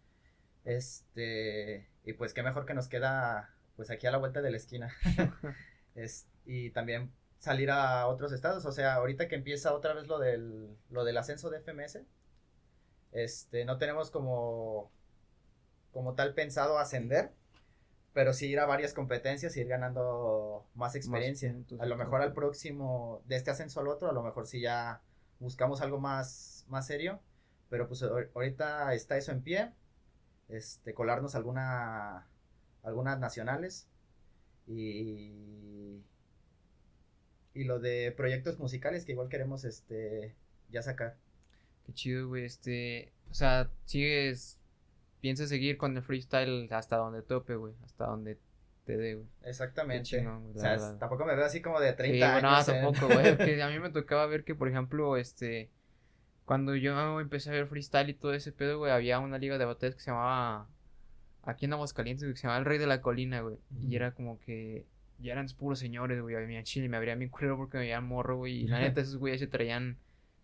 Este, 0.65 1.87
y 2.03 2.13
pues 2.13 2.33
qué 2.33 2.43
mejor 2.43 2.65
que 2.65 2.73
nos 2.73 2.87
queda 2.87 3.55
pues 3.75 3.89
aquí 3.91 4.07
a 4.07 4.11
la 4.11 4.17
vuelta 4.17 4.41
de 4.41 4.51
la 4.51 4.57
esquina. 4.57 4.93
es, 5.95 6.27
y 6.45 6.69
también 6.71 7.11
salir 7.39 7.71
a 7.71 8.07
otros 8.07 8.31
estados, 8.31 8.65
o 8.65 8.71
sea, 8.71 8.95
ahorita 8.95 9.27
que 9.27 9.35
empieza 9.35 9.73
otra 9.73 9.93
vez 9.93 10.07
lo 10.07 10.19
del, 10.19 10.75
lo 10.89 11.03
del 11.03 11.17
ascenso 11.17 11.49
de 11.49 11.59
FMS, 11.59 11.99
este, 13.11 13.65
no 13.65 13.77
tenemos 13.77 14.11
como, 14.11 14.91
como 15.91 16.15
tal 16.15 16.33
pensado 16.33 16.77
ascender, 16.77 17.31
pero 18.13 18.33
sí 18.33 18.47
ir 18.47 18.59
a 18.59 18.65
varias 18.65 18.93
competencias 18.93 19.55
y 19.55 19.61
ir 19.61 19.67
ganando 19.67 20.65
más 20.73 20.95
experiencia. 20.95 21.53
a 21.79 21.85
lo 21.85 21.97
mejor 21.97 22.21
al 22.21 22.33
próximo, 22.33 23.21
de 23.25 23.35
este 23.35 23.51
ascenso 23.51 23.79
al 23.79 23.87
otro, 23.87 24.09
a 24.09 24.13
lo 24.13 24.23
mejor 24.23 24.47
sí 24.47 24.61
ya 24.61 25.01
buscamos 25.39 25.81
algo 25.81 25.99
más, 25.99 26.65
más 26.67 26.87
serio, 26.87 27.19
pero 27.69 27.87
pues 27.87 28.03
ahorita 28.03 28.93
está 28.93 29.17
eso 29.17 29.31
en 29.31 29.41
pie, 29.41 29.73
este, 30.49 30.93
colarnos 30.93 31.35
alguna, 31.35 32.27
algunas 32.83 33.19
nacionales 33.19 33.87
y, 34.67 36.01
y 37.53 37.63
lo 37.63 37.79
de 37.79 38.13
proyectos 38.15 38.59
musicales 38.59 39.05
que 39.05 39.13
igual 39.13 39.29
queremos, 39.29 39.63
este, 39.63 40.35
ya 40.69 40.81
sacar. 40.81 41.17
Qué 41.85 41.93
chido, 41.93 42.27
güey, 42.27 42.45
este, 42.45 43.13
o 43.29 43.33
sea, 43.33 43.69
sigues 43.85 44.59
piensa 45.25 45.47
seguir 45.47 45.77
con 45.77 45.97
el 45.97 46.03
freestyle 46.03 46.67
hasta 46.71 46.97
donde 46.97 47.23
tope, 47.23 47.55
güey, 47.55 47.73
hasta 47.83 48.05
donde 48.05 48.37
te 48.85 48.95
dé, 48.95 49.15
güey. 49.15 49.27
Exactamente. 49.43 50.23
o 50.27 50.59
sea, 50.59 50.99
tampoco 50.99 51.25
me 51.25 51.35
veo 51.35 51.45
así 51.45 51.63
como 51.63 51.79
de 51.79 51.93
30 51.93 52.15
sí, 52.15 52.21
años. 52.21 52.67
No, 52.67 52.73
tampoco, 52.73 53.11
güey, 53.11 53.27
a 53.61 53.69
mí 53.69 53.79
me 53.79 53.89
tocaba 53.89 54.27
ver 54.27 54.43
que, 54.43 54.53
por 54.53 54.67
ejemplo, 54.67 55.17
este, 55.17 55.71
cuando 56.45 56.75
yo 56.75 57.19
empecé 57.19 57.49
a 57.49 57.53
ver 57.53 57.65
freestyle 57.65 58.11
y 58.11 58.13
todo 58.13 58.35
ese 58.35 58.51
pedo, 58.51 58.77
güey, 58.77 58.91
había 58.91 59.17
una 59.19 59.39
liga 59.39 59.57
de 59.57 59.65
batallas 59.65 59.95
que 59.95 60.01
se 60.01 60.11
llamaba, 60.11 60.69
aquí 61.45 61.65
en 61.65 61.73
Aguascalientes, 61.73 62.23
güey, 62.23 62.33
que 62.33 62.39
se 62.39 62.43
llamaba 62.43 62.59
El 62.59 62.65
Rey 62.65 62.77
de 62.77 62.87
la 62.87 63.01
Colina, 63.01 63.41
güey, 63.41 63.57
y 63.81 63.95
era 63.95 64.11
como 64.13 64.39
que, 64.39 64.85
ya 65.19 65.33
eran 65.33 65.47
puros 65.57 65.79
señores, 65.79 66.21
güey, 66.21 66.35
había 66.35 66.63
chile, 66.63 66.89
me 66.89 66.97
abría 66.97 67.15
mi 67.15 67.29
cuero 67.29 67.57
porque 67.57 67.77
me 67.77 67.83
veían 67.83 68.05
morro, 68.05 68.37
güey, 68.37 68.63
y 68.63 68.67
la 68.67 68.79
neta 68.79 69.01
esos 69.01 69.17
güeyes 69.17 69.39
se 69.39 69.47
traían 69.47 69.97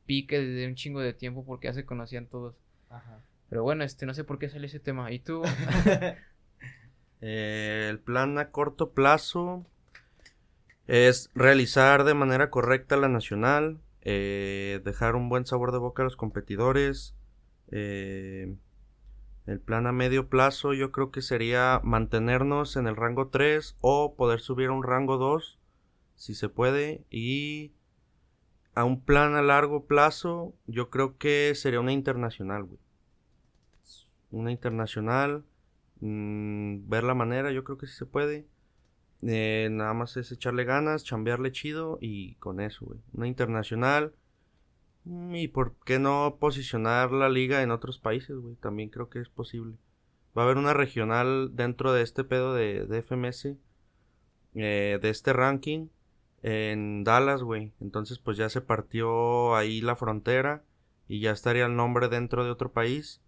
pique 0.05 0.39
desde 0.39 0.67
un 0.67 0.75
chingo 0.75 0.99
de 0.99 1.13
tiempo 1.13 1.45
porque 1.45 1.67
ya 1.67 1.73
se 1.73 1.85
conocían 1.85 2.27
todos. 2.27 2.55
Ajá. 2.89 3.21
Pero 3.49 3.63
bueno, 3.63 3.83
este, 3.83 4.05
no 4.05 4.13
sé 4.13 4.23
por 4.23 4.39
qué 4.39 4.49
sale 4.49 4.67
ese 4.67 4.79
tema. 4.79 5.11
¿Y 5.11 5.19
tú? 5.19 5.43
Eh, 7.23 7.85
el 7.87 7.99
plan 7.99 8.39
a 8.39 8.49
corto 8.49 8.93
plazo 8.93 9.63
es 10.87 11.29
realizar 11.35 12.03
de 12.03 12.15
manera 12.15 12.49
correcta 12.49 12.97
la 12.97 13.09
nacional, 13.09 13.79
eh, 14.01 14.81
dejar 14.83 15.15
un 15.15 15.29
buen 15.29 15.45
sabor 15.45 15.71
de 15.71 15.77
boca 15.77 16.01
a 16.01 16.05
los 16.05 16.15
competidores. 16.15 17.13
Eh, 17.69 18.55
el 19.51 19.59
plan 19.59 19.87
a 19.87 19.91
medio 19.91 20.27
plazo 20.27 20.73
yo 20.73 20.91
creo 20.91 21.11
que 21.11 21.21
sería 21.21 21.81
mantenernos 21.83 22.75
en 22.75 22.87
el 22.87 22.95
rango 22.95 23.27
3 23.27 23.77
o 23.81 24.15
poder 24.15 24.39
subir 24.39 24.69
a 24.69 24.73
un 24.73 24.83
rango 24.83 25.17
2 25.17 25.59
si 26.15 26.33
se 26.35 26.49
puede 26.49 27.05
y 27.09 27.73
a 28.73 28.85
un 28.85 29.01
plan 29.01 29.35
a 29.35 29.41
largo 29.41 29.85
plazo 29.85 30.53
yo 30.67 30.89
creo 30.89 31.17
que 31.17 31.53
sería 31.55 31.79
una 31.79 31.93
internacional, 31.93 32.63
güey 32.63 32.79
una 34.31 34.51
internacional, 34.51 35.43
mm, 35.99 36.89
ver 36.89 37.03
la 37.03 37.13
manera, 37.13 37.51
yo 37.51 37.63
creo 37.63 37.77
que 37.77 37.87
sí 37.87 37.93
se 37.93 38.05
puede. 38.05 38.47
Eh, 39.21 39.69
nada 39.71 39.93
más 39.93 40.17
es 40.17 40.31
echarle 40.31 40.63
ganas, 40.63 41.03
chambearle 41.03 41.51
chido 41.51 41.99
y 42.01 42.35
con 42.35 42.59
eso, 42.59 42.85
güey. 42.85 42.99
Una 43.13 43.27
internacional. 43.27 44.13
Mm, 45.05 45.35
y 45.35 45.47
por 45.47 45.75
qué 45.85 45.99
no 45.99 46.37
posicionar 46.39 47.11
la 47.11 47.29
liga 47.29 47.61
en 47.63 47.71
otros 47.71 47.99
países, 47.99 48.35
güey. 48.35 48.55
También 48.55 48.89
creo 48.89 49.09
que 49.09 49.19
es 49.19 49.29
posible. 49.29 49.75
Va 50.37 50.43
a 50.43 50.45
haber 50.45 50.57
una 50.57 50.73
regional 50.73 51.55
dentro 51.55 51.93
de 51.93 52.03
este 52.03 52.23
pedo 52.23 52.53
de, 52.53 52.85
de 52.85 53.01
FMS. 53.01 53.57
Eh, 54.55 54.99
de 55.01 55.09
este 55.09 55.33
ranking. 55.33 55.87
En 56.43 57.03
Dallas, 57.03 57.43
güey. 57.43 57.73
Entonces 57.79 58.19
pues 58.19 58.37
ya 58.37 58.49
se 58.49 58.61
partió 58.61 59.55
ahí 59.55 59.81
la 59.81 59.95
frontera. 59.95 60.63
Y 61.07 61.19
ya 61.19 61.31
estaría 61.31 61.65
el 61.65 61.75
nombre 61.75 62.07
dentro 62.07 62.43
de 62.43 62.51
otro 62.51 62.71
país. 62.71 63.21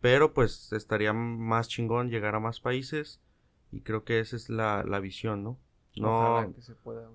Pero 0.00 0.34
pues 0.34 0.72
estaría 0.72 1.12
más 1.12 1.68
chingón 1.68 2.10
llegar 2.10 2.34
a 2.34 2.40
más 2.40 2.60
países 2.60 3.20
y 3.72 3.82
creo 3.82 4.04
que 4.04 4.20
esa 4.20 4.36
es 4.36 4.48
la, 4.48 4.82
visión, 5.00 5.42
¿no? 5.42 5.58
No, 5.96 6.54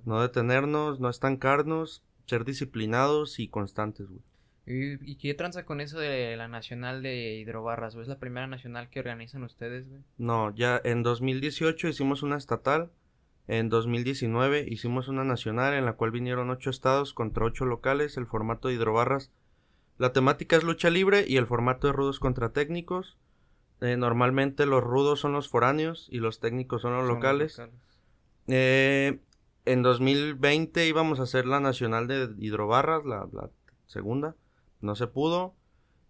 no 0.06 0.22
detenernos, 0.22 1.00
no 1.00 1.10
estancarnos, 1.10 2.04
ser 2.26 2.46
disciplinados 2.46 3.40
y 3.40 3.48
constantes, 3.48 4.08
güey. 4.08 4.22
¿Y, 4.68 5.12
¿Y, 5.12 5.16
qué 5.18 5.36
tranza 5.36 5.64
con 5.64 5.80
eso 5.80 6.00
de 6.00 6.36
la 6.38 6.48
nacional 6.48 7.04
de 7.04 7.36
hidrobarras? 7.36 7.96
¿O 7.96 8.02
es 8.02 8.08
la 8.08 8.18
primera 8.18 8.48
nacional 8.48 8.90
que 8.90 9.00
organizan 9.00 9.44
ustedes, 9.44 9.88
güey? 9.88 10.02
No, 10.18 10.56
ya 10.56 10.82
en 10.84 11.04
2018 11.04 11.88
hicimos 11.88 12.24
una 12.24 12.38
estatal, 12.38 12.92
en 13.48 13.70
2019 13.70 14.66
hicimos 14.68 15.08
una 15.08 15.24
nacional 15.24 15.76
en 15.76 15.86
la 15.86 15.94
cual 15.94 16.10
vinieron 16.10 16.50
ocho 16.50 16.72
estados 16.72 17.14
contra 17.14 17.46
ocho 17.46 17.66
locales, 17.66 18.18
el 18.18 18.26
formato 18.26 18.68
de 18.68 18.74
hidrobarras 18.74 19.32
la 19.98 20.12
temática 20.12 20.58
es 20.58 20.64
lucha 20.64 20.90
libre 20.90 21.26
y 21.28 21.38
el 21.38 21.48
formato 21.48 21.88
de 21.88 21.94
rudos 21.94 22.20
contra 22.20 22.52
técnicos. 22.52 23.18
Eh, 23.82 23.96
normalmente 23.98 24.66
los 24.66 24.84
rudos 24.84 25.20
son 25.20 25.34
los 25.34 25.50
foráneos 25.50 26.08
y 26.12 26.20
los 26.20 26.40
técnicos 26.40 26.82
son 26.82 26.94
los 26.98 27.08
locales. 27.08 27.62
Eh, 28.48 29.20
en 29.66 29.84
2020 29.84 30.88
íbamos 30.88 31.20
a 31.20 31.24
hacer 31.24 31.46
la 31.46 31.60
nacional 31.60 32.08
de 32.08 32.34
hidrobarras, 32.38 33.06
la, 33.06 33.28
la, 33.32 33.50
segunda. 33.86 34.36
No 34.82 34.96
se 34.96 35.08
pudo 35.08 35.56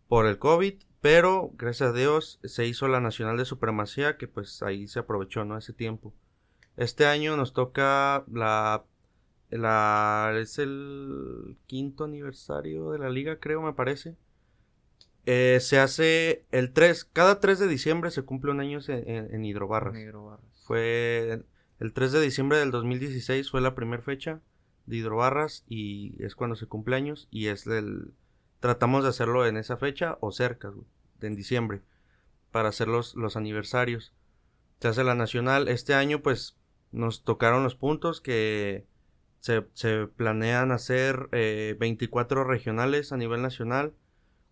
por 0.07 0.25
el 0.25 0.37
COVID, 0.39 0.75
pero 1.01 1.51
gracias 1.55 1.89
a 1.89 1.93
Dios 1.93 2.39
se 2.43 2.65
hizo 2.67 2.87
la 2.87 2.99
nacional 2.99 3.37
de 3.37 3.45
supremacía, 3.45 4.17
que 4.17 4.27
pues 4.27 4.61
ahí 4.63 4.87
se 4.87 4.99
aprovechó, 4.99 5.45
¿no? 5.45 5.57
Ese 5.57 5.73
tiempo. 5.73 6.13
Este 6.77 7.05
año 7.05 7.37
nos 7.37 7.53
toca 7.53 8.25
la 8.31 8.85
la, 9.49 10.33
es 10.39 10.59
el 10.59 11.57
quinto 11.67 12.05
aniversario 12.05 12.91
de 12.91 12.99
la 12.99 13.09
liga, 13.09 13.39
creo, 13.39 13.61
me 13.61 13.73
parece. 13.73 14.15
Eh, 15.25 15.59
se 15.59 15.79
hace 15.79 16.43
el 16.51 16.71
3, 16.71 17.05
cada 17.05 17.39
3 17.39 17.59
de 17.59 17.67
diciembre 17.67 18.11
se 18.11 18.23
cumple 18.23 18.51
un 18.51 18.59
año 18.59 18.79
en, 18.87 19.45
hidrobarras. 19.45 19.97
Fue 20.65 21.43
el 21.79 21.93
3 21.93 22.11
de 22.13 22.21
diciembre 22.21 22.57
del 22.57 22.71
2016 22.71 23.51
fue 23.51 23.61
la 23.61 23.75
primera 23.75 24.01
fecha 24.01 24.41
de 24.85 24.97
hidrobarras 24.97 25.63
y 25.67 26.21
es 26.23 26.35
cuando 26.35 26.55
se 26.55 26.67
cumple 26.67 26.95
años 26.95 27.27
y 27.31 27.47
es 27.47 27.67
el 27.67 28.13
tratamos 28.59 29.03
de 29.03 29.09
hacerlo 29.09 29.45
en 29.45 29.57
esa 29.57 29.77
fecha 29.77 30.17
o 30.21 30.31
cerca, 30.31 30.73
en 31.21 31.35
diciembre, 31.35 31.81
para 32.51 32.69
hacer 32.69 32.87
los, 32.87 33.15
los 33.15 33.35
aniversarios. 33.35 34.13
Se 34.79 34.87
hace 34.87 35.03
la 35.03 35.15
nacional. 35.15 35.67
Este 35.67 35.93
año 35.93 36.21
pues 36.21 36.57
nos 36.91 37.23
tocaron 37.23 37.63
los 37.63 37.75
puntos 37.75 38.21
que 38.21 38.87
se, 39.39 40.07
planean 40.07 40.71
hacer 40.71 41.29
24 41.29 42.41
eh, 42.41 42.43
regionales 42.45 43.11
a 43.11 43.17
nivel 43.17 43.43
nacional, 43.43 43.93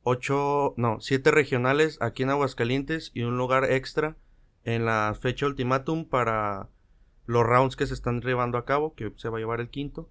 8, 0.03 0.75
no, 0.77 0.99
7 0.99 1.31
regionales 1.31 1.97
aquí 2.01 2.23
en 2.23 2.29
Aguascalientes 2.29 3.09
y 3.15 3.23
un 3.23 3.37
lugar 3.37 3.71
extra 3.71 4.17
en 4.63 4.85
la 4.85 5.17
fecha 5.19 5.47
ultimátum 5.47 6.05
para 6.05 6.69
los 7.25 7.45
rounds 7.45 7.75
que 7.75 7.87
se 7.87 7.93
están 7.93 8.21
llevando 8.21 8.57
a 8.57 8.65
cabo, 8.65 8.93
que 8.95 9.11
se 9.17 9.29
va 9.29 9.37
a 9.37 9.39
llevar 9.39 9.59
el 9.59 9.69
quinto, 9.69 10.09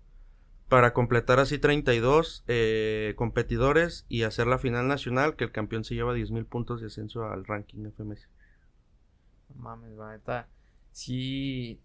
para 0.68 0.94
completar 0.94 1.39
así 1.39 1.59
32 1.59 2.44
eh, 2.48 3.12
competidores 3.16 4.06
y 4.09 4.22
hacer 4.22 4.47
la 4.47 4.59
final 4.59 4.89
nacional, 4.89 5.36
que 5.36 5.44
el 5.44 5.52
campeón 5.52 5.84
se 5.84 5.94
lleva 5.94 6.14
10.000 6.14 6.47
puntos 6.47 6.80
de 6.80 6.86
ascenso 6.86 7.26
al 7.26 7.44
ranking 7.44 7.90
FMS. 7.90 8.28
Mames, 9.56 9.98
va, 9.98 10.14
está. 10.14 10.48
Sí, 10.93 11.78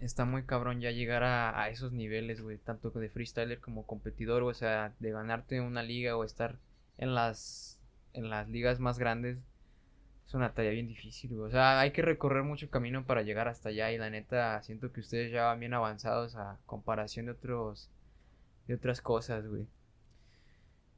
está 0.00 0.24
muy 0.24 0.44
cabrón 0.44 0.80
ya 0.80 0.90
llegar 0.92 1.24
a, 1.24 1.68
esos 1.68 1.92
niveles, 1.92 2.40
güey, 2.40 2.58
tanto 2.58 2.90
de 2.90 3.10
freestyler 3.10 3.60
como 3.60 3.86
competidor, 3.86 4.42
o 4.44 4.54
sea, 4.54 4.94
de 4.98 5.10
ganarte 5.10 5.60
una 5.60 5.82
liga 5.82 6.16
o 6.16 6.24
estar 6.24 6.58
en 6.98 7.14
las 7.14 7.78
en 8.14 8.30
las 8.30 8.48
ligas 8.48 8.80
más 8.80 8.98
grandes 8.98 9.38
es 10.26 10.34
una 10.34 10.52
talla 10.52 10.70
bien 10.70 10.88
difícil, 10.88 11.34
güey. 11.34 11.48
O 11.48 11.50
sea, 11.50 11.78
hay 11.78 11.92
que 11.92 12.02
recorrer 12.02 12.42
mucho 12.42 12.68
camino 12.68 13.06
para 13.06 13.22
llegar 13.22 13.46
hasta 13.46 13.68
allá 13.68 13.92
y 13.92 13.98
la 13.98 14.10
neta 14.10 14.60
siento 14.62 14.92
que 14.92 15.00
ustedes 15.00 15.30
ya 15.30 15.44
van 15.44 15.60
bien 15.60 15.74
avanzados 15.74 16.34
a 16.34 16.58
comparación 16.66 17.26
de 17.26 17.32
otros 17.32 17.90
de 18.66 18.74
otras 18.74 19.00
cosas, 19.00 19.46
güey. 19.46 19.68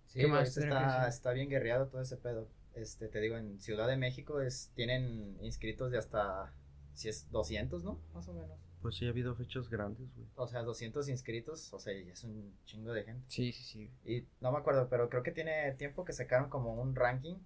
Sí, 0.07 0.27
más 0.27 0.57
está, 0.57 1.07
está 1.07 1.33
bien 1.33 1.51
guerreado 1.51 1.89
todo 1.89 2.01
ese 2.01 2.17
pedo. 2.17 2.49
Este, 2.75 3.09
te 3.09 3.21
digo, 3.21 3.37
en 3.37 3.61
Ciudad 3.61 3.87
de 3.87 3.99
México 3.99 4.41
es 4.41 4.71
tienen 4.75 5.37
inscritos 5.43 5.91
de 5.91 5.99
hasta 5.99 6.55
si 6.95 7.11
es 7.11 7.31
200, 7.31 7.85
¿no? 7.85 8.01
Más 8.15 8.27
o 8.29 8.33
menos. 8.33 8.59
Pues 8.81 8.95
sí, 8.95 9.07
ha 9.07 9.11
habido 9.11 9.35
fechas 9.35 9.69
grandes, 9.69 10.09
güey. 10.15 10.27
O 10.37 10.47
sea, 10.47 10.63
200 10.63 11.09
inscritos, 11.11 11.73
o 11.75 11.79
sea, 11.79 11.93
es 11.93 12.25
un 12.25 12.57
chingo 12.65 12.93
de 12.93 13.05
gente. 13.05 13.25
Sí, 13.29 13.53
sí, 13.53 13.63
sí. 13.63 13.91
Y 14.05 14.27
no 14.41 14.53
me 14.53 14.59
acuerdo, 14.59 14.89
pero 14.89 15.11
creo 15.11 15.23
que 15.23 15.33
tiene 15.33 15.73
tiempo 15.73 16.05
que 16.07 16.13
sacaron 16.15 16.49
como 16.49 16.75
un 16.81 16.95
ranking 16.95 17.37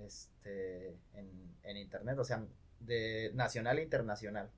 este, 0.00 0.96
en, 1.14 1.76
internet, 1.76 2.18
o 2.18 2.24
sea, 2.24 2.44
de 2.80 3.30
nacional 3.34 3.78
e 3.78 3.82
internacional. 3.82 4.50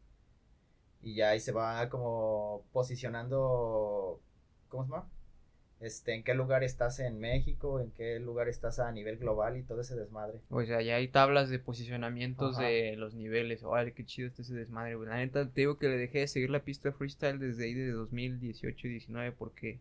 Y 1.02 1.14
ya 1.14 1.30
ahí 1.30 1.40
se 1.40 1.52
va 1.52 1.88
como 1.88 2.64
posicionando, 2.72 4.20
¿cómo 4.68 4.84
se 4.84 4.90
llama? 4.90 5.08
este, 5.80 6.14
en 6.14 6.22
qué 6.22 6.34
lugar 6.34 6.62
estás 6.62 7.00
en 7.00 7.18
México, 7.18 7.80
en 7.80 7.90
qué 7.92 8.20
lugar 8.20 8.48
estás 8.48 8.78
a 8.78 8.92
nivel 8.92 9.16
global 9.16 9.56
y 9.56 9.62
todo 9.62 9.80
ese 9.80 9.96
desmadre. 9.96 10.38
O 10.50 10.62
sea, 10.62 10.82
ya 10.82 10.96
hay 10.96 11.08
tablas 11.08 11.48
de 11.48 11.58
posicionamientos 11.58 12.58
de 12.58 12.96
los 12.96 13.14
niveles. 13.14 13.64
Órale, 13.64 13.92
qué 13.92 14.04
chido 14.04 14.28
está 14.28 14.42
ese 14.42 14.54
desmadre, 14.54 14.94
güey. 14.94 15.08
La 15.08 15.16
neta, 15.16 15.48
te 15.48 15.62
digo 15.62 15.78
que 15.78 15.88
le 15.88 15.96
dejé 15.96 16.20
de 16.20 16.28
seguir 16.28 16.50
la 16.50 16.64
pista 16.64 16.92
freestyle 16.92 17.38
desde 17.38 17.64
ahí 17.64 17.72
de 17.72 17.92
2018 17.92 18.86
y 18.86 18.90
19 18.90 19.32
porque, 19.32 19.80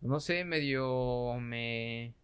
no 0.00 0.18
sé, 0.18 0.44
medio 0.44 1.34
me... 1.38 2.14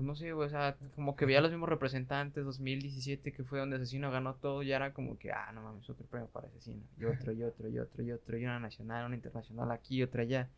Pues 0.00 0.06
no 0.06 0.14
sé, 0.14 0.32
güey, 0.32 0.46
o 0.46 0.50
sea, 0.50 0.78
como 0.94 1.14
que 1.14 1.26
veía 1.26 1.42
los 1.42 1.50
mismos 1.50 1.68
representantes, 1.68 2.42
2017, 2.42 3.32
que 3.32 3.44
fue 3.44 3.58
donde 3.58 3.76
Asesino 3.76 4.10
ganó 4.10 4.34
todo, 4.34 4.62
ya 4.62 4.76
era 4.76 4.94
como 4.94 5.18
que, 5.18 5.30
ah, 5.30 5.52
no 5.52 5.60
mames, 5.60 5.90
otro 5.90 6.06
premio 6.06 6.26
para 6.28 6.48
Asesino. 6.48 6.82
Y 6.98 7.04
otro, 7.04 7.32
y 7.32 7.42
otro, 7.42 7.68
y 7.68 7.78
otro, 7.78 8.02
y 8.02 8.10
otro, 8.10 8.38
y 8.38 8.44
una 8.46 8.58
nacional, 8.58 9.04
una 9.04 9.16
internacional 9.16 9.70
aquí, 9.70 10.02
otra 10.02 10.22
allá. 10.22 10.48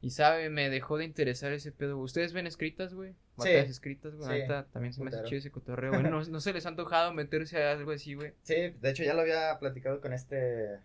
Y 0.00 0.08
sabe, 0.08 0.48
me 0.48 0.70
dejó 0.70 0.96
de 0.96 1.04
interesar 1.04 1.52
ese 1.52 1.70
pedo. 1.70 1.98
¿Ustedes 1.98 2.32
ven 2.32 2.46
escritas, 2.46 2.94
güey? 2.94 3.14
Batallas 3.36 3.68
escritas, 3.68 4.14
güey. 4.14 4.48
también 4.72 4.94
se 4.94 5.04
me 5.04 5.10
hace 5.10 5.22
chido 5.24 5.40
ese 5.40 5.50
cotorreo, 5.50 5.90
güey. 5.90 6.04
No, 6.04 6.24
no, 6.24 6.40
se 6.40 6.52
les 6.54 6.64
ha 6.64 6.70
antojado 6.70 7.12
meterse 7.12 7.62
a 7.62 7.72
algo 7.72 7.90
así, 7.90 8.14
güey. 8.14 8.32
Sí, 8.42 8.54
de 8.54 8.90
hecho 8.90 9.04
ya 9.04 9.12
lo 9.12 9.20
había 9.20 9.58
platicado 9.58 10.00
con 10.00 10.14
este, 10.14 10.78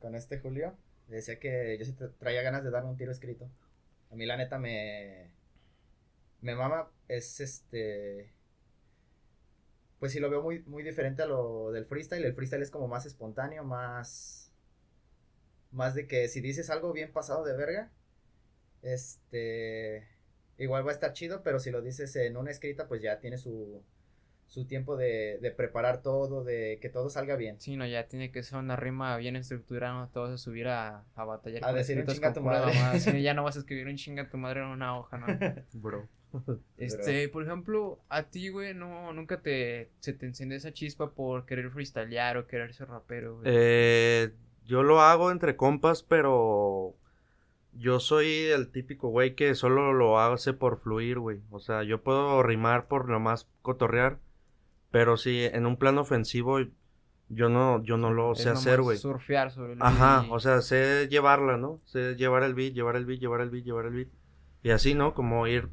con 0.00 0.16
este 0.16 0.40
Julio. 0.40 0.74
decía 1.06 1.38
que 1.38 1.76
yo 1.78 1.84
sí 1.84 1.94
traía 2.18 2.42
ganas 2.42 2.64
de 2.64 2.72
darme 2.72 2.90
un 2.90 2.96
tiro 2.96 3.12
escrito. 3.12 3.48
A 4.10 4.16
mí 4.16 4.26
la 4.26 4.36
neta 4.36 4.58
me, 4.58 5.37
me 6.40 6.54
mama, 6.54 6.90
es 7.08 7.40
este, 7.40 8.32
pues 9.98 10.12
sí 10.12 10.20
lo 10.20 10.30
veo 10.30 10.42
muy, 10.42 10.62
muy 10.64 10.82
diferente 10.82 11.22
a 11.22 11.26
lo 11.26 11.72
del 11.72 11.86
freestyle. 11.86 12.24
El 12.24 12.34
freestyle 12.34 12.62
es 12.62 12.70
como 12.70 12.88
más 12.88 13.06
espontáneo, 13.06 13.64
más, 13.64 14.52
más 15.70 15.94
de 15.94 16.06
que 16.06 16.28
si 16.28 16.40
dices 16.40 16.70
algo 16.70 16.92
bien 16.92 17.12
pasado 17.12 17.44
de 17.44 17.56
verga, 17.56 17.90
este, 18.82 20.06
igual 20.56 20.86
va 20.86 20.90
a 20.90 20.94
estar 20.94 21.12
chido, 21.12 21.42
pero 21.42 21.58
si 21.58 21.70
lo 21.70 21.82
dices 21.82 22.14
en 22.16 22.36
una 22.36 22.50
escrita, 22.50 22.86
pues 22.86 23.02
ya 23.02 23.18
tiene 23.18 23.38
su, 23.38 23.82
su 24.46 24.66
tiempo 24.66 24.96
de, 24.96 25.38
de, 25.42 25.50
preparar 25.50 26.00
todo, 26.00 26.44
de 26.44 26.78
que 26.80 26.90
todo 26.90 27.10
salga 27.10 27.34
bien. 27.34 27.58
Sí, 27.58 27.76
no, 27.76 27.84
ya 27.84 28.06
tiene 28.06 28.30
que 28.30 28.44
ser 28.44 28.58
una 28.58 28.76
rima 28.76 29.16
bien 29.16 29.34
estructurada, 29.34 29.94
no 29.94 30.08
te 30.10 30.18
vas 30.20 30.30
a 30.30 30.38
subir 30.38 30.68
a, 30.68 31.04
a 31.16 31.24
batallar. 31.24 31.64
A 31.64 31.72
decir 31.72 31.98
un 31.98 32.06
chinga 32.06 32.32
tu 32.32 32.40
madre. 32.40 32.72
ya 33.22 33.34
no 33.34 33.42
vas 33.42 33.56
a 33.56 33.58
escribir 33.58 33.88
un 33.88 33.96
chinga 33.96 34.30
tu 34.30 34.36
madre 34.38 34.60
en 34.60 34.66
una 34.66 34.96
hoja, 34.96 35.18
¿no? 35.18 35.26
Bro. 35.72 36.08
Este, 36.76 37.28
por 37.28 37.42
ejemplo, 37.42 37.98
a 38.08 38.24
ti, 38.24 38.48
güey, 38.48 38.74
no, 38.74 39.12
nunca 39.12 39.40
te, 39.40 39.90
se 40.00 40.12
te 40.12 40.26
enciende 40.26 40.56
esa 40.56 40.72
chispa 40.72 41.10
por 41.10 41.44
querer 41.46 41.70
freestylear 41.70 42.36
o 42.36 42.46
querer 42.46 42.72
ser 42.74 42.88
rapero, 42.88 43.36
güey. 43.36 43.44
Eh, 43.46 44.32
yo 44.64 44.82
lo 44.82 45.00
hago 45.00 45.30
entre 45.30 45.56
compas, 45.56 46.02
pero 46.02 46.94
yo 47.72 48.00
soy 48.00 48.26
el 48.46 48.70
típico 48.70 49.08
güey 49.08 49.34
que 49.34 49.54
solo 49.54 49.92
lo 49.92 50.20
hace 50.20 50.52
por 50.52 50.78
fluir, 50.78 51.18
güey. 51.18 51.40
O 51.50 51.58
sea, 51.58 51.82
yo 51.82 52.02
puedo 52.02 52.42
rimar 52.42 52.86
por 52.86 53.08
nomás 53.08 53.48
cotorrear, 53.62 54.18
pero 54.90 55.16
si 55.16 55.44
en 55.44 55.66
un 55.66 55.76
plano 55.76 56.02
ofensivo 56.02 56.58
yo 57.30 57.48
no, 57.48 57.82
yo 57.82 57.96
no 57.98 58.12
lo 58.12 58.34
sé 58.34 58.50
hacer, 58.50 58.80
güey. 58.80 58.96
Surfear 58.96 59.50
sobre 59.50 59.74
el 59.74 59.82
Ajá, 59.82 60.24
o 60.30 60.40
sea, 60.40 60.62
sé 60.62 61.08
llevarla, 61.08 61.56
¿no? 61.56 61.78
Sé 61.84 62.14
llevar 62.16 62.42
el 62.42 62.54
beat, 62.54 62.72
llevar 62.72 62.96
el 62.96 63.04
beat, 63.04 63.20
llevar 63.20 63.40
el 63.42 63.50
beat, 63.50 63.64
llevar 63.64 63.86
el 63.86 63.92
beat. 63.92 64.08
Y 64.62 64.70
así, 64.70 64.94
¿no? 64.94 65.14
Como 65.14 65.46
ir, 65.46 65.68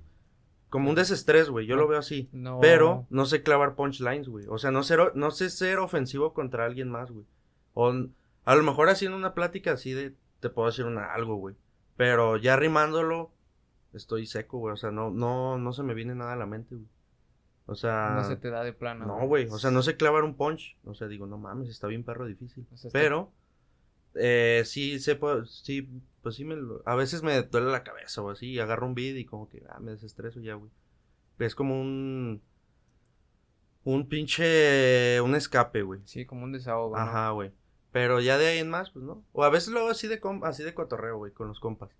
como 0.75 0.89
un 0.89 0.95
desestrés, 0.97 1.49
güey. 1.49 1.65
Yo 1.65 1.77
lo 1.77 1.87
veo 1.87 1.97
así. 1.97 2.27
No. 2.33 2.59
Pero 2.59 3.07
no 3.09 3.25
sé 3.25 3.43
clavar 3.43 3.75
punchlines, 3.75 4.27
güey. 4.27 4.45
O 4.49 4.57
sea, 4.57 4.71
no, 4.71 4.83
ser, 4.83 5.15
no 5.15 5.31
sé 5.31 5.49
ser 5.49 5.79
ofensivo 5.79 6.33
contra 6.33 6.65
alguien 6.65 6.89
más, 6.89 7.11
güey. 7.11 7.25
O 7.73 7.93
a 8.43 8.55
lo 8.55 8.63
mejor 8.63 8.89
haciendo 8.89 9.15
una 9.15 9.33
plática 9.33 9.71
así 9.71 9.93
de, 9.93 10.15
te 10.41 10.49
puedo 10.49 10.67
decir 10.67 10.83
una, 10.83 11.13
algo, 11.13 11.37
güey. 11.37 11.55
Pero 11.95 12.35
ya 12.35 12.57
rimándolo, 12.57 13.31
estoy 13.93 14.25
seco, 14.25 14.57
güey. 14.57 14.73
O 14.73 14.75
sea, 14.75 14.91
no, 14.91 15.11
no, 15.11 15.57
no 15.57 15.71
se 15.71 15.81
me 15.81 15.93
viene 15.93 16.13
nada 16.13 16.33
a 16.33 16.35
la 16.35 16.45
mente, 16.45 16.75
güey. 16.75 16.89
O 17.67 17.75
sea. 17.75 18.09
No 18.17 18.25
se 18.25 18.35
te 18.35 18.49
da 18.49 18.61
de 18.65 18.73
plano. 18.73 19.05
No, 19.05 19.25
güey. 19.27 19.47
O 19.47 19.57
sea, 19.57 19.71
no 19.71 19.81
sé 19.81 19.95
clavar 19.95 20.25
un 20.25 20.35
punch. 20.35 20.75
O 20.83 20.93
sea, 20.93 21.07
digo, 21.07 21.25
no 21.25 21.37
mames, 21.37 21.69
está 21.69 21.87
bien 21.87 22.03
perro 22.03 22.25
difícil. 22.25 22.67
Pero, 22.91 23.31
eh, 24.13 24.63
sí 24.65 24.99
se 24.99 25.15
puede, 25.15 25.45
sí, 25.45 25.89
pues 26.25 26.37
sí 26.37 26.43
me 26.43 26.55
lo, 26.55 26.81
a 26.87 26.95
veces 26.95 27.21
me 27.21 27.39
duele 27.43 27.69
la 27.69 27.83
cabeza 27.83 28.19
o 28.23 28.31
así, 28.31 28.57
agarro 28.57 28.87
un 28.87 28.95
beat 28.95 29.15
y 29.15 29.25
como 29.25 29.47
que, 29.47 29.63
ah, 29.69 29.77
me 29.79 29.91
desestreso 29.91 30.39
ya, 30.39 30.55
güey. 30.55 30.71
Es 31.37 31.53
como 31.53 31.79
un, 31.79 32.41
un 33.83 34.09
pinche, 34.09 35.21
un 35.21 35.35
escape, 35.35 35.83
güey. 35.83 36.01
Sí, 36.05 36.25
como 36.25 36.45
un 36.45 36.51
desahogo. 36.51 36.97
Ajá, 36.97 37.29
güey. 37.29 37.51
Pero 37.91 38.21
ya 38.21 38.39
de 38.39 38.47
ahí 38.47 38.57
en 38.57 38.71
más, 38.71 38.89
pues 38.89 39.05
no. 39.05 39.23
O 39.33 39.43
a 39.43 39.51
veces 39.51 39.69
lo 39.69 39.81
hago 39.81 39.89
así 39.91 40.07
de, 40.07 40.19
así 40.41 40.63
de 40.63 40.73
cotorreo, 40.73 41.17
güey, 41.17 41.31
con 41.31 41.47
los 41.47 41.59
compas. 41.59 41.91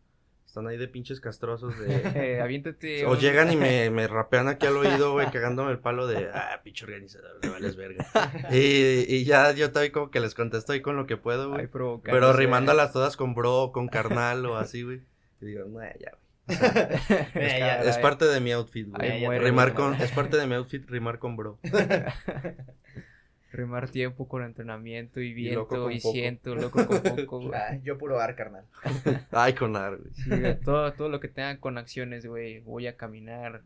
Están 0.56 0.68
ahí 0.68 0.78
de 0.78 0.88
pinches 0.88 1.20
castrosos 1.20 1.78
de... 1.78 2.40
Aviéntate. 2.42 3.06
O 3.08 3.16
llegan 3.18 3.52
y 3.52 3.58
me, 3.58 3.90
me 3.92 4.08
rapean 4.08 4.48
aquí 4.48 4.66
al 4.66 4.78
oído, 4.78 5.12
güey, 5.12 5.30
cagándome 5.30 5.70
el 5.74 5.80
palo 5.80 6.08
de... 6.08 6.30
Ah, 6.34 6.62
pinche 6.64 6.86
organizador, 6.86 7.40
me 7.44 7.50
vales 7.50 7.76
verga. 7.76 8.06
y, 8.52 9.04
y 9.14 9.26
ya 9.26 9.52
yo 9.52 9.66
estoy 9.66 9.90
como 9.90 10.12
que 10.12 10.22
les 10.22 10.34
contesto 10.34 10.72
ahí 10.72 10.80
con 10.80 10.96
lo 10.96 11.08
que 11.08 11.18
puedo, 11.18 11.50
güey. 11.50 11.68
Pero 11.68 12.32
rimándolas 12.32 12.94
todas 12.94 13.18
con 13.18 13.36
bro, 13.36 13.72
con 13.74 13.90
carnal 13.90 14.46
o 14.46 14.56
así, 14.56 14.84
güey. 14.84 15.02
Y 15.42 15.48
digo, 15.48 15.66
no, 15.66 15.82
ya, 15.82 16.14
güey. 16.48 16.58
es, 17.34 17.88
es, 17.88 17.98
parte 17.98 18.24
de 18.24 18.40
mi 18.40 18.54
outfit, 18.54 18.88
güey. 18.88 19.38
Rimar 19.40 19.74
con, 19.74 19.96
es 19.96 20.12
parte 20.12 20.38
de 20.38 20.48
mi 20.48 20.56
outfit 20.56 20.90
rimar 20.90 21.20
con 21.20 21.36
bro. 21.36 21.60
Rimar 23.56 23.90
tiempo 23.90 24.28
con 24.28 24.44
entrenamiento 24.44 25.22
y 25.22 25.34
viento 25.34 25.90
y, 25.90 26.00
siento, 26.02 26.56
loco 26.56 26.86
con 26.86 27.02
poco, 27.02 27.52
ah, 27.54 27.78
yo 27.84 27.98
puro 27.98 28.20
ar, 28.20 28.36
carnal. 28.36 28.66
Ay, 29.32 29.54
con 29.54 29.76
ar, 29.76 29.98
güey. 29.98 30.60
todo, 30.62 30.92
todo 30.94 31.10
lo 31.10 31.20
que 31.20 31.30
tenga 31.30 31.58
con 31.60 31.78
acciones, 31.78 32.26
güey. 32.26 32.60
Voy 32.60 32.88
a 32.88 32.98
caminar. 32.98 33.64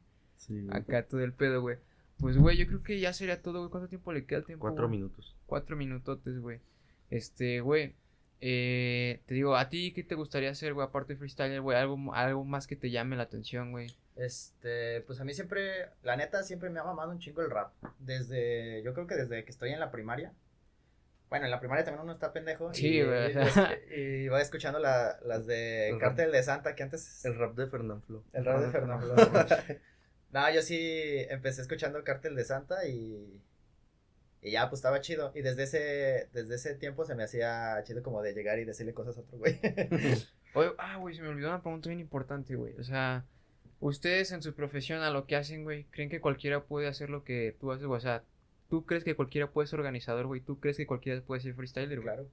Acá 0.72 1.04
todo 1.08 1.24
el 1.24 1.34
pedo, 1.34 1.62
güey. 1.62 1.78
Pues, 2.20 2.38
güey, 2.38 2.58
yo 2.58 2.68
creo 2.68 2.84
que 2.84 3.00
ya 3.00 3.14
sería 3.14 3.42
todo, 3.42 3.60
güey. 3.60 3.72
¿Cuánto 3.72 3.88
tiempo 3.88 4.12
le 4.12 4.26
queda 4.26 4.40
el 4.40 4.46
tiempo? 4.46 4.62
Cuatro 4.62 4.90
minutos. 4.90 5.36
Cuatro 5.46 5.76
minutotes, 5.76 6.40
güey. 6.40 6.60
Este, 7.10 7.62
güey. 7.62 7.96
Eh, 8.42 9.22
te 9.26 9.34
digo, 9.34 9.56
¿a 9.56 9.70
ti 9.70 9.92
qué 9.94 10.04
te 10.04 10.16
gustaría 10.16 10.52
hacer, 10.52 10.74
güey? 10.74 10.86
Aparte 10.86 11.14
de 11.14 11.20
freestyle, 11.20 11.62
güey. 11.62 11.78
Algo, 11.78 12.14
algo 12.14 12.46
más 12.46 12.68
que 12.68 12.76
te 12.76 12.92
llame 12.92 13.16
la 13.16 13.24
atención, 13.24 13.72
güey. 13.72 13.88
Este, 14.20 15.02
pues 15.02 15.22
a 15.22 15.24
mí 15.24 15.34
siempre, 15.34 15.92
la 16.04 16.18
neta, 16.18 16.44
siempre 16.44 16.70
me 16.70 16.82
ha 16.82 16.84
mamado 16.84 17.10
un 17.12 17.20
chingo 17.20 17.42
el 17.42 17.50
rap. 17.50 17.72
Desde, 18.00 18.84
yo 18.84 18.94
creo 18.94 19.08
que 19.08 19.16
desde 19.16 19.46
que 19.46 19.52
estoy 19.52 19.72
en 19.72 19.80
la 19.80 19.92
primaria. 19.92 20.34
Bueno, 21.30 21.46
en 21.46 21.52
la 21.52 21.60
primaria 21.60 21.86
también 21.86 22.04
uno 22.04 22.14
está 22.14 22.34
pendejo. 22.34 22.74
Sí, 22.74 23.02
güey. 23.02 23.34
Y, 23.96 24.28
va 24.28 24.42
escuchando 24.42 24.80
las 24.80 25.48
de 25.48 25.96
Cártel 26.02 26.34
de 26.34 26.44
Santa, 26.44 26.76
que 26.76 26.84
antes. 26.84 27.24
El 27.24 27.38
rap 27.38 27.56
de 27.56 27.68
Fernando 27.68 28.02
Flo. 28.02 28.24
El 28.34 28.44
rap 28.44 28.60
de 28.62 28.72
Fernando 28.72 29.16
no, 30.32 30.52
yo 30.52 30.62
sí 30.62 31.26
empecé 31.30 31.62
escuchando 31.62 32.04
Cártel 32.04 32.36
de 32.36 32.44
Santa 32.44 32.86
y. 32.88 33.42
Y 34.42 34.52
ya, 34.52 34.70
pues 34.70 34.80
estaba 34.80 35.00
chido. 35.00 35.32
Y 35.34 35.42
desde 35.42 35.64
ese, 35.64 36.30
desde 36.34 36.56
ese 36.56 36.76
tiempo 36.76 37.06
se 37.06 37.16
me 37.16 37.24
hacía 37.24 37.82
chido 37.84 38.04
como 38.04 38.22
de 38.22 38.34
llegar 38.34 38.60
y 38.60 38.66
decirle 38.66 38.94
cosas 38.94 39.18
a 39.18 39.22
otro 39.22 39.38
güey. 39.38 39.60
ah, 40.78 40.98
güey, 40.98 41.16
se 41.16 41.22
me 41.22 41.30
olvidó 41.30 41.50
una 41.50 41.62
pregunta 41.62 41.90
bien 41.90 42.00
importante, 42.00 42.56
güey. 42.56 42.76
O 42.80 42.84
sea, 42.84 43.26
Ustedes 43.80 44.32
en 44.32 44.42
su 44.44 44.54
profesión, 44.54 45.02
a 45.02 45.10
lo 45.10 45.26
que 45.26 45.36
hacen, 45.36 45.64
güey, 45.64 45.86
¿creen 45.86 46.10
que 46.10 46.20
cualquiera 46.22 46.66
puede 46.66 46.88
hacer 46.88 47.10
lo 47.10 47.24
que 47.24 47.56
tú 47.60 47.72
haces? 47.72 47.88
O 47.88 48.00
sea, 48.00 48.24
¿tú 48.70 48.86
crees 48.86 49.04
que 49.04 49.16
cualquiera 49.16 49.52
puede 49.52 49.68
ser 49.68 49.80
organizador, 49.80 50.28
güey? 50.28 50.42
¿Tú 50.42 50.60
crees 50.60 50.78
que 50.78 50.88
cualquiera 50.88 51.22
puede 51.22 51.42
ser 51.42 51.54
freestyler, 51.56 52.02
güey? 52.02 52.14
Claro. 52.14 52.30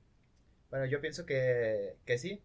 Bueno, 0.70 0.86
yo 0.86 1.00
pienso 1.00 1.24
que, 1.26 1.96
que 2.04 2.18
sí. 2.18 2.42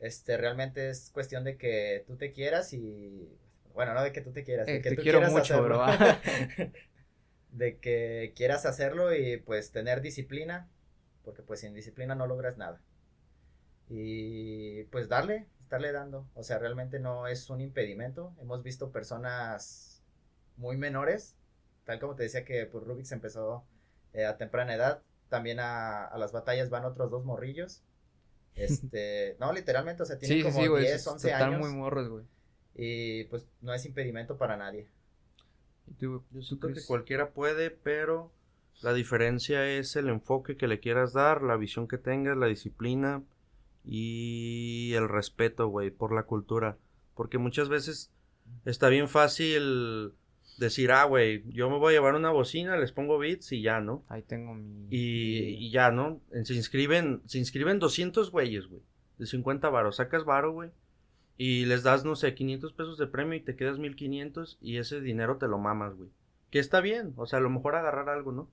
Este, 0.00 0.36
realmente 0.36 0.90
es 0.90 1.10
cuestión 1.10 1.44
de 1.44 1.56
que 1.56 2.04
tú 2.06 2.16
te 2.16 2.32
quieras 2.32 2.72
y... 2.72 3.28
Bueno, 3.74 3.94
no 3.94 4.02
de 4.02 4.12
que 4.12 4.20
tú 4.20 4.32
te 4.32 4.42
quieras, 4.44 4.72
de 4.72 4.76
eh, 4.76 4.82
que 4.82 4.90
te 4.90 4.96
tú 4.96 5.02
quiero 5.02 5.18
quieras 5.18 5.32
mucho, 5.32 5.54
hacerlo. 5.54 5.78
bro. 5.78 5.86
de 7.52 7.78
que 7.78 8.32
quieras 8.36 8.66
hacerlo 8.66 9.14
y 9.14 9.36
pues 9.38 9.70
tener 9.72 10.00
disciplina, 10.00 10.68
porque 11.24 11.42
pues 11.42 11.60
sin 11.60 11.74
disciplina 11.74 12.14
no 12.14 12.26
logras 12.26 12.56
nada. 12.56 12.80
Y 13.88 14.84
pues 14.84 15.08
darle, 15.08 15.46
estarle 15.70 15.92
dando. 15.92 16.26
O 16.34 16.42
sea, 16.42 16.58
realmente 16.58 16.98
no 16.98 17.28
es 17.28 17.48
un 17.48 17.60
impedimento. 17.60 18.34
Hemos 18.40 18.64
visto 18.64 18.90
personas 18.90 20.02
muy 20.56 20.76
menores, 20.76 21.36
tal 21.84 22.00
como 22.00 22.16
te 22.16 22.24
decía 22.24 22.44
que 22.44 22.66
por 22.66 22.82
pues, 22.82 22.88
Rubik 22.88 23.12
empezó 23.12 23.64
eh, 24.12 24.24
a 24.24 24.36
temprana 24.36 24.74
edad. 24.74 25.00
También 25.28 25.60
a, 25.60 26.10
las 26.18 26.32
batallas 26.32 26.70
van 26.70 26.84
otros 26.84 27.10
dos 27.10 27.24
morrillos. 27.24 27.82
Este, 28.56 29.36
no, 29.38 29.52
literalmente, 29.52 30.02
o 30.02 30.06
sea, 30.06 30.18
tienen 30.18 30.42
como 30.42 30.76
10, 30.76 31.06
11 31.06 31.30
están 31.30 31.60
muy 31.60 31.72
morros, 31.72 32.08
güey. 32.08 32.24
Y 32.74 33.24
pues 33.24 33.46
no 33.60 33.72
es 33.72 33.86
impedimento 33.86 34.36
para 34.36 34.56
nadie. 34.56 34.88
Yo 36.00 36.24
siento 36.42 36.66
que 36.66 36.84
cualquiera 36.84 37.30
puede, 37.30 37.70
pero 37.70 38.32
la 38.82 38.92
diferencia 38.92 39.68
es 39.68 39.94
el 39.94 40.08
enfoque 40.08 40.56
que 40.56 40.66
le 40.66 40.80
quieras 40.80 41.12
dar, 41.12 41.42
la 41.42 41.56
visión 41.56 41.86
que 41.86 41.96
tengas, 41.96 42.36
la 42.36 42.46
disciplina 42.46 43.22
y 43.84 44.92
el 44.94 45.08
respeto, 45.08 45.68
güey, 45.68 45.90
por 45.90 46.14
la 46.14 46.24
cultura. 46.24 46.78
Porque 47.14 47.38
muchas 47.38 47.68
veces 47.68 48.12
está 48.64 48.88
bien 48.88 49.08
fácil 49.08 50.12
decir, 50.58 50.92
ah, 50.92 51.04
güey, 51.04 51.42
yo 51.50 51.70
me 51.70 51.78
voy 51.78 51.92
a 51.92 51.96
llevar 51.96 52.14
una 52.14 52.30
bocina, 52.30 52.76
les 52.76 52.92
pongo 52.92 53.18
beats 53.18 53.50
y 53.52 53.62
ya, 53.62 53.80
¿no? 53.80 54.02
Ahí 54.08 54.22
tengo 54.22 54.54
mi... 54.54 54.86
Y, 54.90 55.70
ya, 55.70 55.90
¿no? 55.90 56.20
Se 56.44 56.54
inscriben, 56.54 57.22
se 57.26 57.38
inscriben 57.38 57.78
200 57.78 58.30
güeyes, 58.30 58.66
güey, 58.66 58.82
de 59.18 59.26
50 59.26 59.68
varos. 59.70 59.96
Sacas 59.96 60.24
varo, 60.24 60.52
güey. 60.52 60.70
y 61.38 61.64
les 61.64 61.82
das, 61.82 62.04
no 62.04 62.14
sé, 62.14 62.34
500 62.34 62.72
pesos 62.74 62.98
de 62.98 63.06
premio 63.06 63.34
y 63.34 63.40
te 63.40 63.56
quedas 63.56 63.78
1500 63.78 64.58
y 64.60 64.76
ese 64.76 65.00
dinero 65.00 65.38
te 65.38 65.48
lo 65.48 65.58
mamas, 65.58 65.96
güey. 65.96 66.10
Que 66.50 66.58
está 66.58 66.80
bien, 66.80 67.14
o 67.16 67.26
sea, 67.26 67.38
a 67.38 67.42
lo 67.42 67.50
mejor 67.50 67.74
agarrar 67.74 68.10
algo, 68.10 68.32
¿no? 68.32 68.50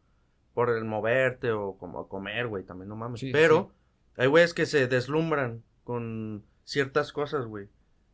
Por 0.53 0.69
el 0.69 0.85
moverte 0.85 1.51
o 1.51 1.77
como 1.77 2.07
comer, 2.07 2.47
güey, 2.47 2.63
también 2.63 2.89
no 2.89 2.95
mames. 2.95 3.19
Sí, 3.19 3.31
Pero 3.31 3.73
hay 4.17 4.27
güeyes 4.27 4.53
que 4.53 4.65
se 4.65 4.87
deslumbran 4.87 5.63
con 5.83 6.43
ciertas 6.63 7.13
cosas, 7.13 7.45
güey. 7.45 7.69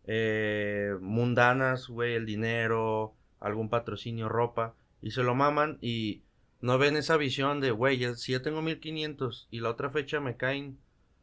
Eh, 0.05 0.95
mundanas, 1.01 1.87
güey, 1.87 2.15
el 2.15 2.25
dinero, 2.25 3.15
algún 3.39 3.69
patrocinio, 3.69 4.29
ropa, 4.29 4.75
y 5.01 5.11
se 5.11 5.23
lo 5.23 5.33
maman 5.33 5.77
y 5.81 6.23
no 6.61 6.77
ven 6.77 6.97
esa 6.97 7.17
visión 7.17 7.61
de, 7.61 7.71
güey, 7.71 8.15
si 8.15 8.33
yo 8.33 8.41
tengo 8.41 8.61
1500 8.61 9.47
y 9.49 9.59
la 9.59 9.69
otra 9.69 9.89
fecha 9.89 10.19
me 10.19 10.37
caen 10.37 10.77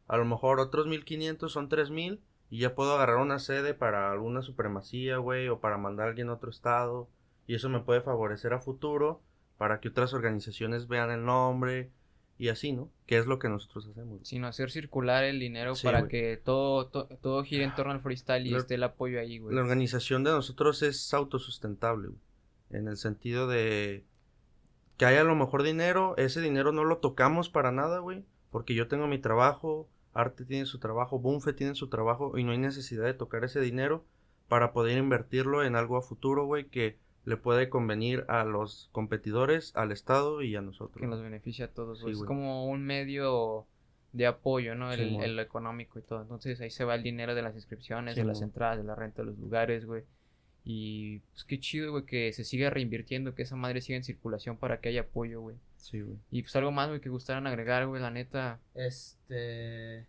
a 0.07 0.17
lo 0.17 0.25
mejor 0.25 0.59
otros 0.59 0.87
1500 0.87 1.51
son 1.51 1.69
3000 1.69 2.21
y 2.49 2.59
ya 2.59 2.75
puedo 2.75 2.93
agarrar 2.95 3.17
una 3.17 3.39
sede 3.39 3.73
para 3.73 4.11
alguna 4.11 4.41
supremacía, 4.41 5.17
güey, 5.17 5.47
o 5.47 5.59
para 5.59 5.77
mandar 5.77 6.07
a 6.07 6.09
alguien 6.09 6.29
a 6.29 6.33
otro 6.33 6.49
estado 6.49 7.07
y 7.47 7.55
eso 7.55 7.69
me 7.69 7.79
puede 7.79 8.01
favorecer 8.01 8.53
a 8.53 8.59
futuro 8.59 9.21
para 9.57 9.79
que 9.79 9.89
otras 9.89 10.13
organizaciones 10.13 10.87
vean 10.87 11.11
el 11.11 11.23
nombre 11.23 11.91
y 12.41 12.49
así, 12.49 12.71
¿no? 12.73 12.89
Que 13.05 13.19
es 13.19 13.27
lo 13.27 13.37
que 13.37 13.49
nosotros 13.49 13.85
hacemos. 13.87 14.09
güey. 14.15 14.25
Sino 14.25 14.47
hacer 14.47 14.71
circular 14.71 15.23
el 15.23 15.39
dinero 15.39 15.75
Sí, 15.75 15.85
para 15.85 16.07
que 16.07 16.41
todo, 16.43 16.87
to- 16.87 17.07
todo 17.21 17.43
gire 17.43 17.63
en 17.63 17.75
torno 17.75 17.91
al 17.91 18.01
freestyle 18.01 18.47
y 18.47 18.49
La- 18.49 18.57
esté 18.57 18.75
el 18.75 18.83
apoyo 18.83 19.19
ahí, 19.19 19.37
güey. 19.37 19.55
La 19.55 19.61
organización 19.61 20.23
de 20.23 20.31
nosotros 20.31 20.81
es 20.81 21.13
autosustentable, 21.13 22.07
güey. 22.07 22.19
En 22.71 22.87
el 22.87 22.97
sentido 22.97 23.47
de 23.47 24.05
que 24.97 25.05
hay 25.05 25.17
a 25.17 25.23
lo 25.23 25.35
mejor 25.35 25.61
dinero, 25.61 26.15
ese 26.17 26.41
dinero 26.41 26.71
no 26.71 26.83
lo 26.83 26.97
tocamos 26.97 27.49
para 27.49 27.71
nada, 27.71 27.99
güey. 27.99 28.25
Porque 28.49 28.73
yo 28.73 28.87
tengo 28.87 29.05
mi 29.07 29.19
trabajo, 29.19 29.87
Arte 30.13 30.43
tiene 30.43 30.65
su 30.65 30.79
trabajo, 30.79 31.19
Bunfe 31.19 31.53
tiene 31.53 31.75
su 31.75 31.89
trabajo 31.89 32.37
y 32.39 32.43
no 32.43 32.53
hay 32.53 32.57
necesidad 32.57 33.05
de 33.05 33.13
tocar 33.13 33.43
ese 33.43 33.61
dinero 33.61 34.03
para 34.47 34.73
poder 34.73 34.97
invertirlo 34.97 35.63
en 35.63 35.75
algo 35.75 35.95
a 35.95 36.01
futuro, 36.01 36.45
güey, 36.45 36.65
que 36.65 36.97
le 37.25 37.37
puede 37.37 37.69
convenir 37.69 38.25
a 38.27 38.43
los 38.43 38.89
competidores, 38.91 39.75
al 39.75 39.91
Estado 39.91 40.41
y 40.41 40.55
a 40.55 40.61
nosotros. 40.61 40.99
que 40.99 41.07
nos 41.07 41.21
beneficia 41.21 41.65
a 41.65 41.67
todos, 41.69 41.99
Sí, 41.99 42.03
güey. 42.03 42.13
es 42.13 42.17
güey. 42.19 42.27
como 42.27 42.65
un 42.67 42.83
medio 42.83 43.67
de 44.13 44.27
apoyo, 44.27 44.75
¿no? 44.75 44.91
El, 44.91 44.99
Simón. 45.09 45.23
el 45.23 45.39
económico 45.39 45.99
y 45.99 46.01
todo. 46.01 46.21
Entonces 46.21 46.59
ahí 46.61 46.69
se 46.71 46.83
va 46.83 46.95
el 46.95 47.03
dinero 47.03 47.33
de 47.35 47.41
las 47.43 47.55
inscripciones, 47.55 48.15
de 48.15 48.23
las 48.25 48.41
entradas, 48.41 48.77
de 48.77 48.83
la 48.83 48.95
renta 48.95 49.21
de 49.21 49.27
los 49.27 49.37
lugares, 49.37 49.85
güey. 49.85 50.03
Y 50.63 51.19
pues 51.19 51.43
qué 51.45 51.59
chido, 51.59 51.91
güey, 51.91 52.05
que 52.05 52.33
se 52.33 52.43
siga 52.43 52.69
reinvirtiendo, 52.69 53.33
que 53.33 53.41
esa 53.43 53.55
madre 53.55 53.81
siga 53.81 53.97
en 53.97 54.03
circulación 54.03 54.57
para 54.57 54.79
que 54.79 54.89
haya 54.89 55.01
apoyo, 55.01 55.41
güey. 55.41 55.55
Sí, 55.77 56.01
güey. 56.01 56.17
Y 56.29 56.41
pues 56.43 56.55
algo 56.55 56.71
más, 56.71 56.89
güey, 56.89 57.01
que 57.01 57.09
gustaran 57.09 57.47
agregar, 57.47 57.87
güey, 57.87 58.01
la 58.01 58.11
neta. 58.11 58.59
Este. 58.75 60.05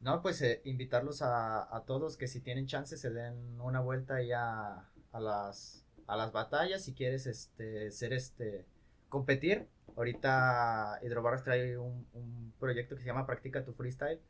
No, 0.00 0.20
pues 0.20 0.40
eh, 0.42 0.60
invitarlos 0.64 1.22
a, 1.22 1.74
a 1.74 1.84
todos 1.84 2.16
que 2.16 2.26
si 2.26 2.40
tienen 2.40 2.66
chance 2.66 2.96
se 2.96 3.10
den 3.10 3.60
una 3.60 3.80
vuelta 3.80 4.20
ya 4.22 4.84
a 5.12 5.20
las, 5.20 5.83
a 6.06 6.16
las 6.16 6.32
batallas. 6.32 6.84
Si 6.84 6.94
quieres 6.94 7.26
este, 7.26 7.90
ser 7.90 8.12
este. 8.12 8.64
competir. 9.08 9.68
Ahorita 9.96 10.98
Hidrobarras 11.02 11.44
trae 11.44 11.78
un, 11.78 12.06
un 12.14 12.52
proyecto 12.58 12.96
que 12.96 13.02
se 13.02 13.06
llama 13.06 13.26
Practica 13.26 13.64
tu 13.64 13.72
Freestyle. 13.72 14.20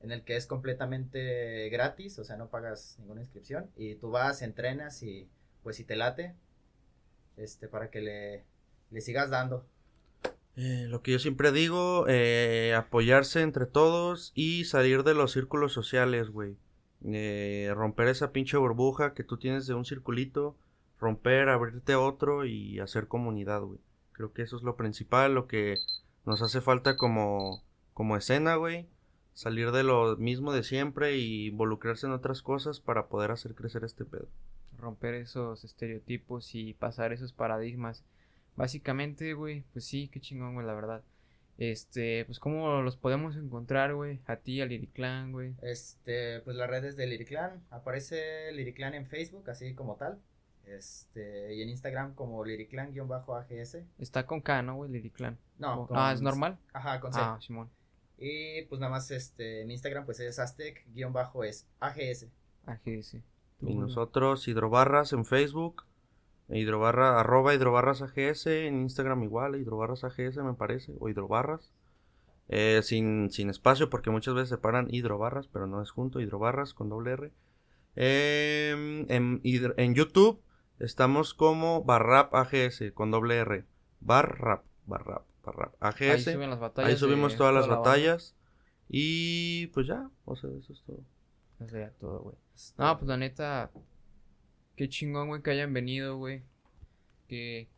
En 0.00 0.10
el 0.10 0.24
que 0.24 0.34
es 0.36 0.46
completamente 0.46 1.68
gratis, 1.68 2.18
o 2.18 2.24
sea, 2.24 2.36
no 2.36 2.48
pagas 2.48 2.96
ninguna 2.98 3.20
inscripción. 3.20 3.70
Y 3.76 3.94
tú 3.96 4.10
vas, 4.10 4.42
entrenas 4.42 5.02
y 5.02 5.28
pues 5.62 5.76
si 5.76 5.84
te 5.84 5.96
late, 5.96 6.34
este, 7.36 7.68
para 7.68 7.90
que 7.90 8.00
le, 8.00 8.44
le 8.90 9.00
sigas 9.00 9.30
dando. 9.30 9.64
Eh, 10.56 10.86
lo 10.88 11.02
que 11.02 11.12
yo 11.12 11.18
siempre 11.18 11.50
digo, 11.50 12.06
eh, 12.08 12.74
apoyarse 12.76 13.40
entre 13.40 13.66
todos 13.66 14.32
y 14.34 14.64
salir 14.64 15.02
de 15.02 15.14
los 15.14 15.32
círculos 15.32 15.72
sociales, 15.72 16.28
güey. 16.28 16.56
Eh, 17.04 17.72
romper 17.74 18.08
esa 18.08 18.32
pinche 18.32 18.56
burbuja 18.58 19.14
que 19.14 19.24
tú 19.24 19.38
tienes 19.38 19.66
de 19.66 19.74
un 19.74 19.84
circulito, 19.84 20.56
romper, 21.02 21.48
abrirte 21.48 21.96
otro 21.96 22.46
y 22.46 22.78
hacer 22.80 23.08
comunidad, 23.08 23.60
güey. 23.60 23.80
Creo 24.12 24.32
que 24.32 24.42
eso 24.42 24.56
es 24.56 24.62
lo 24.62 24.76
principal, 24.76 25.34
lo 25.34 25.46
que 25.46 25.78
nos 26.24 26.40
hace 26.42 26.60
falta 26.60 26.96
como, 26.96 27.62
como 27.92 28.16
escena, 28.16 28.54
güey. 28.54 28.88
Salir 29.34 29.72
de 29.72 29.82
lo 29.82 30.16
mismo 30.16 30.52
de 30.52 30.62
siempre 30.62 31.16
y 31.16 31.48
involucrarse 31.48 32.06
en 32.06 32.12
otras 32.12 32.42
cosas 32.42 32.80
para 32.80 33.08
poder 33.08 33.30
hacer 33.30 33.54
crecer 33.54 33.82
este 33.84 34.04
pedo. 34.04 34.28
romper 34.78 35.14
esos 35.14 35.64
estereotipos 35.64 36.54
y 36.54 36.74
pasar 36.74 37.12
esos 37.12 37.32
paradigmas. 37.32 38.04
Básicamente, 38.56 39.34
güey, 39.34 39.64
pues 39.72 39.84
sí, 39.84 40.08
qué 40.08 40.20
chingón, 40.20 40.54
güey, 40.54 40.66
la 40.66 40.74
verdad. 40.74 41.02
Este, 41.58 42.24
pues 42.26 42.38
cómo 42.38 42.82
los 42.82 42.96
podemos 42.96 43.36
encontrar, 43.36 43.94
güey, 43.94 44.20
a 44.26 44.36
ti, 44.36 44.60
al 44.60 44.70
Liriclan, 44.70 45.32
güey. 45.32 45.54
Este, 45.62 46.40
pues 46.40 46.56
las 46.56 46.68
redes 46.68 46.96
de 46.96 47.06
Liriclan, 47.06 47.62
aparece 47.70 48.52
Liriclan 48.52 48.94
en 48.94 49.06
Facebook, 49.06 49.48
así 49.48 49.74
como 49.74 49.96
tal. 49.96 50.18
Este, 50.66 51.54
y 51.54 51.62
en 51.62 51.68
Instagram 51.68 52.14
como 52.14 52.44
Liriclan-AGS. 52.44 53.78
Está 53.98 54.26
con 54.26 54.40
K, 54.40 54.62
¿no, 54.62 54.76
güey, 54.76 54.90
Liriclan? 54.90 55.38
No, 55.58 55.86
con- 55.86 55.96
Ah, 55.98 56.12
¿es 56.12 56.22
normal? 56.22 56.58
Ajá, 56.72 57.00
con 57.00 57.12
C. 57.12 57.18
Ah, 57.20 57.38
Simón. 57.40 57.68
Y 58.18 58.62
pues 58.66 58.80
nada 58.80 58.90
más 58.92 59.10
este, 59.10 59.62
en 59.62 59.70
Instagram 59.70 60.04
pues 60.04 60.20
es 60.20 60.38
Aztec-es 60.38 61.66
AGS. 61.80 62.28
AGS. 62.66 63.16
Y 63.60 63.74
nosotros, 63.74 64.46
Hidrobarras 64.48 65.12
en 65.12 65.24
Facebook, 65.24 65.84
hidrobarra, 66.48 67.18
arroba 67.20 67.54
hidrobarras 67.54 68.02
AGS, 68.02 68.46
en 68.46 68.82
Instagram 68.82 69.22
igual, 69.24 69.56
hidrobarras 69.56 70.04
AGS 70.04 70.36
me 70.38 70.54
parece, 70.54 70.92
o 70.98 71.08
hidrobarras. 71.08 71.72
Eh, 72.48 72.80
sin, 72.82 73.30
sin 73.30 73.50
espacio, 73.50 73.88
porque 73.88 74.10
muchas 74.10 74.34
veces 74.34 74.48
se 74.50 74.58
paran 74.58 74.86
hidrobarras, 74.90 75.46
pero 75.46 75.66
no 75.66 75.80
es 75.82 75.90
junto, 75.90 76.20
hidrobarras 76.20 76.74
con 76.74 76.88
doble 76.88 77.12
R. 77.12 77.32
Em, 77.94 79.06
en, 79.10 79.40
en 79.44 79.94
YouTube 79.94 80.42
estamos 80.82 81.34
como 81.34 81.84
Barrap 81.84 82.34
AGS 82.34 82.92
con 82.94 83.10
doble 83.10 83.36
R. 83.36 83.64
Barrap, 84.00 84.64
Barrap, 84.86 85.24
Barrap 85.44 85.74
Ahí 85.80 86.10
AGS. 86.10 86.24
suben 86.24 86.50
las 86.50 86.60
batallas. 86.60 86.90
Ahí 86.90 86.96
subimos 86.96 87.36
todas 87.36 87.54
las 87.54 87.64
toda 87.64 87.76
la 87.76 87.82
banda. 87.82 87.90
batallas. 87.90 88.36
Y 88.88 89.68
pues 89.68 89.86
ya, 89.86 90.10
o 90.24 90.36
sea, 90.36 90.50
eso 90.50 90.72
es 90.72 90.82
todo. 90.82 91.00
Eso 91.60 91.70
sería 91.70 91.92
todo, 91.92 92.20
güey. 92.20 92.36
No, 92.76 92.98
pues 92.98 93.08
la 93.08 93.16
neta, 93.16 93.70
qué 94.76 94.88
chingón, 94.88 95.28
güey, 95.28 95.42
que 95.42 95.50
hayan 95.50 95.72
venido, 95.72 96.16
güey. 96.18 96.42
Que, 97.28 97.68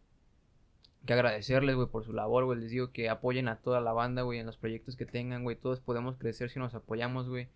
que 1.07 1.13
agradecerles, 1.13 1.77
güey, 1.77 1.89
por 1.89 2.05
su 2.05 2.13
labor, 2.13 2.45
güey. 2.47 2.59
Les 2.59 2.71
digo 2.71 2.91
que 2.91 3.09
apoyen 3.11 3.49
a 3.49 3.61
toda 3.61 3.81
la 3.81 3.93
banda, 3.93 4.23
güey, 4.23 4.41
en 4.41 4.47
los 4.47 4.57
proyectos 4.57 4.97
que 4.97 5.07
tengan, 5.07 5.45
güey. 5.45 5.57
Todos 5.57 5.81
podemos 5.81 6.17
crecer 6.17 6.51
si 6.51 6.59
nos 6.59 6.75
apoyamos, 6.75 7.29
güey. 7.29 7.49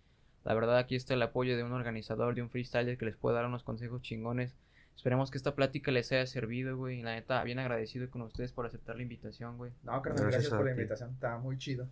La 0.45 0.53
verdad, 0.53 0.77
aquí 0.77 0.95
está 0.95 1.15
el 1.15 1.21
apoyo 1.21 1.57
de 1.57 1.63
un 1.63 1.73
organizador, 1.73 2.35
de 2.35 2.41
un 2.41 2.49
freestyler 2.49 2.97
que 2.97 3.05
les 3.05 3.17
puede 3.17 3.35
dar 3.35 3.45
unos 3.45 3.63
consejos 3.63 4.01
chingones. 4.01 4.55
Esperemos 4.99 5.31
que 5.31 5.37
esta 5.37 5.55
plática 5.55 5.91
les 5.91 6.11
haya 6.11 6.25
servido, 6.27 6.75
güey. 6.75 6.99
Y 6.99 7.03
la 7.03 7.15
neta, 7.15 7.41
bien 7.45 7.57
agradecido 7.57 8.09
con 8.09 8.21
ustedes 8.21 8.51
por 8.51 8.65
aceptar 8.65 8.97
la 8.97 9.01
invitación, 9.03 9.55
güey. 9.55 9.71
No, 9.83 10.01
carnal, 10.01 10.25
Gracias 10.25 10.49
por 10.49 10.65
la 10.65 10.71
invitación, 10.71 11.11
está 11.13 11.37
muy 11.37 11.57
chido. 11.57 11.87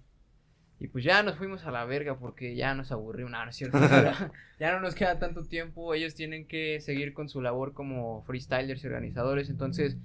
Y 0.82 0.90
pues 0.90 1.06
ya 1.06 1.24
nos 1.24 1.38
fuimos 1.38 1.64
a 1.66 1.72
la 1.72 1.86
verga 1.86 2.20
porque 2.20 2.54
ya 2.58 2.76
nos 2.76 2.92
aburrió, 2.92 3.30
no 3.30 3.50
es 3.50 3.56
cierto. 3.56 3.80
ya, 3.80 4.30
ya 4.60 4.74
no 4.74 4.82
nos 4.82 4.94
queda 4.94 5.20
tanto 5.20 5.44
tiempo, 5.46 5.94
ellos 5.94 6.16
tienen 6.16 6.46
que 6.48 6.82
seguir 6.82 7.14
con 7.14 7.30
su 7.30 7.42
labor 7.42 7.74
como 7.74 8.24
freestylers 8.26 8.84
y 8.84 8.88
organizadores, 8.88 9.50
entonces, 9.50 9.96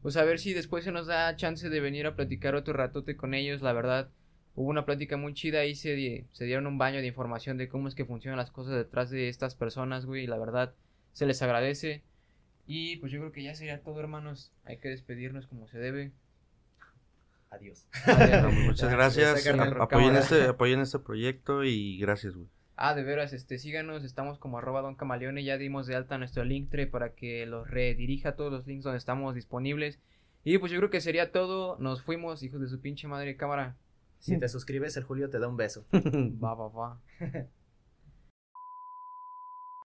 pues 0.00 0.16
a 0.16 0.22
ver 0.22 0.38
si 0.38 0.54
después 0.54 0.84
se 0.84 0.92
nos 0.92 1.08
da 1.08 1.34
chance 1.34 1.68
de 1.68 1.80
venir 1.80 2.06
a 2.06 2.14
platicar 2.14 2.54
otro 2.54 2.74
ratote 2.74 3.16
con 3.16 3.34
ellos, 3.34 3.60
la 3.60 3.72
verdad, 3.72 4.08
hubo 4.54 4.70
una 4.70 4.86
plática 4.86 5.16
muy 5.16 5.34
chida 5.34 5.64
y 5.64 5.74
se, 5.74 5.94
di- 5.96 6.26
se 6.30 6.44
dieron 6.44 6.68
un 6.68 6.78
baño 6.78 7.00
de 7.00 7.08
información 7.08 7.58
de 7.58 7.68
cómo 7.68 7.88
es 7.88 7.96
que 7.96 8.04
funcionan 8.04 8.38
las 8.38 8.52
cosas 8.52 8.74
detrás 8.76 9.10
de 9.10 9.28
estas 9.28 9.56
personas, 9.56 10.06
güey, 10.06 10.22
y 10.24 10.26
la 10.28 10.38
verdad, 10.38 10.72
se 11.12 11.26
les 11.26 11.42
agradece. 11.42 12.02
Y 12.66 12.96
pues 12.96 13.12
yo 13.12 13.18
creo 13.20 13.32
que 13.32 13.42
ya 13.42 13.54
sería 13.54 13.82
todo, 13.82 14.00
hermanos, 14.00 14.52
hay 14.64 14.78
que 14.78 14.88
despedirnos 14.88 15.46
como 15.46 15.66
se 15.68 15.78
debe. 15.78 16.12
Adiós. 17.50 17.86
Adiós. 18.06 18.42
No, 18.42 18.50
muchas 18.50 18.90
gracias. 18.90 19.46
Apoyen 19.46 20.16
este, 20.16 20.44
apoyen 20.44 20.80
este 20.80 20.98
proyecto 20.98 21.64
y 21.64 21.98
gracias, 21.98 22.34
güey. 22.34 22.48
Ah, 22.76 22.94
de 22.94 23.02
veras, 23.02 23.32
este, 23.32 23.58
síganos, 23.58 24.02
estamos 24.02 24.38
como 24.38 24.58
arroba 24.58 24.80
Don 24.80 24.96
Camaleone, 24.96 25.44
ya 25.44 25.58
dimos 25.58 25.86
de 25.86 25.94
alta 25.94 26.18
nuestro 26.18 26.44
Linktree 26.44 26.86
para 26.86 27.14
que 27.14 27.44
los 27.46 27.68
redirija 27.68 28.30
a 28.30 28.36
todos 28.36 28.50
los 28.50 28.66
links 28.66 28.84
donde 28.84 28.98
estamos 28.98 29.34
disponibles. 29.34 30.00
Y 30.42 30.58
pues 30.58 30.72
yo 30.72 30.78
creo 30.78 30.90
que 30.90 31.00
sería 31.00 31.30
todo, 31.30 31.76
nos 31.78 32.02
fuimos, 32.02 32.42
hijos 32.42 32.60
de 32.60 32.68
su 32.68 32.80
pinche 32.80 33.06
madre 33.06 33.36
cámara. 33.36 33.76
Si 34.18 34.38
te 34.38 34.48
suscribes, 34.48 34.96
el 34.96 35.04
Julio 35.04 35.30
te 35.30 35.38
da 35.38 35.48
un 35.48 35.56
beso. 35.56 35.84
Va, 35.92 36.54
va, 36.54 36.68
va. 36.68 37.00